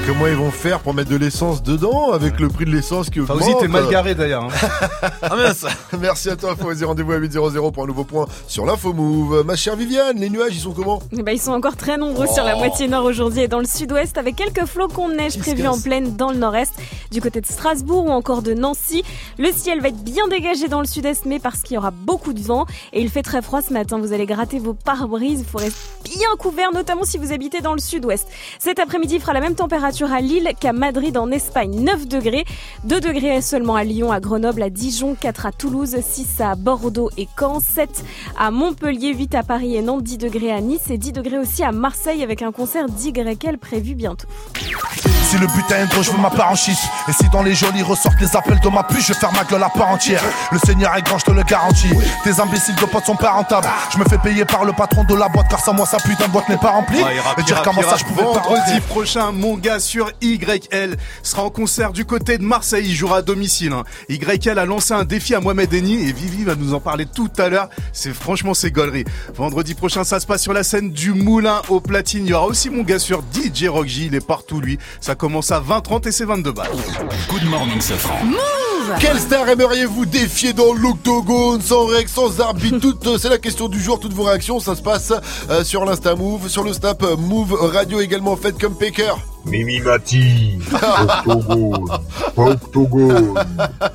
Comment 0.07 0.27
ils 0.27 0.37
vont 0.37 0.51
faire 0.51 0.81
pour 0.81 0.93
mettre 0.93 1.09
de 1.09 1.17
l'essence 1.17 1.63
dedans 1.63 2.13
avec 2.13 2.39
le 2.39 2.49
prix 2.49 2.67
de 2.67 2.71
l'essence 2.71 3.09
qui 3.09 3.21
augmente 3.21 3.39
Fauzi, 3.39 3.53
t'es 3.59 3.69
mal 3.69 3.89
garé 3.89 4.15
d'ailleurs. 4.15 4.45
hein. 4.45 5.09
Ah 5.23 5.35
mince 5.35 5.65
Merci 5.99 6.29
à 6.29 6.37
toi 6.37 6.55
Fauzi, 6.55 6.85
rendez-vous 6.85 7.13
à 7.13 7.19
8.00 7.19 7.73
pour 7.73 7.85
un 7.85 7.87
nouveau 7.87 8.05
point 8.05 8.27
sur 8.47 8.67
l'info 8.67 8.93
move. 8.93 9.43
Ma 9.47 9.57
chère 9.57 9.77
Viviane, 9.77 10.19
les 10.19 10.29
nuages 10.29 10.55
ils 10.55 10.61
sont 10.61 10.73
comment? 10.73 11.01
Eh 11.11 11.23
ben, 11.23 11.33
ils 11.33 11.41
sont 11.41 11.53
encore 11.53 11.77
très 11.77 11.97
nombreux 11.97 12.27
sur 12.27 12.45
la 12.45 12.55
Oh. 12.55 12.59
moitié 12.59 12.87
nord 12.87 13.05
aujourd'hui 13.07 13.41
et 13.43 13.49
dans 13.49 13.61
le 13.61 13.65
sud-ouest 13.65 14.19
avec 14.19 14.37
quelques 14.37 14.67
flocons 14.67 15.09
de 15.09 15.15
neige 15.15 15.39
prévus 15.39 15.67
en 15.67 15.81
pleine 15.81 16.15
dans 16.17 16.31
le 16.33 16.37
nord-est, 16.37 16.75
du 17.11 17.23
côté 17.23 17.41
de 17.41 17.47
Strasbourg 17.47 18.05
ou 18.05 18.11
encore 18.11 18.43
de 18.43 18.53
Nancy. 18.53 19.03
Le 19.39 19.51
ciel 19.53 19.81
va 19.81 19.89
être 19.89 20.05
bien 20.05 20.29
dégagé 20.29 20.69
dans 20.69 20.81
le 20.81 20.87
sud-est 20.87 21.25
mais 21.25 21.39
parce 21.39 21.63
qu'il 21.63 21.77
y 21.77 21.79
aura 21.79 21.91
beaucoup 21.93 22.35
de 22.35 22.41
vent 22.43 22.67
et 22.93 23.01
il 23.01 23.09
fait 23.09 23.23
très 23.23 23.41
froid 23.41 23.63
ce 23.63 23.73
matin. 23.73 23.99
Vous 23.99 24.13
allez 24.13 24.27
gratter 24.27 24.59
vos 24.59 24.75
pare-brises, 24.75 25.41
il 25.41 25.47
faut 25.47 25.59
rester 25.59 25.79
bien 26.05 26.29
couvert 26.39 26.73
notamment 26.75 27.05
si 27.05 27.17
vous 27.17 27.33
habitez 27.33 27.63
dans 27.63 27.73
le 27.73 27.81
sud-ouest. 27.81 28.29
Cet 28.59 28.79
après-midi 28.79 29.15
il 29.15 29.21
fera 29.23 29.33
la 29.33 29.41
même 29.41 29.55
température 29.55 29.94
à 30.03 30.21
Lille 30.21 30.51
qu'à 30.59 30.73
Madrid 30.73 31.17
en 31.17 31.31
Espagne, 31.31 31.81
9 31.81 32.09
degrés. 32.09 32.45
2 32.85 33.01
degrés 33.01 33.41
seulement 33.41 33.77
à 33.77 33.85
Lyon, 33.85 34.11
à 34.11 34.19
Grenoble, 34.19 34.63
à 34.63 34.71
Dijon, 34.71 35.15
4 35.19 35.47
à 35.47 35.53
Toulouse, 35.53 35.97
6 36.01 36.41
à 36.41 36.57
Bordeaux 36.57 37.11
et 37.17 37.29
Caen, 37.39 37.61
7 37.61 38.05
à 38.39 38.51
Montpellier, 38.51 39.15
8 39.15 39.35
à 39.37 39.43
Paris 39.43 39.77
et 39.77 39.83
Nantes, 39.83 40.03
10 40.03 40.19
degrés 40.19 40.51
à 40.51 40.61
Nice 40.61 40.91
et 40.91 40.99
10 40.99 41.13
degrés 41.13 41.39
aussi 41.39 41.63
à 41.63 41.71
Marseille 41.71 42.23
avec 42.23 42.43
un 42.43 42.51
concert 42.51 42.87
d'YL 42.87 43.59
prévu 43.59 43.95
bientôt. 43.95 44.27
Si 45.23 45.39
le 45.39 45.47
butin 45.47 45.83
est 45.83 45.91
gros, 45.91 46.03
je 46.03 46.11
veux 46.11 46.19
ma 46.19 46.31
part 46.31 46.51
en 46.51 46.55
chiffre. 46.55 46.83
Et 47.09 47.13
si 47.13 47.29
dans 47.31 47.43
les 47.43 47.55
jolis 47.55 47.83
ressortent 47.83 48.21
les 48.21 48.37
appels 48.37 48.61
de 48.61 48.69
ma 48.69 48.83
pute, 48.83 49.01
je 49.01 49.13
vais 49.13 49.19
faire 49.19 49.33
ma 49.33 49.45
gueule 49.45 49.63
à 49.63 49.69
part 49.69 49.89
entière. 49.89 50.23
Le 50.53 50.59
Seigneur 50.59 50.95
est 50.97 51.03
grand, 51.03 51.19
je 51.19 51.25
te 51.25 51.31
le 51.31 51.43
garantis. 51.43 51.91
Tes 52.23 52.41
imbéciles 52.41 52.77
de 52.77 52.85
potes 52.85 53.07
sont 53.07 53.17
pas 53.17 53.31
rentables. 53.31 53.67
Je 53.93 53.99
me 53.99 54.05
fais 54.05 54.19
payer 54.19 54.45
par 54.45 54.65
le 54.65 54.73
patron 54.73 55.05
de 55.05 55.15
la 55.15 55.29
boîte, 55.29 55.49
car 55.49 55.61
sans 55.61 55.73
moi, 55.73 55.87
sa 55.87 55.97
putain 55.97 56.27
de 56.27 56.33
boîte 56.33 56.49
n'est 56.49 56.59
pas 56.59 56.71
remplie. 56.71 57.01
Et 57.39 57.43
dire 57.43 57.63
comment 57.63 57.83
ça, 57.83 57.97
je 57.97 58.05
pouvais 58.05 58.23
pas 58.23 58.41
Vendredi 58.45 58.81
prochain, 58.89 59.33
mon 59.33 59.57
gars 59.57 59.81
sur 59.85 60.11
YL 60.23 60.97
sera 61.23 61.43
en 61.45 61.51
concert 61.51 61.93
du 61.93 62.05
côté 62.05 62.39
de 62.39 62.43
Marseille. 62.43 62.87
Il 62.89 62.95
jouera 62.95 63.19
à 63.19 63.23
domicile. 63.23 63.73
hein. 63.73 63.85
YL 64.09 64.59
a 64.59 64.65
lancé 64.65 64.93
un 64.95 65.05
défi 65.05 65.35
à 65.35 65.41
Mohamed 65.41 65.73
Eni 65.73 66.09
et 66.09 66.13
Vivi 66.13 66.45
va 66.45 66.55
nous 66.57 66.75
en 66.75 66.81
parler 66.81 67.07
tout 67.07 67.31
à 67.39 67.49
l'heure. 67.49 67.69
C'est 67.93 68.13
franchement 68.15 68.55
c'est 68.55 68.71
gaulerie. 68.71 69.05
Vendredi 69.35 69.75
prochain, 69.75 70.05
ça 70.05 70.19
se 70.21 70.27
passe 70.27 70.43
sur 70.43 70.53
la 70.53 70.63
scène 70.65 70.91
du 70.91 71.13
Moulin 71.13 71.63
au 71.69 71.81
platine. 71.81 72.27
Il 72.27 72.31
y 72.31 72.35
aura 72.35 72.47
aussi 72.47 72.71
mon 72.71 72.83
gars 72.83 72.99
sur 72.99 73.23
DJ 73.33 73.67
Rock 73.69 73.87
J. 73.87 74.07
Il 74.07 74.15
est 74.15 74.27
partout 74.27 74.61
lui. 74.61 74.79
Ça 75.01 75.15
commence 75.15 75.53
à 75.53 75.61
20h30 75.61 76.09
et 76.09 76.13
c'est 76.13 76.25
22 76.25 76.53
balles. 76.53 76.71
Good 77.29 77.45
morning, 77.45 77.81
Safran. 77.81 78.19
Quelle 79.01 79.19
star 79.19 79.49
aimeriez-vous 79.49 80.05
défier 80.07 80.53
dans 80.53 80.75
l'octogone 80.75 81.61
sans 81.63 81.87
règles, 81.87 82.09
sans 82.11 82.41
arbitre? 82.41 82.79
Toutes, 82.81 83.07
euh, 83.07 83.17
C'est 83.19 83.31
la 83.31 83.39
question 83.39 83.69
du 83.69 83.81
jour, 83.81 83.99
toutes 83.99 84.13
vos 84.13 84.25
réactions, 84.25 84.61
ça 84.61 84.75
se 84.77 84.83
passe 84.83 85.13
euh, 85.49 85.65
sur 85.65 85.85
l'Insta 85.87 86.15
Move, 86.15 86.49
sur 86.49 86.63
le 86.65 86.73
Snap 86.75 87.03
euh, 87.03 87.17
Move 87.17 87.55
Radio 87.55 88.01
également, 88.01 88.37
faites 88.37 88.59
comme 88.61 88.77
Pecker. 88.77 89.15
Mimi 89.47 89.81
Mati, 89.81 90.59
octogone, 90.73 91.87
pas 92.35 92.43
octogone, 92.43 93.35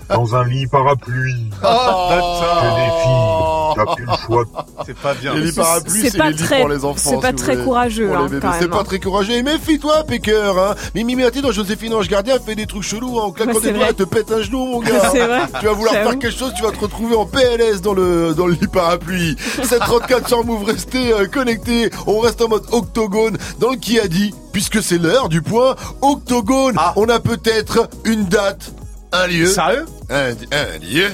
dans 0.09 0.35
un 0.35 0.43
lit 0.45 0.67
parapluie. 0.67 1.49
Ah, 1.63 2.19
Je 2.69 2.75
défie, 2.75 3.75
t'as 3.85 3.95
plus 3.95 4.05
le 4.05 4.11
choix. 4.25 4.45
C'est 4.85 4.97
pas 4.97 5.13
bien. 5.15 5.33
Les 5.33 5.41
lits 5.45 5.51
parapluies, 5.51 6.01
c'est 6.01 6.09
c'est 6.11 6.17
pas 6.17 6.29
les 6.29 6.35
lits 6.37 6.43
très- 6.43 6.59
pour 6.59 6.69
les 6.69 6.85
enfants. 6.85 7.09
c'est 7.11 7.19
pas 7.19 7.27
si 7.29 7.33
vous 7.33 7.39
très 7.39 7.53
voulez. 7.53 7.65
courageux, 7.65 8.11
hein, 8.13 8.27
quand 8.41 8.53
C'est 8.53 8.61
même, 8.61 8.69
pas 8.69 8.79
hein. 8.79 8.83
très 8.83 8.99
courageux. 8.99 9.33
Et 9.33 9.43
méfie-toi, 9.43 10.03
Pecker. 10.05 10.53
Hein. 10.57 10.75
Mimi 10.95 11.15
Mati 11.15 11.41
dans 11.41 11.51
Joséphine 11.51 11.93
Ange 11.93 12.07
Gardien 12.07 12.37
fait 12.39 12.55
des 12.55 12.65
trucs 12.67 12.83
chelous 12.83 13.19
hein, 13.19 13.23
en 13.25 13.31
claquant 13.31 13.53
Ouais, 13.55 13.61
des 13.61 13.71
doigts, 13.73 13.85
elle 13.89 13.95
te 13.95 14.03
pète 14.03 14.31
un 14.31 14.41
genou, 14.41 14.65
mon 14.65 14.79
gars. 14.81 15.09
C'est 15.11 15.25
vrai. 15.25 15.41
Tu 15.59 15.65
vas 15.65 15.73
vouloir 15.73 15.93
J'avoue. 15.95 16.09
faire 16.11 16.19
quelque 16.19 16.37
chose, 16.37 16.53
tu 16.55 16.63
vas 16.63 16.71
te 16.71 16.79
retrouver 16.79 17.15
en 17.15 17.25
PLS 17.25 17.81
dans 17.81 17.93
le 17.93 18.33
dans 18.35 18.45
le 18.45 18.53
lit 18.53 18.67
parapluie. 18.71 19.35
734 19.63 20.27
sur 20.27 20.45
Move, 20.45 20.63
restez 20.65 21.11
euh, 21.13 21.25
connectés. 21.27 21.89
On 22.07 22.19
reste 22.19 22.41
en 22.41 22.49
mode 22.49 22.63
octogone 22.71 23.37
dans 23.59 23.71
le 23.71 23.77
qui 23.77 23.99
a 23.99 24.07
dit, 24.07 24.33
puisque 24.51 24.81
c'est 24.83 24.97
l'heure 24.97 25.29
du 25.29 25.38
point 25.41 25.75
octogone. 26.01 26.75
On 26.95 27.07
a 27.09 27.19
peut-être 27.19 27.89
une 28.05 28.25
date, 28.25 28.71
un 29.11 29.27
lieu. 29.27 29.47
Sérieux 29.47 29.85
un, 30.09 30.31
un 30.51 30.77
lieu. 30.79 31.09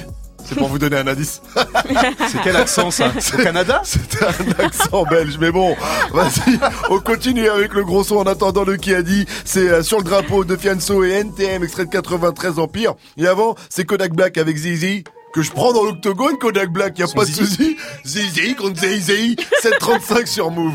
C'est 0.48 0.54
pour 0.54 0.68
vous 0.68 0.78
donner 0.78 0.96
un 0.96 1.06
indice. 1.08 1.42
C'est 2.30 2.40
quel 2.44 2.54
accent 2.56 2.92
ça 2.92 3.10
Au 3.34 3.42
Canada 3.42 3.80
C'était 3.84 4.24
un 4.24 4.64
accent 4.64 5.02
belge, 5.04 5.38
mais 5.40 5.50
bon, 5.50 5.74
vas-y, 6.12 6.60
on 6.88 7.00
continue 7.00 7.48
avec 7.48 7.74
le 7.74 7.84
gros 7.84 8.04
son 8.04 8.18
en 8.18 8.26
attendant 8.26 8.62
le 8.62 8.76
qui 8.76 8.94
a 8.94 9.02
dit. 9.02 9.26
C'est 9.44 9.68
euh, 9.68 9.82
sur 9.82 9.98
le 9.98 10.04
drapeau 10.04 10.44
de 10.44 10.56
Fianso 10.56 11.02
et 11.02 11.10
NTM, 11.14 11.64
extrait 11.64 11.84
de 11.86 11.90
93 11.90 12.60
Empire. 12.60 12.94
Et 13.16 13.26
avant, 13.26 13.56
c'est 13.70 13.84
Kodak 13.84 14.12
Black 14.12 14.38
avec 14.38 14.56
Zizi. 14.56 15.02
Que 15.34 15.42
je 15.42 15.50
prends 15.50 15.72
dans 15.72 15.82
l'octogone, 15.82 16.38
Kodak 16.38 16.70
Black, 16.70 16.96
y 16.98 17.02
a 17.02 17.08
Son 17.08 17.14
pas 17.14 17.24
de 17.24 17.30
zizi. 17.30 17.44
souci. 17.44 17.76
Zizi 18.06 18.54
contre 18.54 18.78
Zizi, 18.80 19.36
735 19.62 20.28
sur 20.28 20.50
Move. 20.52 20.74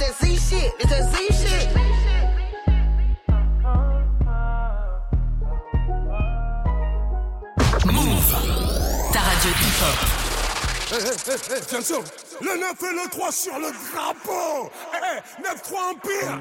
That 0.00 0.14
Z 0.18 0.36
shit, 0.36 0.72
it's 0.80 0.90
that 0.90 1.04
Z 1.12 1.16
shit. 1.40 1.68
Move 7.86 8.30
Ta 9.12 9.20
radio. 9.20 9.52
Eh, 10.92 10.96
eh, 10.96 11.14
eh, 11.28 11.38
eh, 11.54 11.60
tiens, 11.68 11.82
tiens. 11.82 12.04
Le 12.40 12.56
9 12.58 12.82
et 12.82 12.94
le 12.94 13.10
3 13.10 13.30
sur 13.32 13.58
le 13.58 13.70
drapeau. 13.92 14.70
Eh, 14.94 15.42
9-3 15.42 15.92
Empire. 15.92 16.38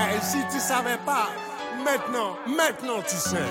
Eh, 0.00 0.20
si 0.22 0.38
tu 0.50 0.58
savais 0.58 0.98
pas, 1.04 1.28
maintenant, 1.84 2.36
maintenant 2.46 3.02
tu 3.02 3.16
sais. 3.16 3.50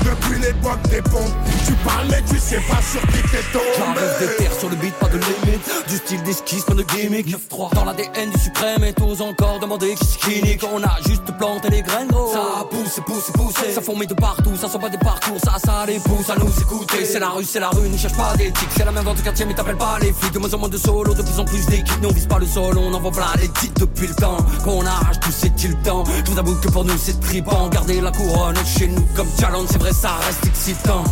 depuis 0.03 0.39
l'époque 0.39 0.81
des 0.89 1.01
pompes. 1.01 1.35
Tu 1.65 1.73
parles 1.85 2.07
mais 2.09 2.21
tu 2.29 2.37
sais 2.37 2.61
pas 2.69 2.81
sur 2.81 3.01
qui 3.07 3.21
t'es 3.29 3.43
tombé. 3.53 3.65
J'arrive 3.77 4.19
des 4.19 4.35
terres 4.35 4.59
sur 4.59 4.69
le 4.69 4.75
beat, 4.75 4.93
pas 4.95 5.07
de 5.07 5.17
limite. 5.17 5.87
Du 5.87 5.97
style 5.97 6.23
d'esquisse, 6.23 6.63
pas 6.63 6.73
de 6.73 6.83
gimmick. 6.83 7.27
9-3 7.27 7.73
dans 7.75 7.85
l'ADN 7.85 8.29
du 8.31 8.39
suprême 8.39 8.83
et 8.83 8.93
tous 8.93 9.21
encore 9.21 9.59
demander 9.59 9.95
qui 9.95 10.05
skinny. 10.05 10.57
On 10.73 10.83
a 10.83 10.97
juste 11.07 11.25
planté 11.37 11.69
les 11.69 11.81
graines, 11.81 12.07
gros. 12.07 12.31
Ça 12.31 12.65
pousse, 12.69 12.99
pousse, 13.05 13.31
pousse. 13.33 13.73
Ça 13.73 13.81
fourmille 13.81 14.07
de 14.07 14.13
partout, 14.13 14.55
ça 14.59 14.67
sent 14.67 14.79
pas 14.79 14.89
des 14.89 14.97
parcours. 14.97 15.37
Ça, 15.43 15.55
ça 15.63 15.85
les 15.85 15.99
pousse 15.99 16.29
à 16.29 16.35
nous 16.35 16.51
écouter. 16.61 17.05
C'est 17.05 17.19
la 17.19 17.29
rue, 17.29 17.43
c'est 17.43 17.59
la 17.59 17.69
rue, 17.69 17.89
ne 17.89 17.97
cherche 17.97 18.15
pas 18.15 18.35
d'éthique. 18.35 18.69
C'est 18.75 18.85
la 18.85 18.91
même 18.91 19.03
dans 19.03 19.15
ton 19.15 19.21
quartier, 19.21 19.45
mais 19.45 19.53
t'appelles 19.53 19.77
pas 19.77 19.97
les 20.01 20.13
flics. 20.13 20.33
De 20.33 20.39
moins 20.39 20.53
en 20.53 20.57
moins 20.57 20.69
de 20.69 20.77
solo, 20.77 21.13
de 21.13 21.21
plus 21.21 21.39
en 21.39 21.45
plus 21.45 21.65
d'équipes. 21.67 22.01
Nous 22.01 22.09
on 22.09 22.13
vise 22.13 22.27
pas 22.27 22.39
le 22.39 22.45
sol, 22.45 22.77
on 22.77 22.93
envoie 22.93 23.11
plein 23.11 23.25
les 23.39 23.49
titres 23.49 23.81
depuis 23.81 24.07
le 24.07 24.15
temps. 24.15 24.37
Qu'on 24.63 24.85
arrache 24.85 25.19
tout, 25.19 25.31
c'est-il 25.31 25.75
temps. 25.83 26.03
Je 26.25 26.31
vous 26.31 26.39
avoue 26.39 26.55
que 26.55 26.69
pour 26.69 26.85
nous 26.85 26.97
c'est 26.97 27.19
tripant. 27.19 27.69
Garder 27.69 28.01
la 28.01 28.11
couronne 28.11 28.55
chez 28.65 28.87
nous 28.87 29.05
comme 29.15 29.27
challenge, 29.39 29.67
c'est 29.71 29.79
vrai, 29.79 29.90
ça 29.91 30.15
reste 30.25 30.45
excitant. 30.45 31.03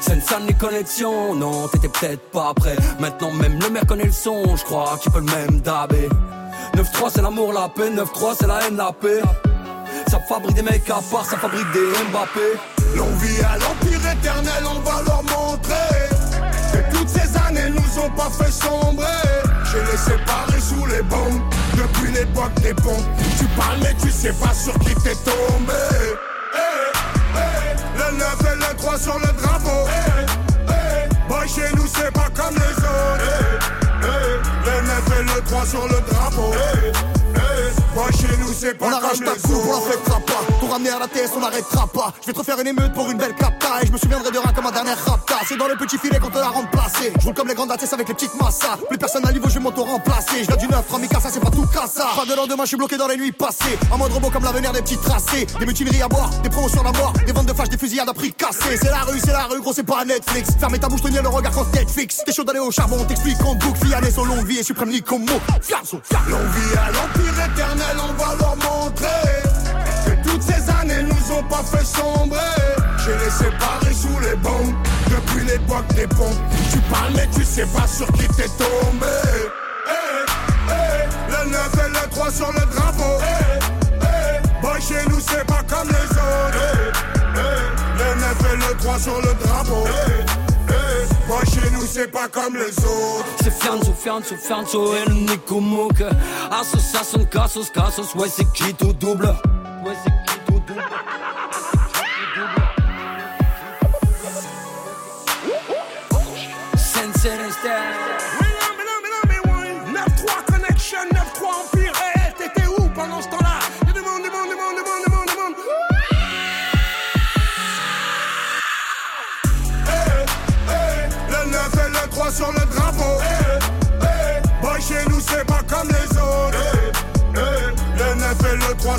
Scène, 0.00 0.20
les 0.46 0.54
connexions. 0.54 1.34
Non, 1.34 1.68
t'étais 1.68 1.88
peut-être 1.88 2.30
pas 2.30 2.52
prêt. 2.54 2.76
Maintenant, 2.98 3.32
même 3.32 3.58
le 3.60 3.70
maire 3.70 3.86
connaît 3.86 4.04
le 4.04 4.12
son. 4.12 4.56
Je 4.56 4.64
crois 4.64 4.98
qu'il 5.00 5.12
peut 5.12 5.20
le 5.20 5.26
même 5.26 5.60
dabé. 5.60 6.08
9-3, 6.76 7.10
c'est 7.14 7.22
l'amour, 7.22 7.52
la 7.52 7.68
paix. 7.68 7.90
9-3, 7.90 8.36
c'est 8.38 8.46
la 8.46 8.66
haine, 8.66 8.76
la 8.76 8.92
paix. 8.92 9.20
Ça 10.08 10.18
fabrique 10.28 10.54
des 10.54 10.62
mecs 10.62 10.88
à 10.90 11.00
part, 11.10 11.24
ça 11.24 11.36
fabrique 11.36 11.70
des 11.72 11.86
Mbappé. 12.10 12.58
L'on 12.96 13.10
vit 13.16 13.40
à 13.42 13.58
l'empire 13.58 14.00
éternel, 14.10 14.64
on 14.64 14.80
va 14.80 15.02
leur 15.02 15.22
montrer 15.22 16.08
que 16.72 16.96
toutes 16.96 17.08
ces 17.08 17.36
années 17.36 17.70
nous 17.70 18.02
ont 18.02 18.10
pas 18.10 18.30
fait 18.30 18.50
sombrer. 18.50 19.06
J'ai 19.70 19.80
les 19.90 19.98
séparés 19.98 20.60
sous 20.60 20.86
les 20.86 21.02
bombes 21.02 21.42
depuis 21.76 22.12
l'époque 22.12 22.54
des 22.62 22.74
pompes. 22.74 23.06
Tu 23.38 23.44
parles 23.56 23.78
mais 23.82 23.94
tu 24.02 24.10
sais 24.10 24.32
pas 24.32 24.52
sur 24.52 24.74
qui 24.80 24.94
t'es 24.96 25.14
tombé. 25.24 25.72
3 28.80 28.98
sur 28.98 29.18
le 29.18 29.26
drapeau. 29.26 29.88
Eh, 29.88 30.70
eh, 30.70 31.28
boy, 31.28 31.46
chez 31.48 31.74
nous 31.76 31.86
c'est 31.86 32.10
pas 32.12 32.28
comme 32.34 32.54
les 32.54 32.76
autres. 32.78 33.60
Eh, 34.02 34.66
le 34.66 34.86
9 34.86 35.20
et 35.20 35.22
le 35.34 35.40
3 35.42 35.66
sur 35.66 35.86
le 35.86 36.00
drapeau. 36.10 36.54
On 38.80 38.92
arrache 38.92 39.20
ta 39.20 39.32
coupe, 39.32 39.62
on 39.64 39.70
la 39.70 39.76
autres. 39.78 39.90
fêtera 39.92 40.20
pas. 40.20 40.40
Tout 40.60 40.66
ramener 40.66 40.90
à 40.90 40.98
la 40.98 41.08
TS, 41.08 41.30
on 41.34 41.40
n'arrêtera 41.40 41.86
pas. 41.86 42.12
Je 42.20 42.26
vais 42.26 42.32
te 42.34 42.38
refaire 42.38 42.58
une 42.60 42.66
émeute 42.66 42.92
pour 42.92 43.10
une 43.10 43.16
belle 43.16 43.34
capta. 43.34 43.82
Et 43.82 43.86
je 43.86 43.92
me 43.92 43.96
souviendrai 43.96 44.30
de 44.30 44.38
rien 44.38 44.52
comme 44.52 44.64
ma 44.64 44.70
dernière 44.70 44.98
rapta. 45.04 45.36
C'est 45.48 45.56
dans 45.56 45.66
le 45.66 45.76
petit 45.76 45.96
filet 45.96 46.18
qu'on 46.18 46.28
te 46.28 46.36
l'a 46.38 46.48
remplacé. 46.48 47.12
Je 47.18 47.24
roule 47.24 47.34
comme 47.34 47.48
les 47.48 47.54
grandes 47.54 47.72
ATS 47.72 47.92
avec 47.92 48.08
les 48.08 48.14
petites 48.14 48.34
massas. 48.40 48.76
Plus 48.88 48.98
personne 48.98 49.26
à 49.26 49.32
niveau, 49.32 49.48
je 49.48 49.54
vais 49.54 49.60
m'auto-remplacer. 49.60 50.44
Je 50.44 50.56
du 50.56 50.68
neuf, 50.68 50.84
Ramika, 50.90 51.20
ça 51.20 51.30
c'est 51.32 51.40
pas 51.40 51.50
tout 51.50 51.66
cassa. 51.72 52.06
Pas 52.14 52.26
de 52.26 52.34
lendemain, 52.34 52.64
je 52.64 52.68
suis 52.68 52.76
bloqué 52.76 52.96
dans 52.98 53.06
les 53.06 53.16
nuits 53.16 53.32
passées. 53.32 53.78
En 53.90 53.96
mode 53.96 54.12
robot 54.12 54.28
comme 54.30 54.44
l'avenir 54.44 54.72
des 54.72 54.82
petits 54.82 54.98
tracés. 54.98 55.46
Des 55.58 55.64
mutineries 55.66 56.02
à 56.02 56.08
boire, 56.08 56.28
des 56.42 56.50
promotions 56.50 56.84
à 56.86 56.92
mort. 56.92 57.14
Des 57.26 57.32
ventes 57.32 57.46
de 57.46 57.54
flash, 57.54 57.70
des 57.70 57.78
fusillades 57.78 58.08
à 58.10 58.12
prix 58.12 58.32
cassé. 58.32 58.76
C'est 58.80 58.90
la 58.90 59.00
rue, 59.04 59.18
c'est 59.20 59.32
la 59.32 59.44
rue, 59.44 59.60
gros, 59.60 59.72
c'est 59.72 59.84
pas 59.84 60.04
Netflix. 60.04 60.50
Fermez 60.58 60.78
ta 60.78 60.88
bouche, 60.88 61.00
tenir 61.02 61.22
le 61.22 61.28
regard 61.28 61.52
quand 61.52 61.72
Netflix. 61.72 62.20
T'es 62.26 62.32
chaud 62.32 62.44
d'aller 62.44 62.58
au 62.60 62.70
charbon, 62.70 63.02
t'explique 63.04 63.38
qu'on 63.38 63.54
boucle. 63.54 63.86
Fianès 63.86 64.14
longue 64.16 64.44
vie 64.46 64.58
et 64.58 64.62
suprême 64.62 64.90
Nicomo. 64.90 65.32
Fiazo, 65.62 66.00
L'on 66.28 66.38
vit 66.38 66.76
à 66.76 66.90
l'empire 66.92 67.44
éternel, 67.46 67.96
on 67.98 68.12
va 68.22 68.49
montrer 68.56 69.42
que 70.06 70.28
toutes 70.28 70.42
ces 70.42 70.70
années 70.70 71.02
nous 71.02 71.34
ont 71.34 71.42
pas 71.44 71.62
fait 71.62 71.84
sombrer. 71.84 72.38
J'ai 73.04 73.16
les 73.24 73.30
séparés 73.30 73.94
sous 73.94 74.18
les 74.20 74.36
bombes 74.36 74.74
depuis 75.08 75.44
l'époque 75.46 75.86
des 75.94 76.06
pompes. 76.06 76.40
Tu 76.70 76.78
parles 76.92 77.12
mais 77.14 77.28
tu 77.34 77.44
sais 77.44 77.66
pas 77.66 77.86
sur 77.86 78.06
qui 78.12 78.26
t'es 78.28 78.48
tombé. 78.58 79.06
Eh, 79.88 80.68
eh, 80.68 81.30
le 81.30 81.50
9 81.50 81.70
et 81.86 81.88
le 81.88 82.10
3 82.10 82.30
sur 82.30 82.52
le 82.52 82.60
drapeau. 82.74 83.18
Eh, 83.20 83.64
eh, 84.02 84.60
boy, 84.62 84.80
chez 84.80 85.08
nous 85.08 85.20
c'est 85.20 85.46
pas 85.46 85.62
comme 85.68 85.88
les 85.88 86.10
autres. 86.10 87.00
Le 87.98 88.20
9 88.20 88.52
et 88.52 88.56
le 88.56 88.76
3 88.78 88.98
sur 88.98 89.20
le 89.20 89.34
drapeau. 89.44 89.84
C'est 91.92 92.10
pas 92.10 92.28
comme 92.28 92.54
les 92.54 92.78
autres. 92.84 93.26
C'est 93.42 93.52
Fianzo, 93.52 93.92
Fianzo, 93.92 94.36
Fianzo 94.36 94.94
et 94.94 95.08
le 95.08 95.14
Nico 95.14 95.60
Mouk. 95.60 96.02
Association, 96.50 97.24
Cassos, 97.24 97.70
Cassos, 97.70 98.14
ouais, 98.14 98.28
c'est 98.28 98.50
qui 98.52 98.72
tout 98.74 98.92
double? 98.92 99.34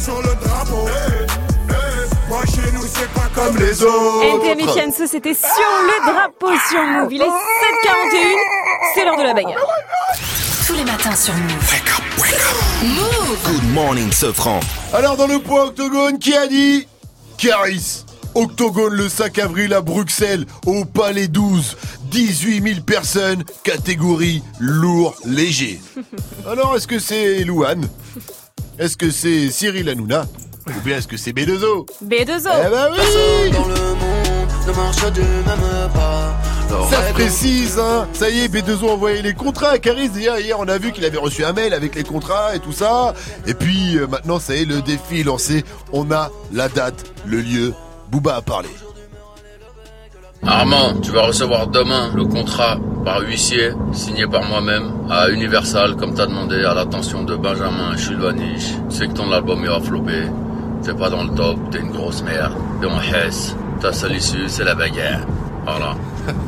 Et 0.02 0.12
le 0.12 0.14
3 0.14 0.14
sur 0.14 0.22
le 0.22 0.36
drapeau. 0.36 0.90
Boy, 2.28 2.46
chez 2.48 2.72
nous, 2.72 2.86
c'est 2.86 3.10
pas 3.10 3.30
comme 3.36 3.58
les 3.58 3.84
autres. 3.84 4.24
NTM 4.24 4.60
et 4.60 4.68
Fianso, 4.72 5.06
c'était 5.06 5.34
sur 5.34 5.50
le 5.50 6.12
drapeau 6.12 6.52
sur 6.70 6.82
Move. 6.82 7.14
Il 7.14 7.22
est 7.22 7.26
7h41, 7.26 7.32
c'est 8.94 9.06
l'heure 9.06 9.18
de 9.18 9.24
la 9.24 9.34
bagarre. 9.34 9.68
Tous 10.66 10.74
les 10.74 10.86
matins 10.86 11.16
sur 11.16 11.34
Move. 11.34 11.52
Move 12.84 13.38
Good 13.46 13.74
morning, 13.74 14.12
Sofran. 14.12 14.60
Alors, 14.94 15.18
dans 15.18 15.28
le 15.28 15.40
point 15.40 15.66
octogone, 15.66 16.18
qui 16.18 16.36
a 16.36 16.48
dit? 16.48 16.88
Caris. 17.38 18.06
Octogone 18.34 18.94
le 18.94 19.10
5 19.10 19.40
avril 19.40 19.74
à 19.74 19.82
Bruxelles, 19.82 20.46
au 20.66 20.86
Palais 20.86 21.28
12. 21.28 21.78
18 22.06 22.62
000 22.74 22.82
personnes, 22.82 23.44
catégorie 23.64 24.42
lourd, 24.60 25.16
léger. 25.26 25.82
Alors, 26.50 26.76
est-ce 26.76 26.88
que 26.88 27.00
c'est 27.00 27.44
Louane? 27.44 27.88
Est-ce 28.82 28.98
que 28.98 29.12
c'est 29.12 29.52
Cyril 29.52 29.88
Hanouna 29.90 30.26
Ou 30.68 30.82
bien 30.84 30.98
est-ce 30.98 31.08
que 31.08 31.16
c'est 31.16 31.34
B2O 31.34 31.86
B2O. 32.04 32.50
Eh 32.66 32.70
ben 32.72 32.90
oui 32.92 33.52
Dans 33.52 33.68
le 33.68 33.76
monde 33.76 34.50
ne 34.68 34.72
marche 34.74 35.12
du 35.14 35.22
même 35.22 35.92
pas. 35.94 36.36
Ça 36.90 37.08
se 37.08 37.14
précise, 37.14 37.78
hein. 37.78 38.08
Ça 38.12 38.32
y 38.32 38.40
est, 38.40 38.48
B2O 38.52 38.90
a 38.90 38.94
envoyé 38.94 39.22
les 39.22 39.36
contrats 39.36 39.70
à 39.70 39.78
Caris. 39.78 40.10
Hier, 40.16 40.40
hier, 40.40 40.60
on 40.60 40.68
a 40.68 40.80
vu 40.80 40.94
qu'il 40.94 41.06
avait 41.06 41.20
reçu 41.20 41.46
un 41.46 41.54
mail 41.54 41.76
avec 41.76 41.94
les 41.94 42.04
contrats 42.04 42.56
et 42.56 42.60
tout 42.60 42.72
ça. 42.72 43.14
Et 43.46 43.54
puis, 43.54 43.98
euh, 43.98 44.08
maintenant, 44.08 44.40
ça 44.40 44.56
y 44.56 44.64
est, 44.64 44.66
le 44.66 44.82
défi 44.82 45.20
est 45.20 45.26
lancé. 45.26 45.64
On 45.94 46.10
a 46.12 46.32
la 46.52 46.68
date, 46.68 47.06
le 47.28 47.40
lieu. 47.40 47.76
Booba 48.10 48.38
a 48.38 48.42
parlé. 48.42 48.70
Armand, 50.46 50.96
tu 51.02 51.12
vas 51.12 51.28
recevoir 51.28 51.68
demain 51.68 52.10
le 52.16 52.26
contrat 52.26 52.80
par 53.06 53.22
huissier, 53.22 53.74
signé 53.94 54.26
par 54.26 54.44
moi-même, 54.44 54.92
à 55.10 55.30
Universal, 55.30 55.96
comme 55.96 56.16
t'as 56.16 56.26
demandé, 56.26 56.64
à 56.64 56.74
l'attention 56.74 57.24
de 57.24 57.36
Benjamin 57.36 57.96
Chulvanich. 57.96 58.74
Sais 58.90 59.08
que 59.08 59.14
ton 59.14 59.32
album 59.32 59.64
ira 59.64 59.80
flopper. 59.80 60.24
T'es 60.82 60.96
pas 60.96 61.12
dans 61.12 61.24
le 61.24 61.36
top, 61.36 61.58
t'es 61.70 61.80
une 61.80 61.92
grosse 61.92 62.24
merde. 62.24 62.54
T'es 62.82 62.88
en 62.88 63.00
hesse. 63.00 63.56
Ta 63.80 63.94
seule 63.94 64.16
issue, 64.16 64.48
c'est 64.48 64.64
la 64.64 64.74
bagarre. 64.74 65.28
Voilà. 65.66 65.96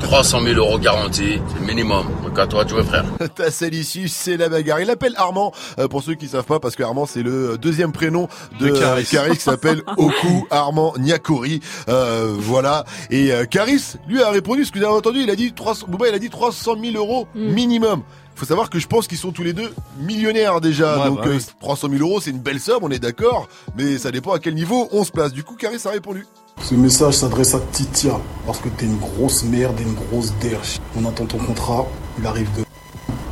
300 0.01 0.41
000 0.41 0.55
euros 0.57 0.79
garantis, 0.79 1.39
c'est 1.53 1.59
le 1.59 1.65
minimum. 1.65 2.07
Donc 2.23 2.37
à 2.39 2.47
toi 2.47 2.63
de 2.63 2.69
jouer, 2.69 2.83
frère. 2.83 3.05
Ta 3.35 3.51
seule 3.51 3.73
issue, 3.75 4.07
c'est 4.07 4.37
la 4.37 4.49
bagarre. 4.49 4.79
Il 4.81 4.89
appelle 4.89 5.13
Armand, 5.17 5.51
euh, 5.79 5.87
pour 5.87 6.01
ceux 6.03 6.15
qui 6.15 6.27
savent 6.27 6.45
pas, 6.45 6.59
parce 6.59 6.75
que 6.75 6.83
Armand, 6.83 7.05
c'est 7.05 7.21
le 7.23 7.57
deuxième 7.57 7.91
prénom 7.91 8.27
de, 8.59 8.69
De 8.69 8.79
Caris. 8.79 9.07
euh, 9.15 9.33
qui 9.33 9.39
s'appelle 9.41 9.81
Oku 9.97 10.47
Armand 10.49 10.93
Nyakori. 10.97 11.61
Euh, 11.89 12.33
voilà. 12.37 12.85
Et 13.11 13.31
euh, 13.31 13.45
Caris, 13.45 13.93
lui, 14.07 14.21
a 14.21 14.29
répondu, 14.31 14.65
ce 14.65 14.71
que 14.71 14.79
vous 14.79 14.85
avez 14.85 14.93
entendu, 14.95 15.19
il 15.21 15.29
a 15.29 15.35
dit 15.35 15.53
300, 15.53 15.85
Booba, 15.89 16.07
il 16.09 16.15
a 16.15 16.19
dit 16.19 16.29
300 16.29 16.75
000 16.83 16.95
euros 16.97 17.27
minimum. 17.35 18.01
Faut 18.35 18.45
savoir 18.45 18.71
que 18.71 18.79
je 18.79 18.87
pense 18.87 19.07
qu'ils 19.07 19.19
sont 19.19 19.31
tous 19.31 19.43
les 19.43 19.53
deux 19.53 19.71
millionnaires 19.99 20.59
déjà. 20.59 20.97
Ouais, 20.97 21.05
Donc 21.09 21.17
bah 21.19 21.23
oui. 21.27 21.35
euh, 21.37 21.51
300 21.61 21.87
000 21.91 22.01
euros, 22.01 22.19
c'est 22.19 22.31
une 22.31 22.39
belle 22.39 22.59
somme, 22.59 22.79
on 22.81 22.89
est 22.89 22.97
d'accord. 22.99 23.47
Mais 23.77 23.99
ça 23.99 24.09
dépend 24.09 24.33
à 24.33 24.39
quel 24.39 24.55
niveau 24.55 24.89
on 24.91 25.03
se 25.03 25.11
place. 25.11 25.33
Du 25.33 25.43
coup, 25.43 25.55
Caris 25.55 25.77
a 25.85 25.89
répondu. 25.91 26.25
Ce 26.61 26.75
message 26.75 27.15
s'adresse 27.15 27.55
à 27.55 27.59
Titia, 27.71 28.19
parce 28.45 28.59
que 28.59 28.69
t'es 28.69 28.85
une 28.85 28.97
grosse 28.97 29.43
merde 29.43 29.79
et 29.79 29.83
une 29.83 29.95
grosse 29.95 30.33
derche. 30.39 30.79
On 30.97 31.05
attend 31.05 31.25
ton 31.25 31.37
contrat, 31.37 31.85
il 32.19 32.25
arrive 32.25 32.49
de... 32.57 32.63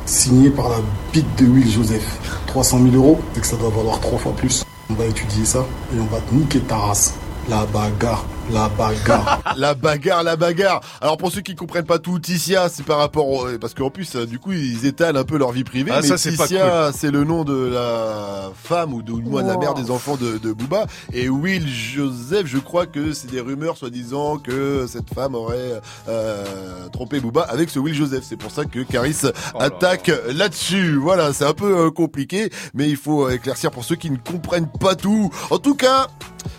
Signé 0.06 0.50
par 0.50 0.70
la 0.70 0.78
bite 1.14 1.38
de 1.38 1.46
Will 1.46 1.70
Joseph. 1.70 2.18
300 2.48 2.80
000 2.92 2.96
euros, 2.96 3.20
c'est 3.34 3.42
que 3.42 3.48
ça 3.48 3.56
doit 3.56 3.70
valoir 3.70 4.00
trois 4.02 4.20
fois 4.20 4.34
plus. 4.34 4.64
On 4.90 4.96
va 4.96 5.06
étudier 5.06 5.46
ça 5.46 5.66
et 5.96 6.00
on 6.00 6.06
va 6.06 6.20
te 6.20 6.34
niquer 6.34 6.60
ta 6.60 6.76
race. 6.76 7.14
La 7.50 7.66
bagarre, 7.66 8.26
la 8.50 8.70
bagarre. 8.70 9.42
la 9.58 9.74
bagarre, 9.74 10.24
la 10.24 10.36
bagarre. 10.36 10.82
Alors 11.02 11.18
pour 11.18 11.32
ceux 11.32 11.42
qui 11.42 11.56
comprennent 11.56 11.86
pas 11.86 12.00
tout, 12.00 12.20
Ticia, 12.20 12.70
c'est 12.70 12.84
par 12.84 12.98
rapport 12.98 13.28
au... 13.28 13.48
parce 13.60 13.74
qu'en 13.74 13.90
plus, 13.90 14.16
euh, 14.16 14.26
du 14.26 14.40
coup, 14.40 14.52
ils 14.52 14.86
étalent 14.86 15.18
un 15.18 15.24
peu 15.24 15.38
leur 15.38 15.52
vie 15.52 15.64
privée. 15.64 15.92
Ah, 15.94 16.00
mais 16.02 16.08
ça, 16.08 16.18
c'est 16.18 16.36
pas 16.36 16.48
Ticia, 16.48 16.92
c'est 16.94 17.12
le 17.12 17.24
nom 17.24 17.44
de 17.44 17.68
la 17.68 18.52
femme 18.56 18.94
ou 18.94 19.02
de, 19.02 19.12
moins 19.12 19.44
de 19.44 19.48
la 19.48 19.58
mère 19.58 19.72
Wow. 19.72 19.82
des 19.82 19.92
enfants 19.92 20.18
de, 20.18 20.38
de 20.38 20.52
Booba. 20.54 20.86
Et 21.14 21.30
Will 21.30 21.68
Joseph, 21.68 22.48
je 22.48 22.58
crois 22.58 22.86
que 22.88 23.14
c'est 23.14 23.30
des 23.30 23.40
rumeurs 23.40 23.78
soi-disant 23.78 24.38
que 24.38 24.86
cette 24.88 25.14
femme 25.14 25.36
aurait 25.36 25.82
euh, 26.10 26.88
trompé 26.92 27.20
Booba 27.20 27.44
avec 27.44 27.70
ce 27.70 27.80
Will 27.80 27.94
Joseph. 27.94 28.24
C'est 28.28 28.38
pour 28.38 28.52
ça 28.52 28.66
que 28.66 28.80
Caris 28.80 29.22
attaque 29.60 30.12
là-dessus. 30.34 30.96
Voilà, 30.96 31.32
c'est 31.34 31.46
un 31.46 31.54
peu 31.54 31.86
euh, 31.86 31.92
compliqué, 31.92 32.50
mais 32.74 32.90
il 32.90 32.98
faut 32.98 33.30
éclaircir 33.30 33.72
pour 33.72 33.86
ceux 33.86 33.96
qui 33.96 34.10
ne 34.12 34.18
comprennent 34.18 34.70
pas 34.80 34.96
tout. 34.96 35.32
En 35.52 35.58
tout 35.58 35.76
cas, 35.76 36.08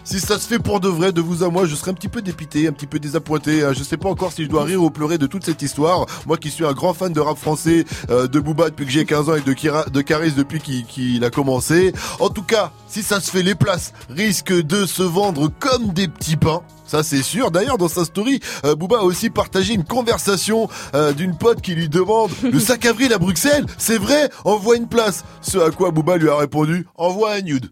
si 0.05 0.21
ça 0.21 0.39
se 0.39 0.47
fait 0.47 0.59
pour 0.59 0.81
de 0.81 0.89
vrai, 0.89 1.13
de 1.13 1.21
vous 1.21 1.43
à 1.45 1.49
moi, 1.51 1.67
je 1.67 1.72
serais 1.75 1.91
un 1.91 1.95
petit 1.95 2.09
peu 2.09 2.23
dépité, 2.23 2.67
un 2.69 2.73
petit 2.73 2.87
peu 2.87 2.99
désappointé. 2.99 3.63
Euh, 3.63 3.75
Je 3.75 3.83
sais 3.83 3.97
pas 3.97 4.09
encore 4.09 4.33
si 4.33 4.45
je 4.45 4.49
dois 4.49 4.65
rire 4.65 4.83
ou 4.83 4.91
pleurer 4.91 5.19
de 5.19 5.27
toute 5.27 5.45
cette 5.45 5.63
histoire. 5.63 6.07
Moi 6.27 6.37
qui 6.37 6.51
suis 6.51 6.65
un 6.65 6.73
grand 6.73 6.95
fan 6.95 7.13
de 7.13 7.21
rap 7.21 7.39
français, 7.39 7.85
euh, 8.11 8.27
de 8.27 8.41
Booba 8.41 8.71
depuis 8.71 8.87
que 8.87 8.93
j'ai 8.93 9.05
15 9.05 9.29
ans 9.29 9.35
et 9.37 9.41
de, 9.41 9.91
de 9.91 10.01
Caris 10.03 10.33
depuis 10.33 10.61
qu'il 10.61 11.25
a 11.25 11.31
commencé. 11.31 11.93
En 12.21 12.29
tout 12.29 12.43
cas, 12.43 12.73
si 12.89 13.03
ça 13.03 13.21
se 13.21 13.31
fait, 13.31 13.43
les 13.43 13.55
places 13.55 13.93
risquent 14.11 14.63
de 14.63 14.87
se 14.87 15.03
vendre 15.03 15.51
comme 15.59 15.93
des 15.93 16.09
petits 16.09 16.37
pains. 16.37 16.63
Ça 16.93 17.03
c'est 17.03 17.23
sûr. 17.23 17.51
D'ailleurs 17.51 17.79
dans 17.79 17.89
sa 17.89 18.05
story, 18.05 18.39
euh, 18.67 18.75
Booba 18.75 18.99
a 18.99 19.03
aussi 19.03 19.31
partagé 19.31 19.73
une 19.73 19.83
conversation 19.83 20.69
euh, 20.95 21.15
d'une 21.15 21.35
pote 21.35 21.63
qui 21.63 21.75
lui 21.75 21.89
demande 21.89 22.31
le 22.43 22.61
5 22.61 22.85
avril 22.85 23.15
à 23.15 23.19
Bruxelles, 23.19 23.65
c'est 23.79 23.97
vrai 23.97 24.29
Envoie 24.45 24.77
une 24.77 24.89
place. 24.89 25.25
Ce 25.41 25.57
à 25.57 25.71
quoi 25.71 25.91
Booba 25.91 26.19
lui 26.19 26.29
a 26.29 26.37
répondu 26.37 26.87
envoie 26.97 27.33
un 27.33 27.41
nude. 27.41 27.71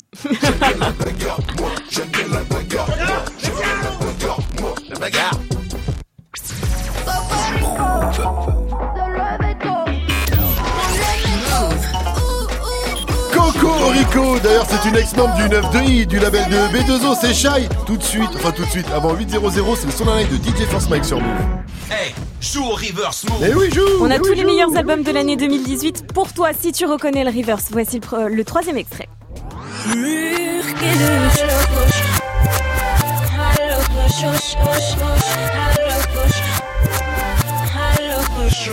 Rico, 13.88 14.38
d'ailleurs 14.42 14.66
c'est 14.68 14.88
une 14.88 14.96
ex-membre 14.96 15.34
du 15.36 15.42
9-2i 15.44 16.06
du 16.06 16.18
label 16.18 16.44
de 16.48 16.56
B2O, 16.76 17.16
c'est 17.20 17.34
Shy. 17.34 17.68
Tout 17.86 17.96
de 17.96 18.02
suite, 18.02 18.28
enfin 18.36 18.50
tout 18.52 18.64
de 18.64 18.70
suite, 18.70 18.86
avant 18.94 19.14
8-0-0, 19.14 19.76
c'est 19.76 19.86
le 19.86 19.92
son 19.92 20.04
d'un 20.04 20.18
live 20.18 20.28
de 20.30 20.36
DJ 20.44 20.66
First 20.68 20.90
Mike 20.90 21.04
sur 21.04 21.18
Move. 21.20 21.26
Hey, 21.90 22.14
joue 22.40 22.64
au 22.64 22.74
reverse 22.74 23.24
move. 23.28 23.44
Eh 23.48 23.54
oui, 23.54 23.70
joue 23.72 23.80
On 24.00 24.10
a 24.10 24.16
eh 24.16 24.18
tous 24.18 24.30
oui, 24.30 24.36
les 24.36 24.42
joue. 24.42 24.48
meilleurs 24.48 24.76
albums 24.76 25.02
de 25.02 25.10
l'année 25.10 25.36
2018 25.36 26.12
pour 26.12 26.32
toi 26.32 26.50
si 26.58 26.72
tu 26.72 26.84
reconnais 26.86 27.24
le 27.24 27.30
reverse. 27.30 27.66
Voici 27.70 28.00
le, 28.00 28.28
le 28.28 28.44
troisième 28.44 28.76
extrait. 28.76 29.08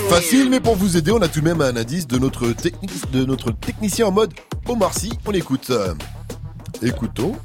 Facile, 0.10 0.50
mais 0.50 0.60
pour 0.60 0.76
vous 0.76 0.98
aider, 0.98 1.12
on 1.12 1.22
a 1.22 1.28
tout 1.28 1.40
de 1.40 1.46
même 1.46 1.62
un 1.62 1.76
indice 1.76 2.08
de 2.08 2.18
notre, 2.18 2.48
de 3.12 3.26
notre 3.26 3.52
technicien 3.52 4.08
en 4.08 4.12
mode 4.12 4.34
Omar 4.68 4.94
Sy. 4.94 5.12
On 5.26 5.32
écoute. 5.32 5.72
Écoutons. 6.82 7.36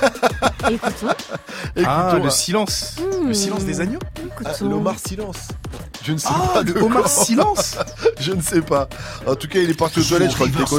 Écoutons. 0.70 1.08
Ah, 1.84 2.08
Écoutons, 2.10 2.24
le 2.24 2.30
silence. 2.30 2.96
Hmm. 2.98 3.28
Le 3.28 3.34
silence 3.34 3.64
des 3.64 3.80
agneaux 3.80 3.98
Ah, 4.44 4.50
L'Omar 4.62 4.96
Silence. 4.98 5.48
Je 6.02 6.12
ne 6.12 6.18
sais 6.18 6.28
Ah, 6.30 6.50
pas 6.54 6.62
de 6.62 6.72
le 6.72 6.82
Omar 6.82 7.02
quoi. 7.02 7.10
Silence 7.10 7.76
Je 8.20 8.32
ne 8.32 8.40
sais 8.40 8.62
pas. 8.62 8.88
En 9.26 9.34
tout 9.34 9.48
cas, 9.48 9.58
il 9.58 9.68
est 9.70 9.74
parti 9.78 10.00
aux 10.00 10.02
toilettes, 10.04 10.30
je 10.30 10.34
crois 10.34 10.48
que 10.48 10.52
t'es 10.56 10.72
au 10.72 10.78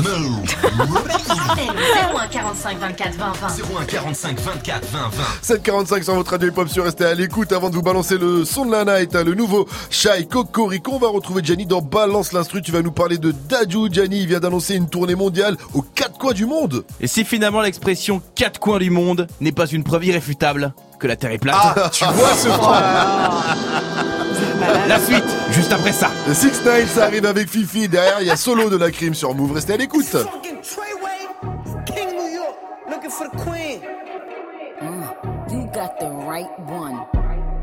01 2.17 2.27
45 2.27 2.79
24 2.79 3.15
20 3.15 3.31
20. 3.33 3.47
01 3.81 3.85
45 3.85 4.39
24 4.39 4.85
20 4.87 4.99
20. 4.99 5.09
745 5.41 6.03
sur 6.03 6.15
votre 6.15 6.31
radio 6.31 6.49
hip-hop 6.49 6.67
sur 6.69 6.83
restez 6.83 7.05
à 7.05 7.13
l'écoute 7.13 7.51
avant 7.51 7.69
de 7.69 7.75
vous 7.75 7.81
balancer 7.81 8.17
le 8.17 8.45
son 8.45 8.65
de 8.65 8.71
la 8.71 8.83
night, 8.85 9.15
hein, 9.15 9.23
le 9.23 9.35
nouveau 9.35 9.67
Shai 9.89 10.25
Cocorico. 10.27 10.93
On 10.93 10.99
va 10.99 11.09
retrouver 11.09 11.43
Gianni 11.43 11.65
dans 11.65 11.81
Balance 11.81 12.33
l'instru. 12.33 12.61
Tu 12.61 12.71
vas 12.71 12.81
nous 12.81 12.91
parler 12.91 13.17
de 13.17 13.31
Daju. 13.31 13.89
Gianni, 13.91 14.21
il 14.21 14.27
vient 14.27 14.39
d'annoncer 14.39 14.75
une 14.75 14.89
tournée 14.89 15.15
mondiale 15.15 15.55
aux 15.73 15.81
quatre 15.83 16.17
coins 16.17 16.33
du 16.33 16.45
monde. 16.45 16.83
Et 16.99 17.07
si 17.07 17.25
finalement 17.25 17.61
l'expression 17.61 18.21
quatre 18.35 18.59
coins 18.59 18.79
du 18.79 18.89
monde 18.89 19.27
n'est 19.39 19.50
pas 19.53 19.65
une 19.67 19.83
preuve 19.83 20.05
irréfutable 20.05 20.73
que 20.99 21.07
la 21.07 21.15
Terre 21.15 21.31
est 21.31 21.37
plate 21.37 21.55
Ah, 21.59 21.89
tu 21.91 22.03
vois 22.05 22.33
ce 22.33 22.47
La 24.87 24.99
suite, 24.99 25.23
juste 25.51 25.71
après 25.73 25.91
ça. 25.91 26.09
Le 26.27 26.33
6 26.33 26.61
9 26.65 26.89
ça 26.93 27.05
arrive 27.05 27.25
avec 27.25 27.49
Fifi. 27.49 27.87
Derrière, 27.87 28.21
il 28.21 28.27
y 28.27 28.31
a 28.31 28.35
solo 28.37 28.69
de 28.69 28.77
la 28.77 28.91
crime 28.91 29.13
sur 29.13 29.33
Move. 29.33 29.53
Restez 29.53 29.73
à 29.73 29.77
l'écoute. 29.77 30.15
King 31.85 32.07
New 32.15 32.33
York, 32.33 32.55
looking 32.89 33.09
for 33.09 33.27
the 33.29 33.37
queen. 33.43 33.81
You 35.51 35.65
got 35.73 35.99
the 35.99 36.09
right 36.27 36.49
one. 36.67 37.01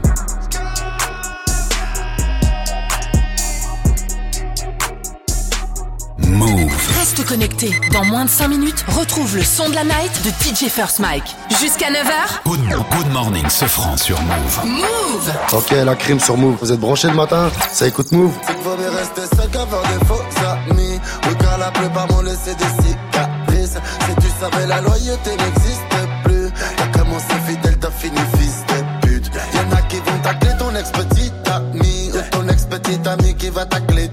Move. 6.31 6.71
Reste 6.97 7.25
connecté. 7.25 7.71
Dans 7.91 8.05
moins 8.05 8.25
de 8.25 8.29
5 8.29 8.47
minutes, 8.47 8.85
retrouve 8.87 9.35
le 9.35 9.43
son 9.43 9.69
de 9.69 9.75
la 9.75 9.83
night 9.83 10.11
de 10.23 10.29
DJ 10.29 10.69
First 10.69 10.99
Mike. 10.99 11.35
Jusqu'à 11.59 11.89
9h. 11.89 12.43
Good, 12.45 12.59
good 12.91 13.11
morning, 13.11 13.47
ce 13.49 13.65
franc 13.65 13.97
sur 13.97 14.19
Move. 14.21 14.65
Move 14.65 15.33
Ok, 15.53 15.71
la 15.71 15.95
crime 15.95 16.19
sur 16.19 16.37
Move. 16.37 16.57
Vous 16.61 16.71
êtes 16.71 16.79
branchés 16.79 17.09
le 17.09 17.15
matin? 17.15 17.51
Ça 17.73 17.87
écoute 17.87 18.11
Move 18.13 18.31
C'est 18.47 18.53
qu'il 18.53 18.63
vaut 18.63 18.77
mieux 18.77 18.89
rester 18.89 19.35
seul 19.35 19.49
qu'avoir 19.49 19.81
des 19.83 20.05
faux 20.05 20.21
amis. 20.47 20.99
Ou 21.29 21.35
car 21.35 21.57
la 21.57 21.71
plupart 21.71 22.07
m'ont 22.11 22.21
laissé 22.21 22.55
des 22.55 22.83
cicatrices. 22.83 23.77
Si 24.07 24.15
tu 24.15 24.31
savais, 24.39 24.67
la 24.67 24.81
loyauté 24.81 25.31
n'existe 25.31 25.83
plus. 26.23 26.49
T'as 26.77 26.99
commencé 26.99 27.33
fidèle, 27.47 27.77
t'as 27.77 27.91
fini 27.91 28.19
fils 28.37 28.63
de 28.69 29.07
pute. 29.07 29.31
Y'en 29.53 29.75
a 29.77 29.81
qui 29.83 29.97
vont 29.97 30.19
tacler 30.23 30.51
ton 30.57 30.73
ex-petit 30.75 31.31
ami. 31.47 32.11
Ou 32.13 32.21
ton 32.31 32.47
ex-petit 32.47 32.99
ami 33.07 33.35
qui 33.35 33.49
va 33.49 33.65
tacler. 33.65 34.09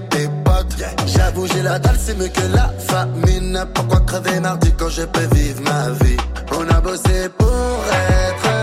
J'avoue, 1.19 1.47
j'ai 1.47 1.61
la 1.61 1.77
dalle, 1.79 1.97
c'est 1.99 2.17
mieux 2.17 2.29
que 2.29 2.47
la 2.55 2.71
famine. 2.79 3.65
Pourquoi 3.73 3.99
crever 3.99 4.39
mardi 4.39 4.71
quand 4.77 4.87
je 4.87 5.01
peux 5.01 5.27
vivre 5.35 5.61
ma 5.63 5.89
vie? 6.01 6.15
On 6.57 6.65
a 6.69 6.79
bossé 6.79 7.27
pour 7.37 7.83
être 7.91 8.58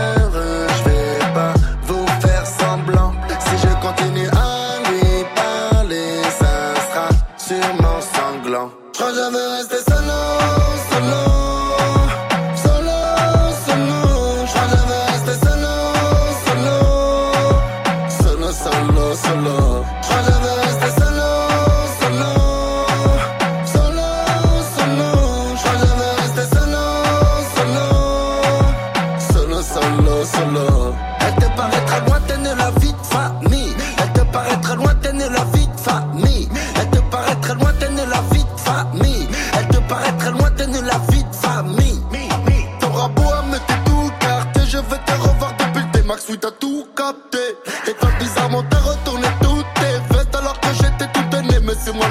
depuis 46.27 46.33
le 46.33 46.37
T-Max, 46.37 46.37
oui 46.37 46.37
t'as 46.39 46.51
tout 46.51 46.87
capté. 46.95 47.89
Et 47.89 47.93
toi 47.93 48.09
bizarrement 48.19 48.63
t'as 48.69 48.79
retourné 48.79 49.27
toutes 49.41 49.65
tes 49.75 50.15
vestes 50.15 50.35
alors 50.35 50.59
que 50.59 50.67
j'étais 50.73 51.11
tout 51.13 51.29
donné, 51.29 51.59
mais 51.63 51.73
c'est 51.83 51.93
moi 51.93 52.07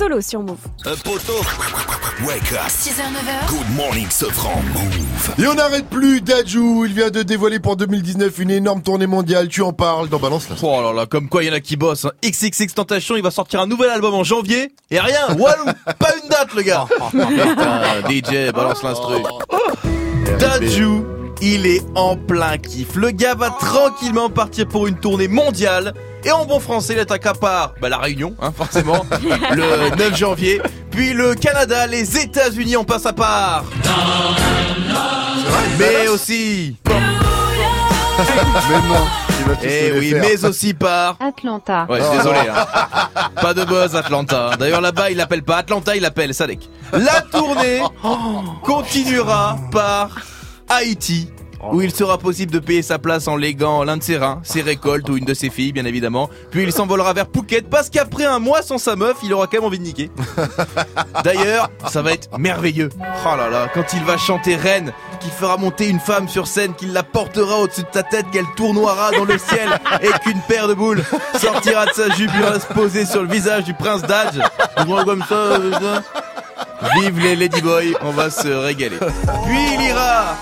Solo 0.00 0.22
sur 0.22 0.40
Move. 0.40 0.56
Un 0.86 0.96
poteau. 0.96 1.34
Wake 2.26 2.52
up. 2.52 2.68
6h, 2.68 3.02
9h. 3.02 3.48
Good 3.50 3.76
morning, 3.76 4.08
Sofran. 4.08 4.62
Move. 4.72 5.44
Et 5.44 5.46
on 5.46 5.52
n'arrête 5.52 5.90
plus 5.90 6.22
Dajou, 6.22 6.86
il 6.86 6.94
vient 6.94 7.10
de 7.10 7.22
dévoiler 7.22 7.60
pour 7.60 7.76
2019 7.76 8.38
une 8.38 8.50
énorme 8.50 8.80
tournée 8.80 9.06
mondiale, 9.06 9.48
tu 9.48 9.60
en 9.60 9.74
parles 9.74 10.08
dans 10.08 10.18
Balance 10.18 10.48
là. 10.48 10.56
Oh 10.62 10.80
là 10.82 10.94
là, 10.94 11.04
comme 11.04 11.28
quoi 11.28 11.44
il 11.44 11.48
y 11.48 11.50
en 11.50 11.52
a 11.52 11.60
qui 11.60 11.76
bossent. 11.76 12.06
hein. 12.06 12.12
XXX 12.24 12.68
Tentation, 12.74 13.14
il 13.16 13.22
va 13.22 13.30
sortir 13.30 13.60
un 13.60 13.66
nouvel 13.66 13.90
album 13.90 14.14
en 14.14 14.24
janvier. 14.24 14.72
Et 14.90 14.98
rien, 14.98 15.20
Walou, 15.38 15.66
pas 15.98 16.14
une 16.22 16.30
date 16.30 16.54
le 16.54 16.62
gars. 16.62 16.86
Putain, 17.10 18.08
DJ, 18.08 18.52
balance 18.54 18.82
l'instru. 18.82 19.16
Dajou, 20.38 21.04
il 21.42 21.66
est 21.66 21.82
en 21.94 22.16
plein 22.16 22.56
kiff. 22.56 22.94
Le 22.96 23.10
gars 23.10 23.34
va 23.34 23.50
tranquillement 23.50 24.30
partir 24.30 24.66
pour 24.66 24.86
une 24.86 24.96
tournée 24.98 25.28
mondiale. 25.28 25.92
Et 26.24 26.32
en 26.32 26.44
bon 26.44 26.60
français, 26.60 26.92
il 26.94 26.98
attaque 27.00 27.24
à 27.26 27.34
part 27.34 27.74
bah, 27.80 27.88
la 27.88 27.98
Réunion, 27.98 28.34
hein, 28.42 28.52
forcément, 28.56 29.04
le 29.52 29.94
9 29.96 30.16
janvier. 30.16 30.60
Puis 30.90 31.12
le 31.14 31.34
Canada, 31.34 31.86
les 31.86 32.18
États-Unis, 32.18 32.76
on 32.76 32.84
passe 32.84 33.06
à 33.06 33.12
part. 33.12 33.64
Mais 35.78 36.08
aussi. 36.08 36.76
Mais 36.88 36.94
non, 38.88 39.06
Eh 39.62 39.92
oui, 39.98 40.10
faire. 40.10 40.22
mais 40.22 40.44
aussi 40.44 40.74
par. 40.74 41.16
Atlanta. 41.20 41.86
Ouais, 41.88 42.00
je 42.00 42.04
suis 42.04 42.16
désolé. 42.18 42.40
hein. 42.40 42.66
Pas 43.40 43.54
de 43.54 43.64
buzz 43.64 43.96
Atlanta. 43.96 44.50
D'ailleurs 44.58 44.82
là-bas, 44.82 45.10
il 45.10 45.16
l'appelle 45.16 45.42
pas 45.42 45.56
Atlanta, 45.58 45.96
il 45.96 46.02
l'appelle 46.02 46.34
Sadek. 46.34 46.68
La 46.92 47.22
tournée 47.22 47.80
continuera 48.62 49.56
par 49.72 50.10
Haïti. 50.68 51.30
Où 51.72 51.82
il 51.82 51.94
sera 51.94 52.18
possible 52.18 52.52
de 52.52 52.58
payer 52.58 52.82
sa 52.82 52.98
place 52.98 53.28
en 53.28 53.36
léguant 53.36 53.84
l'un 53.84 53.96
de 53.96 54.02
ses 54.02 54.16
reins, 54.16 54.40
ses 54.42 54.62
récoltes 54.62 55.08
ou 55.08 55.16
une 55.16 55.24
de 55.24 55.34
ses 55.34 55.50
filles, 55.50 55.72
bien 55.72 55.84
évidemment. 55.84 56.30
Puis 56.50 56.62
il 56.62 56.72
s'envolera 56.72 57.12
vers 57.12 57.26
Phuket 57.32 57.68
parce 57.68 57.90
qu'après 57.90 58.24
un 58.24 58.38
mois 58.38 58.62
sans 58.62 58.78
sa 58.78 58.96
meuf, 58.96 59.18
il 59.22 59.32
aura 59.34 59.46
quand 59.46 59.58
même 59.58 59.64
envie 59.64 59.78
de 59.78 59.84
niquer. 59.84 60.10
D'ailleurs, 61.24 61.70
ça 61.88 62.02
va 62.02 62.12
être 62.12 62.36
merveilleux. 62.38 62.88
Oh 62.98 63.36
là 63.36 63.48
là, 63.50 63.68
quand 63.74 63.92
il 63.92 64.02
va 64.04 64.16
chanter 64.16 64.56
Reine, 64.56 64.92
qui 65.20 65.28
fera 65.28 65.58
monter 65.58 65.88
une 65.88 66.00
femme 66.00 66.28
sur 66.28 66.46
scène, 66.46 66.74
qu'il 66.74 66.92
la 66.92 67.02
portera 67.02 67.58
au-dessus 67.58 67.82
de 67.82 67.88
ta 67.88 68.02
tête, 68.02 68.26
qu'elle 68.32 68.46
tournoiera 68.56 69.10
dans 69.10 69.24
le 69.24 69.36
ciel 69.36 69.68
et 70.02 70.18
qu'une 70.20 70.40
paire 70.48 70.66
de 70.66 70.74
boules 70.74 71.02
sortira 71.38 71.86
de 71.86 71.92
sa 71.92 72.08
jupe, 72.10 72.30
ira 72.38 72.58
se 72.58 72.66
poser 72.66 73.04
sur 73.04 73.22
le 73.22 73.28
visage 73.28 73.64
du 73.64 73.74
prince 73.74 74.02
comme 75.04 75.24
ça, 75.28 75.34
euh, 75.34 75.72
ça. 75.72 76.02
Vive 76.94 77.18
les 77.18 77.36
Ladyboys, 77.36 77.94
on 78.02 78.10
va 78.10 78.30
se 78.30 78.48
régaler. 78.48 78.98
Puis 78.98 79.74
il 79.74 79.88
ira 79.88 80.36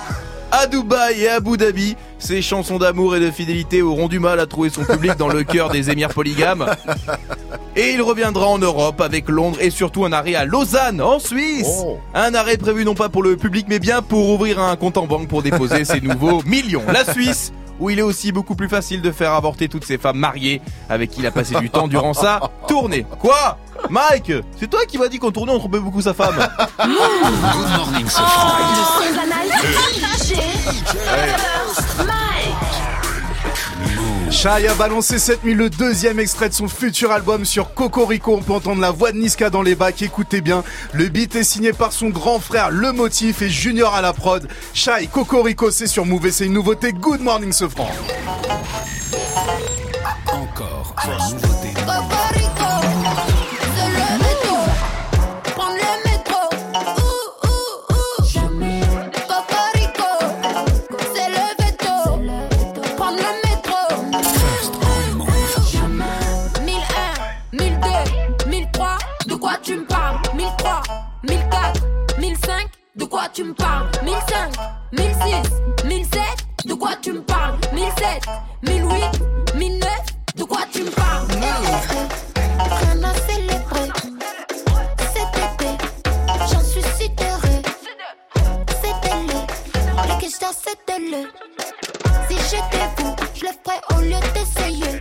à 0.51 0.67
Dubaï 0.67 1.23
et 1.23 1.29
à 1.29 1.37
Abu 1.37 1.57
Dhabi. 1.57 1.97
Ses 2.19 2.43
chansons 2.43 2.79
d'amour 2.79 3.17
et 3.17 3.21
de 3.21 3.31
fidélité 3.31 3.83
auront 3.83 4.09
du 4.09 4.19
mal 4.19 4.41
à 4.41 4.47
trouver 4.47 4.71
son 4.71 4.85
public 4.85 5.17
dans 5.17 5.29
le 5.29 5.45
cœur 5.45 5.71
des 5.71 5.91
émirs 5.91 6.09
polygames. 6.09 6.67
Et 7.77 7.93
il 7.93 8.03
reviendra 8.03 8.47
en 8.47 8.59
Europe 8.59 9.01
avec 9.01 9.29
Londres 9.29 9.59
et 9.61 9.71
surtout 9.71 10.05
un 10.05 10.13
arrêt 10.13 10.35
à 10.35 10.45
Lausanne, 10.45 11.01
en 11.01 11.19
Suisse. 11.19 11.85
Un 12.15 12.35
arrêt 12.35 12.57
prévu 12.57 12.85
non 12.85 12.95
pas 12.95 13.09
pour 13.09 13.23
le 13.23 13.37
public 13.37 13.67
mais 13.69 13.79
bien 13.79 14.03
pour 14.03 14.31
ouvrir 14.31 14.61
un 14.61 14.75
compte 14.77 14.97
en 14.97 15.07
banque 15.07 15.29
pour 15.29 15.43
déposer 15.43 15.85
ses 15.85 16.01
nouveaux 16.01 16.43
millions. 16.45 16.83
La 16.93 17.05
Suisse, 17.05 17.53
où 17.79 17.91
il 17.91 17.99
est 17.99 18.03
aussi 18.03 18.33
beaucoup 18.33 18.55
plus 18.55 18.69
facile 18.69 19.03
de 19.03 19.11
faire 19.11 19.33
avorter 19.33 19.69
toutes 19.69 19.85
ces 19.85 19.99
femmes 19.99 20.19
mariées 20.19 20.61
avec 20.89 21.11
qui 21.11 21.21
il 21.21 21.27
a 21.27 21.31
passé 21.31 21.55
du 21.57 21.71
temps 21.71 21.89
durant 21.89 22.15
sa 22.15 22.41
tournée. 22.67 23.07
Quoi? 23.21 23.59
Mike, 23.91 24.33
c'est 24.59 24.69
toi 24.69 24.81
qui 24.87 24.99
m'as 24.99 25.09
dit 25.09 25.19
qu'en 25.19 25.31
tournée 25.31 25.53
on 25.53 25.59
trompait 25.59 25.79
beaucoup 25.81 26.03
sa 26.03 26.15
femme. 26.15 26.37
Good 26.79 27.77
morning, 27.77 28.09
Sofran. 28.09 28.59
Le 31.99 32.28
Shai 34.31 34.69
a 34.69 34.75
balancé 34.75 35.19
cette 35.19 35.43
nuit 35.43 35.55
le 35.55 35.71
deuxième 35.71 36.21
extrait 36.21 36.49
de 36.49 36.55
son 36.55 36.69
futur 36.69 37.13
album 37.13 37.45
sur 37.45 37.73
Cocorico. 37.75 38.35
On 38.35 38.43
peut 38.43 38.53
entendre 38.53 38.81
la 38.81 38.91
voix 38.91 39.11
de 39.11 39.19
Niska 39.19 39.51
dans 39.51 39.63
les 39.63 39.75
bacs. 39.75 40.03
Écoutez 40.03 40.41
bien, 40.41 40.63
le 40.93 41.09
beat 41.09 41.35
est 41.35 41.45
signé 41.45 41.73
par 41.73 41.93
son 41.93 42.11
grand 42.11 42.39
frère 42.39 42.71
Le 42.71 42.93
Motif 42.93 43.43
et 43.43 43.49
Junior 43.49 43.95
à 43.95 44.03
la 44.03 44.13
prod. 44.13 44.47
Shai, 44.75 45.09
Cocorico, 45.13 45.71
c'est 45.71 45.87
sur 45.87 46.05
Move 46.05 46.27
et 46.27 46.33
c'est 46.33 46.47
une 46.47 46.53
nouveauté. 46.53 46.93
Good 46.93 47.21
morning, 47.21 47.53
Sofran. 47.53 47.91
Encore 50.27 50.95
une 51.05 51.35
nouveauté. 51.35 51.58
Tu 73.39 73.45
me 73.45 73.55
parles? 73.55 73.87
1005, 74.03 74.53
1006, 74.91 75.87
1007, 75.87 76.21
de 76.65 76.75
quoi 76.75 76.91
tu 77.01 77.13
me 77.13 77.23
parles? 77.23 77.57
1007, 77.73 78.27
1008, 78.63 79.55
1009, 79.55 79.89
de 80.35 80.43
quoi 80.43 80.59
tu 80.73 80.83
me 80.83 80.91
parles? 80.91 81.29
J'en 86.51 86.61
suis 86.65 86.83
sidéré. 86.83 87.63
C'était 88.83 89.15
le, 89.29 90.09
les 90.09 90.19
questions 90.19 90.49
c'était 90.53 90.99
le. 90.99 91.31
Si 92.29 92.37
j'étais 92.51 92.89
vous, 92.97 93.15
je 93.37 93.45
le 93.45 93.53
ferais 93.63 93.81
au 93.95 94.01
lieu 94.01 94.19
d'essayer. 94.35 95.01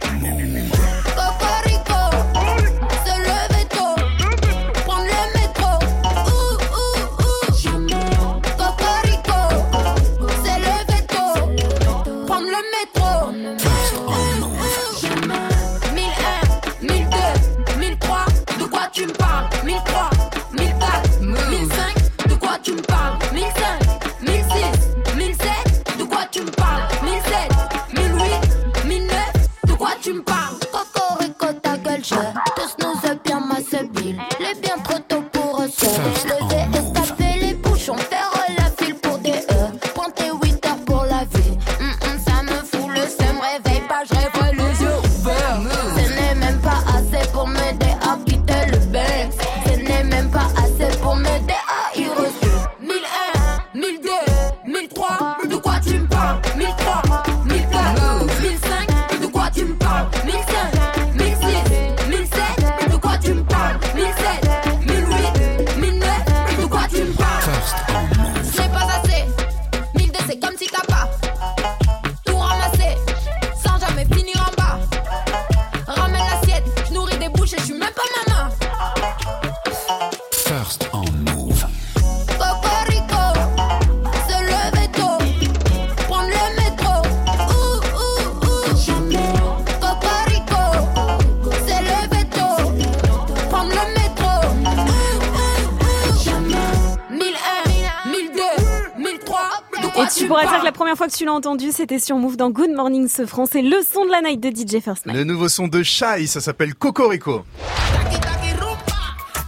Que 101.07 101.13
tu 101.13 101.25
l'as 101.25 101.33
entendu, 101.33 101.71
c'était 101.71 101.99
sur 101.99 102.17
Move 102.17 102.37
dans 102.37 102.49
Good 102.49 102.71
Morning 102.75 103.07
ce 103.07 103.23
C'est 103.49 103.61
le 103.61 103.77
son 103.81 104.05
de 104.05 104.11
la 104.11 104.21
night 104.21 104.39
de 104.41 104.49
DJ 104.49 104.81
First 104.81 105.05
Night. 105.05 105.15
Le 105.15 105.23
nouveau 105.23 105.47
son 105.49 105.67
de 105.67 105.81
Shai, 105.83 106.27
ça 106.27 106.41
s'appelle 106.41 106.75
Cocorico. 106.75 107.43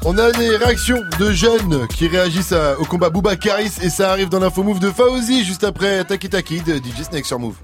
On 0.05 0.17
a 0.17 0.31
des 0.31 0.55
réactions 0.55 1.01
de 1.19 1.31
jeunes 1.31 1.85
qui 1.89 2.07
réagissent 2.07 2.53
à- 2.53 2.79
au 2.79 2.85
combat 2.85 3.09
Booba 3.09 3.35
Karis 3.35 3.73
et 3.81 3.89
ça 3.89 4.11
arrive 4.11 4.29
dans 4.29 4.39
l'info 4.39 4.63
Move 4.63 4.79
de 4.79 4.89
Fauzi 4.91 5.43
juste 5.43 5.65
après 5.65 6.05
Taki 6.05 6.29
Taki 6.29 6.61
de 6.61 6.77
DJ 6.77 7.03
Snake 7.09 7.25
sur 7.25 7.37
Move. 7.37 7.55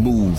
Move. 0.00 0.38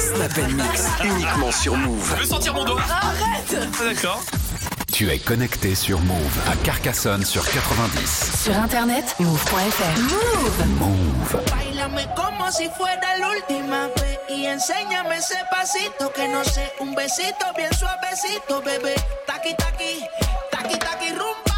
Snap 0.00 0.38
and 0.38 0.52
Mix, 0.54 0.84
uniquement 1.04 1.52
sur 1.52 1.76
Move. 1.76 2.12
Je 2.16 2.20
veux 2.22 2.26
sentir 2.26 2.54
mon 2.54 2.64
doigt. 2.64 2.80
Arrête 2.80 3.54
Ah, 3.80 3.84
D'accord. 3.84 4.22
Tu 4.92 5.08
es 5.10 5.18
connecté 5.18 5.74
sur 5.74 6.00
Move 6.00 6.38
à 6.50 6.56
Carcassonne 6.64 7.24
sur 7.24 7.44
90. 7.50 8.42
Sur 8.44 8.56
internet, 8.58 9.14
move.fr. 9.20 10.00
Move. 10.00 10.66
Move. 10.78 11.42
Bailame 11.50 12.06
como 12.16 12.50
si 12.50 12.68
fuera 12.76 13.16
la 13.18 13.28
última 13.30 13.86
vez 13.88 14.18
y 14.30 14.46
enséñame 14.46 15.16
ese 15.18 15.36
pasito 15.50 16.10
que 16.12 16.26
no 16.28 16.42
sé, 16.44 16.72
un 16.80 16.94
besito 16.94 17.44
bien 17.56 17.70
suavecito, 17.74 18.62
bebé. 18.62 18.94
Taqui 19.26 19.54
taqui, 19.56 20.00
taqui 20.50 20.78
taqui 20.78 21.10
rumba. 21.10 21.49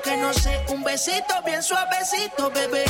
Que 0.00 0.16
no 0.16 0.32
sé, 0.32 0.64
un 0.68 0.84
besito 0.84 1.34
bien 1.44 1.60
suavecito, 1.60 2.50
bebé. 2.50 2.84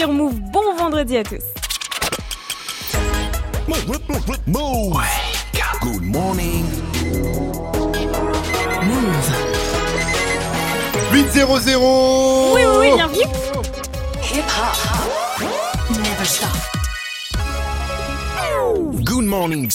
Sur 0.00 0.12
Move. 0.12 0.40
Bon 0.50 0.74
vendredi 0.78 1.18
à 1.18 1.24
tous. 1.24 1.42
Move. 4.46 4.98
Good 5.82 6.02
morning. 6.02 6.64
Move. 8.82 9.30
8-0-0 11.12 12.19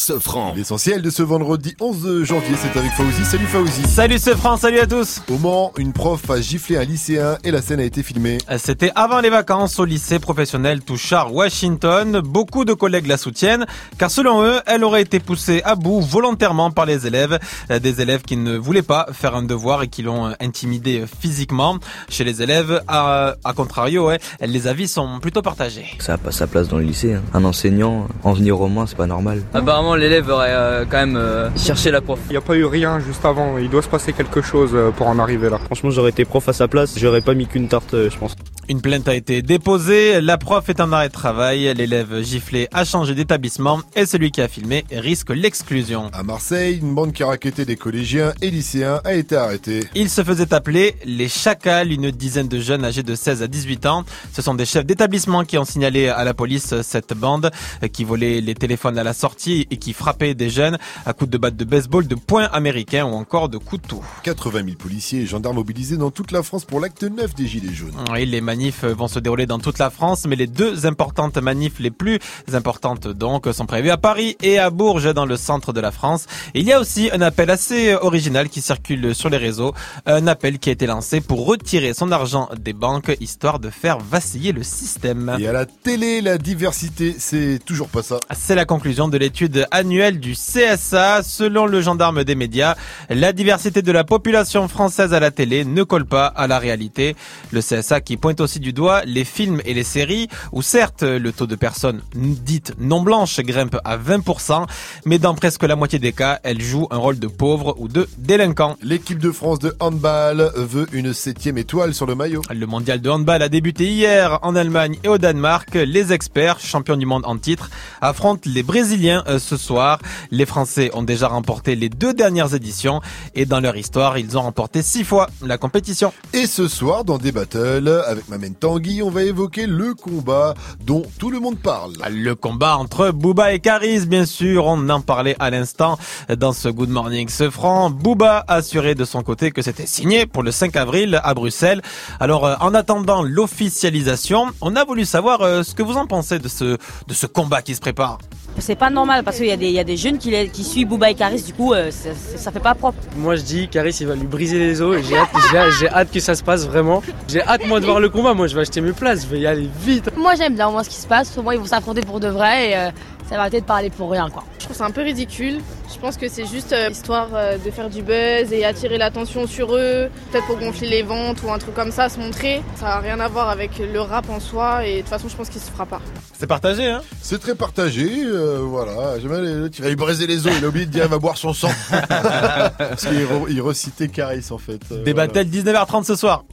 Sofran. 0.10 0.54
L'essentiel 0.56 1.02
de 1.02 1.10
ce 1.10 1.24
vendredi 1.24 1.76
11 1.82 2.24
janvier, 2.26 2.56
c'est 2.62 2.78
avec 2.78 2.92
Fauzi. 2.92 3.26
Salut 3.26 3.48
Fauzi. 3.48 3.82
Salut 3.88 4.20
Sofran, 4.20 4.56
salut 4.56 4.78
à 4.80 4.86
tous. 4.86 5.24
Au 5.32 5.40
Mans, 5.40 5.72
une 5.80 5.94
prof 5.94 6.30
a 6.30 6.40
giflé 6.40 6.78
un 6.78 6.84
lycéen 6.84 7.40
et 7.44 7.50
la 7.50 7.60
scène 7.64 7.80
a 7.80 7.84
été 7.84 8.04
filmée. 8.04 8.38
C'était 8.60 8.92
avant 8.94 9.20
les 9.20 9.32
vacances 9.32 9.80
au 9.80 9.86
lycée 9.86 10.20
professionnel 10.20 10.82
Touchard 10.82 11.34
Washington. 11.34 12.20
Beaucoup 12.24 12.66
de 12.66 12.74
collègues 12.74 13.08
la 13.08 13.18
soutiennent 13.18 13.66
car 13.98 14.12
selon 14.12 14.44
eux, 14.44 14.60
elle 14.68 14.84
aurait 14.84 15.02
été 15.02 15.20
poussée 15.20 15.64
à 15.66 15.74
bout 15.74 16.02
volontairement 16.02 16.70
par 16.70 16.86
les 16.86 17.08
élèves. 17.08 17.40
Euh, 17.72 17.80
Des 17.80 18.00
élèves 18.02 18.22
qui 18.22 18.38
ne 18.38 18.58
voulaient 18.58 18.84
pas 18.84 19.08
faire 19.12 19.36
un 19.36 19.42
devoir 19.42 19.82
et 19.82 19.88
qui 19.88 20.04
l'ont 20.04 20.28
euh, 20.28 20.34
intimidée 20.40 21.04
physiquement. 21.20 21.80
Chez 22.10 22.24
les 22.24 22.44
élèves, 22.44 22.80
à, 22.88 23.38
à 23.44 23.54
contrario, 23.54 24.10
ouais, 24.10 24.20
les 24.40 24.68
avis 24.68 24.88
sont 24.88 25.20
plutôt 25.20 25.42
partagés. 25.42 25.88
Ça 25.98 26.12
n'a 26.12 26.18
pas 26.20 26.32
sa 26.32 26.46
place 26.46 26.68
dans 26.68 26.78
le 26.78 26.84
lycée. 26.84 27.16
hein. 27.16 27.24
Un 27.34 27.44
enseignant, 27.44 28.08
en 28.24 28.34
venir 28.34 28.62
au 28.62 28.68
moins, 28.68 28.86
c'est 28.86 28.96
pas 28.98 29.08
normal. 29.08 29.42
Apparemment, 29.56 29.95
l'élève 29.96 30.30
aurait 30.30 30.54
euh, 30.54 30.86
quand 30.90 30.98
même 30.98 31.16
euh, 31.18 31.50
cherché 31.58 31.92
la 31.92 32.02
prof. 32.02 32.20
Il 32.30 32.32
n'y 32.32 32.38
a 32.38 32.42
pas 32.42 32.56
eu 32.56 32.66
rien 32.66 33.00
juste 33.00 33.26
avant, 33.26 33.58
il 33.58 33.70
doit 33.70 33.82
se 33.82 33.90
passer 33.90 34.14
quelque 34.14 34.42
chose 34.42 34.72
euh, 34.74 34.92
pour 34.92 35.08
en 35.08 35.20
arriver 35.20 35.50
là. 35.50 35.58
Franchement, 35.58 35.90
j'aurais 35.90 36.12
été 36.12 36.26
prof 36.26 36.48
à 36.50 36.54
sa 36.54 36.68
place, 36.68 36.98
j'aurais 36.98 37.22
pas 37.22 37.34
mis 37.34 37.48
qu'une 37.48 37.68
tarte, 37.68 37.94
euh, 37.94 38.10
je 38.10 38.18
pense. 38.18 38.36
Une 38.68 38.82
plainte 38.82 39.08
a 39.08 39.14
été 39.14 39.44
déposée, 39.44 40.22
la 40.22 40.40
prof 40.40 40.70
est 40.70 40.80
en 40.80 40.92
arrêt 40.92 41.10
de 41.10 41.14
travail, 41.14 41.72
l'élève 41.76 42.24
giflé 42.24 42.68
a 42.74 42.84
changé 42.84 43.14
d'établissement 43.14 43.82
et 43.96 44.08
celui 44.08 44.32
qui 44.32 44.42
a 44.42 44.48
filmé 44.48 44.86
risque 44.92 45.30
l'exclusion. 45.30 46.10
À 46.14 46.24
Marseille, 46.24 46.80
une 46.80 46.96
bande 46.96 47.14
qui 47.14 47.22
a 47.22 47.28
raquetté 47.28 47.64
des 47.64 47.76
collégiens 47.76 48.34
et 48.42 48.50
lycéens 48.50 49.02
a 49.04 49.14
été 49.14 49.36
arrêtée. 49.36 49.82
Il 49.94 50.10
se 50.10 50.24
faisait 50.24 50.52
appeler 50.52 50.96
les 51.06 51.28
Chacals, 51.28 51.92
une 51.92 52.10
dizaine 52.10 52.48
de 52.48 52.60
jeunes 52.60 52.84
âgés 52.84 53.04
de 53.04 53.14
16 53.14 53.44
à 53.44 53.48
18 53.48 53.86
ans. 53.86 54.04
Ce 54.34 54.42
sont 54.42 54.56
des 54.56 54.66
chefs 54.66 54.86
d'établissement 54.86 55.44
qui 55.44 55.60
ont 55.60 55.66
signalé 55.66 56.08
à 56.08 56.24
la 56.24 56.34
police 56.34 56.82
cette 56.82 57.14
bande 57.14 57.52
qui 57.94 58.04
volait 58.04 58.42
les 58.42 58.56
téléphones 58.56 58.98
à 58.98 59.04
la 59.04 59.14
sortie 59.14 59.68
et 59.70 59.78
qui 59.78 59.94
frappait 59.94 60.34
des 60.34 60.50
jeunes 60.50 60.80
à 61.06 61.14
coups 61.14 61.30
de 61.30 61.38
batte 61.38 61.56
de 61.56 61.66
baseball, 61.66 62.08
de 62.08 62.16
poings 62.16 62.46
américains 62.46 63.06
ou 63.06 63.14
encore 63.14 63.48
de 63.48 63.60
couteaux. 63.60 64.02
80 64.24 64.64
000 64.66 64.76
policiers 64.78 65.22
et 65.22 65.26
gendarmes 65.28 65.58
mobilisés 65.58 65.98
dans 65.98 66.10
toute 66.10 66.32
la 66.32 66.42
France 66.42 66.66
pour 66.66 66.80
l'acte 66.80 67.04
9 67.04 67.36
des 67.36 67.46
Gilets 67.46 67.72
jaunes. 67.72 67.94
Oui, 68.12 68.26
les 68.26 68.42
manifs 68.56 68.86
vont 68.86 69.10
se 69.10 69.20
dérouler 69.20 69.48
dans 69.48 69.60
toute 69.60 69.80
la 69.80 69.90
France, 69.90 70.24
mais 70.26 70.38
les 70.38 70.48
deux 70.48 70.86
importantes 70.86 71.38
manifs 71.38 71.80
les 71.80 71.92
plus 71.92 72.20
importantes 72.54 73.10
donc 73.10 73.48
sont 73.52 73.66
prévues 73.66 73.92
à 73.92 73.98
Paris 73.98 74.38
et 74.42 74.60
à 74.60 74.70
Bourges 74.70 75.14
dans 75.14 75.26
le 75.26 75.36
centre 75.36 75.74
de 75.74 75.82
la 75.82 75.92
France. 75.92 76.26
Et 76.54 76.62
il 76.62 76.66
y 76.66 76.72
a 76.72 76.80
aussi 76.80 77.10
un 77.12 77.20
appel 77.20 77.50
assez 77.50 77.96
original 77.96 78.48
qui 78.48 78.62
circule 78.62 79.14
sur 79.14 79.30
les 79.30 79.36
réseaux, 79.36 79.74
un 80.06 80.26
appel 80.28 80.58
qui 80.58 80.70
a 80.70 80.72
été 80.72 80.88
lancé 80.88 81.20
pour 81.20 81.46
retirer 81.46 81.94
son 81.94 82.14
argent 82.14 82.48
des 82.58 82.72
banques 82.72 83.12
histoire 83.20 83.60
de 83.60 83.70
faire 83.70 83.98
vaciller 84.00 84.54
le 84.54 84.64
système. 84.64 85.36
Et 85.38 85.50
à 85.50 85.52
la 85.52 85.66
télé, 85.66 86.22
la 86.22 86.38
diversité, 86.38 87.14
c'est 87.20 87.60
toujours 87.66 87.90
pas 87.90 88.04
ça. 88.04 88.22
C'est 88.34 88.56
la 88.56 88.64
conclusion 88.64 89.10
de 89.10 89.18
l'étude 89.18 89.68
annuelle 89.72 90.22
du 90.22 90.32
CSA. 90.32 91.24
Selon 91.24 91.66
le 91.66 91.82
gendarme 91.82 92.24
des 92.24 92.36
médias, 92.36 92.76
la 93.10 93.34
diversité 93.34 93.82
de 93.82 93.92
la 93.92 94.06
population 94.06 94.70
française 94.70 95.14
à 95.14 95.20
la 95.20 95.32
télé 95.32 95.66
ne 95.66 95.84
colle 95.84 96.06
pas 96.06 96.28
à 96.28 96.48
la 96.48 96.58
réalité. 96.58 97.18
Le 97.52 97.60
CSA 97.60 98.00
qui 98.00 98.16
pointe 98.16 98.40
aussi 98.40 98.45
du 98.54 98.74
doigt 98.74 99.04
les 99.06 99.26
films 99.26 99.62
et 99.66 99.74
les 99.74 99.84
séries 99.84 100.28
où 100.52 100.62
certes 100.62 101.04
le 101.04 101.32
taux 101.32 101.48
de 101.48 101.56
personnes 101.56 102.02
dites 102.16 102.74
non 102.80 103.02
blanches 103.02 103.40
grimpe 103.40 103.78
à 103.84 103.98
20%, 103.98 104.66
mais 105.06 105.20
dans 105.20 105.34
presque 105.34 105.64
la 105.64 105.76
moitié 105.76 106.00
des 106.00 106.14
cas, 106.14 106.40
elles 106.44 106.62
jouent 106.62 106.88
un 106.92 106.98
rôle 106.98 107.20
de 107.20 107.28
pauvres 107.28 107.76
ou 107.78 107.88
de 107.88 108.08
délinquants. 108.18 108.78
L'équipe 108.82 109.20
de 109.20 109.32
France 109.32 109.60
de 109.60 109.76
handball 109.80 110.52
veut 110.56 110.88
une 110.94 111.14
septième 111.14 111.58
étoile 111.58 111.94
sur 111.94 112.06
le 112.06 112.16
maillot. 112.16 112.42
Le 112.54 112.66
mondial 112.66 113.02
de 113.02 113.10
handball 113.10 113.42
a 113.42 113.50
débuté 113.50 113.88
hier 113.88 114.40
en 114.42 114.56
Allemagne 114.56 114.98
et 115.04 115.08
au 115.08 115.18
Danemark. 115.18 115.74
Les 115.74 116.14
experts, 116.14 116.60
champions 116.60 116.98
du 116.98 117.06
monde 117.06 117.24
en 117.26 117.38
titre, 117.38 117.70
affrontent 118.02 118.50
les 118.50 118.64
Brésiliens 118.64 119.24
euh, 119.28 119.40
ce 119.40 119.58
soir. 119.58 120.00
Les 120.32 120.46
Français 120.46 120.92
ont 120.94 121.04
déjà 121.04 121.28
remporté 121.28 121.76
les 121.76 121.90
deux 121.90 122.14
dernières 122.14 122.54
éditions 122.54 123.02
et 123.34 123.46
dans 123.46 123.60
leur 123.60 123.76
histoire, 123.78 124.18
ils 124.18 124.38
ont 124.38 124.42
remporté 124.42 124.82
six 124.82 125.04
fois 125.04 125.30
la 125.42 125.58
compétition. 125.58 126.14
Et 126.34 126.48
ce 126.48 126.68
soir, 126.68 127.06
dans 127.06 127.18
des 127.18 127.32
battles, 127.32 128.04
avec 128.08 128.30
ma 128.38 128.50
Tanguy, 128.50 129.02
on 129.02 129.10
va 129.10 129.24
évoquer 129.24 129.66
le 129.66 129.94
combat 129.94 130.54
dont 130.86 131.04
tout 131.20 131.32
le 131.32 131.40
monde 131.40 131.58
parle. 131.58 131.94
Le 132.10 132.36
combat 132.36 132.78
entre 132.78 133.12
Booba 133.12 133.54
et 133.54 133.60
Caris, 133.60 134.06
bien 134.06 134.26
sûr, 134.26 134.66
on 134.66 134.90
en 134.90 135.02
parlait 135.02 135.36
à 135.40 135.50
l'instant 135.50 135.98
dans 136.38 136.54
ce 136.54 136.70
Good 136.70 136.90
Morning 136.90 137.30
ce 137.30 137.50
franc. 137.50 137.90
Booba 137.90 138.44
assuré 138.48 138.96
de 138.96 139.06
son 139.06 139.24
côté 139.24 139.52
que 139.52 139.62
c'était 139.62 139.86
signé 139.86 140.26
pour 140.26 140.44
le 140.44 140.52
5 140.52 140.76
avril 140.76 141.20
à 141.24 141.34
Bruxelles. 141.34 141.82
Alors, 142.20 142.46
euh, 142.46 142.56
en 142.60 142.74
attendant 142.74 143.24
l'officialisation, 143.24 144.48
on 144.62 144.76
a 144.76 144.84
voulu 144.84 145.06
savoir 145.06 145.42
euh, 145.42 145.64
ce 145.64 145.76
que 145.76 145.84
vous 145.84 145.96
en 145.98 146.08
pensez 146.08 146.40
de 146.40 146.48
ce, 146.48 146.78
de 147.08 147.14
ce 147.14 147.28
combat 147.28 147.62
qui 147.62 147.76
se 147.76 147.82
prépare. 147.82 148.20
C'est 148.60 148.76
pas 148.76 148.90
normal 148.90 149.24
parce 149.24 149.38
qu'il 149.38 149.48
y, 149.48 149.52
a 149.52 149.58
des- 149.58 149.66
il 149.68 149.74
y 149.74 149.80
a 149.80 149.84
des 149.84 149.98
jeunes 149.98 150.18
qui, 150.18 150.64
suivent 150.64 150.88
Booba 150.88 151.10
et 151.10 151.14
Caris, 151.16 151.42
du 151.42 151.54
coup, 151.54 151.74
euh, 151.74 151.92
ça, 151.92 152.10
ça 152.38 152.52
fait 152.52 152.60
pas 152.60 152.74
propre. 152.74 152.98
Moi 153.18 153.36
je 153.36 153.42
dis 153.42 153.68
Caris 153.68 153.98
il 154.00 154.08
va 154.08 154.16
lui 154.16 154.24
briser 154.26 154.58
les 154.58 154.82
os 154.82 154.98
et 154.98 155.04
j'ai 155.04 155.18
hâte, 155.18 155.30
j'ai 155.52 155.58
hâte- 155.58 155.72
j'ai 155.80 155.90
hâte 155.90 156.12
que 156.12 156.20
ça 156.20 156.36
se 156.36 156.44
passe 156.44 156.66
vraiment. 156.66 157.04
J'ai 157.28 157.42
hâte 157.42 157.66
moi 157.68 157.80
de 157.80 157.86
voir 157.86 158.00
le 158.00 158.10
combat, 158.10 158.34
moi 158.34 158.48
je 158.48 158.56
vais 158.56 158.62
acheter 158.62 158.82
mes 158.82 158.94
places, 158.94 159.24
je 159.24 159.28
vais 159.28 159.40
y 159.42 159.48
aller 159.48 159.70
vite. 159.82 160.10
Moi 160.18 160.34
j'aime 160.36 160.56
bien 160.56 160.70
voir 160.70 160.84
ce 160.86 160.90
qui 160.90 160.96
se 160.96 161.08
passe, 161.08 161.32
souvent 161.34 161.52
ils 161.52 161.60
vont 161.60 161.66
s'affronter 161.66 162.02
pour 162.02 162.20
de 162.20 162.28
vrai 162.30 162.70
et 162.72 162.78
euh, 162.78 162.90
ça 163.30 163.36
va 163.36 163.42
arrêter 163.42 163.60
de 163.62 163.66
parler 163.66 163.90
pour 163.90 164.10
rien 164.12 164.30
quoi. 164.30 164.44
Je 164.66 164.70
trouve 164.70 164.78
ça 164.78 164.86
un 164.86 164.92
peu 164.92 165.04
ridicule. 165.04 165.60
Je 165.94 166.00
pense 166.00 166.18
que 166.18 166.28
c'est 166.28 166.48
juste 166.48 166.74
euh, 166.74 166.90
histoire 166.90 167.28
euh, 167.36 167.60
de 167.64 167.70
faire 167.70 167.88
du 167.88 168.02
buzz 168.02 168.52
et 168.52 168.66
attirer 168.66 168.98
l'attention 168.98 169.46
sur 169.46 169.76
eux, 169.76 170.10
peut-être 170.32 170.48
pour 170.48 170.58
gonfler 170.58 170.88
les 170.90 171.04
ventes 171.04 171.44
ou 171.44 171.52
un 171.52 171.60
truc 171.60 171.76
comme 171.76 171.92
ça, 171.92 172.10
se 172.10 172.18
montrer. 172.18 172.64
Ça 172.80 172.86
n'a 172.86 172.98
rien 173.00 173.20
à 173.20 173.28
voir 173.28 173.50
avec 173.50 173.78
le 173.78 174.02
rap 174.02 174.28
en 174.28 174.40
soi 174.40 174.84
et 174.88 174.96
de 174.96 175.00
toute 175.02 175.10
façon 175.10 175.28
je 175.30 175.36
pense 175.36 175.50
qu'il 175.50 175.62
se 175.62 175.70
fera 175.70 175.86
pas. 175.86 176.02
C'est 176.34 176.48
partagé, 176.48 176.88
hein? 176.88 177.04
C'est 177.22 177.40
très 177.40 177.54
partagé, 177.54 178.10
euh, 178.26 178.58
voilà. 178.64 179.20
J'aime 179.20 179.40
les- 179.44 179.54
l'autre, 179.54 179.76
il 179.78 179.84
va 179.84 179.90
lui 179.90 179.96
briser 179.96 180.26
les 180.26 180.48
os, 180.48 180.54
il 180.58 180.66
a 180.66 180.68
oublié 180.68 180.88
de 180.88 180.92
dire 180.92 181.04
il 181.04 181.12
va 181.12 181.20
boire 181.20 181.38
son 181.38 181.54
sang. 181.54 181.70
Parce 182.00 183.06
qu'il 183.06 183.20
re- 183.20 183.46
il 183.48 183.62
recitait 183.62 184.08
Caris 184.08 184.48
en 184.50 184.58
fait. 184.58 184.82
euh, 184.92 185.04
Des 185.04 185.14
voilà. 185.14 185.28
battles 185.32 185.48
19h30 185.48 186.06
ce 186.06 186.16
soir? 186.16 186.44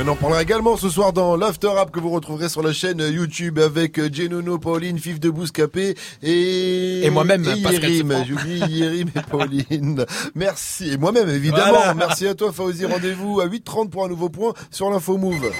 Et 0.00 0.02
on 0.02 0.08
en 0.08 0.16
parlera 0.16 0.42
également 0.42 0.78
ce 0.78 0.88
soir 0.88 1.12
dans 1.12 1.36
l'After 1.36 1.66
Rap 1.66 1.90
que 1.90 2.00
vous 2.00 2.08
retrouverez 2.08 2.48
sur 2.48 2.62
la 2.62 2.72
chaîne 2.72 3.00
YouTube 3.00 3.58
avec 3.58 3.98
euh, 3.98 4.08
Genono, 4.10 4.58
Pauline, 4.58 4.98
Fif 4.98 5.20
de 5.20 5.28
Bouscapé 5.28 5.94
et... 6.22 7.04
Et 7.04 7.10
moi-même, 7.10 7.44
Yérim. 7.44 8.24
J'oublie 8.26 8.60
Yérim 8.60 9.10
et 9.14 9.20
Pauline. 9.20 10.06
Merci. 10.34 10.92
Et 10.92 10.96
moi-même, 10.96 11.28
évidemment. 11.28 11.72
Voilà. 11.72 11.92
Merci 11.92 12.26
à 12.26 12.34
toi, 12.34 12.50
Fauzi. 12.50 12.86
Rendez-vous 12.86 13.42
à 13.42 13.46
8h30 13.46 13.90
pour 13.90 14.06
un 14.06 14.08
nouveau 14.08 14.30
point 14.30 14.54
sur 14.70 14.88
l'info 14.88 15.18
Move. 15.18 15.52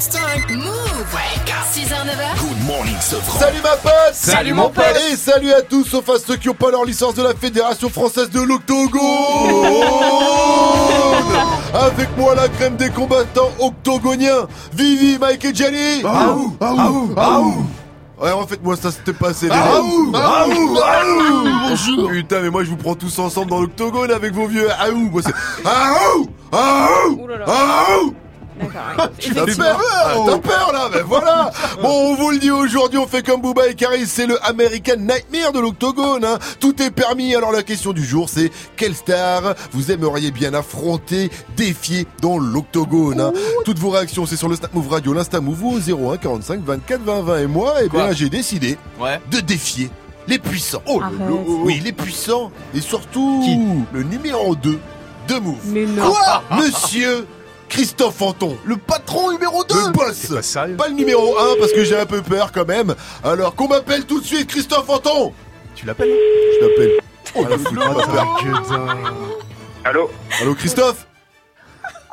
It's 0.00 0.08
time. 0.08 0.40
Move. 0.56 1.12
6h, 1.74 1.92
9h. 1.92 2.40
Good 2.40 2.64
morning, 2.66 2.96
Sofran. 3.02 3.38
Salut 3.38 3.60
ma 3.62 3.76
pote 3.76 4.14
Salut, 4.14 4.54
mon 4.54 4.70
pote. 4.70 4.96
Et 5.12 5.14
salut 5.14 5.52
à 5.52 5.60
tous, 5.60 5.84
sauf 5.84 6.08
à 6.08 6.18
ceux 6.18 6.36
qui 6.36 6.48
n'ont 6.48 6.54
pas 6.54 6.70
leur 6.70 6.86
licence 6.86 7.14
de 7.16 7.22
la 7.22 7.34
Fédération 7.34 7.90
Française 7.90 8.30
de 8.30 8.40
l'Octogone 8.40 8.98
Avec 11.74 12.16
moi 12.16 12.34
la 12.34 12.48
crème 12.48 12.76
des 12.76 12.88
combattants 12.88 13.50
octogoniens 13.58 14.46
Vivi, 14.72 15.18
Mike 15.18 15.44
et 15.44 15.54
Jenny 15.54 16.02
Aou, 16.02 16.56
aou, 16.58 17.10
aou 17.14 17.54
Ouais, 18.22 18.32
en 18.32 18.46
fait, 18.46 18.62
moi, 18.62 18.76
ça 18.76 18.90
s'était 18.90 19.12
passé. 19.12 19.48
les 19.50 19.54
Aou, 19.54 20.12
gars. 20.12 20.46
aou, 20.46 20.78
aou, 20.78 21.44
bonjour. 21.68 22.08
Putain, 22.08 22.40
mais 22.40 22.48
moi, 22.48 22.64
je 22.64 22.70
vous 22.70 22.76
prends 22.78 22.94
tous 22.94 23.18
ensemble 23.18 23.50
dans 23.50 23.60
l'octogone 23.60 24.10
avec 24.10 24.32
vos 24.32 24.46
vieux 24.46 24.70
aou. 24.70 25.10
Moi, 25.10 25.20
c'est 25.22 25.34
aou, 25.68 26.26
aou, 26.52 27.28
aou. 27.46 28.14
Tu 29.18 29.38
as 29.38 29.44
peur, 29.46 29.80
Ah, 30.04 30.14
t'as 30.26 30.38
peur 30.38 30.70
là, 30.72 30.88
ben 30.92 31.02
voilà. 31.06 31.50
Bon, 31.82 31.88
on 31.88 32.14
vous 32.14 32.30
le 32.30 32.38
dit 32.38 32.50
aujourd'hui, 32.50 32.98
on 32.98 33.06
fait 33.06 33.24
comme 33.24 33.40
Booba 33.40 33.68
et 33.68 33.74
Caris, 33.74 34.06
c'est 34.06 34.26
le 34.26 34.38
American 34.46 34.96
Nightmare 34.98 35.52
de 35.52 35.60
l'octogone, 35.60 36.24
hein. 36.24 36.38
Tout 36.58 36.80
est 36.82 36.90
permis, 36.90 37.34
alors 37.34 37.52
la 37.52 37.62
question 37.62 37.92
du 37.92 38.04
jour, 38.04 38.28
c'est 38.28 38.50
quelle 38.76 38.94
star 38.94 39.54
vous 39.72 39.90
aimeriez 39.90 40.30
bien 40.30 40.54
affronter, 40.54 41.30
défier 41.56 42.06
dans 42.20 42.38
l'octogone, 42.38 43.20
hein? 43.20 43.32
Toutes 43.64 43.78
vos 43.78 43.90
réactions, 43.90 44.26
c'est 44.26 44.36
sur 44.36 44.48
le 44.48 44.56
Snap 44.56 44.74
Move 44.74 44.88
Radio, 44.88 45.12
l'Insta 45.12 45.40
Move 45.40 45.62
ou 45.64 45.76
au 45.76 46.12
01 46.12 46.16
45 46.18 46.60
24 46.64 47.02
20 47.02 47.22
20 47.22 47.38
et 47.38 47.46
moi, 47.46 47.74
eh 47.84 47.88
bien, 47.88 48.12
j'ai 48.12 48.28
décidé 48.28 48.76
Ouais. 49.00 49.20
de 49.30 49.40
défier 49.40 49.90
les 50.28 50.38
puissants. 50.38 50.82
Oh, 50.86 51.00
le- 51.00 51.26
le- 51.26 51.34
oui, 51.64 51.80
les 51.82 51.92
puissants 51.92 52.50
et 52.74 52.80
surtout 52.80 53.42
le 53.92 54.02
numéro 54.02 54.54
2 54.54 54.78
de 55.28 55.34
Move. 55.38 55.56
Mais 55.66 55.86
non. 55.86 56.10
Quoi? 56.10 56.42
Monsieur 56.58 57.26
Christophe 57.70 58.16
Fanton, 58.16 58.58
le 58.64 58.76
patron 58.76 59.30
numéro 59.30 59.64
2 59.64 59.74
Le 59.74 59.92
boss 59.92 60.26
pas, 60.76 60.88
le 60.88 60.94
numéro 60.94 61.38
1 61.38 61.56
parce 61.58 61.72
que 61.72 61.84
j'ai 61.84 61.96
un 61.98 62.04
peu 62.04 62.20
peur 62.20 62.50
quand 62.52 62.66
même. 62.66 62.94
Alors 63.24 63.54
qu'on 63.54 63.68
m'appelle 63.68 64.04
tout 64.04 64.20
de 64.20 64.26
suite 64.26 64.48
Christophe 64.48 64.86
Fanton 64.86 65.32
Tu 65.76 65.86
l'appelles 65.86 66.10
Je 66.10 66.66
l'appelle. 66.66 66.90
Oh 67.36 67.46
la 67.48 67.56
foutre, 67.58 67.94
pas 67.94 68.06
peur. 68.06 68.40
Allô 69.84 70.10
Allô 70.42 70.54
Christophe 70.54 71.06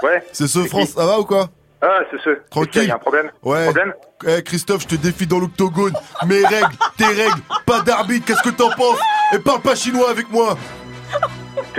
Ouais 0.03 0.23
C'est 0.31 0.47
ce 0.47 0.63
France, 0.65 0.89
ça 0.89 1.05
va 1.07 1.19
ou 1.19 1.25
quoi 1.25 1.49
Ah, 1.81 1.99
c'est 2.11 2.21
ce. 2.23 2.37
Tranquille. 2.51 2.83
Il 2.83 2.87
y 2.89 2.91
a 2.91 2.95
un 2.95 2.99
problème 2.99 3.31
Ouais. 3.43 3.65
Problème 3.65 3.93
Eh, 4.27 4.43
Christophe, 4.43 4.83
je 4.83 4.87
te 4.89 4.95
défie 4.95 5.25
dans 5.25 5.39
l'octogone. 5.39 5.93
Mes 6.27 6.45
règles, 6.45 6.75
tes 6.97 7.05
règles, 7.05 7.41
pas 7.65 7.81
d'arbitre, 7.81 8.25
qu'est-ce 8.27 8.43
que 8.43 8.55
t'en 8.55 8.69
penses 8.69 8.99
Et 9.33 9.39
parle 9.39 9.61
pas 9.61 9.75
chinois 9.75 10.11
avec 10.11 10.29
moi 10.29 10.55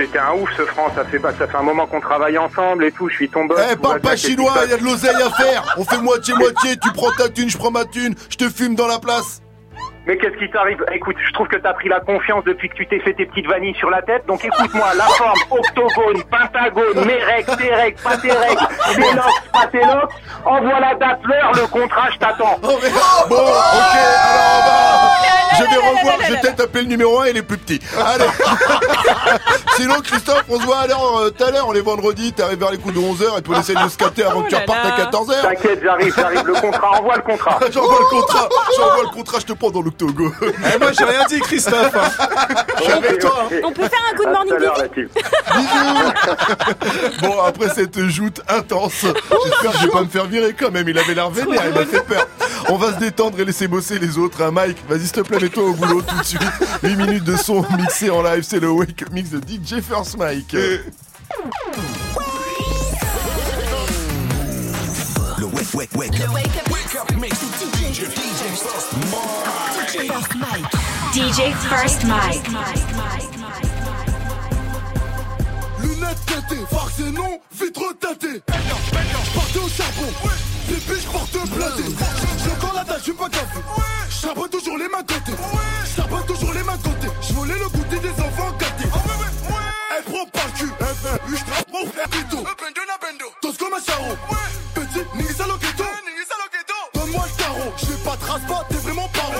T'es 0.06 0.16
un 0.16 0.32
ouf 0.34 0.48
ce 0.56 0.62
France, 0.62 0.92
ça 0.94 1.04
fait 1.04 1.20
ça 1.20 1.32
fait 1.32 1.56
un 1.56 1.62
moment 1.62 1.84
qu'on 1.88 2.00
travaille 2.00 2.38
ensemble 2.38 2.84
et 2.84 2.92
tout, 2.92 3.08
je 3.08 3.16
suis 3.16 3.26
boss. 3.26 3.58
Eh, 3.58 3.74
tout 3.74 3.82
parle 3.82 4.00
pas 4.00 4.14
chinois, 4.14 4.52
il 4.64 4.70
y 4.70 4.74
a 4.74 4.76
de 4.76 4.84
l'oseille 4.84 5.10
à 5.10 5.28
faire. 5.30 5.74
On 5.76 5.84
fait 5.84 5.98
moitié-moitié, 5.98 6.76
tu 6.80 6.92
prends 6.92 7.10
ta 7.10 7.28
thune, 7.28 7.50
je 7.50 7.58
prends 7.58 7.72
ma 7.72 7.84
thune, 7.84 8.14
je 8.30 8.36
te 8.36 8.48
fume 8.48 8.76
dans 8.76 8.86
la 8.86 9.00
place. 9.00 9.42
Mais 10.06 10.16
qu'est-ce 10.16 10.38
qui 10.38 10.48
t'arrive? 10.50 10.82
Écoute, 10.92 11.16
je 11.26 11.32
trouve 11.34 11.48
que 11.48 11.56
t'as 11.56 11.74
pris 11.74 11.88
la 11.88 11.98
confiance 11.98 12.44
depuis 12.44 12.68
que 12.68 12.76
tu 12.76 12.86
t'es 12.86 13.00
fait 13.00 13.12
tes 13.12 13.26
petites 13.26 13.48
vanilles 13.48 13.74
sur 13.74 13.90
la 13.90 14.00
tête, 14.02 14.24
donc 14.26 14.44
écoute-moi, 14.44 14.94
la 14.96 15.04
forme, 15.04 15.38
octogone, 15.50 16.22
pentagone, 16.30 16.94
tes 16.94 17.70
locks, 17.70 17.96
pas 19.52 19.66
tes 19.66 19.84
locks, 19.84 20.12
envoie 20.44 20.80
la 20.80 20.94
date, 20.94 21.20
l'heure, 21.24 21.52
le 21.54 21.66
contrat, 21.66 22.08
je 22.12 22.18
t'attends. 22.18 22.56
Bon, 22.62 22.68
ok, 22.68 22.84
alors 22.84 23.26
on 23.30 23.34
va... 24.64 25.37
je 25.58 25.62
vais 25.64 25.76
revoir, 25.76 26.16
je 26.26 26.32
vais 26.32 26.40
peut-être 26.40 26.56
taper 26.56 26.80
le 26.82 26.86
numéro 26.88 27.20
1 27.20 27.24
et 27.26 27.32
les 27.32 27.42
plus 27.42 27.58
petits. 27.58 27.80
Allez. 27.98 28.24
Sinon, 29.76 29.94
Christophe, 30.02 30.44
on 30.48 30.58
se 30.60 30.64
voit 30.64 30.78
à 30.78 30.86
l'heure, 30.86 31.18
euh, 31.18 31.30
tout 31.30 31.44
à 31.44 31.50
l'heure, 31.50 31.66
on 31.68 31.74
est 31.74 31.80
vendredi, 31.80 32.32
t'arrives 32.32 32.58
vers 32.58 32.70
les 32.72 32.78
coups 32.78 32.94
de 32.94 33.00
11h 33.00 33.38
et 33.38 33.42
puis 33.42 33.52
on 33.54 33.60
essaie 33.60 33.74
de 33.74 33.88
se 33.88 33.96
capter 33.96 34.24
avant 34.24 34.42
que 34.42 34.48
tu 34.48 34.56
repartes 34.56 34.86
à 34.86 35.04
14h. 35.10 35.42
T'inquiète, 35.42 35.80
j'arrive, 35.82 36.14
j'arrive. 36.16 36.42
Le 36.46 36.54
contrat, 36.54 36.90
envoie 37.00 37.16
le 37.16 37.22
contrat. 37.22 37.58
J'envoie 37.72 37.98
le 38.00 38.06
contrat, 38.06 38.48
j'envoie 38.76 39.02
le 39.02 39.08
contrat, 39.14 39.38
je 39.40 39.46
te 39.46 39.52
prends 39.52 39.70
dans 39.70 39.82
l'octogo. 39.82 40.32
Eh, 40.42 40.78
moi, 40.78 40.90
j'ai 40.98 41.04
rien 41.04 41.24
dit, 41.28 41.40
Christophe. 41.40 41.94
hein. 41.94 42.26
Je 42.78 42.82
suis 42.84 42.92
avec 42.92 43.18
toi. 43.20 43.44
hein. 43.50 43.54
On 43.64 43.72
peut 43.72 43.82
faire 43.88 44.00
un 44.12 44.16
good 44.16 44.28
morning 44.28 44.54
Vivi 44.58 45.08
Bisous 45.54 47.20
Bon, 47.22 47.40
après 47.42 47.68
cette 47.70 48.00
joute 48.08 48.40
intense, 48.48 49.02
j'espère 49.02 49.72
que 49.72 49.78
je 49.78 49.86
vais 49.86 49.92
pas 49.92 50.02
me 50.02 50.08
faire 50.08 50.24
virer 50.26 50.54
quand 50.58 50.70
même, 50.70 50.88
il 50.88 50.98
avait 50.98 51.14
l'air 51.14 51.30
vénère, 51.30 51.62
il 51.66 51.74
m'a 51.74 51.84
fait 51.86 52.04
peur. 52.04 52.26
On 52.68 52.76
va 52.76 52.92
se 52.92 52.98
détendre 52.98 53.38
et 53.40 53.44
laisser 53.44 53.68
bosser 53.68 53.98
les 53.98 54.18
autres. 54.18 54.42
Hein, 54.42 54.50
Mike, 54.50 54.78
vas-y 54.88 55.00
s'il 55.02 55.12
te 55.12 55.20
plaît, 55.20 55.38
mets-toi 55.48 55.64
au 55.64 55.74
boulot 55.74 56.02
tout 56.02 56.18
de 56.18 56.24
suite. 56.24 56.42
8 56.82 56.96
minutes 56.96 57.24
de 57.24 57.36
son 57.36 57.64
mixé 57.76 58.10
en 58.10 58.22
live, 58.22 58.42
c'est 58.42 58.60
le 58.60 58.70
Wake 58.70 59.02
Up 59.02 59.10
Mix 59.12 59.30
de 59.30 59.38
DJ 59.38 59.80
First 59.80 60.18
Mike. 60.18 60.52
Le 60.52 60.82
wake, 65.46 65.74
wake, 65.74 65.90
wake 65.94 66.20
up. 66.20 66.32
Wake 66.34 66.94
up 66.96 67.16
mix 67.18 67.38
DJ, 67.38 68.04
DJ 68.04 68.44
First 68.58 70.34
Mike. 70.36 70.66
DJ 71.14 71.54
First 71.68 72.04
Mike. 72.04 72.48
Lunettes 75.80 76.26
teintées, 76.26 76.64
farce 76.70 77.00
et 77.00 77.10
non, 77.10 77.40
vitre 77.58 77.94
teintée. 78.00 78.42
J'partais 79.32 79.58
au 79.58 79.68
charbon, 79.68 80.12
pipi 80.68 81.00
j'porte 81.02 81.38
platé. 81.50 81.84
J'ai 82.44 82.50
encore 82.50 82.74
la 82.74 82.84
dalle, 82.84 83.00
j'suis 83.00 83.12
pas 83.12 83.28
café. 83.28 83.60
J'abats 84.20 84.48
toujours 84.48 84.78
les 84.78 84.88
mains 84.88 85.02
de 85.02 85.12
côté. 85.12 85.32
Toujours 86.26 86.52
les 86.52 86.62
mains 86.62 86.76
de 86.76 86.82
côté. 86.82 87.08
Je 87.22 87.32
volais 87.34 87.58
le 87.58 87.68
goûter 87.68 87.98
des 88.00 88.10
enfants 88.10 88.52
gâtés. 88.58 88.88
Elle 89.96 90.04
prend 90.04 90.26
par 90.26 90.52
cul. 90.54 90.70
Elle 90.80 90.86
fait 90.86 91.20
une 91.28 91.36
frappe 91.36 91.68
mon 91.72 91.86
frère 91.86 92.08
Pito. 92.08 92.44
Tos 93.40 93.52
comme 93.52 93.74
un 93.74 93.80
charo. 93.80 94.16
Petit 94.74 95.04
Nigisa 95.16 95.46
Loketo. 95.46 95.84
Donne-moi 96.94 97.24
le 97.26 97.42
tarot. 97.42 97.72
Je 97.76 97.92
pas 98.04 98.16
trace 98.16 98.42
pas, 98.48 98.64
t'es 98.68 98.76
vraiment 98.76 99.08
paro. 99.08 99.32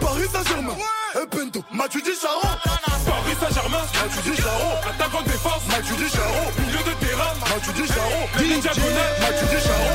Paris 0.00 0.28
Saint-Germain. 0.32 0.74
Et 1.14 1.18
eh, 1.22 1.36
Bendo. 1.36 1.64
Mathieu 1.72 2.00
Di 2.00 2.10
Charo. 2.20 2.40
Paris 2.42 3.36
Saint-Germain. 3.40 3.84
Mathieu 3.94 4.22
Di 4.22 4.42
Charo. 4.42 4.70
Attaque 4.88 5.14
en 5.14 5.22
défense. 5.22 5.62
Mathieu 5.68 5.96
Di 5.96 6.10
Charo. 6.10 6.42
Milieu 6.58 6.78
de 6.78 7.06
terrain. 7.06 7.34
Mathieu 7.40 7.72
Di 7.72 7.88
Charo. 7.88 8.20
Ligne 8.38 8.60
diagonale. 8.60 9.20
Mathieu 9.20 9.46
Di 9.48 9.62
Charo. 9.62 9.93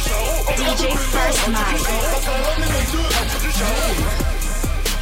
charron, 0.00 0.44
on 0.48 0.54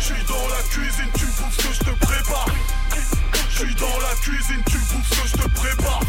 J'suis 0.01 0.24
dans 0.26 0.48
la 0.48 0.62
cuisine, 0.70 1.10
tu 1.16 1.26
bouffes 1.26 1.56
ce 1.56 1.62
que 1.62 1.74
j'te 1.74 1.93
prépare. 2.01 2.48
J'suis 3.51 3.74
dans 3.74 3.98
la 4.01 4.14
cuisine, 4.20 4.62
tu 4.66 4.78
bouffes 4.78 5.10
que 5.10 5.28
j'te 5.28 5.48
prépare. 5.55 6.01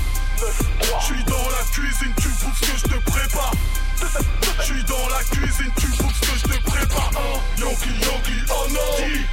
J'suis 1.01 1.23
dans 1.25 1.49
la 1.49 1.63
cuisine, 1.71 2.13
tu 2.21 2.27
bouffes 2.29 2.61
ce 2.61 2.71
que 2.71 2.77
j'te 2.77 2.99
prépare. 3.05 3.53
J'suis 4.61 4.83
dans 4.83 5.09
la 5.09 5.23
cuisine, 5.23 5.71
tu 5.79 5.87
bouffes 5.87 6.19
que 6.21 6.37
j'te 6.37 6.63
prépare. 6.63 7.11
Oh, 7.15 7.39
Yonki, 7.57 7.89
Yonki, 7.89 8.37
oh 8.49 8.67
no. 8.69 8.85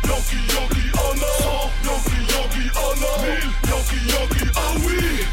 Yonki, 0.09 0.37
Yonki, 0.55 0.85
oh. 0.95 1.15
Yonki, 1.85 2.19
Yonki, 2.33 2.65
oh 2.77 2.95
no. 3.01 3.13
Yonki, 3.71 3.99
Yonki, 4.11 4.51
oh, 4.55 4.61
oh 4.61 4.81
oui. 4.87 5.27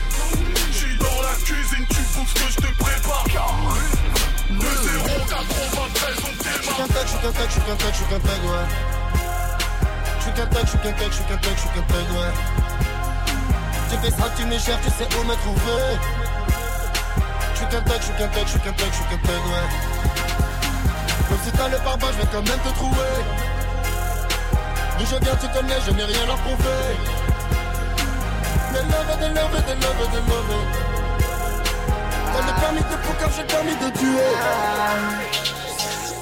Ce 2.25 2.33
que 2.35 2.51
je 2.51 2.55
te 2.55 2.73
prépare. 2.77 3.25
Le 4.49 4.59
0, 4.59 5.07
93, 5.27 6.23
on 6.23 6.31
démarre. 6.41 6.55
Je 6.55 6.63
suis 6.63 6.73
qu'un 6.73 6.87
tag, 6.87 7.03
je 7.03 7.09
suis 7.09 7.19
qu'un 7.19 7.31
tag, 7.31 7.47
je 7.49 7.97
suis 7.97 8.05
qu'un 8.05 8.19
tag, 8.19 8.43
ouais. 8.45 8.65
Je 10.17 10.23
suis 10.23 10.31
qu'un 10.31 10.45
tag, 10.45 10.63
je 10.63 10.69
suis 10.69 10.79
qu'un 10.79 10.91
tag, 10.93 11.07
je 11.09 11.15
suis 11.15 11.25
qu'un 11.25 11.37
tag, 11.37 11.53
je 11.53 11.59
suis 11.59 11.69
qu'un 11.69 11.81
tag, 11.81 12.07
ouais. 12.15 12.33
Tu 13.89 13.97
fais 13.97 14.11
ça, 14.11 14.29
tu 14.37 14.45
me 14.45 14.57
cherches, 14.57 14.81
tu 14.83 14.89
sais 14.91 15.07
où 15.19 15.23
me 15.25 15.35
trouver. 15.35 15.99
Je 17.51 17.57
suis 17.57 17.67
qu'un 17.67 17.81
tag, 17.81 17.99
je 17.99 18.05
suis 18.05 18.13
qu'un 18.13 18.27
tag, 18.29 18.43
je 18.45 18.51
suis 18.51 18.59
qu'un 18.61 18.71
tag, 18.71 18.87
je 18.87 18.95
suis 18.95 19.05
qu'un 19.05 19.27
tag, 19.27 19.41
ouais. 19.51 19.67
Même 21.29 21.39
si 21.43 21.51
t'as 21.51 21.67
le 21.67 21.77
pare 21.77 21.97
je 22.13 22.21
vais 22.21 22.29
quand 22.31 22.47
même 22.47 22.59
te 22.59 22.69
trouver. 22.75 23.13
D'où 24.97 25.05
je 25.05 25.17
viens, 25.19 25.35
tu 25.35 25.47
connais, 25.49 25.81
je 25.85 25.91
n'ai 25.91 26.05
rien 26.05 26.25
leur 26.25 26.37
prouver. 26.37 26.95
Des 28.71 28.79
love, 28.79 29.19
des 29.19 29.27
love, 29.27 29.55
des 29.67 29.75
des. 29.75 30.92
T'as 32.33 32.41
le 32.41 32.59
permis 32.59 32.79
de 32.79 32.97
poker, 33.07 33.29
j'ai 33.35 33.41
le 33.43 33.47
permis 33.47 33.75
de 33.75 33.89
tuer. 33.97 34.33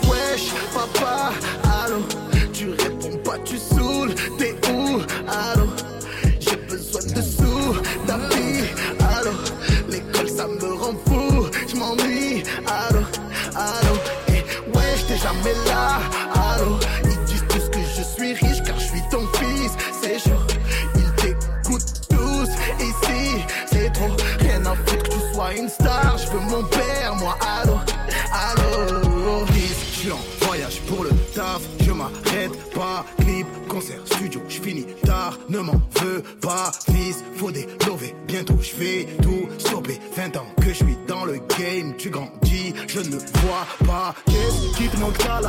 Wesh, 0.10 0.54
papa, 0.74 1.32
allô. 1.86 2.02
Tu 2.54 2.70
réponds 2.72 3.18
pas, 3.24 3.38
tu 3.40 3.58
saoules, 3.58 4.14
t'es 4.38 4.56
où, 4.70 5.02
allô? 5.28 5.68
J'ai 6.40 6.58
besoin 6.58 7.02
de 7.02 7.22
sous, 7.22 7.82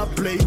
la 0.03 0.15
play, 0.15 0.39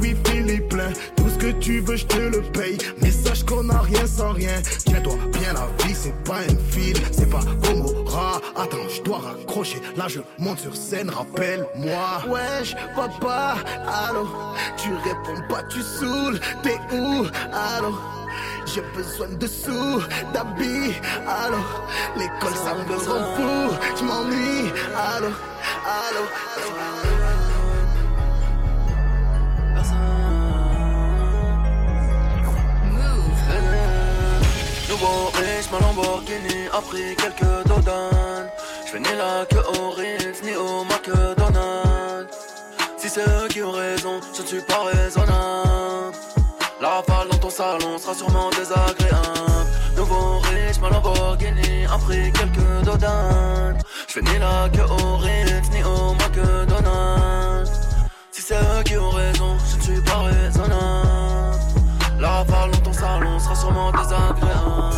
oui, 0.00 0.16
Philippe 0.26 0.68
plein, 0.68 0.92
tout 1.16 1.28
ce 1.28 1.38
que 1.38 1.52
tu 1.52 1.80
veux, 1.80 1.96
je 1.96 2.06
te 2.06 2.18
le 2.18 2.42
paye, 2.42 2.78
mais 3.00 3.10
sache 3.10 3.44
qu'on 3.44 3.68
a 3.68 3.80
rien 3.80 4.06
sans 4.06 4.32
rien, 4.32 4.60
tiens-toi 4.84 5.14
bien 5.32 5.52
la 5.52 5.66
vie, 5.84 5.94
c'est 5.94 6.14
pas 6.24 6.38
un 6.38 6.56
film, 6.70 6.98
c'est 7.10 7.28
pas 7.28 7.40
Gomorrah, 7.62 8.40
attends, 8.56 8.88
je 8.88 9.02
dois 9.02 9.18
raccrocher, 9.18 9.80
là 9.96 10.06
je 10.08 10.20
monte 10.38 10.60
sur 10.60 10.74
scène, 10.74 11.10
rappelle-moi, 11.10 12.22
wesh, 12.28 12.74
papa, 12.96 13.56
allô, 13.86 14.26
tu 14.76 14.90
réponds 14.90 15.42
pas, 15.48 15.62
tu 15.64 15.82
saoules, 15.82 16.40
t'es 16.62 16.78
où, 16.94 17.26
allô? 17.52 17.94
J'ai 18.64 18.82
besoin 18.96 19.28
de 19.28 19.46
sous, 19.46 20.00
d'habits, 20.32 20.94
allô. 21.26 21.58
L'école 22.16 22.54
ça 22.54 22.74
me 22.74 22.94
rend 22.94 23.34
fou, 23.36 23.76
je 23.98 24.04
m'ennuie, 24.04 24.72
allô, 24.96 25.28
allô 25.84 26.24
Nouveau 26.56 27.11
riche, 35.34 35.70
ma 35.70 35.78
Lamborghini 35.80 36.68
a 36.72 36.80
pris 36.80 37.16
quelques 37.16 37.66
dodanes. 37.66 38.50
Je 38.90 38.98
ni 38.98 39.12
là 39.16 39.44
que 39.46 39.58
au 39.78 39.90
Ritz, 39.90 40.42
ni 40.42 40.54
au 40.54 40.84
McDonald's. 40.84 42.36
Si 42.96 43.08
c'est 43.08 43.26
eux 43.26 43.48
qui 43.48 43.62
ont 43.62 43.72
raison, 43.72 44.20
je 44.36 44.42
ne 44.42 44.46
suis 44.46 44.60
pas 44.62 44.82
raisonnable. 44.84 46.16
La 46.80 46.88
rafale 46.88 47.28
dans 47.30 47.38
ton 47.38 47.50
salon 47.50 47.98
sera 47.98 48.14
sûrement 48.14 48.50
désagréable. 48.50 49.68
Nouveau 49.96 50.38
riche, 50.38 50.78
ma 50.80 50.90
Lamborghini 50.90 51.86
a 51.86 51.98
pris 51.98 52.32
quelques 52.32 52.84
dodanes. 52.84 53.78
Je 54.08 54.20
ni 54.20 54.38
là 54.38 54.68
que 54.68 54.82
au 54.82 55.16
Ritz, 55.16 55.70
ni 55.72 55.82
au 55.84 56.14
McDonald's. 56.14 57.70
Si 58.30 58.42
c'est 58.42 58.56
eux 58.56 58.82
qui 58.84 58.96
ont 58.96 59.10
raison, 59.10 59.56
je 59.70 59.76
ne 59.76 59.82
suis 59.82 60.02
pas 60.02 60.18
raisonnable 60.18 61.61
La 62.22 62.44
dans 62.44 62.78
ton 62.84 62.92
salon 62.92 63.36
sera 63.40 63.56
sûrement 63.56 63.90
désagréable 63.90 64.94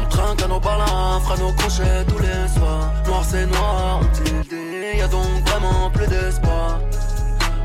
On 0.00 0.08
trinque 0.08 0.42
à 0.42 0.46
nos 0.46 0.58
balins, 0.58 1.20
fera 1.20 1.36
nos 1.36 1.52
crochets 1.52 2.04
tous 2.08 2.18
les 2.20 2.48
soirs. 2.58 2.90
Noir 3.06 3.22
c'est 3.22 3.44
noir, 3.44 4.00
ont-ils 4.00 4.48
dit, 4.48 4.96
y 4.96 5.02
a 5.02 5.08
donc 5.08 5.46
vraiment 5.46 5.90
plus 5.90 6.06
d'espoir. 6.06 6.80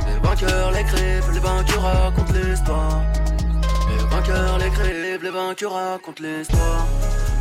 Les 0.05 0.27
vainqueurs 0.27 0.71
l'écrivent, 0.71 1.31
les 1.33 1.39
vaincus 1.39 1.77
racontent 1.77 2.33
l'histoire. 2.33 3.03
Les 3.87 4.05
vainqueurs 4.13 4.57
l'écrivent, 4.57 5.23
les 5.23 5.29
vaincus 5.29 5.69
racontent 5.69 6.21
l'histoire. 6.21 6.85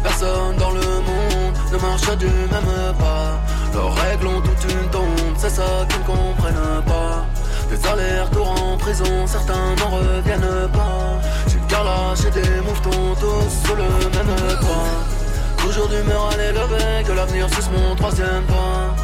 Personne 0.04 0.56
dans 0.60 0.70
le 0.70 0.86
monde 1.08 1.56
ne 1.72 1.78
marche 1.78 2.16
du 2.18 2.26
même 2.26 2.94
pas. 3.00 3.40
Leurs 3.74 3.94
règles 3.96 4.28
ont 4.28 4.40
toute 4.40 4.72
une 4.72 4.88
tombe, 4.90 5.34
c'est 5.38 5.50
ça 5.50 5.64
qu'ils 5.88 5.98
ne 5.98 6.04
comprennent 6.04 6.84
pas 6.86 7.26
Des 7.74 7.88
allers-retours 7.88 8.54
en 8.62 8.76
prison, 8.76 9.26
certains 9.26 9.74
n'en 9.80 9.90
reviennent 9.90 10.68
pas. 10.72 11.18
J'ai 11.48 11.58
le 11.58 11.66
cœur 11.66 11.82
lâché 11.82 12.30
des 12.30 12.60
mouvements 12.60 13.14
tous 13.18 13.66
sur 13.66 13.74
le 13.74 13.82
même 13.82 14.60
pas. 14.60 15.62
Toujours 15.62 15.88
d'humeur 15.88 16.30
à 16.32 16.36
l'élever, 16.36 17.02
que 17.04 17.12
l'avenir 17.12 17.48
suce 17.52 17.68
mon 17.76 17.96
troisième 17.96 18.44
pas. 18.44 18.94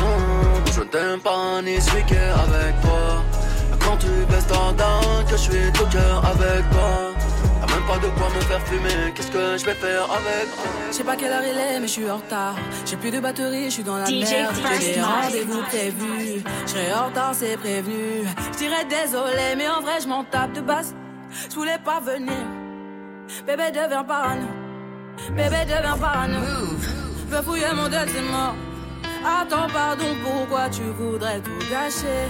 Non, 0.00 0.62
je 0.72 0.80
ne 0.80 0.84
t'aime 0.84 1.20
pas 1.20 1.60
ni 1.64 1.80
celui 1.80 2.04
qui 2.04 2.14
est 2.14 2.34
avec 2.46 2.80
toi. 2.82 3.24
Quand 3.84 3.96
tu 3.96 4.06
baisses 4.30 4.46
ta 4.46 4.72
dent, 4.72 5.24
que 5.28 5.36
je 5.36 5.42
suis 5.42 5.72
tout 5.72 5.86
cœur 5.86 6.22
avec 6.24 6.70
toi. 6.70 7.21
Même 7.82 8.00
pas 8.00 8.06
de 8.06 8.12
quoi 8.12 8.28
me 8.28 8.40
faire 8.42 8.60
fumer, 8.66 9.12
qu'est-ce 9.14 9.30
que 9.30 9.58
je 9.58 9.64
vais 9.64 9.74
faire 9.74 10.04
avec 10.04 10.48
Je 10.88 10.92
sais 10.92 11.04
pas 11.04 11.16
quelle 11.16 11.32
heure 11.32 11.42
il 11.42 11.58
est, 11.58 11.80
mais 11.80 11.86
je 11.88 11.92
suis 11.92 12.10
en 12.10 12.16
retard. 12.16 12.54
J'ai 12.86 12.96
plus 12.96 13.10
de 13.10 13.18
batterie, 13.18 13.64
je 13.64 13.70
suis 13.70 13.82
dans 13.82 13.96
la 13.96 14.04
DJ 14.04 14.30
merde. 14.30 14.54
J'ai 14.80 14.94
des 14.94 15.00
rendez-vous 15.00 15.62
prévus. 15.62 16.42
Je 16.66 16.70
serai 16.70 16.92
en 16.92 17.06
retard, 17.06 17.34
c'est 17.34 17.56
prévenu. 17.56 18.24
Je 18.52 18.58
dirais 18.58 18.84
désolé, 18.84 19.56
mais 19.56 19.68
en 19.68 19.80
vrai, 19.80 20.00
je 20.00 20.06
m'en 20.06 20.22
tape 20.22 20.52
de 20.52 20.60
base. 20.60 20.94
Je 21.50 21.54
voulais 21.56 21.78
pas 21.84 21.98
venir. 21.98 22.46
Bébé 23.46 23.70
devient 23.72 24.04
parano. 24.06 24.46
Bébé 25.30 25.64
devient 25.64 26.00
parano. 26.00 26.40
Veux 27.28 27.42
fouiller 27.42 27.72
mon 27.74 27.88
dette, 27.88 28.10
c'est 28.14 28.22
mort. 28.22 28.54
Attends, 29.24 29.72
pardon, 29.72 30.14
pourquoi 30.22 30.68
tu 30.68 30.82
voudrais 30.82 31.40
tout 31.40 31.58
gâcher? 31.70 32.28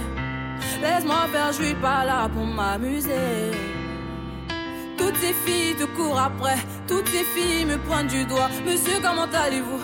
Laisse-moi 0.81 1.27
faire, 1.31 1.51
je 1.51 1.63
suis 1.63 1.75
pas 1.75 2.05
là 2.05 2.27
pour 2.29 2.45
m'amuser. 2.45 3.51
Toutes 5.03 5.17
ces 5.17 5.33
filles 5.33 5.75
te 5.75 5.83
courent 5.83 6.17
après, 6.17 6.55
toutes 6.87 7.09
ces 7.09 7.25
filles 7.25 7.65
me 7.65 7.77
pointent 7.77 8.07
du 8.07 8.23
doigt. 8.23 8.47
Monsieur, 8.65 9.01
comment 9.03 9.27
allez-vous? 9.33 9.81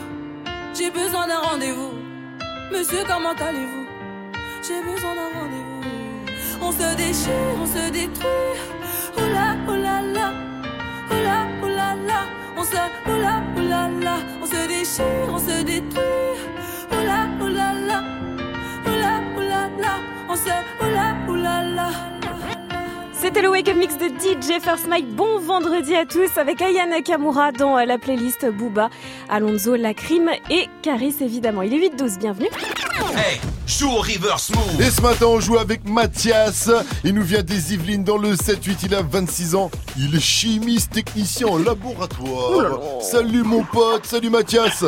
J'ai 0.74 0.90
besoin 0.90 1.28
d'un 1.28 1.40
rendez-vous. 1.40 1.92
Monsieur, 2.72 3.00
comment 3.06 3.34
allez-vous? 3.34 3.86
J'ai 4.66 4.82
besoin 4.82 5.16
d'un 5.16 5.32
rendez-vous. 5.38 5.82
On 6.62 6.72
se 6.72 6.96
déchire, 6.96 7.34
on 7.62 7.66
se 7.66 7.92
détruit. 7.92 8.60
Oh 9.18 9.28
là, 9.34 9.58
oh 9.68 9.76
là 9.76 10.02
là. 10.02 10.32
Oh 11.12 11.22
là, 11.22 11.48
oh 11.64 11.68
là 11.68 11.96
là. 11.96 12.22
On 12.56 12.64
se, 12.64 12.78
oh 12.78 13.22
là, 13.22 13.44
oh 13.58 13.60
là 13.60 13.90
là. 13.90 14.16
On 14.42 14.46
se 14.46 14.68
déchire, 14.70 15.28
on 15.34 15.38
se 15.38 15.64
détruit. 15.64 16.40
Oh 16.94 17.04
là, 17.06 17.28
oh 17.42 17.48
là 17.50 17.74
là. 17.74 18.04
Oh 18.86 18.90
là, 18.90 19.20
oh 19.36 19.42
là 19.42 19.70
là. 19.82 20.00
On 20.30 20.36
se, 20.38 20.50
oh 20.82 20.90
là, 20.90 21.14
oh 21.28 21.36
là 21.36 21.64
là. 21.64 22.19
C'était 23.22 23.42
le 23.42 23.50
Wake 23.50 23.68
Up 23.68 23.76
Mix 23.76 23.98
de 23.98 24.08
DJ 24.08 24.62
First 24.62 24.88
Mike. 24.88 25.14
Bon 25.14 25.40
vendredi 25.40 25.94
à 25.94 26.06
tous 26.06 26.30
avec 26.38 26.62
Aya 26.62 26.86
Nakamura 26.86 27.52
dans 27.52 27.76
la 27.76 27.98
playlist 27.98 28.46
Booba, 28.50 28.90
Alonso, 29.28 29.76
Lacrim 29.76 30.30
et 30.50 30.70
Caris 30.82 31.16
évidemment. 31.20 31.62
Il 31.62 31.74
est 31.74 31.90
8-12, 31.90 32.18
bienvenue. 32.18 32.48
Hey, 33.18 33.42
joue 33.68 33.90
au 33.90 34.00
reverse 34.00 34.52
move. 34.56 34.82
Et 34.82 34.90
ce 34.90 35.02
matin, 35.02 35.26
on 35.28 35.42
joue 35.42 35.58
avec 35.58 35.88
Mathias. 35.88 36.70
Il 37.04 37.14
nous 37.14 37.24
vient 37.24 37.44
des 37.44 37.74
Yvelines 37.74 38.06
dans 38.06 38.18
le 38.18 38.36
7-8. 38.36 38.78
Il 38.84 38.96
a 38.96 39.02
26 39.02 39.56
ans. 39.56 39.70
Il 39.98 40.16
est 40.16 40.22
chimiste 40.22 40.94
technicien 40.94 41.48
en 41.48 41.58
laboratoire. 41.58 42.52
Oh 42.54 42.62
là 42.62 42.70
là. 42.70 42.78
Salut 43.02 43.44
mon 43.44 43.66
pote. 43.66 44.06
Salut 44.06 44.30
Mathias. 44.30 44.86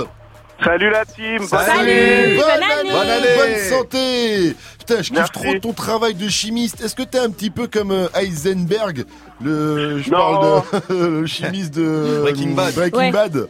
Salut 0.63 0.89
la 0.91 1.05
team. 1.05 1.39
Bonne 1.49 1.59
année. 1.59 2.37
Bonne 2.37 3.09
année. 3.09 3.27
Bonne 3.37 3.55
santé. 3.69 4.55
Putain, 4.79 5.01
je 5.01 5.09
kiffe 5.11 5.31
trop 5.31 5.53
ton 5.59 5.73
travail 5.73 6.13
de 6.13 6.27
chimiste. 6.29 6.81
Est-ce 6.83 6.95
que 6.95 7.01
t'es 7.03 7.17
un 7.19 7.29
petit 7.31 7.49
peu 7.49 7.67
comme 7.67 7.91
euh, 7.91 8.07
Heisenberg, 8.15 9.05
le, 9.41 9.99
je 9.99 10.09
Non. 10.11 10.17
parle 10.17 10.61
de 10.89 10.95
le 11.21 11.25
chimiste 11.25 11.73
de 11.73 12.19
Breaking 12.21 12.51
Bad. 12.51 12.73
Breaking 12.75 12.97
Ouais. 12.99 13.11
Bad? 13.11 13.47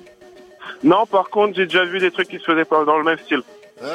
Non, 0.83 1.05
par 1.05 1.29
contre, 1.29 1.53
j'ai 1.55 1.65
déjà 1.65 1.83
vu 1.85 1.99
des 1.99 2.09
trucs 2.11 2.27
qui 2.29 2.39
se 2.39 2.43
faisaient 2.43 2.65
pas 2.65 2.83
dans 2.85 2.97
le 2.97 3.03
même 3.03 3.17
style. 3.25 3.41
Ah. 3.83 3.87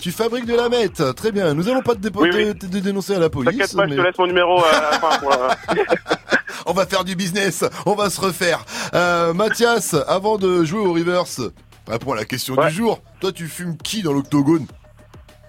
Tu 0.00 0.10
fabriques 0.10 0.46
de 0.46 0.54
la 0.56 0.68
meth, 0.68 1.14
très 1.14 1.30
bien. 1.32 1.54
Nous 1.54 1.68
allons 1.68 1.82
pas 1.82 1.94
te, 1.94 2.00
dépo- 2.00 2.22
Oui, 2.22 2.30
oui. 2.34 2.54
te- 2.58 2.66
te 2.66 2.76
dénoncer 2.78 3.14
à 3.14 3.18
la 3.18 3.28
police. 3.30 3.50
T'inquiète 3.50 3.76
pas, 3.76 3.84
je 3.86 3.90
te 3.90 3.94
mais- 3.96 4.02
laisse 4.02 4.18
mon 4.18 4.26
numéro 4.26 4.58
à 4.64 4.72
la 4.72 4.92
fin. 4.98 5.18
pour, 5.18 5.32
euh, 5.32 5.48
on 6.66 6.72
va 6.72 6.86
faire 6.86 7.04
du 7.04 7.16
business, 7.16 7.64
on 7.86 7.94
va 7.94 8.10
se 8.10 8.20
refaire. 8.20 8.64
Euh, 8.94 9.32
Mathias, 9.34 9.94
avant 10.08 10.38
de 10.38 10.64
jouer 10.64 10.80
au 10.80 10.92
reverse, 10.92 11.40
réponds 11.88 12.12
à 12.12 12.16
la 12.16 12.24
question 12.24 12.54
du 12.56 12.70
jour. 12.70 13.00
Toi, 13.20 13.32
tu 13.32 13.46
fumes 13.46 13.76
qui 13.76 14.02
dans 14.02 14.12
l'octogone? 14.12 14.66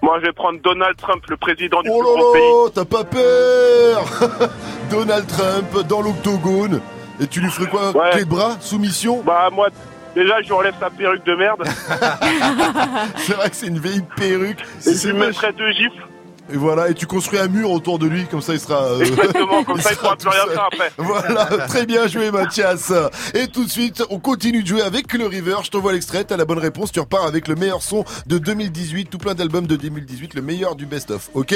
Moi, 0.04 0.18
je 0.20 0.26
vais 0.26 0.34
prendre 0.34 0.60
Donald 0.64 0.98
Trump, 0.98 1.24
le 1.30 1.38
président 1.38 1.82
du 1.84 1.90
Oh 1.92 2.02
plus 2.02 2.12
grand 2.22 2.32
pays. 2.34 2.74
t'as 2.74 2.86
pas 2.86 3.04
peur 3.04 4.50
Donald 4.90 5.28
Trump 5.28 5.88
dans 5.88 6.02
l'octogone. 6.02 6.82
Et 7.20 7.28
tu 7.28 7.40
lui 7.40 7.52
ferais 7.52 7.68
quoi? 7.70 7.92
Ouais. 7.92 8.10
Clé 8.12 8.26
de 8.26 8.30
bras? 8.30 8.58
Soumission? 8.62 9.22
Bah, 9.24 9.50
moi, 9.52 9.68
déjà, 10.16 10.42
je 10.42 10.48
lui 10.48 10.54
enlève 10.54 10.74
sa 10.80 10.90
perruque 10.90 11.24
de 11.24 11.36
merde. 11.36 11.64
C'est 13.18 13.34
vrai 13.34 13.50
que 13.52 13.56
c'est 13.56 13.68
une 13.68 13.78
vieille 13.80 14.04
perruque. 14.16 14.60
Et 14.88 14.92
je 14.92 14.98
C'est 14.98 15.08
lui 15.10 15.18
moche. 15.20 15.28
mettrai 15.28 15.54
deux 15.54 15.72
gifles. 15.72 16.08
Et 16.54 16.58
voilà, 16.58 16.90
et 16.90 16.94
tu 16.94 17.06
construis 17.06 17.40
un 17.40 17.48
mur 17.48 17.72
autour 17.72 17.98
de 18.00 18.08
lui, 18.08 18.26
comme 18.26 18.42
ça 18.42 18.54
il 18.54 18.60
sera. 18.60 18.84
euh, 18.84 19.00
Exactement, 19.06 19.64
comme 19.64 19.80
ça, 19.80 19.92
il 19.92 19.96
sera 19.96 20.16
pourra 20.16 20.32
plus 20.32 20.40
rien 20.40 20.54
faire 20.54 20.66
après. 20.72 20.92
Voilà, 20.98 21.46
très 21.68 21.86
bien 21.86 22.08
joué 22.08 22.30
Mathias. 22.32 22.92
Et 23.34 23.48
tout 23.48 23.64
de 23.66 23.70
suite, 23.70 24.04
on 24.10 24.20
continue 24.20 24.62
de 24.64 24.68
jouer 24.68 24.82
avec 24.82 25.14
le 25.14 25.26
River. 25.28 25.58
Je 25.64 25.70
t'envoie 25.70 25.94
l'extrait, 25.94 26.24
t'as 26.24 26.38
la 26.38 26.46
bonne 26.46 26.60
réponse. 26.60 26.92
Tu 26.92 27.00
repars 27.00 27.26
avec 27.26 27.48
le 27.48 27.56
meilleur 27.56 27.82
son 27.82 28.04
de 28.28 28.38
2018, 28.38 29.06
tout 29.10 29.18
plein 29.18 29.34
d'albums 29.34 29.68
de 29.68 29.76
2018, 29.76 30.34
le 30.34 30.42
meilleur 30.42 30.76
du 30.76 30.86
best-of. 30.86 31.30
Ok? 31.34 31.56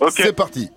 Ok. 0.00 0.12
C'est 0.14 0.32
parti. 0.32 0.70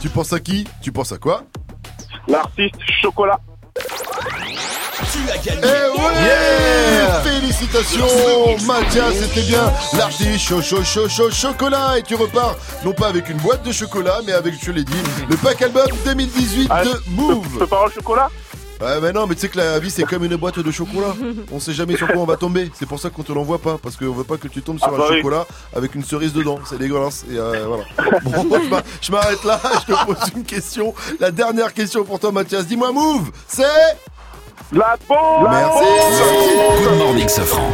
Tu 0.00 0.08
penses 0.08 0.32
à 0.32 0.40
qui? 0.40 0.66
Tu 0.82 0.92
penses 0.92 1.12
à 1.12 1.18
quoi? 1.18 1.42
L'artiste 2.28 2.76
chocolat. 3.02 3.38
Tu 5.12 5.30
as 5.30 5.38
gagné. 5.38 5.60
Eh 5.62 6.00
ouais 6.00 7.22
Félicitations 7.22 8.56
Mathias, 8.66 9.14
c'était 9.14 9.42
bien. 9.46 9.72
L'artiste 9.96 10.38
chaud 10.40 10.60
chaud 10.62 10.82
chaud 10.84 11.08
chaud 11.08 11.30
chocolat. 11.30 11.98
Et 11.98 12.02
tu 12.02 12.14
repars 12.14 12.56
non 12.84 12.92
pas 12.92 13.08
avec 13.08 13.28
une 13.28 13.38
boîte 13.38 13.62
de 13.64 13.72
chocolat 13.72 14.20
mais 14.26 14.32
avec, 14.32 14.54
je 14.62 14.70
l'ai 14.72 14.84
dit, 14.84 15.02
le 15.28 15.36
pack 15.36 15.62
album 15.62 15.86
2018 16.04 16.68
Ah, 16.70 16.84
de 16.84 16.90
Move. 17.10 17.46
Tu 17.52 17.58
peux 17.58 17.66
pas 17.66 17.86
le 17.86 17.92
chocolat? 17.92 18.28
Ouais 18.80 19.00
mais 19.02 19.10
non 19.12 19.26
mais 19.26 19.34
tu 19.34 19.40
sais 19.40 19.48
que 19.48 19.58
la 19.58 19.80
vie 19.80 19.90
c'est 19.90 20.04
comme 20.04 20.24
une 20.24 20.36
boîte 20.36 20.58
de 20.60 20.70
chocolat. 20.70 21.14
On 21.52 21.58
sait 21.60 21.72
jamais 21.72 21.96
sur 21.96 22.06
quoi 22.08 22.18
on 22.22 22.26
va 22.26 22.36
tomber. 22.36 22.70
C'est 22.78 22.86
pour 22.86 23.00
ça 23.00 23.10
qu'on 23.10 23.22
te 23.24 23.32
l'envoie 23.32 23.58
pas 23.58 23.76
Parce 23.82 23.96
qu'on 23.96 24.12
veut 24.12 24.24
pas 24.24 24.36
que 24.36 24.46
tu 24.48 24.62
tombes 24.62 24.78
sur 24.78 24.88
Ah 24.88 24.94
un 24.94 24.98
bah 24.98 25.04
oui. 25.10 25.16
chocolat 25.18 25.46
Avec 25.74 25.94
une 25.94 26.04
cerise 26.04 26.32
dedans. 26.32 26.58
C'est 26.68 26.78
dégueulasse. 26.78 27.24
Et 27.30 27.36
euh, 27.38 27.66
voilà. 27.66 27.84
Bon 28.22 28.44
moi, 28.48 28.60
je 28.70 29.06
je 29.06 29.12
m'arrête 29.12 29.42
là. 29.44 29.60
Je 29.88 29.92
te 29.92 30.04
pose 30.06 30.16
une 30.36 30.44
question. 30.44 30.94
La 31.18 31.30
dernière 31.32 31.72
question 31.74 32.04
pour 32.04 32.20
toi 32.20 32.30
Mathias. 32.30 32.66
Dis-moi 32.66 32.92
Move 32.92 33.30
C'est 33.48 33.64
La 34.72 34.96
bombe 35.08 35.48
Merci 35.50 36.82
Good 36.82 36.98
morning, 36.98 37.28
Safran. 37.28 37.70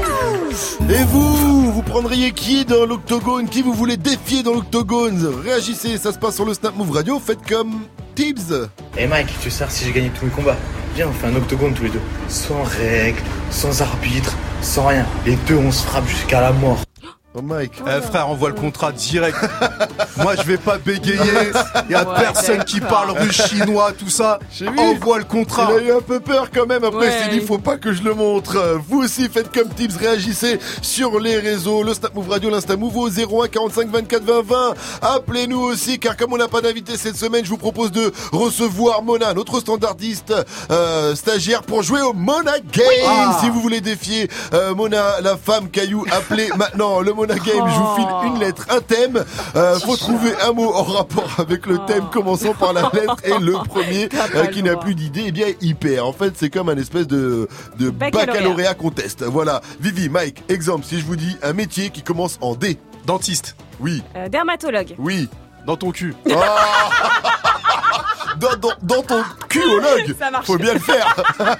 Et 0.88 1.02
vous, 1.08 1.72
vous 1.72 1.82
prendriez 1.82 2.30
qui 2.30 2.64
dans 2.64 2.86
l'octogone? 2.86 3.48
Qui 3.48 3.62
vous 3.62 3.72
voulez 3.72 3.96
défier 3.96 4.44
dans 4.44 4.54
l'octogone? 4.54 5.26
Réagissez, 5.42 5.98
ça 5.98 6.12
se 6.12 6.18
passe 6.18 6.36
sur 6.36 6.44
le 6.44 6.54
Snap 6.54 6.76
Move 6.76 6.92
Radio, 6.92 7.18
faites 7.18 7.44
comme 7.48 7.80
Tibbs 8.14 8.68
Eh 8.96 9.08
Mike, 9.08 9.28
tu 9.42 9.50
sais 9.50 9.64
si 9.68 9.86
j'ai 9.86 9.92
gagné 9.92 10.10
tous 10.10 10.26
mes 10.26 10.30
combats 10.30 10.56
Viens, 10.94 11.08
on 11.08 11.12
fait 11.12 11.26
un 11.26 11.34
octogone 11.34 11.74
tous 11.74 11.82
les 11.82 11.90
deux. 11.90 12.00
Sans 12.28 12.62
règles, 12.62 13.20
sans 13.50 13.82
arbitre, 13.82 14.32
sans 14.62 14.86
rien. 14.86 15.04
Les 15.26 15.34
deux, 15.48 15.56
on 15.56 15.72
se 15.72 15.84
frappe 15.84 16.06
jusqu'à 16.06 16.40
la 16.40 16.52
mort. 16.52 16.78
Oh 17.36 17.42
Mike. 17.42 17.82
Eh 17.84 18.00
frère, 18.00 18.28
envoie 18.28 18.50
le 18.50 18.54
contrat 18.54 18.92
direct. 18.92 19.36
Moi, 20.18 20.36
je 20.36 20.42
vais 20.42 20.56
pas 20.56 20.78
bégayer. 20.78 21.18
Il 21.88 21.90
y 21.90 21.94
a 21.96 22.04
Ouais, 22.08 22.14
personne 22.16 22.62
qui 22.62 22.78
parle 22.80 23.10
russe, 23.10 23.42
chinois, 23.48 23.90
tout 23.98 24.08
ça. 24.08 24.38
Envoie 24.78 25.18
le 25.18 25.24
contrat. 25.24 25.68
Il 25.72 25.78
a 25.78 25.82
eu 25.88 25.96
un 25.96 26.00
peu 26.00 26.20
peur 26.20 26.50
quand 26.54 26.66
même, 26.66 26.84
après 26.84 27.08
Ouais. 27.08 27.12
il 27.18 27.24
s'est 27.32 27.40
dit 27.40 27.44
faut 27.44 27.58
pas 27.58 27.76
que 27.76 27.92
je 27.92 28.04
le 28.04 28.14
montre. 28.14 28.78
Vous 28.88 29.02
aussi 29.02 29.28
faites 29.28 29.52
comme 29.52 29.68
Tibbs, 29.68 29.96
réagissez 29.98 30.60
sur 30.80 31.18
les 31.18 31.38
réseaux, 31.40 31.82
le 31.82 31.92
Snap 31.92 32.14
Move 32.14 32.28
Radio, 32.28 32.50
l'Insta 32.50 32.76
Move 32.76 32.96
au 32.96 33.08
01 33.08 33.48
45 33.48 33.88
24 33.90 34.22
20 34.22 34.42
20. 34.44 34.74
Appelez-nous 35.02 35.58
aussi 35.60 35.98
car 35.98 36.16
comme 36.16 36.34
on 36.34 36.36
n'a 36.36 36.46
pas 36.46 36.60
d'invité 36.60 36.96
cette 36.96 37.16
semaine, 37.16 37.44
je 37.44 37.50
vous 37.50 37.56
propose 37.58 37.90
de 37.90 38.12
recevoir 38.30 39.02
Mona, 39.02 39.34
notre 39.34 39.58
standardiste 39.58 40.32
euh, 40.70 41.16
stagiaire 41.16 41.64
pour 41.64 41.82
jouer 41.82 42.02
au 42.02 42.12
Mona 42.12 42.52
Game. 42.72 42.84
Ah. 43.08 43.38
Si 43.40 43.50
vous 43.50 43.60
voulez 43.60 43.80
défier 43.80 44.30
euh, 44.52 44.72
Mona, 44.72 45.20
la 45.20 45.36
femme 45.36 45.68
caillou, 45.68 46.04
appelez 46.12 46.48
maintenant 46.56 47.00
le 47.00 47.12
Mona 47.12 47.23
Game. 47.28 47.68
Je 47.68 47.78
vous 47.78 47.94
file 47.96 48.06
une 48.32 48.38
lettre, 48.38 48.66
un 48.70 48.80
thème. 48.80 49.24
Euh, 49.56 49.78
faut 49.80 49.96
trouver 49.96 50.32
un 50.46 50.52
mot 50.52 50.72
en 50.72 50.82
rapport 50.82 51.28
avec 51.38 51.66
le 51.66 51.78
thème 51.86 52.04
commençant 52.12 52.54
par 52.54 52.72
la 52.72 52.82
lettre 52.92 53.16
et 53.24 53.38
le 53.38 53.52
premier 53.52 54.08
euh, 54.34 54.46
qui 54.46 54.62
n'a 54.62 54.76
plus 54.76 54.94
d'idée, 54.94 55.24
eh 55.28 55.32
bien 55.32 55.46
il 55.60 55.76
perd. 55.76 56.06
En 56.06 56.12
fait, 56.12 56.34
c'est 56.36 56.50
comme 56.50 56.68
un 56.68 56.76
espèce 56.76 57.06
de, 57.06 57.48
de 57.78 57.90
Baccalauréat. 57.90 58.26
baccalauréat 58.32 58.74
contest. 58.74 59.22
Voilà. 59.24 59.60
Vivi, 59.80 60.08
Mike, 60.08 60.42
exemple, 60.48 60.84
si 60.84 61.00
je 61.00 61.04
vous 61.04 61.16
dis 61.16 61.36
un 61.42 61.52
métier 61.52 61.90
qui 61.90 62.02
commence 62.02 62.38
en 62.40 62.54
D. 62.54 62.78
Dentiste. 63.06 63.56
Oui. 63.80 64.02
Euh, 64.16 64.28
dermatologue. 64.28 64.94
Oui. 64.98 65.28
Dans 65.66 65.76
ton 65.76 65.90
cul. 65.92 66.14
dans, 68.38 68.56
dans, 68.56 68.72
dans 68.82 69.02
ton 69.02 69.22
cuologue. 69.48 70.14
Ça 70.18 70.30
marche. 70.30 70.46
Faut 70.46 70.58
bien 70.58 70.74
le 70.74 70.80
faire. 70.80 71.14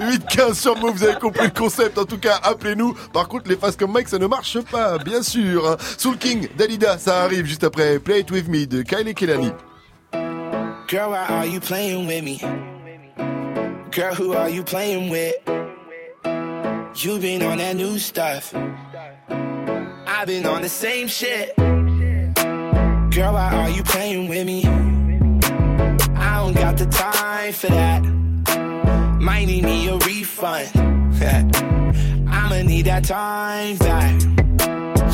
8-15 0.00 0.54
sur 0.54 0.76
moi, 0.76 0.90
vous 0.90 1.04
avez 1.04 1.18
compris 1.18 1.44
le 1.46 1.50
concept. 1.58 1.98
En 1.98 2.04
tout 2.04 2.18
cas, 2.18 2.38
appelez-nous. 2.42 2.94
Par 3.12 3.28
contre, 3.28 3.48
les 3.48 3.56
faces 3.56 3.76
comme 3.76 3.92
Mike, 3.92 4.08
ça 4.08 4.18
ne 4.18 4.26
marche 4.26 4.60
pas, 4.60 4.98
bien 4.98 5.22
sûr. 5.22 5.76
Soul 5.98 6.16
King, 6.18 6.48
Dalida, 6.56 6.98
ça 6.98 7.22
arrive 7.22 7.46
juste 7.46 7.64
après. 7.64 7.98
Play 7.98 8.20
It 8.20 8.30
With 8.30 8.48
Me 8.48 8.66
de 8.66 8.82
Kylie 8.82 9.14
Kelani. 9.14 9.52
Girl, 10.88 11.10
why 11.10 11.26
are 11.28 11.46
you 11.46 11.60
playing 11.60 12.06
with 12.06 12.22
me? 12.22 12.40
Girl, 13.90 14.14
who 14.14 14.34
are 14.34 14.48
you 14.48 14.62
playing 14.62 15.10
with? 15.10 15.34
You 16.94 17.18
been 17.18 17.42
on 17.42 17.58
that 17.58 17.74
new 17.74 17.98
stuff. 17.98 18.54
I've 20.08 20.26
been 20.26 20.46
on 20.46 20.62
the 20.62 20.68
same 20.68 21.08
shit. 21.08 21.54
Girl, 21.56 23.32
why 23.32 23.50
are 23.52 23.70
you 23.70 23.82
playing 23.82 24.28
with 24.28 24.46
me? 24.46 24.62
Don't 26.46 26.54
got 26.54 26.78
the 26.78 26.86
time 26.86 27.52
for 27.52 27.66
that. 27.66 28.04
Might 29.20 29.46
need 29.46 29.64
me 29.64 29.88
a 29.88 29.96
refund. 29.96 30.70
I'ma 32.28 32.62
need 32.62 32.82
that 32.82 33.02
time 33.02 33.76
back. 33.78 34.14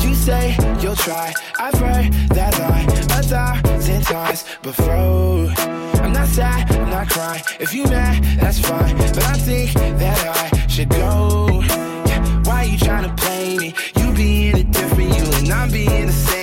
You 0.03 0.13
say 0.13 0.55
you'll 0.79 0.95
try. 0.95 1.33
I've 1.57 1.73
heard 1.73 2.13
that 2.37 2.59
line 2.59 2.87
a 2.87 3.01
thousand 3.01 4.03
times 4.03 4.45
before. 4.61 5.51
I'm 6.03 6.13
not 6.13 6.27
sad, 6.27 6.71
I'm 6.71 6.91
not 6.91 7.09
crying. 7.09 7.41
If 7.59 7.73
you 7.73 7.85
mad, 7.85 8.23
that's 8.39 8.59
fine. 8.59 8.95
But 8.97 9.23
I 9.23 9.33
think 9.33 9.73
that 9.73 10.19
I 10.37 10.67
should 10.67 10.89
go. 10.89 11.63
Yeah, 12.05 12.43
why 12.43 12.65
you 12.65 12.77
trying 12.77 13.09
to 13.09 13.23
play 13.23 13.57
me? 13.57 13.73
You 13.97 14.13
being 14.13 14.55
a 14.55 14.63
different 14.65 15.17
you, 15.17 15.23
and 15.39 15.49
I'm 15.51 15.71
being 15.71 16.05
the 16.05 16.13
same 16.13 16.42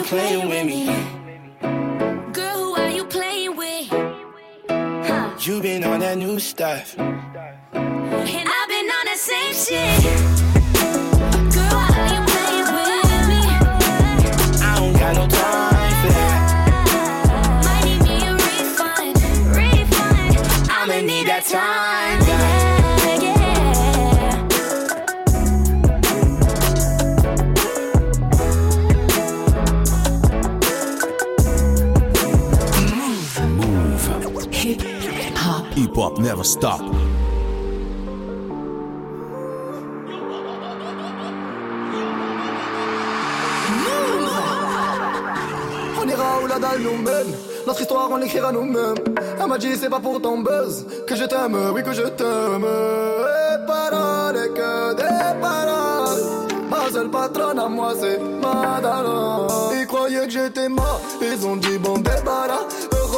You 0.00 0.06
playing 0.06 0.48
with 0.48 0.66
me? 0.66 0.86
Girl, 2.32 2.56
who 2.56 2.74
are 2.76 2.88
you 2.88 3.04
playing 3.04 3.56
with? 3.56 3.88
Huh. 4.68 5.34
You 5.40 5.60
been 5.60 5.84
on 5.84 6.00
that 6.00 6.16
new 6.16 6.38
stuff. 6.38 6.98
And 6.98 8.48
I've 8.56 8.68
been 8.68 8.88
on 8.98 9.04
the 9.04 9.16
same 9.16 9.54
shit. 9.54 10.39
Never 36.20 36.44
stop. 36.44 36.80
On 45.98 46.08
ira 46.08 46.40
où 46.42 46.46
la 46.46 46.58
dalle 46.58 46.80
nous 46.82 46.96
mène. 47.02 47.34
Notre 47.66 47.80
histoire, 47.80 48.08
on 48.10 48.16
l'écrira 48.16 48.52
nous-mêmes. 48.52 48.96
Elle 49.40 49.46
m'a 49.46 49.58
dit, 49.58 49.76
c'est 49.76 49.88
pas 49.88 50.00
pour 50.00 50.20
ton 50.20 50.38
buzz 50.40 50.86
que 51.06 51.16
je 51.16 51.24
t'aime, 51.24 51.56
oui, 51.74 51.82
que 51.82 51.92
je 51.92 52.02
t'aime. 52.02 52.64
Et 52.64 53.66
paroles, 53.66 54.36
et 54.36 54.48
que 54.48 54.94
des 54.94 55.40
paroles. 55.40 56.22
Ma 56.68 56.90
seule 56.92 57.10
patronne 57.10 57.58
à 57.58 57.68
moi, 57.68 57.92
c'est 57.98 58.18
Madara. 58.18 59.46
Ils 59.78 59.86
croyaient 59.86 60.26
que 60.26 60.32
j'étais 60.32 60.68
mort, 60.68 61.00
ils 61.22 61.46
ont 61.46 61.56
dit, 61.56 61.78
bon, 61.78 61.98
débarras. 61.98 62.66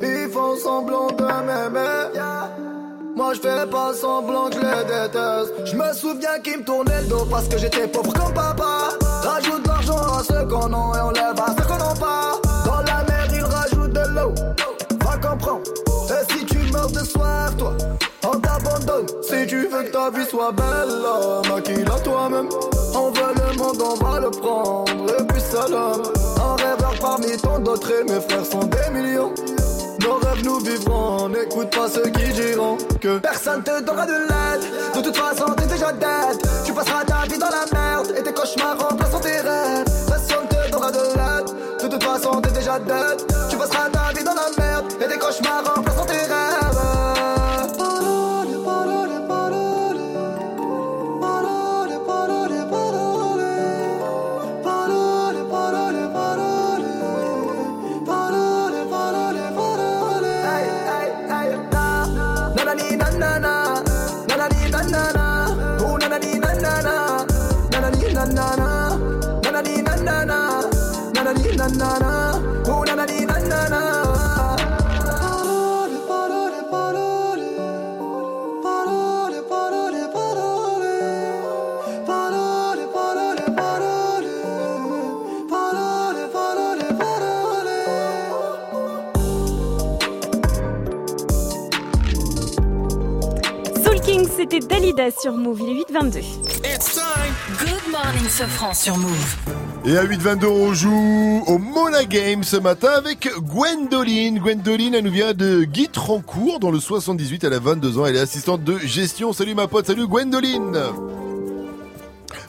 Ils 0.00 0.28
font 0.30 0.56
semblant 0.56 1.06
de 1.08 1.22
m'aimer. 1.22 2.18
Moi 3.16 3.34
je 3.34 3.40
fais 3.40 3.66
pas 3.70 3.92
semblant 3.94 4.48
que 4.48 4.54
je 4.54 4.60
les 4.60 4.84
déteste. 4.84 5.52
Je 5.66 5.76
me 5.76 5.92
souviens 5.92 6.38
qu'ils 6.42 6.58
me 6.58 6.64
tournaient 6.64 7.02
le 7.02 7.08
dos 7.08 7.26
Parce 7.30 7.46
que 7.48 7.58
j'étais 7.58 7.86
pauvre 7.86 8.12
comme 8.12 8.32
papa 8.34 9.01
qu'on 10.52 10.72
a 10.72 10.98
Et 10.98 11.00
on 11.00 11.10
lève 11.10 11.40
à 11.40 11.62
qu'on 11.62 11.76
n'a 11.76 11.94
pas 11.94 12.40
Dans 12.64 12.82
la 12.82 13.04
mer 13.04 13.26
ils 13.34 13.44
rajoutent 13.44 13.92
de 13.92 14.14
l'eau 14.14 14.34
Va 15.04 15.16
comprendre 15.16 15.62
Et 16.10 16.32
si 16.32 16.44
tu 16.46 16.58
meurs 16.72 16.90
de 16.90 17.04
soif 17.04 17.56
toi 17.56 17.72
On 18.24 18.38
t'abandonne 18.38 19.06
Si 19.22 19.46
tu 19.46 19.66
veux 19.66 19.72
veux 19.72 19.84
que 19.84 19.90
ta 19.90 20.10
vie 20.10 20.26
soit 20.26 20.52
belle, 20.52 21.50
maquille-la 21.50 21.98
toi-même. 22.00 22.48
On 22.94 23.10
veut 23.10 23.34
le 23.34 23.56
monde, 23.56 23.82
on 23.82 24.04
va 24.04 24.20
le 24.20 24.30
prendre, 24.30 24.90
et 25.18 25.24
puis 25.24 25.40
seul 25.40 25.72
homme. 25.72 26.02
Un 26.36 26.56
rêveur 26.56 26.94
parmi 27.00 27.36
tant 27.38 27.58
d'autres, 27.58 27.90
et 27.90 28.04
mes 28.04 28.20
frères 28.20 28.44
sont 28.44 28.64
des 28.64 28.90
millions. 28.92 29.32
Nos 30.00 30.14
rêves 30.16 30.44
nous 30.44 30.58
vivrons, 30.60 31.28
n'écoute 31.28 31.70
pas 31.70 31.88
ceux 31.88 32.10
qui 32.10 32.32
diront 32.32 32.76
que 33.00 33.18
personne 33.18 33.62
te 33.62 33.82
donnera 33.82 34.06
de 34.06 34.12
l'aide. 34.12 34.96
De 34.96 35.00
toute 35.00 35.16
façon, 35.16 35.46
t'es 35.56 35.66
déjà 35.66 35.92
dead. 35.92 36.38
Tu 36.64 36.72
passeras 36.72 37.04
ta 37.04 37.22
vie 37.30 37.38
dans 37.38 37.50
la 37.50 37.64
merde 37.72 38.12
et 38.18 38.22
tes 38.22 38.32
cauchemars 38.32 38.78
remplaceront 38.78 39.20
tes 39.20 39.40
rêves. 39.40 39.91
De 40.92 41.88
toute 41.88 42.02
façon, 42.02 42.40
t'es 42.40 42.50
déjà 42.50 42.78
dead. 42.78 43.26
Tu 43.48 43.56
passeras 43.56 43.88
ta 43.90 44.12
vie 44.16 44.24
dans 44.24 44.34
la 44.34 44.50
merde 44.58 44.84
et 45.00 45.08
tes 45.08 45.18
cauchemars 45.18 45.64
remplaceront 45.64 45.91
C'était 94.52 94.66
Dalida 94.66 95.10
sur 95.10 95.32
Move. 95.32 95.62
Il 95.62 95.70
est 95.70 95.84
8h22. 95.84 96.20
Good 97.58 97.90
morning, 97.90 98.28
Sofran 98.28 98.74
sur 98.74 98.98
Move. 98.98 99.36
Et 99.86 99.96
à 99.96 100.04
8h22, 100.04 100.44
on 100.44 100.74
joue 100.74 101.42
au 101.46 101.56
Mona 101.56 102.04
Game 102.04 102.44
ce 102.44 102.58
matin 102.58 102.90
avec 102.98 103.30
Gwendoline. 103.38 104.40
Gwendoline, 104.40 104.94
elle 104.94 105.04
nous 105.04 105.10
vient 105.10 105.32
de 105.32 105.64
Guy 105.64 105.88
Trancourt 105.88 106.60
dans 106.60 106.70
le 106.70 106.80
78. 106.80 107.44
Elle 107.44 107.54
a 107.54 107.60
22 107.60 107.98
ans. 107.98 108.04
Elle 108.04 108.16
est 108.16 108.20
assistante 108.20 108.62
de 108.62 108.76
gestion. 108.76 109.32
Salut 109.32 109.54
ma 109.54 109.68
pote. 109.68 109.86
Salut 109.86 110.06
Gwendoline. 110.06 110.78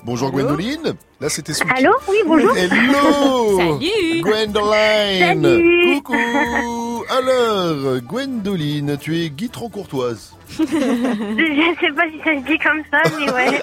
Bonjour 0.03 0.29
Gwendoline. 0.29 0.95
Là, 1.21 1.29
c'était 1.29 1.53
Allô 1.73 1.91
Oui, 2.09 2.17
bonjour. 2.27 2.53
Hello 2.57 3.57
Salut. 3.79 4.21
Gwendoline 4.21 5.41
Salut. 5.41 6.01
Coucou 6.01 6.82
Alors, 7.09 7.99
Gwendoline, 8.01 8.97
tu 8.97 9.19
es 9.19 9.29
Guy 9.29 9.49
Trancourtoise. 9.49 10.33
Je 10.49 10.63
sais 10.63 11.91
pas 11.91 12.03
si 12.09 12.19
ça 12.23 12.35
se 12.35 12.45
dit 12.45 12.59
comme 12.59 12.81
ça, 12.91 13.01
mais 13.19 13.31
ouais. 13.31 13.61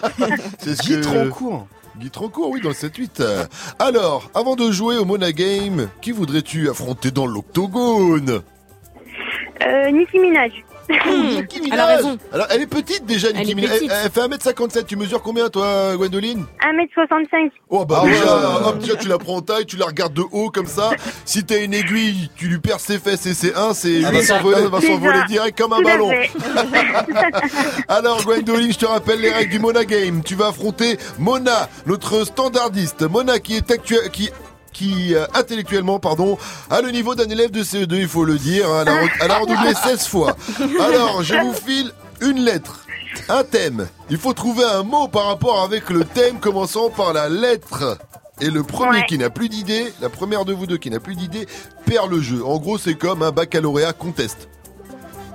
C'est 0.59 0.81
ce 0.81 1.01
Trancourt. 1.01 1.67
Guy 1.99 2.11
Trancourt, 2.11 2.51
oui, 2.51 2.61
dans 2.61 2.71
le 2.71 2.75
7-8. 2.75 3.21
Euh, 3.21 3.45
Alors, 3.79 4.31
avant 4.35 4.57
de 4.57 4.71
jouer 4.71 4.97
au 4.97 5.05
Mona 5.05 5.33
Game, 5.33 5.89
qui 6.01 6.13
voudrais-tu 6.13 6.69
affronter 6.71 7.11
dans 7.11 7.27
l'octogone? 7.27 8.43
Euh, 9.67 9.91
Nicki 9.91 10.19
Minaj. 10.19 10.53
Nicki 10.91 11.61
Minaj. 11.61 12.01
Alors, 12.33 12.47
elle 12.51 12.63
est 12.63 12.67
petite 12.67 13.05
déjà, 13.07 13.29
Elle 13.31 13.37
Nicki 13.37 13.55
Minaj. 13.55 13.71
Elle, 13.73 13.79
petite. 13.89 13.93
elle 14.05 14.11
fait 14.11 14.21
1m57. 14.21 14.85
Tu 14.87 14.97
mesures 14.97 15.23
combien, 15.23 15.49
toi, 15.49 15.97
Gwendoline? 15.97 16.45
1m65. 16.63 17.51
Oh 17.69 17.85
bah 17.85 17.99
Ah 18.01 18.05
ouais. 18.05 18.11
déjà, 18.13 18.61
hop, 18.67 18.79
déjà, 18.79 18.97
tu 18.97 19.09
la 19.09 19.19
prends 19.19 19.37
en 19.37 19.41
taille, 19.43 19.67
tu 19.67 19.77
la 19.77 19.87
regardes 19.87 20.15
de 20.15 20.23
haut 20.33 20.51
comme 20.51 20.67
ça. 20.67 20.91
Si 21.25 21.45
t'as 21.45 21.63
une 21.63 21.75
aiguille, 21.75 22.31
tu 22.37 22.47
lui 22.49 22.59
perds 22.59 22.81
ses 22.81 22.99
fesses 22.99 23.27
et 23.27 23.35
ses 23.35 23.55
1, 23.55 23.75
c'est 23.75 24.03
Ah 24.05 24.11
bah, 24.13 24.23
s'envoler, 24.23 24.57
elle 24.61 24.69
va 24.69 24.81
s'envoler 24.81 25.21
direct 25.29 25.59
comme 25.59 25.73
un 25.73 25.81
ballon. 25.83 26.11
Alors 27.89 28.23
Gwendoline, 28.25 28.73
je 28.73 28.79
te 28.79 28.87
rappelle 28.87 29.21
les 29.21 29.31
règles 29.31 29.51
du 29.53 29.59
Mona 29.59 29.85
Game. 29.85 30.23
Tu 30.25 30.35
vas 30.35 30.49
affronter 30.49 30.99
Mona, 31.19 31.69
notre 31.87 32.25
standardiste. 32.25 33.03
Mona 33.03 33.39
qui 33.39 33.57
est 33.57 33.71
actuel, 33.71 34.11
qui 34.11 34.31
qui 34.81 35.15
euh, 35.15 35.27
intellectuellement 35.35 35.99
pardon 35.99 36.39
a 36.71 36.81
le 36.81 36.91
niveau 36.91 37.15
d'un 37.15 37.29
élève 37.29 37.51
de 37.51 37.63
CE2 37.63 37.97
il 37.97 38.09
faut 38.09 38.25
le 38.25 38.39
dire 38.39 38.67
hein. 38.71 38.85
elle, 39.21 39.31
a, 39.31 39.39
redoublé 39.39 39.75
16 39.85 40.07
fois 40.07 40.37
alors 40.81 41.23
je 41.23 41.35
vous 41.35 41.53
file 41.53 41.93
une 42.23 42.39
lettre 42.41 42.87
un 43.29 43.45
thème 43.45 43.89
il 44.09 44.17
faut 44.17 44.33
trouver 44.33 44.65
un 44.65 44.83
mot 44.83 45.07
par 45.07 45.27
rapport 45.27 45.63
avec 45.63 45.91
le 45.91 46.05
thème 46.05 46.41
commençant 46.41 46.89
par 46.89 47.13
la 47.13 47.29
lettre 47.29 47.99
et 48.41 48.49
le 48.49 48.63
premier 48.63 49.01
Ouais. 49.01 49.07
qui 49.07 49.19
n'a 49.19 49.29
plus 49.29 49.51
d'idée 49.51 49.93
la 50.01 50.09
première 50.09 50.47
de 50.47 50.55
vous 50.55 50.67
deux 50.67 50.79
qui 50.79 50.89
n'a 50.89 50.99
plus 50.99 51.15
d'idée 51.15 51.47
perd 51.85 52.11
le 52.11 52.23
jeu 52.23 52.43
en 52.43 52.57
gros 52.59 52.79
c'est 52.79 52.95
comme 52.95 53.23
un 53.23 53.33
baccalauréat 53.33 53.93
contest 53.93 54.49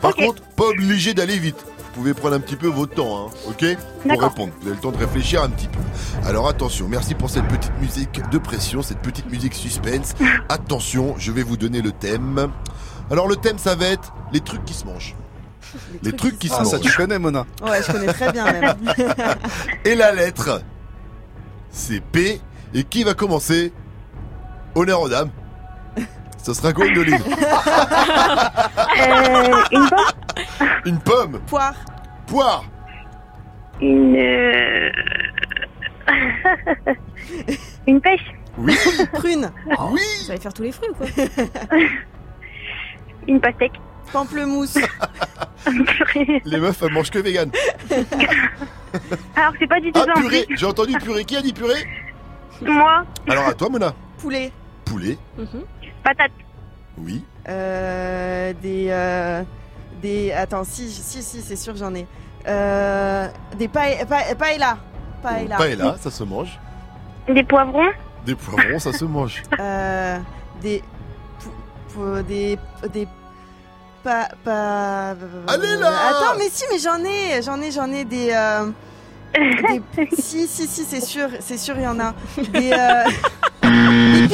par 0.02 0.16
contre, 0.16 0.44
pas 0.56 0.66
obligé 0.66 1.14
d'aller 1.16 1.40
vite. 1.40 1.66
Vous 1.96 2.02
pouvez 2.02 2.14
prendre 2.14 2.36
un 2.36 2.42
petit 2.42 2.58
peu 2.58 2.68
votre 2.68 2.94
temps, 2.94 3.28
hein, 3.28 3.32
ok 3.48 3.78
Pour 4.02 4.22
répondre. 4.22 4.52
Vous 4.60 4.68
avez 4.68 4.76
le 4.76 4.82
temps 4.82 4.92
de 4.92 4.98
réfléchir 4.98 5.42
un 5.42 5.50
petit 5.50 5.70
peu. 5.70 5.80
Alors 6.28 6.50
attention, 6.50 6.90
merci 6.90 7.16
pour 7.16 7.30
cette 7.30 7.48
petite 7.48 7.72
musique 7.80 8.20
de 8.30 8.38
pression, 8.38 8.82
cette 8.82 9.00
petite 9.00 9.32
musique 9.32 9.54
suspense. 9.54 10.14
attention, 10.50 11.16
je 11.18 11.32
vais 11.32 11.42
vous 11.42 11.56
donner 11.56 11.82
le 11.82 11.94
thème. 11.94 12.52
Alors 13.10 13.30
le 13.30 13.38
thème, 13.38 13.58
ça 13.58 13.76
va 13.76 13.86
être 13.86 14.14
les 14.34 14.42
trucs 14.42 14.66
qui 14.66 14.74
se 14.74 14.86
mangent. 14.86 15.16
Les, 16.04 16.12
trucs 16.12 16.38
qui 16.38 16.50
se 16.50 16.54
Ah, 16.56 16.64
mangent. 16.64 16.72
ça 16.72 16.80
tu 16.80 16.92
connais, 16.92 17.18
Mona. 17.18 17.46
Ouais, 17.64 17.82
je 17.82 17.90
connais 17.90 18.12
très 18.12 18.30
bien 18.34 18.44
même. 18.52 18.76
Et 19.86 19.96
la 19.96 20.12
lettre, 20.12 20.62
c'est 21.70 22.02
P. 22.02 22.42
Et 22.74 22.84
qui 22.84 23.06
va 23.06 23.14
commencer? 23.14 23.72
Honneur 24.76 25.00
aux 25.00 25.10
dames. 25.10 25.30
Ce 26.46 26.54
sera 26.54 26.72
Gwendoline. 26.74 27.18
Euh, 28.98 29.64
une 29.72 29.88
pomme 29.90 30.08
Une 30.86 31.00
pomme. 31.00 31.40
Poire. 31.48 31.74
Poire. 32.28 32.64
Une. 33.82 34.16
euh, 34.16 34.90
une 37.88 38.00
pêche 38.00 38.22
Oui. 38.58 38.76
Prune. 39.14 39.50
Oui. 39.92 40.02
Vous 40.24 40.32
allez 40.32 40.40
faire 40.40 40.54
tous 40.54 40.64
les 40.64 40.72
fruits 40.72 40.90
ou 40.90 40.94
quoi 40.94 41.08
Une 43.28 43.40
pastèque. 43.42 43.74
Pamplemousse. 44.14 44.78
Les 46.46 46.60
meufs, 46.60 46.82
elles 46.84 46.92
mangent 46.94 47.10
que 47.12 47.20
vegan. 47.20 47.50
Alors, 49.36 49.54
c'est 49.60 49.68
pas 49.68 49.80
du 49.82 49.92
tout 49.92 50.00
Ah, 50.02 50.06
ça 50.06 50.20
en 50.20 50.22
purée. 50.22 50.46
J'ai 50.52 50.66
entendu 50.66 50.94
purée. 51.00 51.26
Qui 51.26 51.36
a 51.38 51.42
dit 51.42 51.54
purée? 51.54 51.86
Moi, 52.62 53.04
Alors 53.28 53.48
à 53.48 53.54
toi, 53.54 53.70
Mona. 53.70 53.94
Poulet. 54.20 54.52
Poulet. 54.86 55.18
Patate. 56.06 56.32
Oui. 56.98 57.24
Euh, 57.50 58.54
des. 58.62 58.88
euh, 58.90 59.44
des. 60.02 60.32
Attends, 60.32 60.64
si, 60.64 60.90
si, 60.90 61.22
si, 61.24 61.42
c'est 61.42 61.56
sûr, 61.56 61.76
j'en 61.76 61.94
ai. 61.96 62.06
Euh, 62.48 63.28
des 63.58 63.68
paella. 63.68 64.06
Pa, 64.06 64.36
paella. 64.36 64.78
Paella. 65.24 65.58
Paella, 65.58 65.96
ça 66.00 66.12
se 66.12 66.24
mange. 66.24 66.60
Des 67.28 67.44
poivrons. 67.44 67.90
Des 68.26 68.36
poivrons, 68.36 68.80
ça 68.80 68.94
se 68.94 69.04
mange. 69.06 69.42
Euh, 69.60 70.20
des. 70.62 70.82
des. 72.28 72.58
Des. 72.94 73.08
Pas. 74.04 74.28
Pas. 74.44 75.16
Allez, 75.48 75.76
là 75.78 75.92
Attends, 76.10 76.38
mais 76.38 76.50
si, 76.52 76.64
mais 76.72 76.78
j'en 76.80 77.04
ai, 77.04 77.42
j'en 77.42 77.60
ai, 77.62 77.72
j'en 77.72 77.92
ai 77.92 78.06
des. 78.06 78.30
euh, 78.32 78.70
des- 79.36 80.10
si, 80.22 80.48
si, 80.48 80.68
si, 80.68 80.84
c'est 80.86 81.04
sûr, 81.04 81.28
c'est 81.40 81.58
sûr, 81.58 81.76
il 81.78 81.84
y 81.84 81.88
en 81.88 82.00
a. 82.00 82.14
Des. 82.54 82.72
euh, 82.72 83.04
des 83.64 84.28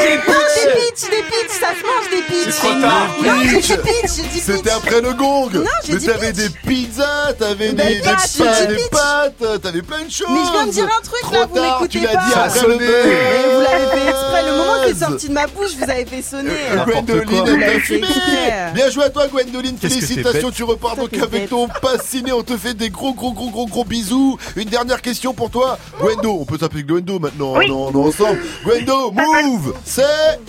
Allez 0.00 0.16
Non, 0.16 0.34
des 0.54 0.80
pitchs, 0.80 1.10
des 1.10 1.22
pitchs, 1.22 1.60
ça 1.60 1.68
se 1.68 1.86
mange 1.86 2.10
des 2.10 2.22
pitchs 2.22 2.54
C'est 2.54 2.68
trop 2.68 2.80
tard. 2.80 3.08
Non, 3.22 3.32
j'ai 3.42 3.60
dit 3.60 3.82
pitch, 3.82 4.16
j'ai 4.16 4.22
dit 4.22 4.28
pitch 4.28 4.42
C'était 4.56 4.70
après 4.70 5.00
le 5.00 5.12
gong. 5.14 5.50
Non, 5.52 5.60
j'ai 5.84 5.92
Mais 5.94 5.98
dit 5.98 6.06
t'avais 6.06 6.32
des 6.32 6.48
pizzas, 6.66 7.32
t'avais 7.38 7.72
Ben, 7.72 7.86
des, 7.88 7.94
des, 7.96 8.00
pitch, 8.00 8.36
j'ai 8.38 8.66
dit 8.66 8.74
des 8.74 8.74
pitch. 8.76 8.90
pâtes, 8.90 9.62
t'avais 9.62 9.82
plein 9.82 10.04
de 10.04 10.10
choses. 10.10 10.26
Mais 10.30 10.40
je 10.46 10.52
viens 10.52 10.66
de 10.66 10.72
dire 10.72 10.84
un 10.84 11.02
truc 11.02 11.20
Trop 11.22 11.32
là, 11.34 11.46
vous 11.46 11.54
tard, 11.54 11.80
m'écoutez 11.80 11.98
tu 11.98 12.04
l'as 12.04 12.12
pas 12.12 12.24
dit 12.26 12.32
après 12.34 12.60
le 12.68 12.76
Mais 12.78 13.54
vous 13.54 13.60
l'avez 13.60 13.86
fait 13.86 14.08
exprès, 14.10 14.42
le 14.44 14.56
moment 14.56 14.84
qui 14.84 14.90
est 14.90 14.94
sorti 15.06 15.28
de 15.28 15.32
ma 15.34 15.46
bouche, 15.46 15.70
vous 15.78 15.90
avez 15.90 16.04
fait 16.06 16.22
sonner 16.22 16.50
Euh, 16.72 16.84
Gwendoline, 16.84 17.24
Vous 17.26 17.46
elle 17.46 17.60
l'avez 17.60 17.72
t'a 17.74 17.80
fait 17.80 17.80
fumé 17.80 18.06
exprès. 18.06 18.70
Bien 18.74 18.90
joué 18.90 19.04
à 19.04 19.10
toi 19.10 19.26
Gwendoline, 19.28 19.76
Qu'est-ce 19.78 19.94
que 19.94 20.00
t'es 20.00 20.06
félicitations, 20.06 20.50
tu 20.50 20.64
repars 20.64 20.96
donc 20.96 21.10
t'es 21.10 21.18
avec 21.22 21.30
bête. 21.42 21.50
ton 21.50 21.68
pass 21.68 22.02
ciné, 22.08 22.32
on 22.32 22.42
te 22.42 22.56
fait 22.56 22.74
des 22.74 22.90
gros 22.90 23.12
gros 23.14 23.32
gros 23.32 23.50
gros 23.50 23.66
gros 23.66 23.84
bisous. 23.84 24.38
Une 24.56 24.68
dernière 24.68 25.02
question 25.02 25.34
pour 25.34 25.50
toi, 25.50 25.78
Gwendo, 26.00 26.38
on 26.40 26.44
peut 26.44 26.58
s'appeler 26.58 26.82
Gwendo 26.82 27.18
maintenant, 27.18 27.54
Oui. 27.56 27.66
on, 27.70 27.90
on 27.94 28.04
est 28.04 28.08
ensemble. 28.08 28.40
Gwendo, 28.64 29.12
move, 29.12 29.74
c'est... 29.90 30.40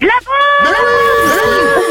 La 0.00 0.08
Mais 0.62 0.70
oui 0.70 1.84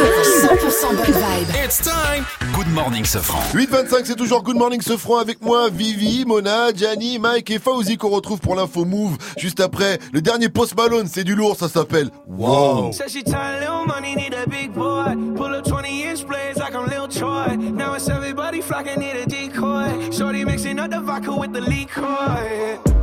100% 0.44 0.96
bonne 0.96 1.06
vibe. 1.06 1.50
It's 1.64 1.80
time. 1.80 2.26
Good 2.54 2.68
morning, 2.68 3.06
Sofran. 3.06 3.42
8.25, 3.54 4.06
c'est 4.06 4.16
toujours 4.16 4.44
Good 4.44 4.58
Morning 4.58 4.82
ce 4.82 4.98
franc 4.98 5.18
avec 5.18 5.42
moi, 5.42 5.70
Vivi, 5.70 6.26
Mona, 6.26 6.74
Gianni, 6.74 7.18
Mike 7.18 7.50
et 7.52 7.60
Fauzi 7.60 7.98
qu'on 7.98 8.10
retrouve 8.10 8.40
pour 8.40 8.56
l'info 8.56 8.86
move 8.86 9.18
juste 9.38 9.60
après. 9.60 10.00
Le 10.12 10.22
dernier 10.22 10.50
Post 10.50 10.76
Malone, 10.76 11.08
c'est 11.08 11.24
du 11.24 11.36
lourd, 11.36 11.56
ça 11.56 11.70
s'appelle 11.70 12.10
Wow. 12.28 12.92
Said 12.92 13.10
she 13.10 13.24
tired, 13.24 13.62
little 13.62 13.86
money, 13.88 14.16
need 14.16 14.34
a 14.34 14.48
big 14.48 14.74
boy. 14.74 15.16
Pull 15.36 15.56
up 15.56 15.66
20 15.66 16.04
inch 16.04 16.28
blades 16.28 16.58
like 16.58 16.76
I'm 16.76 16.88
Lil 16.88 17.08
Troy. 17.08 17.56
Now 17.56 17.96
it's 17.96 18.10
everybody 18.10 18.62
flocking, 18.62 19.00
need 19.00 19.16
a 19.16 19.26
decoy. 19.26 20.10
be 20.32 20.44
mixing 20.44 20.80
up 20.80 20.92
the 20.92 21.02
vodka 21.02 21.32
with 21.36 21.54
the 21.54 21.62
liquor. 21.62 23.03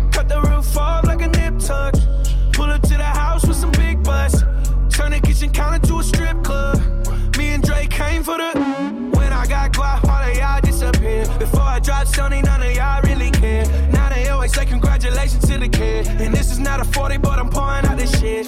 Cut 0.11 0.27
the 0.29 0.41
roof 0.41 0.77
off 0.77 1.05
like 1.05 1.21
a 1.21 1.27
nip 1.27 1.59
tuck. 1.59 1.93
Pull 2.53 2.69
up 2.69 2.81
to 2.83 2.97
the 2.97 3.03
house 3.03 3.45
with 3.45 3.57
some 3.57 3.71
big 3.71 4.03
butts. 4.03 4.41
Turn 4.89 5.11
the 5.11 5.21
kitchen 5.23 5.51
counter 5.51 5.85
to 5.87 5.99
a 5.99 6.03
strip 6.03 6.43
club. 6.43 6.77
Me 7.37 7.49
and 7.49 7.63
Drake 7.63 7.89
came 7.89 8.23
for 8.23 8.37
the. 8.37 8.51
When 9.17 9.33
I 9.33 9.45
got 9.47 9.71
guap, 9.73 10.03
all 10.07 10.29
of 10.29 10.37
y'all 10.37 10.61
disappear. 10.61 11.25
Before 11.39 11.61
I 11.61 11.79
drop 11.79 12.07
Sony, 12.07 12.43
none 12.43 12.61
of 12.61 12.71
y'all 12.75 13.01
really 13.03 13.31
care. 13.31 13.65
Now 13.91 14.09
they 14.09 14.27
always 14.29 14.53
say 14.53 14.65
congratulations 14.65 15.47
to 15.47 15.57
the 15.57 15.69
kid. 15.69 16.07
And 16.07 16.33
this 16.33 16.51
is 16.51 16.59
not 16.59 16.79
a 16.79 16.85
40, 16.85 17.17
but 17.17 17.39
I'm 17.39 17.49
pouring 17.49 17.85
out 17.85 17.97
this 17.97 18.19
shit. 18.19 18.47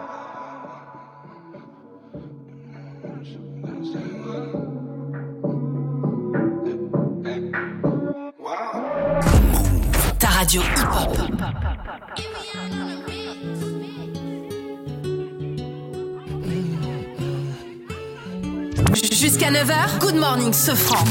Radio 10.41 10.61
hip-hop. 10.61 11.17
Jusqu'à 19.11 19.51
9h, 19.51 19.99
Good 19.99 20.15
Morning 20.15 20.51
Sofran. 20.51 21.03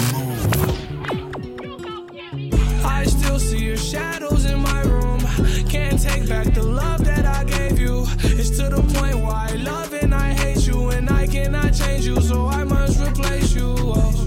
I 2.85 3.05
still 3.05 3.39
see 3.39 3.59
your 3.59 3.77
shadows 3.77 4.47
in 4.47 4.61
my 4.61 4.83
room. 4.83 5.21
Can't 5.69 6.03
take 6.03 6.29
back 6.29 6.53
the 6.53 6.65
love 6.65 7.05
that 7.05 7.25
I 7.25 7.45
gave 7.45 7.79
you. 7.79 8.07
It's 8.25 8.51
to 8.59 8.69
the 8.69 8.83
point 8.83 9.15
where 9.15 9.33
I 9.33 9.55
love 9.63 9.93
and 10.03 10.13
I 10.13 10.33
hate 10.33 10.67
you, 10.67 10.91
and 10.91 11.09
I 11.09 11.29
cannot 11.29 11.73
change 11.73 12.05
you, 12.05 12.21
so 12.21 12.49
I 12.49 12.65
must 12.65 12.99
replace 13.01 13.55
you. 13.55 13.77
Oh, 13.79 14.27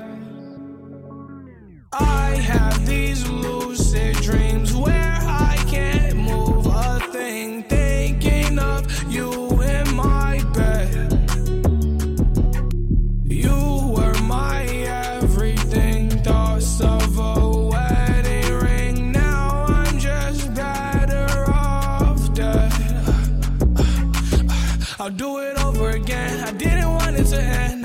I 1.93 2.35
have 2.35 2.85
these 2.85 3.27
lucid 3.29 4.15
dreams 4.17 4.73
where 4.73 5.19
I 5.23 5.57
can't 5.67 6.15
move 6.15 6.65
a 6.65 6.99
thing, 7.11 7.63
thinking 7.63 8.57
of 8.59 9.11
you 9.11 9.61
in 9.61 9.93
my 9.93 10.41
bed. 10.53 11.11
You 13.25 13.93
were 13.93 14.17
my 14.21 14.63
everything, 14.63 16.09
thoughts 16.23 16.79
of 16.79 17.17
a 17.17 17.49
wedding 17.67 18.53
ring. 18.53 19.11
Now 19.11 19.65
I'm 19.67 19.99
just 19.99 20.53
better 20.53 21.51
off 21.51 22.33
dead. 22.33 22.71
I'll 24.97 25.09
do 25.09 25.39
it 25.39 25.50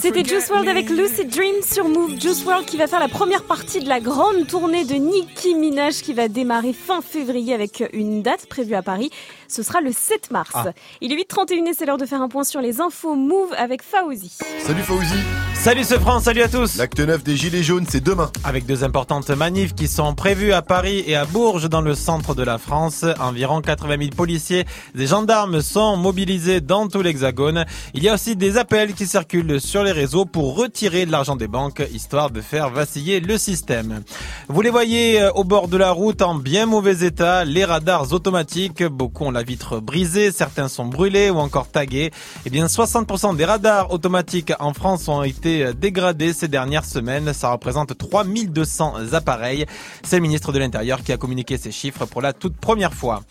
C'était 0.00 0.24
Juice 0.24 0.48
WRLD 0.48 0.66
me. 0.66 0.70
avec 0.70 0.90
Lucid 0.90 1.28
Dream 1.28 1.56
sur 1.62 1.88
Move. 1.88 2.20
Juice 2.20 2.44
WRLD 2.44 2.66
qui 2.66 2.76
va 2.76 2.86
faire 2.86 3.00
la 3.00 3.08
première 3.08 3.42
partie 3.44 3.80
de 3.80 3.88
la 3.88 4.00
grande 4.00 4.46
tournée 4.46 4.84
de 4.84 4.94
Nicki 4.94 5.54
Minaj 5.54 6.02
qui 6.02 6.12
va 6.12 6.28
démarrer 6.28 6.72
fin 6.72 7.02
février 7.02 7.52
avec 7.52 7.82
une 7.92 8.22
date 8.22 8.46
prévue 8.46 8.74
à 8.74 8.82
Paris. 8.82 9.10
Ce 9.48 9.62
sera 9.62 9.80
le 9.80 9.92
7 9.92 10.30
mars. 10.30 10.50
Ah. 10.54 10.72
Il 11.00 11.12
est 11.12 11.16
8h31 11.16 11.68
et 11.68 11.74
c'est 11.74 11.86
l'heure 11.86 11.98
de 11.98 12.06
faire 12.06 12.22
un 12.22 12.28
point 12.28 12.44
sur 12.44 12.60
les 12.60 12.80
infos 12.80 13.14
Move 13.14 13.52
avec 13.56 13.82
Faouzi. 13.82 14.38
Salut 14.64 14.82
Fauzi. 14.82 15.18
Salut 15.54 15.84
ce 15.84 15.94
France, 15.94 16.24
salut 16.24 16.42
à 16.42 16.48
tous. 16.48 16.76
L'acte 16.76 17.00
9 17.00 17.24
des 17.24 17.36
Gilets 17.36 17.62
jaunes, 17.62 17.86
c'est 17.88 18.02
demain. 18.02 18.30
Avec 18.44 18.66
deux 18.66 18.84
importantes 18.84 19.30
manifs 19.30 19.74
qui 19.74 19.88
sont 19.88 20.14
prévues 20.14 20.52
à 20.52 20.60
Paris 20.60 21.02
et 21.06 21.16
à 21.16 21.24
Bourges 21.24 21.70
dans 21.70 21.80
le 21.80 21.94
centre 21.94 22.34
de 22.34 22.42
la 22.42 22.58
France. 22.58 23.04
Environ 23.18 23.62
80 23.62 23.96
000 23.98 24.10
policiers 24.14 24.66
et 24.94 25.06
gendarmes 25.06 25.62
sont 25.62 25.96
mobilisés 25.96 26.60
dans 26.60 26.88
tout 26.88 27.00
l'hexagone. 27.00 27.64
Il 27.94 28.02
y 28.02 28.10
a 28.10 28.14
aussi 28.14 28.36
des 28.36 28.58
appels 28.58 28.92
qui 28.92 29.06
circulent 29.06 29.58
sur 29.58 29.84
les 29.84 29.92
réseaux 29.92 30.26
pour 30.26 30.54
retirer 30.56 31.06
de 31.06 31.12
l'argent 31.12 31.36
des 31.36 31.48
banques, 31.48 31.82
histoire 31.94 32.30
de 32.30 32.42
faire 32.42 32.68
vaciller 32.68 33.20
le 33.20 33.38
système. 33.38 34.02
Vous 34.48 34.60
les 34.60 34.70
voyez 34.70 35.22
euh, 35.22 35.30
au 35.32 35.44
bord 35.44 35.68
de 35.68 35.78
la 35.78 35.92
route 35.92 36.20
en 36.20 36.34
bien 36.34 36.66
mauvais 36.66 37.06
état, 37.06 37.44
les 37.44 37.64
radars 37.64 38.12
automatiques, 38.12 38.82
beaucoup 38.82 39.24
ont 39.24 39.30
la 39.34 39.42
vitre 39.42 39.80
brisée, 39.80 40.32
certains 40.32 40.68
sont 40.68 40.86
brûlés 40.86 41.30
ou 41.30 41.38
encore 41.38 41.68
tagués. 41.68 42.10
Eh 42.46 42.50
bien, 42.50 42.66
60% 42.66 43.36
des 43.36 43.44
radars 43.44 43.92
automatiques 43.92 44.52
en 44.58 44.72
France 44.72 45.08
ont 45.08 45.22
été 45.22 45.74
dégradés 45.74 46.32
ces 46.32 46.48
dernières 46.48 46.84
semaines. 46.84 47.32
Ça 47.32 47.50
représente 47.50 47.96
3200 47.96 49.12
appareils. 49.12 49.66
C'est 50.02 50.16
le 50.16 50.22
ministre 50.22 50.52
de 50.52 50.58
l'Intérieur 50.58 51.02
qui 51.02 51.12
a 51.12 51.16
communiqué 51.16 51.58
ces 51.58 51.72
chiffres 51.72 52.06
pour 52.06 52.22
la 52.22 52.32
toute 52.32 52.56
première 52.56 52.94
fois. 52.94 53.22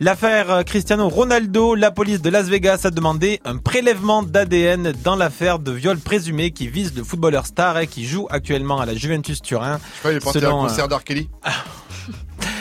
L'affaire 0.00 0.64
Cristiano 0.64 1.08
Ronaldo, 1.08 1.74
la 1.74 1.90
police 1.90 2.22
de 2.22 2.30
Las 2.30 2.46
Vegas 2.46 2.80
a 2.84 2.90
demandé 2.90 3.40
un 3.44 3.58
prélèvement 3.58 4.22
d'ADN 4.22 4.92
dans 5.04 5.16
l'affaire 5.16 5.58
de 5.58 5.72
viol 5.72 5.98
présumé 5.98 6.50
qui 6.50 6.68
vise 6.68 6.94
le 6.96 7.04
footballeur 7.04 7.46
star 7.46 7.78
et 7.78 7.86
qui 7.86 8.06
joue 8.06 8.26
actuellement 8.30 8.80
à 8.80 8.86
la 8.86 8.94
Juventus 8.94 9.42
Turin. 9.42 9.78
Je 9.94 9.98
crois 9.98 10.10
qu'il 10.10 10.18
est 10.18 10.24
parti 10.24 10.44
à 10.44 10.48
un 10.48 10.52
concert 10.52 10.84
euh, 10.86 10.88
d'R. 10.88 11.04
Kelly. 11.04 11.28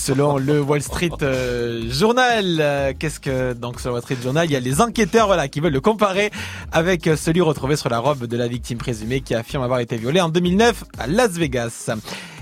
Selon 0.00 0.38
le 0.38 0.62
Wall 0.62 0.80
Street 0.80 1.10
euh, 1.20 1.82
Journal, 1.90 2.56
euh, 2.58 2.94
qu'est-ce 2.98 3.20
que 3.20 3.52
donc 3.52 3.80
sur 3.80 3.90
le 3.90 3.96
Wall 3.96 4.02
Street 4.02 4.16
Journal, 4.22 4.46
il 4.46 4.52
y 4.52 4.56
a 4.56 4.60
les 4.60 4.80
enquêteurs 4.80 5.26
voilà 5.26 5.46
qui 5.46 5.60
veulent 5.60 5.74
le 5.74 5.82
comparer 5.82 6.30
avec 6.72 7.06
euh, 7.06 7.16
celui 7.16 7.42
retrouvé 7.42 7.76
sur 7.76 7.90
la 7.90 7.98
robe 7.98 8.24
de 8.24 8.36
la 8.38 8.48
victime 8.48 8.78
présumée 8.78 9.20
qui 9.20 9.34
affirme 9.34 9.62
avoir 9.62 9.80
été 9.80 9.98
violée 9.98 10.22
en 10.22 10.30
2009 10.30 10.84
à 10.98 11.06
Las 11.06 11.32
Vegas. 11.32 11.90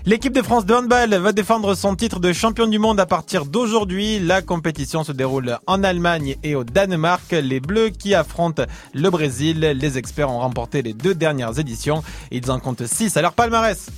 L'équipe 0.09 0.33
de 0.33 0.41
France 0.41 0.65
de 0.65 0.73
handball 0.73 1.15
va 1.17 1.33
défendre 1.33 1.75
son 1.75 1.95
titre 1.95 2.19
de 2.19 2.33
champion 2.33 2.67
du 2.67 2.79
monde 2.79 2.99
à 2.99 3.05
partir 3.05 3.45
d'aujourd'hui. 3.45 4.19
La 4.19 4.41
compétition 4.41 5.05
se 5.05 5.13
déroule 5.13 5.59
en 5.67 5.85
Allemagne 5.85 6.37
et 6.43 6.55
au 6.55 6.65
Danemark. 6.65 7.31
Les 7.33 7.61
Bleus 7.61 7.91
qui 7.91 8.15
affrontent 8.15 8.63
le 8.95 9.11
Brésil. 9.11 9.61
Les 9.61 9.99
experts 9.99 10.31
ont 10.31 10.39
remporté 10.39 10.81
les 10.81 10.95
deux 10.95 11.15
dernières 11.15 11.59
éditions. 11.59 12.03
Ils 12.31 12.51
en 12.51 12.59
comptent 12.59 12.87
6 12.87 13.19
à 13.19 13.21
leur 13.21 13.35
palmarès. 13.35 13.91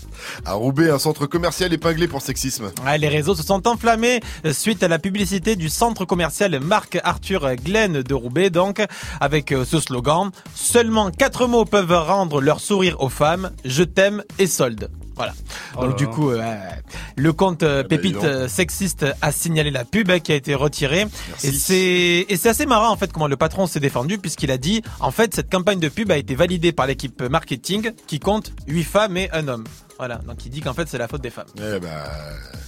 À 0.45 0.55
Roubaix, 0.55 0.91
un 0.91 0.99
centre 0.99 1.27
commercial 1.27 1.73
épinglé 1.73 2.09
pour 2.09 2.23
sexisme. 2.23 2.73
Ouais, 2.85 2.99
les 2.99 3.07
réseaux 3.07 3.37
se 3.37 3.45
sont 3.45 3.69
enflammés 3.69 4.19
suite 4.51 4.83
à 4.83 4.89
la 4.89 4.99
publicité 4.99 5.55
du 5.55 5.69
centre 5.69 6.07
commercial 6.07 6.59
Marc 6.59 6.99
Arthur 7.05 7.55
Glenn 7.55 8.03
de 8.03 8.15
Roubaix, 8.15 8.51
donc, 8.51 8.85
avec 9.21 9.53
euh, 9.53 9.65
ce 9.65 9.79
slogan 9.79 10.33
Seulement 10.57 11.13
quatre 11.13 11.47
mots 11.47 11.65
peuvent 11.65 11.93
rendre 11.93 12.41
leur 12.41 12.59
sourire 12.59 13.01
aux 13.01 13.09
femmes, 13.09 13.53
je 13.65 13.85
t'aime 13.85 14.25
et 14.41 14.49
solde. 14.49 14.91
Voilà. 15.17 15.33
Oh 15.77 15.87
Donc 15.87 15.97
du 15.97 16.07
coup, 16.09 16.31
euh, 16.31 16.59
le 17.17 17.33
compte 17.33 17.63
euh, 17.63 17.83
ben, 17.83 17.89
Pépite 17.89 18.13
dis 18.13 18.15
donc. 18.15 18.25
euh, 18.25 18.49
sexiste 18.49 19.05
a 19.21 19.33
signalé 19.33 19.71
la 19.71 19.85
pub 19.85 20.11
euh, 20.11 20.19
qui 20.19 20.33
a 20.33 20.35
été 20.35 20.55
retirée. 20.55 21.07
Et 21.45 21.53
c'est 21.53 22.27
et 22.29 22.37
c'est 22.37 22.49
assez 22.49 22.67
marrant 22.67 22.91
en 22.91 22.97
fait 22.97 23.13
comment 23.13 23.27
le 23.29 23.37
patron 23.37 23.67
s'est 23.67 23.81
défendu 23.81 24.19
puisqu'il 24.19 24.51
a 24.51 24.59
dit 24.59 24.83
en 25.01 25.11
fait 25.11 25.35
cette 25.35 25.51
campagne 25.51 25.79
de 25.81 25.89
pub 25.89 26.11
a 26.11 26.17
été 26.17 26.35
validée 26.35 26.73
par 26.73 26.87
l'équipe 26.87 27.21
marketing 27.23 27.93
qui 28.07 28.19
compte 28.21 28.53
8 28.67 28.85
femmes 28.85 29.17
et 29.17 29.31
un 29.33 29.47
homme. 29.49 29.65
Voilà. 29.99 30.17
Donc 30.27 30.45
il 30.47 30.51
dit 30.51 30.61
qu'en 30.63 30.73
fait 30.75 30.89
c'est 30.89 30.99
la 30.99 31.09
faute 31.09 31.21
des 31.23 31.31
femmes. 31.31 31.45
Eh 31.57 31.79
ben, 31.81 31.89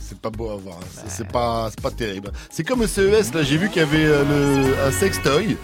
c'est 0.07 0.19
pas 0.21 0.31
beau 0.31 0.51
à 0.51 0.57
voir. 0.57 0.77
hein. 0.77 1.03
C'est- 1.09 1.27
pas, 1.29 1.71
pas 1.83 1.91
terrible. 1.91 2.31
C'est 2.51 2.65
comme 2.65 2.81
le 2.83 2.87
CES, 2.87 3.33
là, 3.33 3.43
j'ai 3.43 3.57
vu 3.57 3.71
qu'il 3.71 3.81
y 3.81 3.85
avait 3.85 4.05
euh, 4.05 4.23
le, 4.25 4.87
un 4.87 4.93
sextoy. 4.93 5.57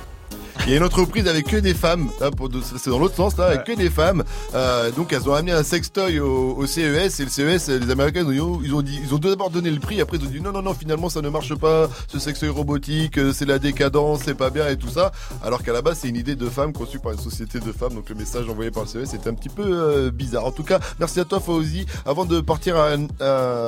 Il 0.66 0.72
y 0.72 0.74
a 0.74 0.78
une 0.78 0.84
entreprise 0.84 1.26
avec 1.26 1.46
que 1.46 1.56
des 1.56 1.72
femmes, 1.72 2.10
là, 2.20 2.28
de- 2.30 2.60
c'est 2.60 2.90
dans 2.90 2.98
l'autre 2.98 3.14
sens 3.14 3.36
là, 3.38 3.46
avec 3.46 3.64
que 3.64 3.72
des 3.72 3.88
femmes. 3.88 4.22
Euh, 4.54 4.90
donc 4.90 5.12
elles 5.14 5.26
ont 5.28 5.32
amené 5.32 5.52
un 5.52 5.62
sextoy 5.62 6.18
au, 6.20 6.54
au 6.58 6.66
CES 6.66 7.20
et 7.20 7.24
le 7.24 7.30
CES, 7.30 7.68
les 7.68 7.90
Américains 7.90 8.26
ils 8.30 8.40
ont, 8.42 8.60
ils 8.62 8.74
ont 8.74 8.82
dit, 8.82 9.00
ils 9.02 9.14
ont 9.14 9.18
d'abord 9.18 9.48
donné 9.48 9.70
le 9.70 9.80
prix, 9.80 9.98
après 10.02 10.18
ils 10.18 10.26
ont 10.26 10.30
dit 10.30 10.40
non 10.42 10.52
non 10.52 10.60
non 10.60 10.74
finalement 10.74 11.08
ça 11.08 11.22
ne 11.22 11.30
marche 11.30 11.54
pas, 11.54 11.88
ce 12.08 12.18
sextoy 12.18 12.50
robotique, 12.50 13.16
euh, 13.18 13.32
c'est 13.32 13.46
la 13.46 13.58
décadence, 13.58 14.20
c'est 14.26 14.34
pas 14.36 14.50
bien 14.50 14.68
et 14.68 14.76
tout 14.76 14.90
ça. 14.90 15.10
Alors 15.42 15.62
qu'à 15.62 15.72
la 15.72 15.80
base 15.80 16.00
c'est 16.02 16.08
une 16.08 16.16
idée 16.16 16.36
de 16.36 16.46
femme 16.50 16.74
conçue 16.74 16.98
par 16.98 17.12
une 17.12 17.18
société 17.18 17.60
de 17.60 17.72
femmes, 17.72 17.94
donc 17.94 18.08
le 18.10 18.14
message 18.14 18.46
envoyé 18.50 18.70
par 18.70 18.82
le 18.82 18.88
CES 18.90 19.14
était 19.14 19.30
un 19.30 19.34
petit 19.34 19.48
peu 19.48 19.64
euh, 19.64 20.10
bizarre. 20.10 20.44
En 20.44 20.52
tout 20.52 20.64
cas, 20.64 20.80
merci 21.00 21.18
à 21.20 21.24
toi 21.24 21.40
Fauzi. 21.40 21.86
Avant 22.04 22.26
de 22.26 22.40
partir, 22.40 22.76
à, 22.76 22.88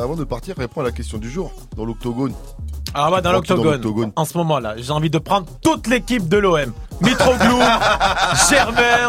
avant 0.02 0.16
de 0.16 0.24
partir, 0.24 0.54
réponds 0.58 0.82
à 0.82 0.84
la 0.84 0.92
question 0.92 1.16
du 1.16 1.30
jour 1.30 1.50
dans 1.76 1.84
l'octogone. 1.86 2.34
Ah 2.92 3.10
ouais, 3.12 3.22
dans 3.22 3.32
l'octogone. 3.32 4.12
En 4.16 4.24
ce 4.24 4.36
moment-là, 4.38 4.74
j'ai 4.76 4.90
envie 4.90 5.10
de 5.10 5.18
prendre 5.18 5.46
toute 5.62 5.86
l'équipe 5.86 6.28
de 6.28 6.36
l'OM. 6.38 6.72
Mitroglou, 7.02 7.58
Germain, 8.50 9.08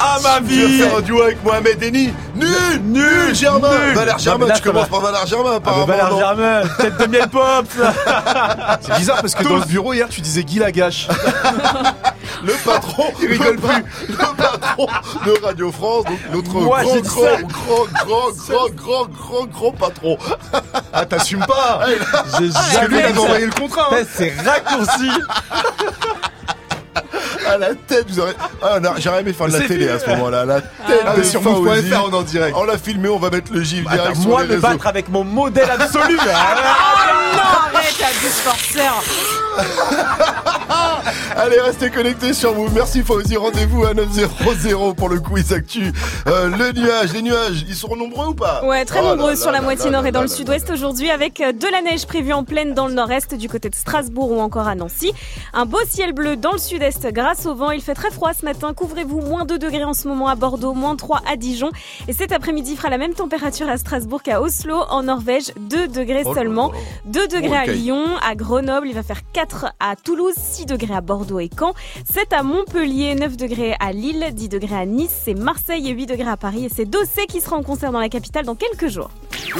à 0.00 0.18
ma 0.22 0.38
Tu 0.38 0.44
vie. 0.44 0.78
vas 0.78 0.86
faire 0.88 0.96
un 0.96 1.00
duo 1.02 1.20
avec 1.22 1.44
Mohamed 1.44 1.82
Eni 1.82 2.10
Nul 2.34 2.48
Nul 2.84 3.34
Germain 3.34 3.68
Nul. 3.86 3.94
Valère 3.94 4.18
Germain, 4.18 4.46
là, 4.46 4.54
tu 4.54 4.62
commences 4.62 4.84
va. 4.84 4.88
par 4.88 5.00
Valère 5.00 5.26
Germain 5.26 5.50
Ah, 5.52 5.56
apparemment. 5.56 5.86
mais 5.86 5.92
Valère 5.98 6.10
non 6.10 6.18
Germain, 6.20 6.62
tête 6.78 6.96
de 6.96 7.04
miel 7.06 7.28
pop. 7.28 7.66
C'est 8.80 8.96
bizarre 8.96 9.20
parce 9.20 9.34
que 9.34 9.44
dans 9.44 9.56
le 9.56 9.64
bureau 9.66 9.92
hier, 9.92 10.08
tu 10.08 10.22
disais 10.22 10.42
Guy 10.42 10.58
Lagache. 10.58 11.08
Le 12.44 12.52
patron, 12.64 13.04
il 13.20 13.28
rigole 13.32 13.56
plus. 13.56 13.84
Le 14.08 14.14
patron 14.16 14.86
de 15.26 15.44
Radio 15.44 15.72
France, 15.72 16.04
donc 16.32 16.44
notre 16.46 16.50
Moi, 16.52 16.82
grand, 16.82 16.94
grand, 17.00 17.22
grand, 17.48 17.84
grand, 18.06 18.30
grand, 18.46 18.68
grand, 18.74 19.06
grand, 19.06 19.46
grand 19.46 19.72
patron. 19.72 20.16
Ah, 20.94 21.04
t'assumes 21.04 21.44
pas 21.44 21.80
J'ai 22.38 22.48
Parce 22.50 22.78
que 22.78 22.86
lui, 22.86 22.98
il 23.00 23.04
avait 23.04 23.18
envoyé 23.18 23.44
le 23.46 23.52
contrat. 23.52 23.88
hein. 23.92 23.96
C'est 24.14 24.32
raccourci. 24.46 25.10
À 27.46 27.56
la 27.58 27.74
tête, 27.74 28.06
vous 28.08 28.20
aurez. 28.20 28.32
Ah, 28.62 28.78
J'aurais 28.98 29.20
aimé 29.20 29.32
faire 29.32 29.46
de 29.48 29.52
la 29.52 29.60
télé 29.66 29.86
fait. 29.86 29.92
à 29.92 29.98
ce 29.98 30.06
moment-là. 30.10 30.44
La 30.44 30.60
tête 30.60 30.70
Ah, 31.06 31.16
de 31.16 31.22
sur 31.22 31.40
move.fr, 31.42 32.04
on 32.10 32.12
en 32.14 32.22
direct. 32.22 32.56
On 32.58 32.64
l'a 32.64 32.78
filmé, 32.78 33.08
on 33.08 33.18
va 33.18 33.30
mettre 33.30 33.52
le 33.52 33.62
gif 33.62 33.82
direct 33.88 34.00
Attends, 34.10 34.20
sur 34.20 34.28
moi 34.30 34.42
les 34.42 34.48
me 34.48 34.52
réseaux. 34.54 34.66
battre 34.68 34.86
avec 34.86 35.08
mon 35.08 35.24
modèle 35.24 35.70
absolu. 35.70 36.18
Ah 36.20 36.54
non, 37.34 37.40
arrête, 37.78 37.94
abuse 38.02 38.40
forceur. 38.42 39.02
Allez, 41.36 41.60
restez 41.60 41.90
connectés 41.90 42.32
sur 42.32 42.52
vous. 42.52 42.68
Merci 42.74 43.02
Fauzi. 43.02 43.36
Rendez-vous 43.36 43.84
à 43.84 43.94
900 43.94 44.94
pour 44.96 45.08
le 45.08 45.20
quiz 45.20 45.52
actu. 45.52 45.92
Euh, 46.26 46.48
le 46.48 46.72
nuage, 46.72 47.12
les 47.12 47.22
nuages, 47.22 47.64
ils 47.68 47.74
seront 47.74 47.96
nombreux 47.96 48.28
ou 48.28 48.34
pas? 48.34 48.62
Ouais, 48.64 48.84
très 48.84 49.00
Oh 49.00 49.04
nombreux 49.10 49.30
là 49.30 49.36
sur 49.36 49.50
la 49.52 49.58
là 49.58 49.64
moitié 49.64 49.86
là 49.86 49.90
nord 49.92 50.02
là 50.02 50.08
et 50.08 50.12
dans 50.12 50.20
là 50.20 50.26
le 50.26 50.30
sud-ouest 50.32 50.70
aujourd'hui 50.70 51.10
avec 51.10 51.40
euh, 51.40 51.52
de 51.52 51.66
la 51.70 51.80
neige 51.82 52.06
prévue 52.06 52.32
en 52.32 52.44
pleine 52.44 52.74
dans 52.74 52.88
le 52.88 52.94
nord-est 52.94 53.34
du 53.34 53.48
côté 53.48 53.68
de 53.70 53.74
Strasbourg 53.74 54.30
ou 54.32 54.40
encore 54.40 54.66
à 54.68 54.74
Nancy. 54.74 55.12
Un 55.54 55.64
beau 55.64 55.78
ciel 55.88 56.12
bleu 56.12 56.36
dans 56.36 56.52
le 56.52 56.58
sud-est 56.58 56.87
grâce 57.12 57.46
au 57.46 57.54
vent. 57.54 57.70
Il 57.70 57.80
fait 57.80 57.94
très 57.94 58.10
froid 58.10 58.32
ce 58.32 58.44
matin. 58.44 58.72
Couvrez-vous. 58.74 59.20
Moins 59.20 59.44
2 59.44 59.58
degrés 59.58 59.84
en 59.84 59.94
ce 59.94 60.08
moment 60.08 60.28
à 60.28 60.34
Bordeaux, 60.34 60.72
moins 60.74 60.96
3 60.96 61.20
à 61.30 61.36
Dijon. 61.36 61.70
Et 62.08 62.12
cet 62.12 62.32
après-midi 62.32 62.76
fera 62.76 62.88
la 62.90 62.98
même 62.98 63.14
température 63.14 63.68
à 63.68 63.76
Strasbourg 63.76 64.22
qu'à 64.22 64.40
Oslo 64.40 64.76
en 64.90 65.02
Norvège. 65.02 65.52
2 65.58 65.88
degrés 65.88 66.22
Oh 66.24 66.34
seulement. 66.34 66.72
là. 66.72 66.78
2 67.06 67.28
degrés 67.28 67.56
à 67.56 67.62
Ok. 67.64 67.68
Lyon, 67.68 68.04
à 68.26 68.34
Grenoble. 68.34 68.88
Il 68.88 68.94
va 68.94 69.02
faire 69.02 69.20
4 69.32 69.66
à 69.80 69.96
Toulouse, 69.96 70.34
6 70.36 70.66
degrés 70.66 70.94
à 70.94 71.00
Bordeaux 71.00 71.40
et 71.40 71.50
Caen. 71.56 71.74
7 72.10 72.32
à 72.32 72.42
Montpellier, 72.42 73.14
9 73.14 73.36
degrés 73.36 73.74
à 73.80 73.92
Lille, 73.92 74.24
10 74.32 74.48
degrés 74.48 74.76
à 74.76 74.86
Nice. 74.86 75.14
C'est 75.24 75.34
Marseille 75.34 75.88
et 75.88 75.92
8 75.92 76.06
degrés 76.06 76.30
à 76.30 76.36
Paris. 76.36 76.64
Et 76.66 76.68
c'est 76.74 76.84
Dossé 76.84 77.26
qui 77.28 77.40
sera 77.40 77.56
en 77.56 77.62
concert 77.62 77.92
dans 77.92 78.00
la 78.00 78.08
capitale 78.08 78.44
dans 78.44 78.54
quelques 78.54 78.88
jours. 78.88 79.10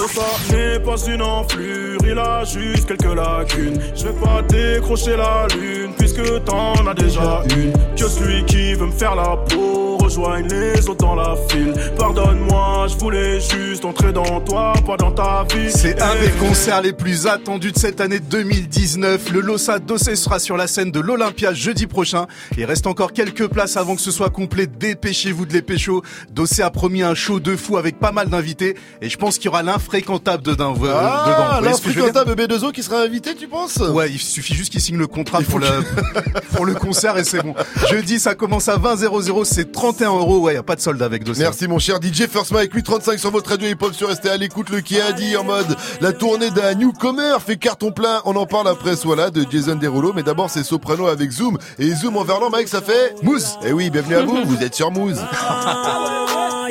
Ça 0.08 0.55
n'est 0.55 0.81
pas 0.81 0.97
une 1.07 1.23
enflure, 1.23 1.98
il 2.05 2.18
a 2.18 2.44
juste 2.44 2.86
quelques 2.86 3.15
lacunes. 3.15 3.81
Je 3.94 4.08
vais 4.08 4.20
pas 4.20 4.42
décrocher 4.42 5.16
la 5.16 5.47
lune, 5.57 5.92
puisque 5.97 6.44
t'en 6.44 6.86
as 6.86 6.94
déjà 6.94 7.17
une. 7.56 7.72
Que 7.97 8.08
celui 8.08 8.44
qui 8.44 8.74
veut 8.74 8.86
me 8.86 8.92
faire 8.92 9.14
la 9.14 9.36
peau 9.36 9.97
rejoigne 9.98 10.47
les 10.48 10.88
autres 10.88 11.05
dans 11.05 11.14
la 11.16 11.34
file. 11.48 11.74
Pardonne-moi, 11.98 12.86
je 12.88 12.97
voulais 12.97 13.40
juste 13.40 13.84
entrer 13.84 14.12
dans 14.12 14.40
toi, 14.40 14.72
pas 14.86 14.97
dans 14.97 15.10
ta 15.12 15.44
vie. 15.52 15.70
C'est 15.70 16.00
un 16.00 16.14
des 16.14 16.30
concerts 16.38 16.80
les 16.82 16.92
plus 16.92 17.26
attendus 17.26 17.72
de 17.72 17.78
cette 17.78 18.00
année 18.00 18.20
2019. 18.20 19.30
Le 19.32 19.40
Lossa 19.40 19.78
Dossé 19.80 20.14
sera 20.16 20.38
sur 20.38 20.56
la 20.56 20.66
scène 20.66 20.90
de 20.92 21.00
l'Olympia 21.00 21.52
jeudi 21.52 21.86
prochain. 21.86 22.26
Il 22.56 22.64
reste 22.64 22.86
encore 22.86 23.12
quelques 23.12 23.48
places 23.48 23.76
avant 23.76 23.97
que 23.97 24.00
ce 24.00 24.10
soit 24.12 24.30
complet. 24.30 24.66
Dépêchez-vous 24.66 25.44
de 25.47 25.52
les 25.52 25.62
pécho. 25.62 26.02
Dossé 26.30 26.62
a 26.62 26.70
promis 26.70 27.02
un 27.02 27.14
show 27.14 27.40
de 27.40 27.56
fou 27.56 27.76
avec 27.76 27.98
pas 27.98 28.12
mal 28.12 28.28
d'invités. 28.28 28.76
Et 29.02 29.08
je 29.10 29.16
pense 29.18 29.36
qu'il 29.36 29.47
y 29.47 29.48
aura 29.48 29.62
l'infréquentable 29.64 30.42
dedans. 30.44 30.74
euh, 30.76 30.82
dedans. 30.82 30.97
Ah, 31.00 31.60
l'infréquentable 31.62 32.32
B2O 32.34 32.72
qui 32.72 32.82
sera 32.82 33.00
invité, 33.02 33.34
tu 33.34 33.48
penses? 33.48 33.76
Ouais, 33.76 34.10
il 34.10 34.18
suffit 34.18 34.55
juste 34.55 34.70
qu'il 34.70 34.80
signe 34.80 34.97
le 34.98 35.06
contrat 35.08 35.40
pour 35.42 35.58
le, 35.58 35.66
pour 36.55 36.64
le 36.64 36.74
concert 36.74 36.98
et 37.05 37.25
c'est 37.25 37.43
bon. 37.43 37.55
Jeudi, 37.91 38.18
ça 38.18 38.35
commence 38.35 38.68
à 38.68 38.77
20 38.77 38.97
00, 38.97 39.44
c'est 39.44 39.73
30 39.73 39.89
31 39.99 40.10
euros, 40.10 40.39
ouais, 40.41 40.55
y 40.55 40.57
a 40.57 40.62
pas 40.62 40.77
de 40.77 40.81
solde 40.81 41.02
avec 41.02 41.25
Dossé. 41.25 41.41
Merci 41.41 41.67
mon 41.67 41.78
cher 41.78 41.99
DJ 42.01 42.27
First 42.31 42.52
Mike 42.52 42.73
835 42.75 43.18
sur 43.18 43.31
votre 43.31 43.51
radio 43.51 43.68
hip-hop 43.68 43.94
sur 43.94 44.09
rester 44.09 44.28
à 44.28 44.36
l'écoute 44.36 44.68
le 44.70 44.81
qui 44.81 45.01
a 45.01 45.12
dit 45.12 45.36
en 45.36 45.44
mode 45.44 45.77
la 46.01 46.12
tournée 46.12 46.51
d'un 46.51 46.75
newcomer 46.75 47.36
fait 47.44 47.57
carton 47.57 47.91
plein 47.91 48.20
on 48.27 48.36
en 48.36 48.47
parle 48.47 48.68
après 48.68 48.94
voilà 49.05 49.31
de 49.31 49.44
Jason 49.51 49.77
Derulo 49.77 50.12
mais 50.15 50.23
d'abord 50.23 50.51
c'est 50.51 50.62
Soprano 50.62 51.07
avec 51.07 51.31
Zoom 51.31 51.59
et 51.78 51.94
Zoom 51.94 52.17
en 52.17 52.25
verlan 52.25 52.51
Mike 52.51 52.68
ça 52.68 52.83
fait 52.83 53.15
Mousse 53.23 53.57
et 53.65 53.73
oui 53.73 53.91
bienvenue 53.91 54.17
à 54.17 54.23
vous 54.23 54.44
vous 54.44 54.62
êtes 54.62 54.75
sur 54.75 54.91
Mousse 54.91 55.18
Ah. 55.41 56.67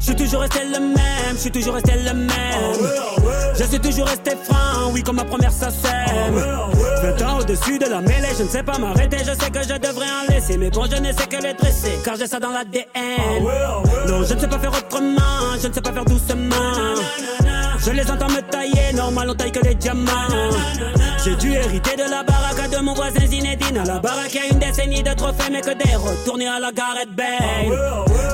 Je 0.00 0.10
suis 0.10 0.16
toujours 0.16 0.40
resté 0.42 0.58
le 0.70 0.80
même, 0.80 0.96
je 1.34 1.38
suis 1.38 1.50
toujours 1.50 1.74
resté 1.74 1.92
le 1.96 2.12
même. 2.12 2.28
Je 3.58 3.64
suis 3.64 3.80
toujours 3.80 4.06
resté 4.06 4.32
franc, 4.44 4.90
oui, 4.92 5.02
comme 5.02 5.16
ma 5.16 5.24
première 5.24 5.50
sacème. 5.50 6.44
20 7.02 7.22
ans 7.22 7.38
au-dessus 7.40 7.78
de 7.78 7.86
la 7.86 8.00
mêlée, 8.00 8.28
je 8.36 8.44
ne 8.44 8.48
sais 8.48 8.62
pas 8.62 8.78
m'arrêter, 8.78 9.18
je 9.18 9.24
sais 9.24 9.50
que 9.50 9.62
je 9.62 9.74
devrais 9.78 10.06
en 10.06 10.32
laisser. 10.32 10.56
Mais 10.56 10.70
bon, 10.70 10.84
je 10.90 11.00
ne 11.00 11.12
sais 11.12 11.26
que 11.26 11.42
les 11.42 11.54
dresser, 11.54 11.98
car 12.04 12.16
j'ai 12.16 12.26
ça 12.26 12.40
dans 12.40 12.50
l'ADN. 12.50 12.84
Non, 14.08 14.22
je 14.24 14.34
ne 14.34 14.38
sais 14.40 14.48
pas 14.48 14.58
faire 14.58 14.72
autrement, 14.72 15.56
je 15.60 15.68
ne 15.68 15.72
sais 15.72 15.80
pas 15.80 15.92
faire 15.92 16.04
doucement. 16.04 16.54
Je 17.84 17.90
les 17.90 18.10
entends 18.10 18.30
me 18.30 18.40
tailler, 18.40 18.94
normal, 18.94 19.28
on 19.30 19.34
taille 19.34 19.52
que 19.52 19.60
les 19.60 19.74
diamants. 19.74 20.10
J'ai 21.22 21.36
dû 21.36 21.52
hériter 21.52 21.96
de 21.96 22.10
la 22.10 22.22
baraque 22.22 22.70
de 22.70 22.78
mon 22.78 22.94
voisin 22.94 23.26
Zinedine. 23.26 23.82
La 23.84 23.98
baraque, 23.98 24.36
a 24.36 24.46
une 24.50 24.58
décennie 24.58 25.02
de 25.02 25.12
trophées, 25.12 25.50
mais 25.52 25.60
que 25.60 25.74
des 25.74 25.94
retournés 25.94 26.48
à 26.48 26.58
la 26.58 26.72
Gareth 26.72 27.10
Bale. 27.14 27.76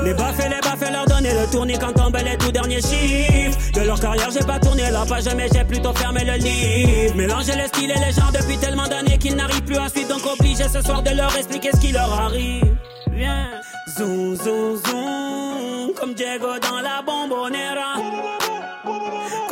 Les 0.05 0.13
baffes 0.13 0.39
et 0.39 0.49
les 0.49 0.59
baffes, 0.61 0.89
leur 0.89 1.05
donner 1.05 1.33
le 1.33 1.51
tournis 1.51 1.77
quand 1.77 1.91
tombent 1.91 2.17
les 2.23 2.37
tout 2.37 2.51
derniers 2.51 2.81
chiffres. 2.81 3.57
De 3.73 3.81
leur 3.81 3.99
carrière, 3.99 4.29
j'ai 4.31 4.45
pas 4.45 4.59
tourné 4.59 4.89
la 4.89 5.05
page, 5.05 5.25
mais 5.35 5.49
j'ai 5.53 5.65
plutôt 5.65 5.93
fermé 5.93 6.23
le 6.23 6.33
livre. 6.33 7.15
Mélanger 7.15 7.55
les 7.55 7.67
styles 7.67 7.91
et 7.91 7.99
les 7.99 8.13
genres 8.13 8.31
depuis 8.33 8.57
tellement 8.57 8.87
d'années 8.87 9.17
qu'ils 9.17 9.35
n'arrivent 9.35 9.63
plus 9.63 9.77
à 9.77 9.89
suivre, 9.89 10.09
donc 10.09 10.25
obligé 10.25 10.63
ce 10.69 10.81
soir 10.81 11.01
de 11.01 11.09
leur 11.09 11.35
expliquer 11.35 11.71
ce 11.73 11.79
qui 11.81 11.91
leur 11.91 12.11
arrive. 12.13 12.73
Viens, 13.11 13.49
zoom, 13.97 14.35
zoom, 14.35 14.77
zoom, 14.77 15.93
comme 15.99 16.13
Diego 16.13 16.47
dans 16.61 16.79
la 16.79 17.01
bombonera. 17.05 18.40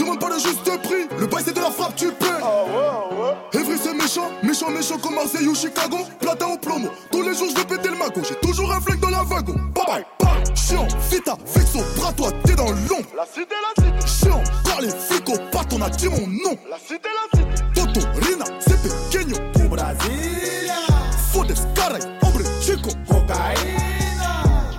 juste 0.41 0.81
prix, 0.83 1.07
le 1.19 1.27
bail 1.27 1.43
c'est 1.45 1.53
de 1.55 1.61
la 1.61 1.71
frappe, 1.71 1.95
tu 1.95 2.11
paies. 2.11 2.27
Evry 3.53 3.77
c'est 3.81 3.93
méchant, 3.93 4.29
méchant, 4.43 4.69
méchant 4.69 4.97
comme 4.97 5.15
Marseille 5.15 5.47
ou 5.47 5.55
Chicago. 5.55 5.97
Platin 6.19 6.47
au 6.47 6.57
plomo, 6.57 6.89
tous 7.11 7.21
les 7.21 7.33
jours 7.35 7.47
je 7.49 7.55
vais 7.55 7.65
péter 7.65 7.89
le 7.89 7.97
mago. 7.97 8.21
J'ai 8.27 8.35
toujours 8.35 8.71
un 8.71 8.81
flingue 8.81 8.99
dans 8.99 9.09
la 9.09 9.23
wagon. 9.23 9.55
Bye 9.73 9.85
bye, 9.85 10.05
bye. 10.19 10.55
Chiant, 10.55 10.87
vita, 11.09 11.37
vexo, 11.45 11.79
bras 11.97 12.13
toi, 12.13 12.31
t'es 12.43 12.55
dans 12.55 12.65
l'ombre. 12.65 13.09
La 13.15 13.25
cité, 13.25 13.55
la 13.55 13.83
cité. 13.83 14.07
Chiant, 14.07 14.43
par 14.63 14.81
les 14.81 14.89
flics 14.89 15.29
au 15.29 15.37
pattes, 15.51 15.73
on 15.73 15.81
a 15.81 15.89
dit 15.89 16.07
mon 16.07 16.27
nom. 16.27 16.57
La 16.69 16.77
cité, 16.77 17.09
la 17.09 17.39
cité. 17.39 17.63
Toto, 17.73 18.07
Rina, 18.21 18.45
c'est 18.59 18.81
pequeño. 18.81 19.35
Au 19.55 19.67
Brasilia. 19.69 20.75
Fodes, 21.31 21.55
caray, 21.75 22.01
hombre, 22.21 22.41
chico. 22.61 22.89
Cocaïna. 23.07 23.91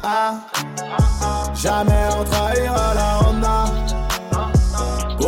Ah, 0.05 0.35
jamais 1.55 2.09
on 2.19 2.25
trahira 2.25 2.95
la 2.95 3.12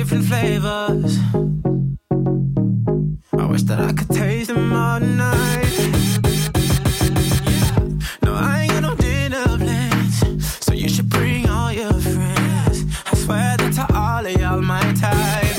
Different 0.00 0.24
flavors. 0.24 1.18
I 3.38 3.44
wish 3.44 3.64
that 3.64 3.80
I 3.80 3.92
could 3.92 4.08
taste 4.08 4.48
them 4.48 4.72
all 4.72 4.98
night. 4.98 5.76
No, 8.22 8.32
I 8.32 8.60
ain't 8.62 8.72
got 8.72 8.82
no 8.82 8.94
dinner 8.94 9.44
plans, 9.58 10.64
so 10.64 10.72
you 10.72 10.88
should 10.88 11.10
bring 11.10 11.46
all 11.50 11.70
your 11.70 11.92
friends. 11.92 12.86
I 13.12 13.14
swear 13.14 13.56
that 13.58 13.72
to 13.74 13.84
all 13.94 14.24
of 14.24 14.32
y'all 14.40 14.62
my 14.62 14.80
type. 15.04 15.58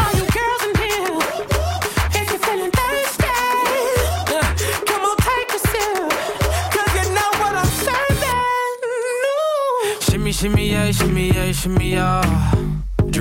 All 0.00 0.12
you 0.18 0.24
girls 0.36 0.62
in 0.68 0.72
here, 0.82 1.20
if 2.18 2.26
you're 2.30 2.44
feeling 2.46 2.72
thirsty, 2.80 3.36
come 4.88 5.02
on, 5.10 5.16
take 5.28 5.50
a 5.58 5.60
sip. 5.70 6.10
You 6.96 7.04
know 7.16 7.30
what 7.42 7.54
I'm 7.62 7.72
serving. 7.84 8.40
Shimmy, 10.00 10.32
shimmy, 10.32 10.64
yeah, 10.70 10.90
shimmy, 10.90 11.26
yeah, 11.34 11.52
shimmy, 11.52 11.90
yeah. 11.92 12.51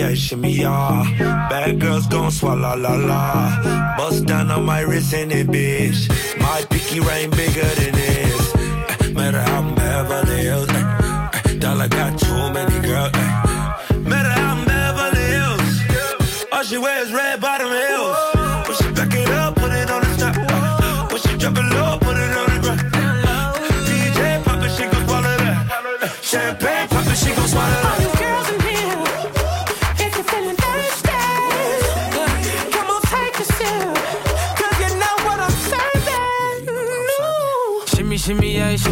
yeah, 0.00 0.14
shimmy, 0.14 0.52
yeah. 0.52 1.48
Bad 1.50 1.78
girls 1.80 2.06
gon' 2.06 2.30
swallow 2.30 2.74
la 2.76 2.94
la. 2.94 3.96
Bust 3.96 4.24
down 4.26 4.50
on 4.50 4.64
my 4.64 4.80
wrist 4.80 5.12
in 5.12 5.30
it, 5.30 5.46
bitch. 5.48 6.08
My 6.38 6.62
pinky 6.70 7.00
ring 7.00 7.30
bigger 7.30 7.68
than 7.78 7.92
this. 7.92 8.54
Eh, 8.54 9.12
Matter 9.12 9.40
how 9.42 9.60
I'm 9.60 9.74
Beverly 9.74 10.38
Hills. 10.42 10.68
eh, 10.70 11.30
eh, 11.34 11.58
Dollar 11.58 11.88
got 11.88 12.18
too 12.18 12.42
many 12.56 12.78
girls. 12.86 13.10
eh. 13.14 13.98
Matter 14.10 14.30
how 14.40 14.54
I'm 14.54 14.64
Beverly 14.64 15.26
Hills. 15.34 16.48
All 16.52 16.62
she 16.62 16.78
wears 16.78 17.12
red 17.12 17.40
bottom 17.40 17.68
heels. 17.68 18.39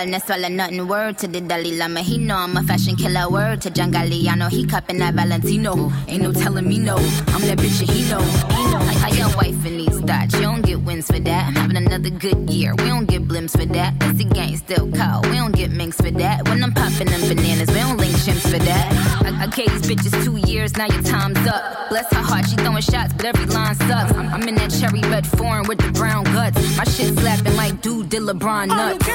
girl, 0.00 0.12
finna 0.12 0.24
swallow 0.24 0.48
nothing. 0.48 0.86
Word 0.88 1.18
to 1.18 1.28
the 1.28 1.40
Dalai 1.40 1.76
Lama, 1.76 2.00
he 2.00 2.18
know 2.18 2.36
I'm 2.36 2.56
a 2.56 2.62
fashion 2.62 2.96
killer. 2.96 3.28
Word 3.28 3.60
to 3.62 3.70
John 3.70 3.92
Galliano, 3.92 4.50
he 4.50 4.66
cupping 4.66 4.98
that 4.98 5.14
Valentino. 5.14 5.92
Ain't 6.08 6.22
no 6.22 6.32
telling 6.32 6.68
me 6.68 6.78
no, 6.78 6.96
I'm 6.96 7.42
that 7.42 7.58
bitch 7.58 7.80
and 7.80 7.90
he 7.90 8.08
know. 8.10 8.20
He 8.20 8.64
know. 8.72 8.78
Like 8.80 8.96
how 8.96 9.12
your 9.12 9.36
wife 9.36 9.66
in 9.66 9.76
these 9.76 9.99
thoughts, 10.10 10.34
you 10.34 10.40
don't 10.40 10.62
get 10.62 10.80
wins 10.80 11.06
for 11.06 11.20
that. 11.20 11.46
I'm 11.46 11.54
having 11.54 11.76
another 11.76 12.10
good 12.10 12.50
year, 12.50 12.74
we 12.74 12.84
don't 12.84 13.06
get 13.06 13.28
blimps 13.28 13.52
for 13.52 13.66
that. 13.66 13.94
It's 14.00 14.18
the 14.18 14.24
gang 14.24 14.56
still 14.56 14.90
cold, 14.90 15.26
we 15.30 15.36
don't 15.36 15.54
get 15.54 15.70
minks 15.70 15.96
for 15.96 16.10
that. 16.10 16.48
When 16.48 16.62
I'm 16.64 16.72
popping 16.72 17.06
them 17.06 17.20
bananas, 17.28 17.68
we 17.68 17.80
don't 17.86 17.96
link 17.96 18.14
chimps 18.24 18.42
for 18.50 18.58
that. 18.58 18.86
I, 19.24 19.44
I 19.44 19.46
gave 19.46 19.70
these 19.70 19.86
bitches 19.90 20.24
two 20.24 20.36
years, 20.50 20.76
now 20.76 20.86
your 20.86 21.02
time's 21.02 21.38
up. 21.46 21.88
Bless 21.90 22.12
her 22.12 22.22
heart, 22.22 22.48
she 22.48 22.56
throwing 22.56 22.82
shots, 22.82 23.12
but 23.12 23.26
every 23.26 23.46
line 23.46 23.76
sucks. 23.76 24.12
I'm, 24.12 24.28
I'm 24.34 24.48
in 24.48 24.56
that 24.56 24.70
cherry 24.72 25.00
red 25.02 25.26
foreign 25.26 25.68
with 25.68 25.78
the 25.78 25.92
brown 25.92 26.24
guts. 26.24 26.58
My 26.76 26.84
shit 26.84 27.16
slapping 27.16 27.54
like 27.56 27.80
dude 27.80 28.08
did 28.08 28.22
LeBron 28.22 28.66
nuts. 28.68 29.06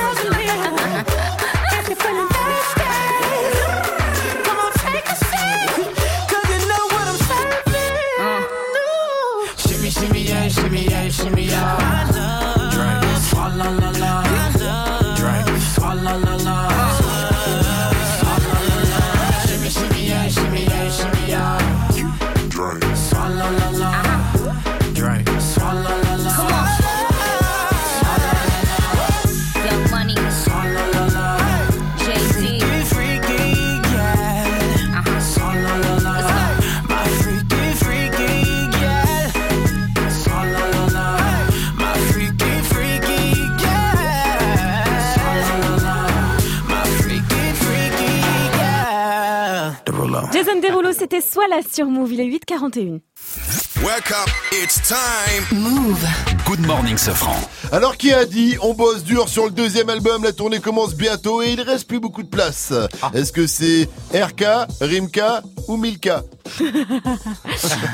If 1.78 1.90
you're 1.90 1.98
feeling 1.98 2.28
thirsty, 2.30 4.05
yeah, 10.46 10.52
shimmy, 10.52 10.84
yeah, 10.84 11.10
shimmy, 11.10 11.44
yeah. 11.46 12.10
Drink. 12.72 13.04
Swalla 13.26 13.68
la 13.80 13.90
la. 14.02 14.24
Drink. 15.16 15.62
Swalla 15.74 16.24
la 16.24 16.36
la. 16.36 16.75
C'était 50.98 51.22
soit 51.22 51.48
là 51.48 51.60
sur 51.70 51.88
Move, 51.88 52.14
il 52.14 52.22
est 52.22 52.28
8h41. 52.28 53.00
Wake 53.84 54.12
up, 54.12 54.30
it's 54.52 54.82
time. 54.82 55.44
Move. 55.52 56.00
Good 56.46 56.66
morning, 56.66 56.98
Sofran. 56.98 57.36
Alors 57.72 57.98
qui 57.98 58.14
a 58.14 58.26
dit 58.26 58.56
on 58.62 58.74
bosse 58.74 59.04
dur 59.04 59.28
sur 59.28 59.46
le 59.46 59.52
deuxième 59.52 59.90
album, 59.90 60.24
la 60.24 60.32
tournée 60.32 60.60
commence 60.60 60.96
bientôt 60.96 61.42
et 61.42 61.52
il 61.52 61.62
reste 61.62 61.88
plus 61.88 62.00
beaucoup 62.00 62.24
de 62.24 62.30
place. 62.30 62.72
Est-ce 63.14 63.32
que 63.32 63.48
c'est 63.48 63.90
RK, 64.14 64.46
Rimka 64.80 65.42
ou 65.68 65.78
Milka 65.78 66.24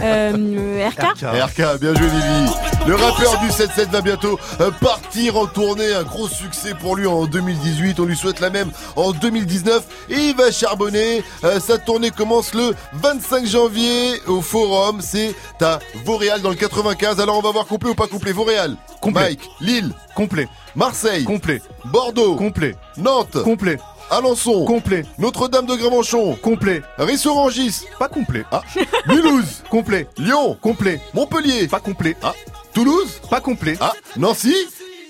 Euh, 0.03 0.89
RK 0.89 1.23
RK, 1.23 1.79
bien 1.79 1.93
joué 1.93 2.07
Vivi. 2.07 2.51
Le 2.87 2.95
rappeur 2.95 3.39
du 3.39 3.47
7-7 3.47 3.89
va 3.91 4.01
bientôt 4.01 4.39
euh, 4.59 4.71
partir 4.71 5.37
en 5.37 5.45
tournée, 5.45 5.93
un 5.93 6.03
gros 6.03 6.27
succès 6.27 6.73
pour 6.73 6.95
lui 6.95 7.05
en 7.05 7.25
2018, 7.25 7.99
on 7.99 8.05
lui 8.05 8.17
souhaite 8.17 8.39
la 8.39 8.49
même 8.49 8.71
en 8.95 9.11
2019 9.11 9.83
et 10.09 10.15
il 10.15 10.35
va 10.35 10.51
charbonner. 10.51 11.23
Euh, 11.43 11.59
sa 11.59 11.77
tournée 11.77 12.09
commence 12.11 12.53
le 12.53 12.73
25 12.93 13.45
janvier 13.45 14.21
au 14.27 14.41
Forum, 14.41 14.99
c'est 15.01 15.33
à 15.61 15.79
Vauréal 16.05 16.41
dans 16.41 16.49
le 16.49 16.55
95. 16.55 17.19
Alors 17.19 17.37
on 17.37 17.41
va 17.41 17.51
voir 17.51 17.65
complet 17.65 17.89
ou 17.91 17.95
pas 17.95 18.07
complet 18.07 18.31
Vauréal, 18.33 18.75
Complet. 19.01 19.21
Mike, 19.23 19.49
Lille, 19.61 19.93
Complet. 20.15 20.47
Marseille, 20.75 21.23
Complet. 21.23 21.61
Bordeaux, 21.85 22.35
Complet. 22.35 22.75
Nantes, 22.97 23.41
Complet. 23.43 23.77
Alençon, 24.09 24.65
Complet. 24.65 25.03
Notre-Dame 25.19 25.65
de 25.65 25.75
Grémanchon, 25.75 26.35
Complet. 26.35 26.81
Rissorangis, 26.97 27.83
Pas 27.97 28.09
complet. 28.09 28.43
ah, 28.51 28.61
Mulhouse, 29.07 29.63
Complet. 29.69 30.07
Lyon, 30.17 30.57
Complet. 30.61 30.99
Montpellier, 31.13 31.67
Pas 31.67 31.79
complet. 31.79 32.17
ah, 32.21 32.33
Toulouse, 32.73 33.21
Pas 33.29 33.39
complet. 33.41 33.77
ah, 33.79 33.93
Nancy, 34.17 34.53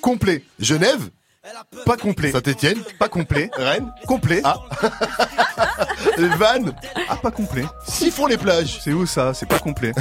Complet. 0.01 0.43
Genève, 0.59 1.09
Pas 1.85 1.97
complet. 1.97 2.31
Saint-Étienne, 2.31 2.77
Pas 2.99 3.09
complet. 3.09 3.49
Rennes, 3.57 3.91
Complet. 4.05 4.41
Ah. 4.43 4.57
Vannes, 6.37 6.71
Ah, 7.09 7.15
pas 7.15 7.31
complet. 7.31 7.65
Siphon 7.87 8.27
les 8.27 8.37
plages, 8.37 8.79
C'est 8.83 8.93
où 8.93 9.05
ça? 9.07 9.33
C'est 9.33 9.47
pas 9.47 9.57
complet. 9.59 9.91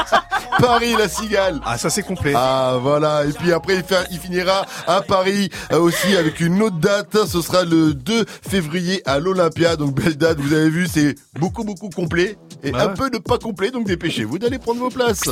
Paris 0.60 0.94
la 0.96 1.08
cigale. 1.08 1.60
Ah, 1.66 1.76
ça 1.76 1.90
c'est 1.90 2.02
complet. 2.02 2.32
Ah 2.36 2.76
voilà, 2.80 3.24
et 3.26 3.32
puis 3.32 3.52
après 3.52 3.74
il, 3.76 3.82
fait- 3.82 4.06
il 4.10 4.18
finira 4.18 4.64
à 4.86 5.00
Paris 5.02 5.50
euh, 5.72 5.80
aussi 5.80 6.16
avec 6.16 6.40
une 6.40 6.62
autre 6.62 6.78
date, 6.78 7.26
ce 7.26 7.42
sera 7.42 7.64
le 7.64 7.92
2 7.92 8.24
février 8.48 9.02
à 9.06 9.18
l'Olympia, 9.18 9.76
donc 9.76 9.94
belle 9.94 10.16
date, 10.16 10.38
vous 10.38 10.54
avez 10.54 10.70
vu 10.70 10.86
c'est 10.86 11.14
beaucoup 11.38 11.64
beaucoup 11.64 11.90
complet 11.90 12.38
et 12.62 12.70
Bah 12.70 12.84
un 12.84 12.86
ouais. 12.88 12.94
peu 12.94 13.10
de 13.10 13.18
pas 13.18 13.38
complet, 13.38 13.70
donc 13.70 13.86
dépêchez-vous 13.86 14.38
d'aller 14.38 14.58
prendre 14.58 14.80
vos 14.80 14.88
places. 14.90 15.24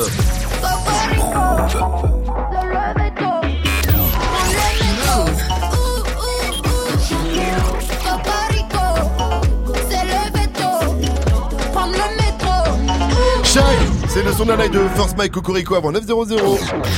C'est 14.15 14.23
le 14.23 14.33
son 14.33 14.45
de 14.45 14.51
la 14.51 14.57
night 14.59 14.73
de 14.73 14.79
First 14.95 15.17
Mike 15.17 15.33
Cocorico 15.33 15.75
avant 15.75 15.91
900. 15.91 16.07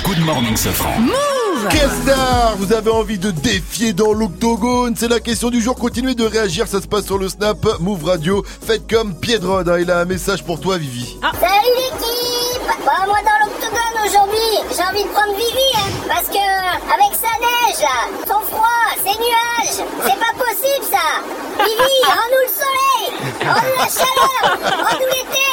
Good 0.04 0.18
morning, 0.18 0.54
Sofran. 0.54 1.00
Kestar, 1.70 2.56
vous 2.58 2.74
avez 2.74 2.90
envie 2.90 3.18
de 3.18 3.30
défier 3.30 3.94
dans 3.94 4.12
l'octogone? 4.12 4.94
C'est 4.98 5.08
la 5.08 5.18
question 5.20 5.48
du 5.48 5.62
jour. 5.62 5.76
Continuez 5.76 6.14
de 6.14 6.26
réagir, 6.26 6.68
ça 6.68 6.78
se 6.78 6.86
passe 6.86 7.06
sur 7.06 7.16
le 7.16 7.30
Snap 7.30 7.80
Move 7.80 8.04
Radio. 8.04 8.44
Faites 8.44 8.86
comme 8.86 9.14
Piedrod, 9.14 9.66
hein, 9.66 9.78
il 9.80 9.90
a 9.90 10.00
un 10.00 10.04
message 10.04 10.44
pour 10.44 10.60
toi, 10.60 10.76
Vivi. 10.76 11.16
Salut 11.22 11.74
l'équipe! 11.78 12.60
Bah 12.84 13.06
moi 13.06 13.16
dans 13.24 13.46
l'octogone 13.46 13.96
aujourd'hui, 14.06 14.76
j'ai 14.76 14.82
envie 14.82 15.04
de 15.04 15.08
prendre 15.08 15.34
Vivi 15.36 15.70
hein, 15.74 15.88
parce 16.06 16.28
que 16.28 16.36
avec 16.36 17.16
sa 17.16 17.32
neige 17.40 17.80
là, 17.80 18.26
son 18.26 18.40
froid, 18.42 18.92
ses 18.98 19.18
nuages, 19.18 19.88
c'est 20.02 20.20
pas 20.20 20.34
possible 20.36 20.84
ça. 20.90 21.64
Vivi, 21.64 21.98
rends-nous 22.04 22.42
le 22.44 22.52
soleil! 22.52 23.06
Rends-nous 23.40 23.78
la 23.78 23.88
chaleur! 23.88 24.84
Rends-nous 24.84 25.06
l'été 25.06 25.46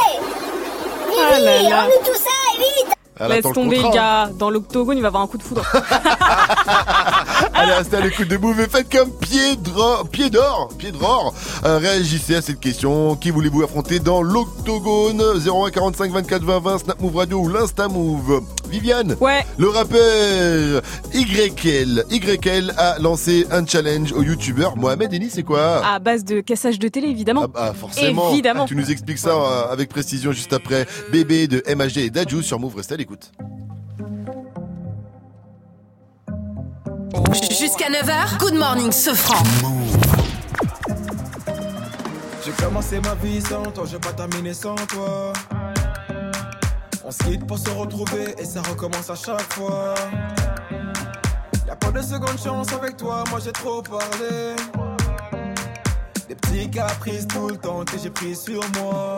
Ah 1.15 1.39
là 1.39 1.57
Vivi, 1.57 1.69
là. 1.69 1.81
rends-nous 1.81 2.05
tout 2.05 2.17
ça 2.19 2.29
et 2.55 2.57
vite 2.59 2.93
Elle 3.19 3.29
Laisse 3.29 3.43
tomber 3.43 3.77
le 3.77 3.83
contrat, 3.83 4.23
hein. 4.23 4.27
gars, 4.27 4.33
dans 4.37 4.49
l'octogone 4.49 4.97
il 4.97 5.01
va 5.01 5.07
avoir 5.09 5.23
un 5.23 5.27
coup 5.27 5.37
de 5.37 5.43
foudre. 5.43 5.63
Allez, 7.53 7.73
restez 7.73 7.97
à 7.97 8.01
l'écoute 8.01 8.27
de 8.27 8.37
Move 8.37 8.59
et 8.61 8.67
faites 8.67 8.91
comme 8.91 9.11
Piedro, 9.11 10.03
Piedor, 10.11 10.69
Piedror. 10.77 11.33
Euh, 11.63 11.77
réagissez 11.77 12.35
à 12.35 12.41
cette 12.41 12.59
question. 12.59 13.15
Qui 13.15 13.29
voulez-vous 13.29 13.63
affronter 13.63 13.99
dans 13.99 14.21
l'octogone? 14.21 15.21
01 15.45 15.69
45 15.69 16.11
24 16.11 16.43
20 16.43 16.59
20 16.59 16.77
Snap 16.79 17.01
Move 17.01 17.15
Radio 17.15 17.39
ou 17.39 17.49
l'Insta 17.49 17.87
Move 17.87 18.41
Viviane? 18.69 19.15
Ouais. 19.21 19.45
Le 19.57 19.69
rappeur 19.69 20.81
YL, 21.13 22.03
YL 22.09 22.73
a 22.77 22.97
lancé 22.99 23.45
un 23.51 23.65
challenge 23.65 24.11
au 24.13 24.23
youtubeur 24.23 24.75
Mohamed 24.75 25.13
Eni, 25.13 25.29
c'est 25.29 25.43
quoi? 25.43 25.85
À 25.85 25.99
base 25.99 26.23
de 26.25 26.41
cassage 26.41 26.79
de 26.79 26.87
télé 26.87 27.07
évidemment. 27.09 27.43
Ah 27.43 27.47
bah 27.47 27.73
forcément. 27.79 28.31
Évidemment. 28.31 28.65
Tu 28.65 28.75
nous 28.75 28.91
expliques 28.91 29.19
ça 29.19 29.29
euh, 29.29 29.71
avec 29.71 29.89
précision 29.89 30.31
juste 30.31 30.53
après 30.53 30.87
Bébé 31.11 31.47
de 31.47 31.63
MHD 31.67 31.97
et 31.97 32.09
Dajou 32.09 32.41
sur 32.41 32.59
Move. 32.59 32.75
Restez 32.77 32.95
à 32.95 32.97
l'écoute. 33.03 33.31
Jusqu'à 37.51 37.89
9h, 37.89 38.37
Good 38.39 38.53
Morning 38.53 38.91
Sofran. 38.93 39.43
J'ai 42.45 42.51
commencé 42.51 43.01
ma 43.01 43.15
vie 43.15 43.41
sans 43.41 43.63
toi, 43.63 43.83
j'ai 43.89 43.99
pas 43.99 44.13
terminé 44.13 44.53
sans 44.53 44.75
toi. 44.75 45.33
On 47.03 47.11
se 47.11 47.23
quitte 47.23 47.45
pour 47.45 47.57
se 47.57 47.69
retrouver 47.71 48.35
et 48.37 48.45
ça 48.45 48.61
recommence 48.61 49.09
à 49.09 49.15
chaque 49.15 49.53
fois. 49.53 49.95
Y'a 51.67 51.75
pas 51.75 51.91
de 51.91 52.01
seconde 52.01 52.39
chance 52.41 52.71
avec 52.71 52.95
toi, 52.95 53.25
moi 53.29 53.39
j'ai 53.43 53.51
trop 53.51 53.81
parlé. 53.81 54.55
Des 56.29 56.35
petits 56.35 56.69
caprices 56.69 57.27
tout 57.27 57.49
le 57.49 57.57
temps 57.57 57.83
que 57.83 57.97
j'ai 58.01 58.09
pris 58.09 58.33
sur 58.33 58.61
moi. 58.79 59.17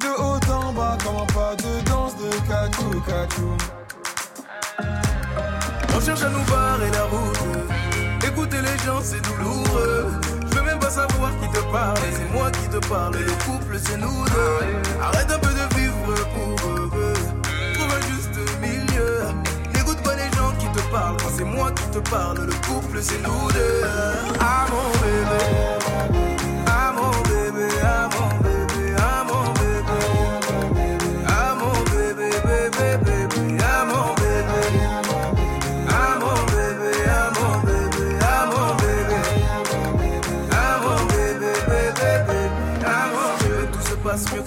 De 0.00 0.08
haut 0.18 0.52
en 0.52 0.72
bas, 0.72 0.96
comment 1.04 1.26
pas 1.26 1.54
de 1.56 1.80
danse 1.88 2.14
de 2.16 2.30
cacou, 2.48 3.00
cacou. 3.06 3.56
On 5.96 6.00
cherche 6.00 6.22
à 6.22 6.28
nous 6.28 6.44
barrer 6.44 6.90
la 6.90 7.04
route. 7.04 7.38
Écouter 8.26 8.60
les 8.60 8.78
gens, 8.84 9.00
c'est 9.02 9.20
douloureux. 9.22 10.10
Je 10.50 10.56
veux 10.56 10.62
même 10.64 10.78
pas 10.78 10.90
savoir 10.90 11.30
qui 11.40 11.48
te 11.48 11.60
parle. 11.72 11.98
C'est 12.12 12.32
moi 12.32 12.50
qui 12.50 12.68
te 12.68 12.78
parle. 12.88 13.14
Le 13.16 13.32
couple, 13.44 13.78
c'est 13.78 13.96
nous 13.96 14.24
deux. 14.24 15.00
Arrête 15.02 15.30
un 15.30 15.38
peu 15.38 15.52
de 15.52 15.74
vivre 15.76 16.14
pour 16.34 16.68
eux. 16.70 16.90
Trouve 17.74 17.92
un 17.92 18.02
juste 18.10 18.38
milieu. 18.60 19.22
N'écoute 19.74 20.02
pas 20.02 20.16
les 20.16 20.30
gens 20.36 20.52
qui 20.58 20.66
te 20.66 20.80
parlent. 20.90 21.16
Quand 21.18 21.32
c'est 21.36 21.44
moi 21.44 21.70
qui 21.72 21.86
te 21.90 21.98
parle, 22.10 22.38
le 22.38 22.54
couple, 22.66 22.98
c'est 23.02 23.22
nous 23.22 23.52
deux. 23.52 23.82
Ah 24.40 24.66
mon 24.70 24.90
bébé. 25.00 25.44
Ah 26.66 26.92
mon 26.96 27.10
bébé. 27.28 27.68
Ah 27.82 28.08
mon 28.12 28.13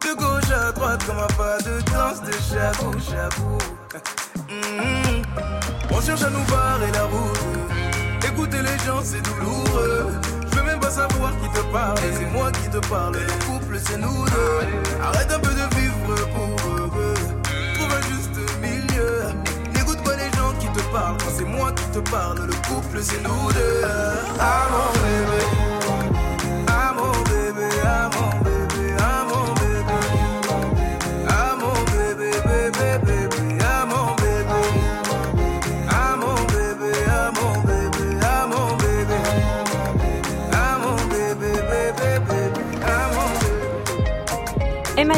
De 0.00 0.14
gauche 0.14 0.50
à 0.50 0.72
droite 0.72 1.04
comme 1.06 1.18
un 1.18 1.26
pas 1.36 1.58
de 1.58 1.80
danse 1.92 2.22
de 2.22 2.32
chabou, 2.32 2.92
chabou. 3.00 3.58
On 5.90 6.00
cherche 6.00 6.22
à 6.22 6.30
nous 6.30 6.44
barrer 6.44 6.90
la 6.92 7.04
route. 7.04 7.38
Écouter 8.26 8.62
les 8.62 8.78
gens 8.86 9.00
c'est 9.02 9.20
douloureux. 9.22 10.12
Je 10.50 10.56
veux 10.56 10.64
même 10.64 10.80
pas 10.80 10.90
savoir 10.90 11.32
qui 11.40 11.48
te 11.50 11.60
parle. 11.72 11.98
C'est 12.18 12.30
moi 12.32 12.50
qui 12.52 12.68
te 12.70 12.78
parle. 12.88 13.14
Le 13.14 13.44
couple 13.44 13.78
c'est 13.84 13.98
nous 13.98 14.24
deux. 14.24 15.02
Arrête 15.02 15.30
un 15.32 15.38
peu 15.38 15.50
de 15.50 15.74
vivre 15.76 16.14
pour 16.34 16.70
eux. 16.70 17.14
Trouve 17.74 17.92
un 17.92 18.02
juste 18.08 18.36
milieu. 18.60 19.22
N'écoute 19.74 20.02
pas 20.02 20.16
les 20.16 20.30
gens 20.38 20.52
qui 20.58 20.66
te 20.68 20.82
parlent. 20.92 21.16
C'est 21.36 21.44
moi 21.44 21.72
qui 21.72 21.84
te 21.90 22.10
parle, 22.10 22.46
le 22.46 22.54
couple 22.68 23.00
c'est 23.02 23.22
nous 23.22 23.52
deux. 23.52 23.82
Ah 24.40 24.66
bébé. 24.94 25.49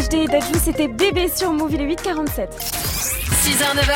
MHD 0.03 0.15
et 0.15 0.27
Dajou, 0.27 0.55
c'était 0.63 0.89
bébé 0.89 1.29
sur 1.29 1.53
Move, 1.53 1.75
il 1.75 1.81
est 1.83 1.87
8h47. 1.87 2.49
6h, 3.43 3.77
9h. 3.77 3.95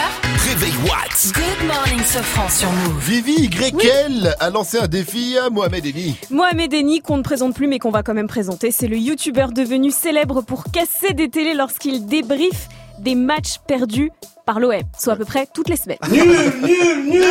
Réveil 0.49 0.73
Watts. 0.85 1.33
Good 1.33 1.67
morning, 1.67 1.99
Sofran 2.05 2.49
sur 2.49 2.70
Move. 2.70 2.99
Vivi 3.01 3.47
YL 3.47 4.35
a 4.39 4.51
lancé 4.51 4.78
un 4.78 4.86
défi 4.86 5.36
à 5.39 5.51
Mohamed 5.51 5.85
Eni. 5.85 6.17
Mohamed 6.31 6.75
Eni, 6.75 7.01
qu'on 7.01 7.17
ne 7.17 7.23
présente 7.23 7.55
plus 7.55 7.67
mais 7.67 7.78
qu'on 7.78 7.91
va 7.91 8.02
quand 8.02 8.15
même 8.15 8.28
présenter, 8.28 8.70
c'est 8.70 8.89
le 8.89 8.97
youtubeur 8.99 9.52
devenu 9.52 9.91
célèbre 9.91 10.43
pour 10.43 10.65
casser 10.65 11.12
des 11.12 11.28
télés 11.28 11.55
lorsqu'il 11.55 12.07
débriefe 12.07 12.68
des 13.01 13.15
matchs 13.15 13.57
perdus 13.67 14.12
par 14.44 14.60
l'OM, 14.60 14.83
soit 14.99 15.15
à 15.15 15.17
peu 15.17 15.25
près 15.25 15.47
toutes 15.52 15.68
les 15.68 15.76
semaines. 15.76 15.99
Nul, 16.10 16.25
nul, 16.62 17.05
nul, 17.07 17.23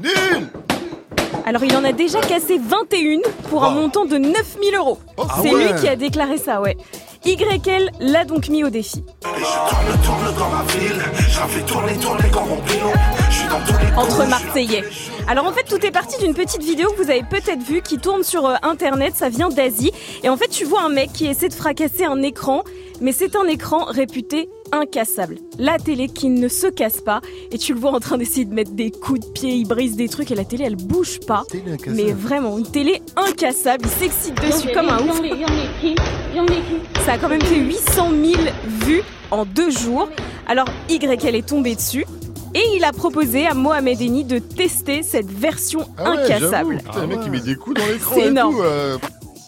nul. 0.00 0.48
Alors 1.46 1.62
il 1.62 1.76
en 1.76 1.84
a 1.84 1.92
déjà 1.92 2.20
cassé 2.20 2.58
21 2.58 3.18
pour 3.50 3.64
un 3.64 3.70
montant 3.70 4.06
de 4.06 4.16
9000 4.16 4.74
euros. 4.76 4.98
Ah 5.18 5.40
c'est 5.42 5.52
ouais. 5.52 5.72
lui 5.72 5.80
qui 5.80 5.88
a 5.88 5.96
déclaré 5.96 6.38
ça, 6.38 6.60
ouais. 6.62 6.76
YL 7.26 7.90
l'a 8.00 8.24
donc 8.24 8.48
mis 8.48 8.64
au 8.64 8.70
défi. 8.70 9.02
Entre 13.96 14.26
Marseillais. 14.28 14.84
Alors 15.26 15.46
en 15.46 15.52
fait, 15.52 15.62
tout 15.62 15.84
est 15.86 15.90
parti 15.90 16.18
d'une 16.18 16.34
petite 16.34 16.62
vidéo 16.62 16.90
que 16.90 17.02
vous 17.02 17.10
avez 17.10 17.22
peut-être 17.22 17.62
vue 17.62 17.80
qui 17.80 17.96
tourne 17.96 18.22
sur 18.22 18.46
euh, 18.46 18.56
internet, 18.62 19.14
ça 19.16 19.30
vient 19.30 19.48
d'Asie. 19.48 19.92
Et 20.22 20.28
en 20.28 20.36
fait, 20.36 20.48
tu 20.48 20.64
vois 20.64 20.82
un 20.82 20.90
mec 20.90 21.12
qui 21.14 21.26
essaie 21.26 21.48
de 21.48 21.54
fracasser 21.54 22.04
un 22.04 22.20
écran, 22.20 22.62
mais 23.00 23.12
c'est 23.12 23.36
un 23.36 23.46
écran 23.46 23.84
réputé 23.84 24.50
incassable. 24.72 25.38
La 25.58 25.78
télé 25.78 26.08
qui 26.08 26.28
ne 26.28 26.48
se 26.48 26.66
casse 26.66 27.00
pas, 27.00 27.20
et 27.52 27.58
tu 27.58 27.74
le 27.74 27.80
vois 27.80 27.92
en 27.92 28.00
train 28.00 28.18
d'essayer 28.18 28.44
de 28.44 28.54
mettre 28.54 28.72
des 28.72 28.90
coups 28.90 29.20
de 29.20 29.26
pied, 29.26 29.54
il 29.54 29.66
brise 29.66 29.96
des 29.96 30.08
trucs, 30.08 30.30
et 30.30 30.34
la 30.34 30.44
télé 30.44 30.64
elle 30.64 30.76
bouge 30.76 31.20
pas. 31.26 31.44
Mais 31.88 32.12
vraiment, 32.12 32.58
une 32.58 32.66
télé 32.66 33.02
incassable, 33.16 33.84
il 33.86 33.90
s'excite 33.90 34.34
dessus 34.42 34.68
comme 34.74 34.88
un 34.88 34.98
ouf. 35.00 35.20
Ça 37.04 37.12
a 37.12 37.18
quand 37.18 37.28
même 37.28 37.42
fait 37.42 37.56
800 37.58 38.10
000 38.10 38.42
vues 38.84 39.02
en 39.30 39.44
deux 39.44 39.70
jours. 39.70 40.08
Alors 40.46 40.66
YL 40.88 41.34
est 41.34 41.46
tombé 41.46 41.74
dessus. 41.74 42.04
Et 42.56 42.62
il 42.76 42.84
a 42.84 42.92
proposé 42.92 43.46
à 43.48 43.54
Mohamed 43.54 44.00
Eni 44.00 44.22
de 44.22 44.38
tester 44.38 45.02
cette 45.02 45.28
version 45.28 45.88
Ah 45.98 46.12
ouais, 46.12 46.18
incassable. 46.22 46.78
j'avoue. 46.82 46.88
Putain, 46.92 47.00
le 47.00 47.06
mec 47.08 47.18
il 47.24 47.30
met 47.32 47.40
des 47.40 47.56
coups 47.56 47.80
dans 47.80 47.86
l'écran 47.88 48.14
C'est 48.14 48.22
et 48.22 48.28
énorme. 48.28 48.54
tout. 48.56 48.62
euh, 48.62 48.96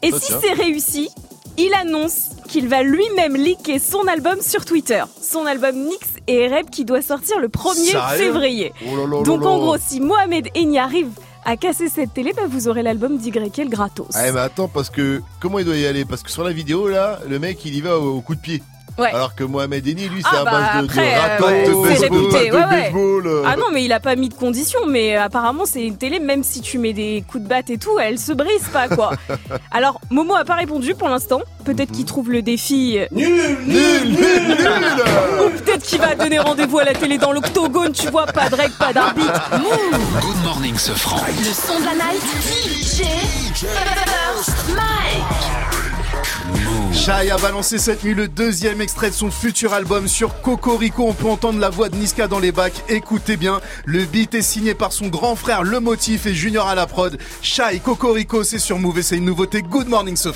Et 0.02 0.10
ça 0.10 0.18
si 0.18 0.32
c'est 0.42 0.52
réussi, 0.54 1.08
il 1.56 1.72
annonce 1.74 2.30
qu'il 2.46 2.68
va 2.68 2.82
lui-même 2.82 3.36
leaker 3.36 3.78
son 3.80 4.06
album 4.06 4.40
sur 4.40 4.64
Twitter. 4.64 5.02
Son 5.20 5.46
album 5.46 5.76
Nix 5.76 6.14
et 6.26 6.48
Reb 6.48 6.70
qui 6.70 6.84
doit 6.84 7.02
sortir 7.02 7.38
le 7.40 7.48
1er 7.48 7.74
Sérieux 7.74 8.16
février. 8.16 8.72
Oh 8.86 8.96
là 8.96 9.06
là 9.06 9.22
Donc 9.22 9.42
là 9.42 9.50
en 9.50 9.58
gros, 9.58 9.76
si 9.78 10.00
Mohamed 10.00 10.48
Eni 10.54 10.78
arrive 10.78 11.08
à 11.44 11.56
casser 11.56 11.88
cette 11.88 12.12
télé, 12.14 12.32
bah, 12.32 12.42
vous 12.48 12.68
aurez 12.68 12.82
l'album 12.82 13.18
d'YL 13.18 13.68
gratos. 13.68 14.08
Ah 14.14 14.32
mais 14.32 14.40
attends 14.40 14.68
parce 14.68 14.90
que 14.90 15.22
comment 15.40 15.58
il 15.58 15.64
doit 15.64 15.76
y 15.76 15.86
aller? 15.86 16.04
Parce 16.04 16.22
que 16.22 16.30
sur 16.30 16.42
la 16.42 16.52
vidéo 16.52 16.88
là, 16.88 17.20
le 17.28 17.38
mec 17.38 17.64
il 17.64 17.74
y 17.74 17.80
va 17.80 17.98
au, 17.98 18.16
au 18.16 18.20
coup 18.20 18.34
de 18.34 18.40
pied. 18.40 18.62
Ouais. 18.98 19.10
Alors 19.12 19.34
que 19.34 19.44
Mohamed 19.44 19.86
Eni 19.86 20.08
lui 20.08 20.22
c'est 20.22 20.28
Ah 20.36 20.40
à 20.40 20.44
bah 20.44 20.50
base 20.52 20.80
de, 20.80 20.84
après, 20.86 21.14
de 21.14 21.20
râteau, 21.20 21.44
euh, 21.46 21.66
de 21.66 21.88
baseball, 21.88 22.18
réputé, 22.18 22.48
de 22.50 22.54
ouais, 22.54 22.60
ouais. 22.64 22.82
baseball. 22.82 23.26
euh. 23.26 23.42
Ah 23.46 23.56
non, 23.56 23.66
mais 23.72 23.84
il 23.84 23.92
a 23.92 24.00
pas 24.00 24.16
mis 24.16 24.28
de 24.30 24.34
conditions, 24.34 24.80
mais 24.88 25.16
apparemment 25.16 25.64
c'est 25.66 25.84
une 25.84 25.96
télé, 25.98 26.18
même 26.18 26.42
si 26.42 26.60
tu 26.62 26.78
mets 26.78 26.92
des 26.94 27.22
coups 27.30 27.44
de 27.44 27.48
batte 27.48 27.68
et 27.70 27.76
tout, 27.78 27.98
elle 27.98 28.18
se 28.18 28.32
brise 28.32 28.64
pas 28.72 28.88
quoi. 28.88 29.12
Alors, 29.70 30.00
Momo 30.10 30.34
a 30.34 30.44
pas 30.44 30.54
répondu 30.54 30.94
pour 30.94 31.08
l'instant. 31.08 31.40
Peut-être 31.64 31.90
qu'il 31.92 32.04
trouve 32.04 32.30
le 32.30 32.42
défi. 32.42 32.96
euh, 32.98 33.06
Nul, 33.10 33.58
nul, 33.66 34.08
nul, 34.08 34.16
nul. 34.48 34.56
Ou 35.44 35.50
peut-être 35.64 35.82
qu'il 35.82 35.98
va 36.00 36.14
donner 36.14 36.38
rendez-vous 36.38 36.78
à 36.78 36.84
la 36.84 36.94
télé 36.94 37.18
dans 37.18 37.32
l'octogone, 37.32 37.92
tu 37.92 38.08
vois, 38.08 38.26
pas 38.26 38.48
de 38.48 38.54
règle, 38.54 38.74
pas 38.78 38.92
d'arbitre. 38.92 39.50
Move 39.52 40.00
Good 40.20 40.42
morning, 40.44 40.76
ce 40.78 40.92
franc. 40.92 41.20
Le 41.26 41.44
son 41.44 41.80
de 41.80 41.84
la 41.86 41.94
night. 41.94 42.22
DJ 42.40 43.02
First 43.54 44.68
Mike. 44.74 45.75
Shai 46.96 47.30
a 47.30 47.36
balancé 47.36 47.78
cette 47.78 48.02
nuit 48.04 48.14
le 48.14 48.26
deuxième 48.26 48.80
extrait 48.80 49.10
de 49.10 49.14
son 49.14 49.30
futur 49.30 49.74
album 49.74 50.08
sur 50.08 50.40
Cocorico. 50.40 51.06
On 51.06 51.12
peut 51.12 51.28
entendre 51.28 51.60
la 51.60 51.68
voix 51.68 51.88
de 51.90 51.96
Niska 51.96 52.26
dans 52.26 52.38
les 52.38 52.52
bacs. 52.52 52.82
Écoutez 52.88 53.36
bien, 53.36 53.60
le 53.84 54.04
beat 54.06 54.34
est 54.34 54.42
signé 54.42 54.74
par 54.74 54.92
son 54.92 55.08
grand 55.08 55.36
frère 55.36 55.62
Le 55.62 55.78
Motif 55.78 56.26
et 56.26 56.34
Junior 56.34 56.66
à 56.66 56.74
la 56.74 56.86
prod. 56.86 57.18
Shai 57.42 57.80
Cocorico, 57.84 58.42
c'est 58.42 58.58
sur 58.58 58.78
Move 58.78 59.02
c'est 59.02 59.18
une 59.18 59.26
nouveauté. 59.26 59.62
Good 59.62 59.88
morning, 59.88 60.16
ce. 60.16 60.30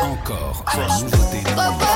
Encore 0.00 0.64
une 0.74 1.04
nouveauté. 1.04 1.91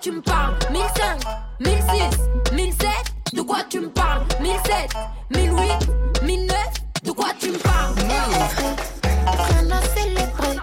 Tu 0.00 0.12
me 0.12 0.20
parles? 0.22 0.54
1005, 0.70 1.20
1006, 1.60 2.54
1007, 2.54 2.88
de 3.34 3.42
quoi 3.42 3.58
tu 3.68 3.80
me 3.80 3.90
parles? 3.90 4.22
1007, 4.40 4.94
1008, 5.36 6.22
1009, 6.22 6.56
de 7.04 7.12
quoi 7.12 7.28
tu 7.38 7.50
me 7.50 7.58
parles? 7.58 7.94
Rien 7.98 9.70
à 9.70 9.82
célébrer. 9.94 10.56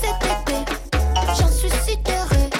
Cet 0.00 0.16
j'en 1.38 1.48
suis 1.48 1.70
sidérée. 1.70 2.50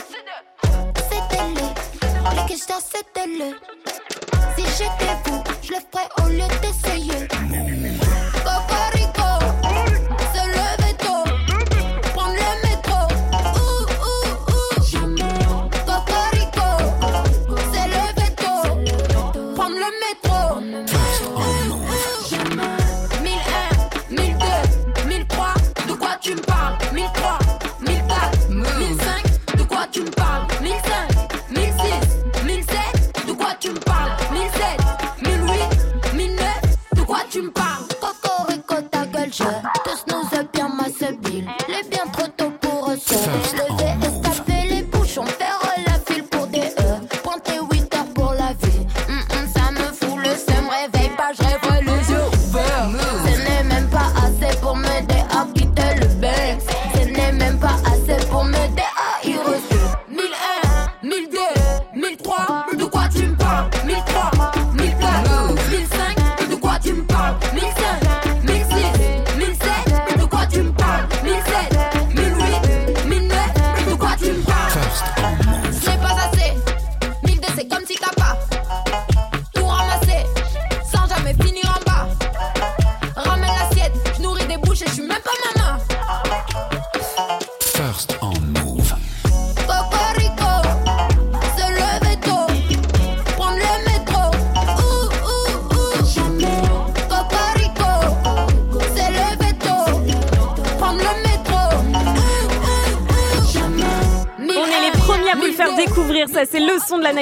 C'était 1.11 1.45
le, 1.55 2.37
les 2.37 2.47
questions 2.49 2.81
c'était 2.81 3.27
le. 3.27 3.55
Si 4.57 4.65
j'étais 4.79 5.15
vous, 5.27 5.43
je 5.63 5.73
le 5.73 5.81
ferais 5.91 6.09
au 6.23 6.29
lieu 6.29 6.49
d'essayer. 6.63 7.29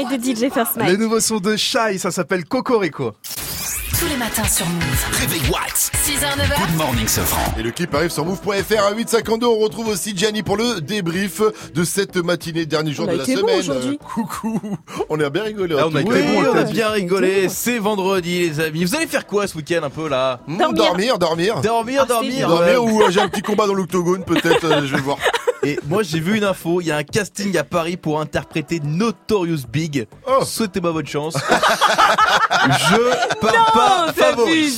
Night 0.05 0.11
de 0.21 0.47
DJ 0.49 0.53
First 0.53 0.73
Les 0.87 0.97
nouveaux 0.97 1.21
sons 1.21 1.39
de 1.41 1.57
Shy, 1.57 1.99
ça 1.99 2.11
s'appelle 2.11 2.45
Cocorico. 2.45 3.13
Tous 3.99 4.07
les 4.07 4.17
matins 4.17 4.45
sur 4.45 4.65
Move. 4.67 5.07
Réveil 5.21 5.41
What 5.51 5.59
6h, 5.75 6.37
9h. 6.37 6.69
Good 6.69 6.77
morning, 6.77 7.09
Sofran. 7.09 7.53
Et 7.59 7.63
le 7.65 7.73
clip 7.73 7.93
arrive 7.97 8.11
sur 8.11 8.25
move.fr 8.25 8.49
à 8.85 8.93
8h52. 8.93 9.45
On 9.47 9.59
retrouve 9.59 9.89
aussi 9.89 10.17
Gianni 10.17 10.45
pour 10.45 10.57
le 10.57 10.81
débrief 10.81 11.43
de 11.75 11.83
cette 11.83 12.17
matinée, 12.17 12.65
dernier 12.65 12.93
jour 12.93 13.07
On 13.09 13.11
a 13.11 13.15
de 13.15 13.19
la 13.19 13.25
bon 13.25 13.37
semaine. 13.41 13.59
aujourd'hui. 13.59 13.99
Euh, 14.01 14.05
coucou. 14.15 14.61
On 15.09 15.19
a 15.19 15.31
bien 15.31 15.43
rigolé. 15.43 15.75
Ah, 15.77 15.87
en 15.89 15.91
on 15.91 15.95
a 15.97 16.03
cas. 16.05 16.09
bon, 16.11 16.45
on 16.45 16.57
a 16.57 16.63
Oui, 16.65 16.73
bien 16.73 16.91
rigolé. 16.91 17.49
C'est 17.49 17.79
vendredi, 17.79 18.39
les 18.41 18.61
amis. 18.61 18.85
Vous 18.85 18.95
allez 18.95 19.09
faire 19.09 19.27
quoi 19.27 19.49
ce 19.49 19.57
week-end 19.57 19.81
un 19.83 19.91
peu 19.91 20.09
là 20.09 20.41
dormir, 20.75 21.19
dormir. 21.19 21.61
Dormir, 21.61 22.03
Ah, 22.05 22.07
dormir. 22.07 22.49
Dormir 22.49 22.69
ouais. 22.69 22.77
ou 22.77 23.03
euh, 23.03 23.11
j'ai 23.11 23.21
un 23.21 23.29
petit 23.29 23.43
combat 23.43 23.67
dans 23.67 23.75
l'octogone, 23.75 24.23
peut-être, 24.25 24.65
euh, 24.65 24.87
je 24.87 24.95
vais 24.95 25.01
voir. 25.03 25.19
Et 25.63 25.79
moi 25.89 26.03
j'ai 26.03 26.21
vu 26.21 26.37
une 26.37 26.45
info, 26.45 26.81
il 26.81 26.87
y 26.87 26.93
a 26.93 26.97
un 26.97 27.03
casting 27.03 27.57
à 27.57 27.65
Paris 27.65 27.97
pour 27.97 28.21
interpréter 28.21 28.81
Notorious 28.81 29.67
Big. 29.69 30.07
Oh. 30.27 30.45
Souhaitez-moi 30.45 30.93
bonne 30.93 31.07
chance. 31.07 31.35
Je 31.35 33.41
pars 33.41 33.73
pas 33.73 34.13
favori. 34.13 34.71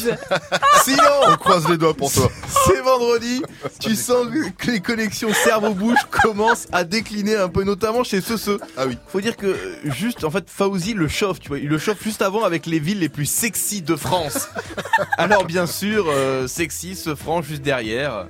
Sinon, 0.83 1.03
On 1.29 1.37
croise 1.37 1.69
les 1.69 1.77
doigts 1.77 1.95
pour 1.95 2.13
toi. 2.13 2.31
c'est 2.49 2.81
vendredi, 2.81 3.43
tu 3.79 3.95
sens 3.95 4.27
que 4.59 4.71
les 4.71 4.81
connexions 4.81 5.33
cerveau-bouche 5.33 5.99
commencent 6.11 6.67
à 6.73 6.85
décliner 6.85 7.37
un 7.37 7.49
peu, 7.49 7.65
notamment 7.65 8.05
chez 8.05 8.21
ceux 8.21 8.37
ceux. 8.37 8.59
Ah 8.77 8.87
oui. 8.87 8.97
Faut 9.09 9.21
dire 9.21 9.37
que 9.37 9.57
juste, 9.85 10.25
en 10.25 10.31
fait, 10.31 10.45
Fauzi 10.49 10.95
le 10.95 11.09
chauffe, 11.09 11.41
tu 11.41 11.49
vois, 11.49 11.59
il 11.59 11.69
le 11.69 11.79
chauffe 11.79 12.03
juste 12.03 12.23
avant 12.23 12.45
avec 12.45 12.67
les 12.67 12.79
villes 12.79 13.01
les 13.01 13.09
plus 13.09 13.27
sexy 13.27 13.83
de 13.83 13.97
France. 13.97 14.49
Alors 15.19 15.45
bien 15.45 15.67
sûr, 15.67 16.07
euh, 16.09 16.47
sexy 16.47 16.97
se 16.97 17.15
franc 17.15 17.43
juste 17.43 17.63
derrière. 17.63 18.27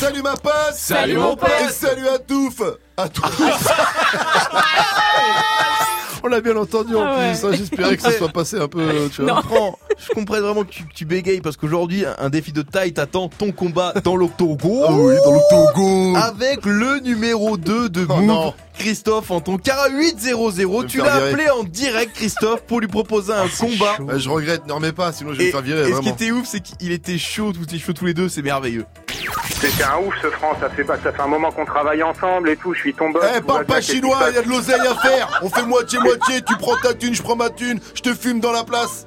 Salut 0.00 0.22
ma 0.22 0.36
pote. 0.36 0.52
Salut 0.74 1.14
mon 1.16 1.36
pote. 1.36 1.50
Et 1.64 1.68
salut 1.70 2.08
à 2.08 2.18
Touf. 2.18 2.60
À 2.96 3.08
tous 3.08 3.22
On 6.24 6.28
l'a 6.28 6.40
bien 6.40 6.56
entendu 6.56 6.94
en 6.94 7.02
Ah 7.04 7.16
ouais. 7.18 7.32
plus, 7.32 7.44
hein, 7.44 7.50
j'espérais 7.52 7.96
que 7.96 8.02
ça 8.02 8.12
soit 8.12 8.28
passé 8.28 8.56
un 8.58 8.68
peu, 8.68 9.08
tu 9.14 9.22
vois. 9.22 9.42
comprends, 9.42 9.76
je 9.98 10.08
comprends 10.14 10.40
vraiment 10.40 10.64
que 10.64 10.70
tu, 10.94 11.04
bégayes 11.04 11.40
parce 11.40 11.56
qu'aujourd'hui, 11.56 12.04
un, 12.04 12.14
un 12.18 12.30
défi 12.30 12.52
de 12.52 12.62
taille 12.62 12.92
t'attend 12.92 13.28
ton 13.28 13.52
combat 13.52 13.92
dans 14.04 14.16
l'octogo. 14.16 14.82
Ah 14.86 14.92
oui, 14.92 15.14
dans 15.24 15.32
l'octogo 15.32 16.16
Avec 16.16 16.64
le 16.64 17.00
numéro 17.00 17.56
2 17.56 17.88
de 17.88 18.06
Oh 18.08 18.14
Move, 18.16 18.24
non. 18.24 18.54
Christophe 18.78 19.30
Anton. 19.30 19.58
Cara 19.58 19.88
800, 19.90 20.36
me 20.36 20.86
tu 20.86 20.98
l'as 20.98 21.14
appelé 21.14 21.48
en 21.50 21.64
direct 21.64 22.14
Christophe 22.14 22.62
pour 22.62 22.80
lui 22.80 22.88
proposer 22.88 23.32
un 23.32 23.48
combat. 23.48 23.96
Euh, 24.08 24.18
Je 24.18 24.28
regrette, 24.28 24.66
ne 24.66 24.72
remets 24.72 24.92
pas, 24.92 25.12
sinon 25.12 25.32
je 25.32 25.38
vais 25.38 25.44
Et, 25.44 25.46
me 25.48 25.52
faire 25.52 25.62
virer, 25.62 25.88
et 25.88 25.92
ce 25.92 26.00
qui 26.00 26.08
était 26.08 26.30
ouf, 26.30 26.46
c'est 26.46 26.60
qu'il 26.60 26.92
était 26.92 27.18
chaud, 27.18 27.52
tous 27.52 27.78
chaud 27.78 27.92
tous 27.92 28.06
les 28.06 28.14
deux, 28.14 28.28
c'est 28.28 28.42
merveilleux. 28.42 28.86
C'était 29.60 29.84
un 29.84 29.98
ouf 30.06 30.14
ce 30.20 30.28
franc, 30.30 30.56
ça 30.60 30.68
fait 30.70 30.84
pas, 30.84 30.96
ça 30.98 31.12
fait 31.12 31.22
un 31.22 31.28
moment 31.28 31.52
qu'on 31.52 31.64
travaille 31.64 32.02
ensemble 32.02 32.50
et 32.50 32.56
tout, 32.56 32.74
je 32.74 32.80
suis 32.80 32.94
ton 32.94 33.10
boss. 33.10 33.22
Eh, 33.36 33.40
parle 33.40 33.64
pas 33.64 33.80
chinois, 33.80 34.18
il 34.30 34.34
y 34.34 34.38
a 34.38 34.42
de 34.42 34.48
l'oseille 34.48 34.80
à 34.80 34.94
faire 34.96 35.40
On 35.42 35.48
fait 35.48 35.64
moitié-moitié, 35.64 36.42
tu 36.42 36.56
prends 36.56 36.76
ta 36.76 36.94
thune, 36.94 37.14
je 37.14 37.22
prends 37.22 37.36
ma 37.36 37.50
thune, 37.50 37.78
je 37.94 38.00
te 38.00 38.14
fume 38.14 38.40
dans 38.40 38.52
la 38.52 38.64
place 38.64 39.06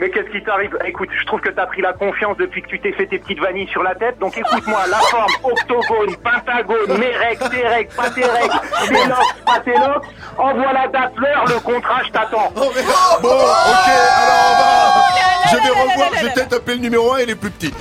Mais 0.00 0.10
qu'est-ce 0.10 0.30
qui 0.30 0.42
t'arrive? 0.42 0.76
Écoute, 0.86 1.10
je 1.20 1.26
trouve 1.26 1.40
que 1.40 1.50
t'as 1.50 1.66
pris 1.66 1.82
la 1.82 1.92
confiance 1.92 2.34
depuis 2.38 2.62
que 2.62 2.68
tu 2.68 2.80
t'es 2.80 2.92
fait 2.92 3.06
tes 3.06 3.18
petites 3.18 3.38
vanilles 3.38 3.68
sur 3.68 3.82
la 3.82 3.94
tête, 3.94 4.18
donc 4.18 4.36
écoute-moi, 4.36 4.80
la 4.90 4.96
forme, 4.96 5.30
octogone, 5.44 6.16
pentagone, 6.16 6.98
mérec, 6.98 7.38
térec, 7.50 7.90
patérec, 7.94 8.50
télox, 8.88 9.34
patélox, 9.44 10.08
envoie 10.38 10.72
la 10.72 10.88
date, 10.88 11.12
l'heure, 11.18 11.44
le 11.46 11.60
contrat, 11.60 12.02
je 12.06 12.12
t'attends. 12.12 12.50
Bon, 12.54 12.62
ok, 12.62 12.76
alors 12.78 14.40
on 14.42 14.56
va... 14.56 15.30
Je 15.50 15.56
vais 15.56 15.68
revoir, 15.68 16.08
je 16.16 16.26
vais 16.26 16.32
peut-être 16.32 16.56
appeler 16.56 16.76
le 16.76 16.82
numéro 16.82 17.12
1, 17.12 17.20
il 17.20 17.30
est 17.30 17.34
plus 17.34 17.50
petit. 17.50 17.74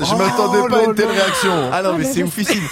Je 0.00 0.14
m'attendais 0.14 0.68
pas 0.68 0.78
à 0.78 0.82
une 0.84 0.94
telle 0.94 1.10
réaction. 1.10 1.70
Ah 1.72 1.82
non, 1.82 1.94
mais 1.98 2.04
c'est 2.04 2.22
oufissime. 2.22 2.62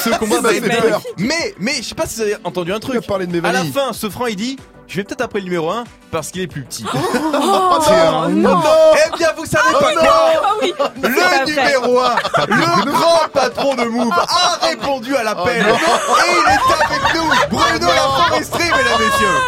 Ce 0.00 0.10
combat 0.18 0.40
m'a 0.40 0.48
va 0.48 0.54
fait 0.54 0.66
être 0.66 0.88
peur. 0.88 1.02
Mais, 1.18 1.54
mais, 1.58 1.76
je 1.78 1.82
sais 1.82 1.94
pas 1.94 2.06
si 2.06 2.16
vous 2.16 2.22
avez 2.22 2.36
entendu 2.44 2.72
un 2.72 2.78
truc. 2.78 3.04
parler 3.06 3.26
de 3.26 3.38
mes 3.38 3.46
À 3.46 3.52
la 3.52 3.64
fin, 3.64 3.92
ce 3.92 4.08
franc, 4.08 4.26
il 4.26 4.36
dit, 4.36 4.58
je 4.86 4.96
vais 4.96 5.04
peut-être 5.04 5.22
appeler 5.22 5.40
le 5.40 5.44
numéro 5.46 5.70
1 5.70 5.84
parce 6.10 6.30
qu'il 6.30 6.42
est 6.42 6.46
plus 6.46 6.62
petit. 6.62 6.84
Oh, 6.94 7.78
tiens. 7.84 8.28
non. 8.28 8.60
Eh 8.94 9.16
bien, 9.16 9.28
vous 9.36 9.46
savez 9.46 9.72
pas 9.72 9.92
non. 9.94 10.00
quoi 10.00 10.12
Ah 10.36 10.54
pas 10.78 10.92
Le 11.02 11.08
vrai. 11.08 11.44
numéro 11.46 11.98
1, 12.00 12.14
le 12.48 12.90
grand 12.92 13.28
patron 13.32 13.74
de 13.74 13.84
Move, 13.84 14.12
a 14.12 14.66
répondu 14.66 15.16
à 15.16 15.22
l'appel. 15.24 15.64
et 15.64 16.30
il 16.30 16.52
est 16.52 16.84
avec 16.84 17.14
nous, 17.14 17.28
Bruno 17.58 17.86
la 17.86 18.24
foresterie, 18.28 18.64
mesdames 18.70 19.00
et 19.00 19.04
messieurs. 19.04 19.38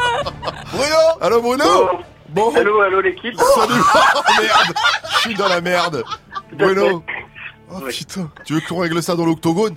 Bruno 0.73 0.97
Allô 1.21 1.41
Bruno 1.43 1.89
Bon, 2.31 2.53
Hello, 2.55 2.83
hello 2.83 3.01
l'équipe. 3.01 3.39
salut 3.55 3.81
Oh 3.95 4.21
merde 4.41 4.75
Je 5.13 5.19
suis 5.21 5.35
dans 5.35 5.49
la 5.49 5.61
merde 5.61 6.05
Bruno 6.53 7.03
Oh 7.73 7.81
putain 7.89 8.29
Tu 8.45 8.55
veux 8.55 8.61
qu'on 8.69 8.79
règle 8.81 9.03
ça 9.03 9.15
dans 9.15 9.25
l'octogone? 9.25 9.77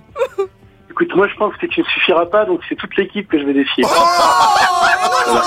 Écoute, 1.02 1.16
moi 1.16 1.30
je 1.30 1.36
pense 1.36 1.56
que 1.56 1.66
tu 1.66 1.80
ne 1.80 1.86
suffiras 1.86 2.26
pas, 2.26 2.44
donc 2.44 2.60
c'est 2.68 2.76
toute 2.76 2.94
l'équipe 2.98 3.30
que 3.30 3.40
je 3.40 3.46
vais 3.46 3.54
défier. 3.54 3.86
Oh 3.88 5.40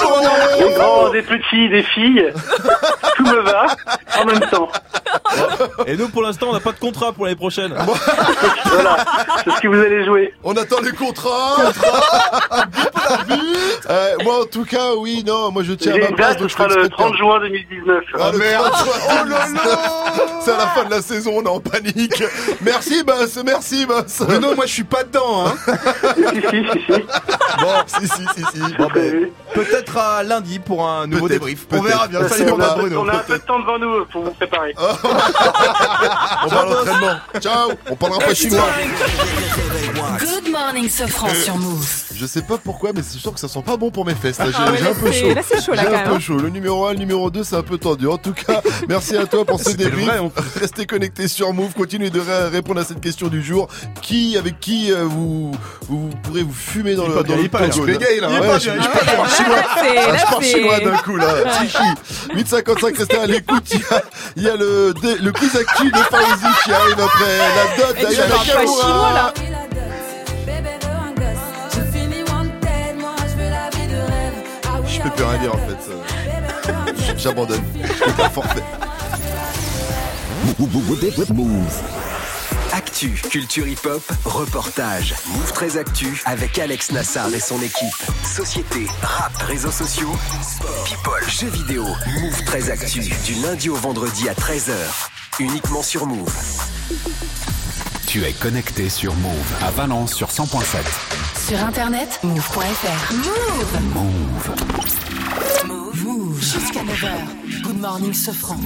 Des 0.59 0.73
grands, 0.73 1.11
des 1.11 1.21
petits, 1.21 1.69
des 1.69 1.83
filles, 1.83 2.33
tout 3.17 3.25
me 3.25 3.41
va 3.41 3.67
en 4.19 4.25
même 4.25 4.41
temps. 4.51 4.71
Et 5.87 5.97
nous, 5.97 6.09
pour 6.09 6.23
l'instant, 6.23 6.47
on 6.51 6.53
n'a 6.53 6.61
pas 6.61 6.73
de 6.73 6.79
contrat 6.79 7.13
pour 7.13 7.25
l'année 7.25 7.37
prochaine. 7.37 7.75
Voilà, 7.75 8.97
c'est 9.45 9.51
ce 9.51 9.61
que 9.61 9.69
vous 9.69 9.81
allez 9.81 10.05
jouer. 10.05 10.33
On 10.45 10.55
attend 10.57 10.81
les 10.81 10.93
contrats 10.93 11.57
Euh, 13.91 14.15
Moi 14.25 14.43
en 14.43 14.45
tout 14.47 14.65
cas, 14.65 14.95
oui, 14.97 15.23
non, 15.27 15.51
moi 15.51 15.63
je 15.63 15.73
tiens 15.73 15.95
à 15.95 15.99
ma 15.99 16.09
une 16.09 16.15
place, 16.15 16.37
donc 16.37 16.51
ce 16.51 16.57
je 16.57 16.63
sera 16.63 16.69
le 16.69 16.85
exprès 16.85 16.89
de 16.89 17.11
30 17.11 17.17
juin 17.17 17.41
2019. 17.41 18.05
Ah, 18.19 18.31
le 18.33 18.39
merde. 18.39 18.71
30 18.73 19.27
juin. 19.29 19.39
C'est 20.41 20.53
à 20.53 20.57
la 20.59 20.67
fin 20.69 20.85
de 20.85 20.91
la 20.91 21.03
saison, 21.03 21.33
on 21.37 21.43
est 21.43 21.49
en 21.49 21.61
panique. 21.61 22.23
Merci, 22.63 23.03
Bass, 23.05 23.39
merci, 23.45 23.87
Bass. 23.87 24.23
Bruno, 24.23 24.55
moi 24.55 24.67
je 24.67 24.73
suis 24.73 24.85
pas 24.85 25.05
dedans, 25.05 25.47
hein. 25.47 25.55
si, 26.17 26.41
si, 26.41 26.65
si, 26.73 26.95
si. 26.95 27.03
Bon, 27.61 27.69
si, 27.87 28.09
si, 28.09 28.23
si, 28.35 28.45
si. 28.53 28.75
Bon, 28.79 28.89
ben, 28.95 29.29
peut-être 29.55 29.97
à 29.99 30.23
lundi 30.23 30.59
pour 30.59 30.87
un 30.89 31.07
nouveau 31.07 31.29
débrief. 31.29 31.67
On 31.73 31.83
verra 31.83 32.07
bien. 32.09 32.27
Ça 32.29 32.43
a- 32.43 32.75
Bruno. 32.77 33.01
On 33.05 33.09
a 33.09 33.15
un 33.15 33.19
peu 33.19 33.35
de 33.39 33.43
temps 33.45 33.59
devant 33.61 33.79
nous 33.79 34.05
pour 34.07 34.25
vous 34.25 34.31
préparer. 34.33 34.75
On 35.05 36.47
va 36.49 36.61
à 36.61 36.65
l'entraînement. 36.65 37.17
Ciao, 37.41 37.73
on 37.91 37.97
parlera 37.97 38.21
pas 38.21 38.35
chinois. 38.35 38.69
Good 40.19 40.51
morning, 40.51 40.89
Sofran 40.89 41.35
sur 41.35 41.57
Move. 41.57 42.12
Je 42.17 42.27
sais 42.27 42.43
pas 42.43 42.59
pourquoi, 42.59 42.91
mais 42.95 43.03
c'est 43.03 43.19
sûr 43.19 43.33
que 43.33 43.41
ça 43.41 43.49
sent 43.49 43.63
pas 43.65 43.77
bon 43.77 43.91
pour 43.91 44.05
mes 44.05 44.15
fesses. 44.15 44.39
Là, 44.39 44.47
j'ai 44.49 44.53
Ah 44.59 44.73
j'ai 44.77 44.85
là, 44.85 44.91
un 44.91 44.95
peu 44.95 45.11
chaud. 45.13 45.35
là, 45.35 45.43
c'est 45.47 45.65
chaud, 45.65 45.73
là, 45.75 45.83
J'ai 45.83 45.89
quand 45.91 45.97
un 45.97 46.09
peu 46.09 46.15
hein. 46.15 46.21
chaud. 46.21 46.37
Le 46.39 46.49
numéro 46.51 46.87
1, 46.87 46.93
le 46.93 46.99
numéro 46.99 47.31
2, 47.31 47.45
c'est 47.45 47.57
un 47.57 47.63
peu 47.63 47.79
tendu. 47.79 48.07
En 48.07 48.19
tout 48.19 48.33
cas, 48.33 48.61
merci 48.89 49.17
à 49.17 49.27
toi 49.27 49.45
pour 49.45 49.61
ce 49.61 49.71
débrief. 49.71 50.11
Restez 50.61 50.87
connectés 50.87 51.29
sur 51.29 51.53
Move. 51.53 51.73
Continuez 51.75 52.11
de 52.11 52.21
ré- 52.21 52.49
répondre 52.51 52.81
à 52.81 52.85
cette 52.85 53.01
question 53.01 53.29
du 53.29 53.43
jour. 53.43 53.69
Qui, 54.03 54.37
avec 54.37 54.61
qui 54.61 54.93
euh, 54.93 55.05
vous, 55.05 55.53
vous 55.89 56.11
pourrez 56.23 56.43
vous 56.43 56.53
fumer 56.53 56.95
dans 56.95 57.05
Il 57.07 57.13
le 57.15 57.23
bien, 57.23 57.37
il 57.41 57.49
pas 57.51 57.59
je 57.71 57.81
là. 57.83 57.93
Il 57.93 58.15
il 58.15 58.21
pars. 58.21 58.29
Là, 58.31 59.65
Ah, 59.75 60.13
là, 60.13 60.19
c'est- 60.41 60.53
chinois 60.57 60.81
d'un 60.81 60.97
coup 60.99 61.17
là. 61.17 61.35
Tichy. 61.61 62.35
855, 62.35 62.97
restez 62.99 63.19
à 63.19 63.27
l'écoute. 63.27 63.71
Il 63.73 63.81
y 63.81 63.85
a, 63.95 64.03
il 64.37 64.43
y 64.45 64.49
a 64.49 64.57
le, 64.57 64.95
le 65.21 65.33
quiz 65.33 65.55
actu 65.57 65.91
de 65.91 65.97
Fauzi 65.97 66.47
qui 66.65 66.73
arrive 66.73 67.01
après 67.01 67.39
la 67.39 67.77
dot 67.87 67.97
Et 67.97 68.01
tu 68.01 68.17
d'Aya 68.17 68.27
parles 68.29 69.33
peux 75.03 75.11
plus 75.11 75.25
rien 75.25 75.39
dire 75.39 75.55
en 75.55 75.59
fait. 75.59 75.91
euh, 75.91 77.15
J'abandonne. 77.17 77.63
Je 77.83 78.05
peux 78.13 78.29
forfait. 78.31 78.63
Actu, 82.73 83.11
culture 83.31 83.67
hip-hop, 83.69 84.03
reportage. 84.25 85.15
Move 85.35 85.53
très 85.53 85.77
actu 85.77 86.23
avec 86.25 86.59
Alex 86.59 86.91
Nassar 86.91 87.29
et 87.35 87.41
son 87.41 87.61
équipe. 87.61 87.95
Société, 88.25 88.87
rap, 89.03 89.37
réseaux 89.43 89.71
sociaux, 89.71 90.11
people, 90.87 91.13
jeux 91.29 91.49
vidéo. 91.51 91.85
Move 92.21 92.45
très 92.45 92.71
actu 92.71 93.01
du 93.01 93.35
lundi 93.43 93.69
au 93.69 93.77
vendredi 93.77 94.29
à 94.29 94.33
13h. 94.35 94.73
Uniquement 95.39 95.83
sur 95.83 96.07
Move. 96.07 96.33
Tu 98.07 98.25
es 98.25 98.33
connecté 98.33 98.89
sur 98.89 99.15
Move 99.17 99.33
à 99.63 99.71
Valence 99.71 100.15
sur 100.15 100.29
100.7. 100.29 101.49
Sur 101.49 101.65
internet, 101.65 102.21
move.fr. 102.23 103.15
Move. 103.15 103.25
Move. 103.95 104.51
Move. 105.67 106.05
Move. 106.05 106.41
Jusqu'à 106.41 106.81
9h. 106.81 107.63
Good 107.63 107.81
morning, 107.81 108.13
Sofran. 108.13 108.59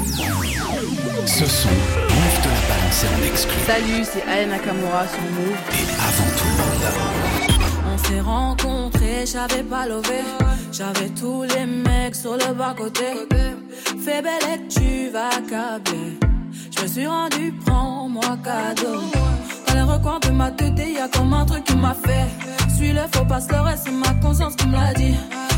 Ce 1.26 1.47
son, 1.47 1.68
Move 1.68 2.40
te 2.42 2.48
l'a 2.48 2.74
balancé 2.74 3.06
en 3.06 3.32
exclu. 3.32 3.55
Salut, 3.66 4.05
c'est 4.05 4.28
Aya 4.28 4.47
Nakamura 4.47 5.06
sur 5.06 5.20
Move. 5.20 5.56
Et 5.73 5.86
avant 6.00 6.31
tout 6.36 6.48
le 6.48 6.56
monde. 6.58 7.66
On 7.94 7.98
s'est 8.08 8.20
rencontrés, 8.20 9.26
j'avais 9.26 9.62
pas 9.62 9.86
levé. 9.86 10.23
J'avais 10.73 11.08
tous 11.10 11.44
les 11.44 11.66
mecs 11.66 12.16
sur 12.16 12.32
le 12.36 12.52
bas-côté. 12.52 13.28
Fais 14.05 14.23
belle 14.23 14.42
et 14.55 14.68
tu 14.68 15.10
vas 15.10 15.31
câbler. 15.48 16.18
Je 16.76 16.82
me 16.82 16.88
suis 16.88 17.06
rendu, 17.06 17.55
prends-moi 17.64 18.36
cadeau. 18.44 19.00
Dans 19.66 19.74
les 19.74 19.82
recoins 19.82 20.18
de 20.20 20.30
ma 20.30 20.50
tête, 20.50 20.78
y 20.78 20.98
a 20.98 21.08
comme 21.08 21.32
un 21.32 21.44
truc 21.46 21.64
qui 21.64 21.76
m'a 21.76 21.94
fait. 21.94 22.28
Suis 22.76 22.92
le 22.92 23.00
faux 23.12 23.24
pas, 23.24 23.40
le 23.50 23.60
reste, 23.60 23.84
c'est 23.86 23.92
ma 23.92 24.12
conscience 24.20 24.55
qui 24.56 24.66
me 24.68 24.74
l'a 24.74 24.92
dit. 24.94 25.14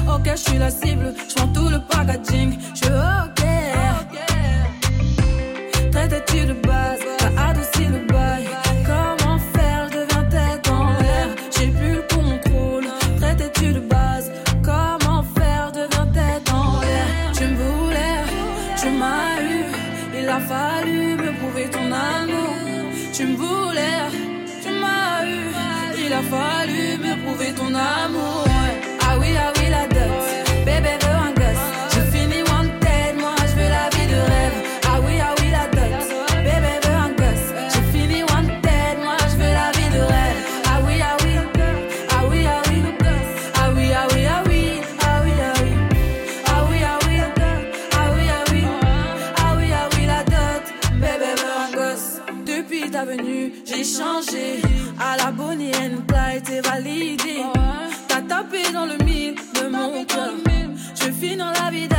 Ok, 0.09 0.31
je 0.31 0.37
suis 0.37 0.59
la 0.59 0.71
cible, 0.71 1.15
je 1.29 1.35
prends 1.35 1.49
tout 1.49 1.69
le 1.69 1.81
packaging. 1.81 2.57
Je 2.75 2.77
suis 2.77 2.89
ok. 2.89 3.43
Traite-tu 5.91 6.47
de 6.47 6.53
base, 6.55 7.01
fallu 26.31 26.99
me 27.03 27.13
prouver 27.23 27.53
ton 27.55 27.75
amour. 27.75 28.48
fino 61.19 61.51
la 61.53 61.71
vida. 61.71 61.98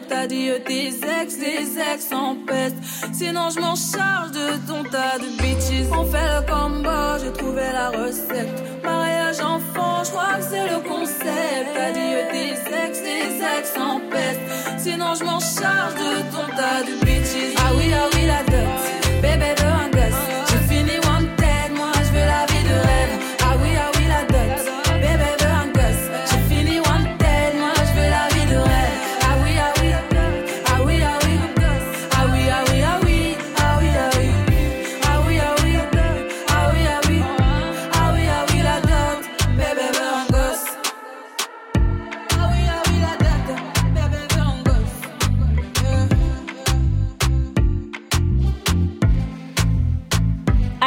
T'as 0.00 0.26
dit 0.26 0.48
euh, 0.48 0.58
tes 0.58 0.88
ex, 0.88 1.36
les 1.38 1.78
ex 1.78 2.12
en 2.12 2.34
peste. 2.46 2.76
Sinon, 3.12 3.50
je 3.50 3.60
m'en 3.60 3.74
charge 3.74 4.30
de 4.32 4.66
ton 4.66 4.82
tas 4.84 5.18
de 5.18 5.28
bitches. 5.36 5.86
On 5.92 6.06
fait 6.06 6.16
le 6.16 6.46
combo, 6.46 7.22
j'ai 7.22 7.32
trouvé 7.32 7.62
la 7.72 7.90
recette. 7.90 8.82
Mariage 8.82 9.40
enfant, 9.40 10.02
je 10.04 10.10
crois 10.10 10.34
que 10.38 10.44
c'est 10.44 10.66
le 10.66 10.80
concept. 10.88 11.68
T'as 11.74 11.92
dit 11.92 12.00
euh, 12.00 12.30
tes 12.32 12.86
ex, 12.86 13.00
les 13.02 13.58
ex 13.58 13.72
en 13.76 14.00
peste. 14.10 14.40
Sinon, 14.78 15.14
je 15.18 15.24
m'en 15.24 15.40
charge 15.40 15.94
de 15.94 16.22
ton 16.32 16.46
tas 16.56 16.82
de 16.84 17.04
bitches. 17.04 17.54
Ah 17.58 17.72
oui, 17.76 17.92
ah 17.94 18.08
oui, 18.14 18.26
la 18.26 18.42
dot. 18.44 19.20
Bébé, 19.20 19.54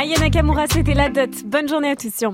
Aya 0.06 0.20
Nakamura, 0.20 0.66
c'était 0.72 0.94
la 0.94 1.10
dot. 1.10 1.32
Bonne 1.48 1.68
journée 1.68 1.90
à 1.90 1.96
tous 1.96 2.14
sur 2.14 2.24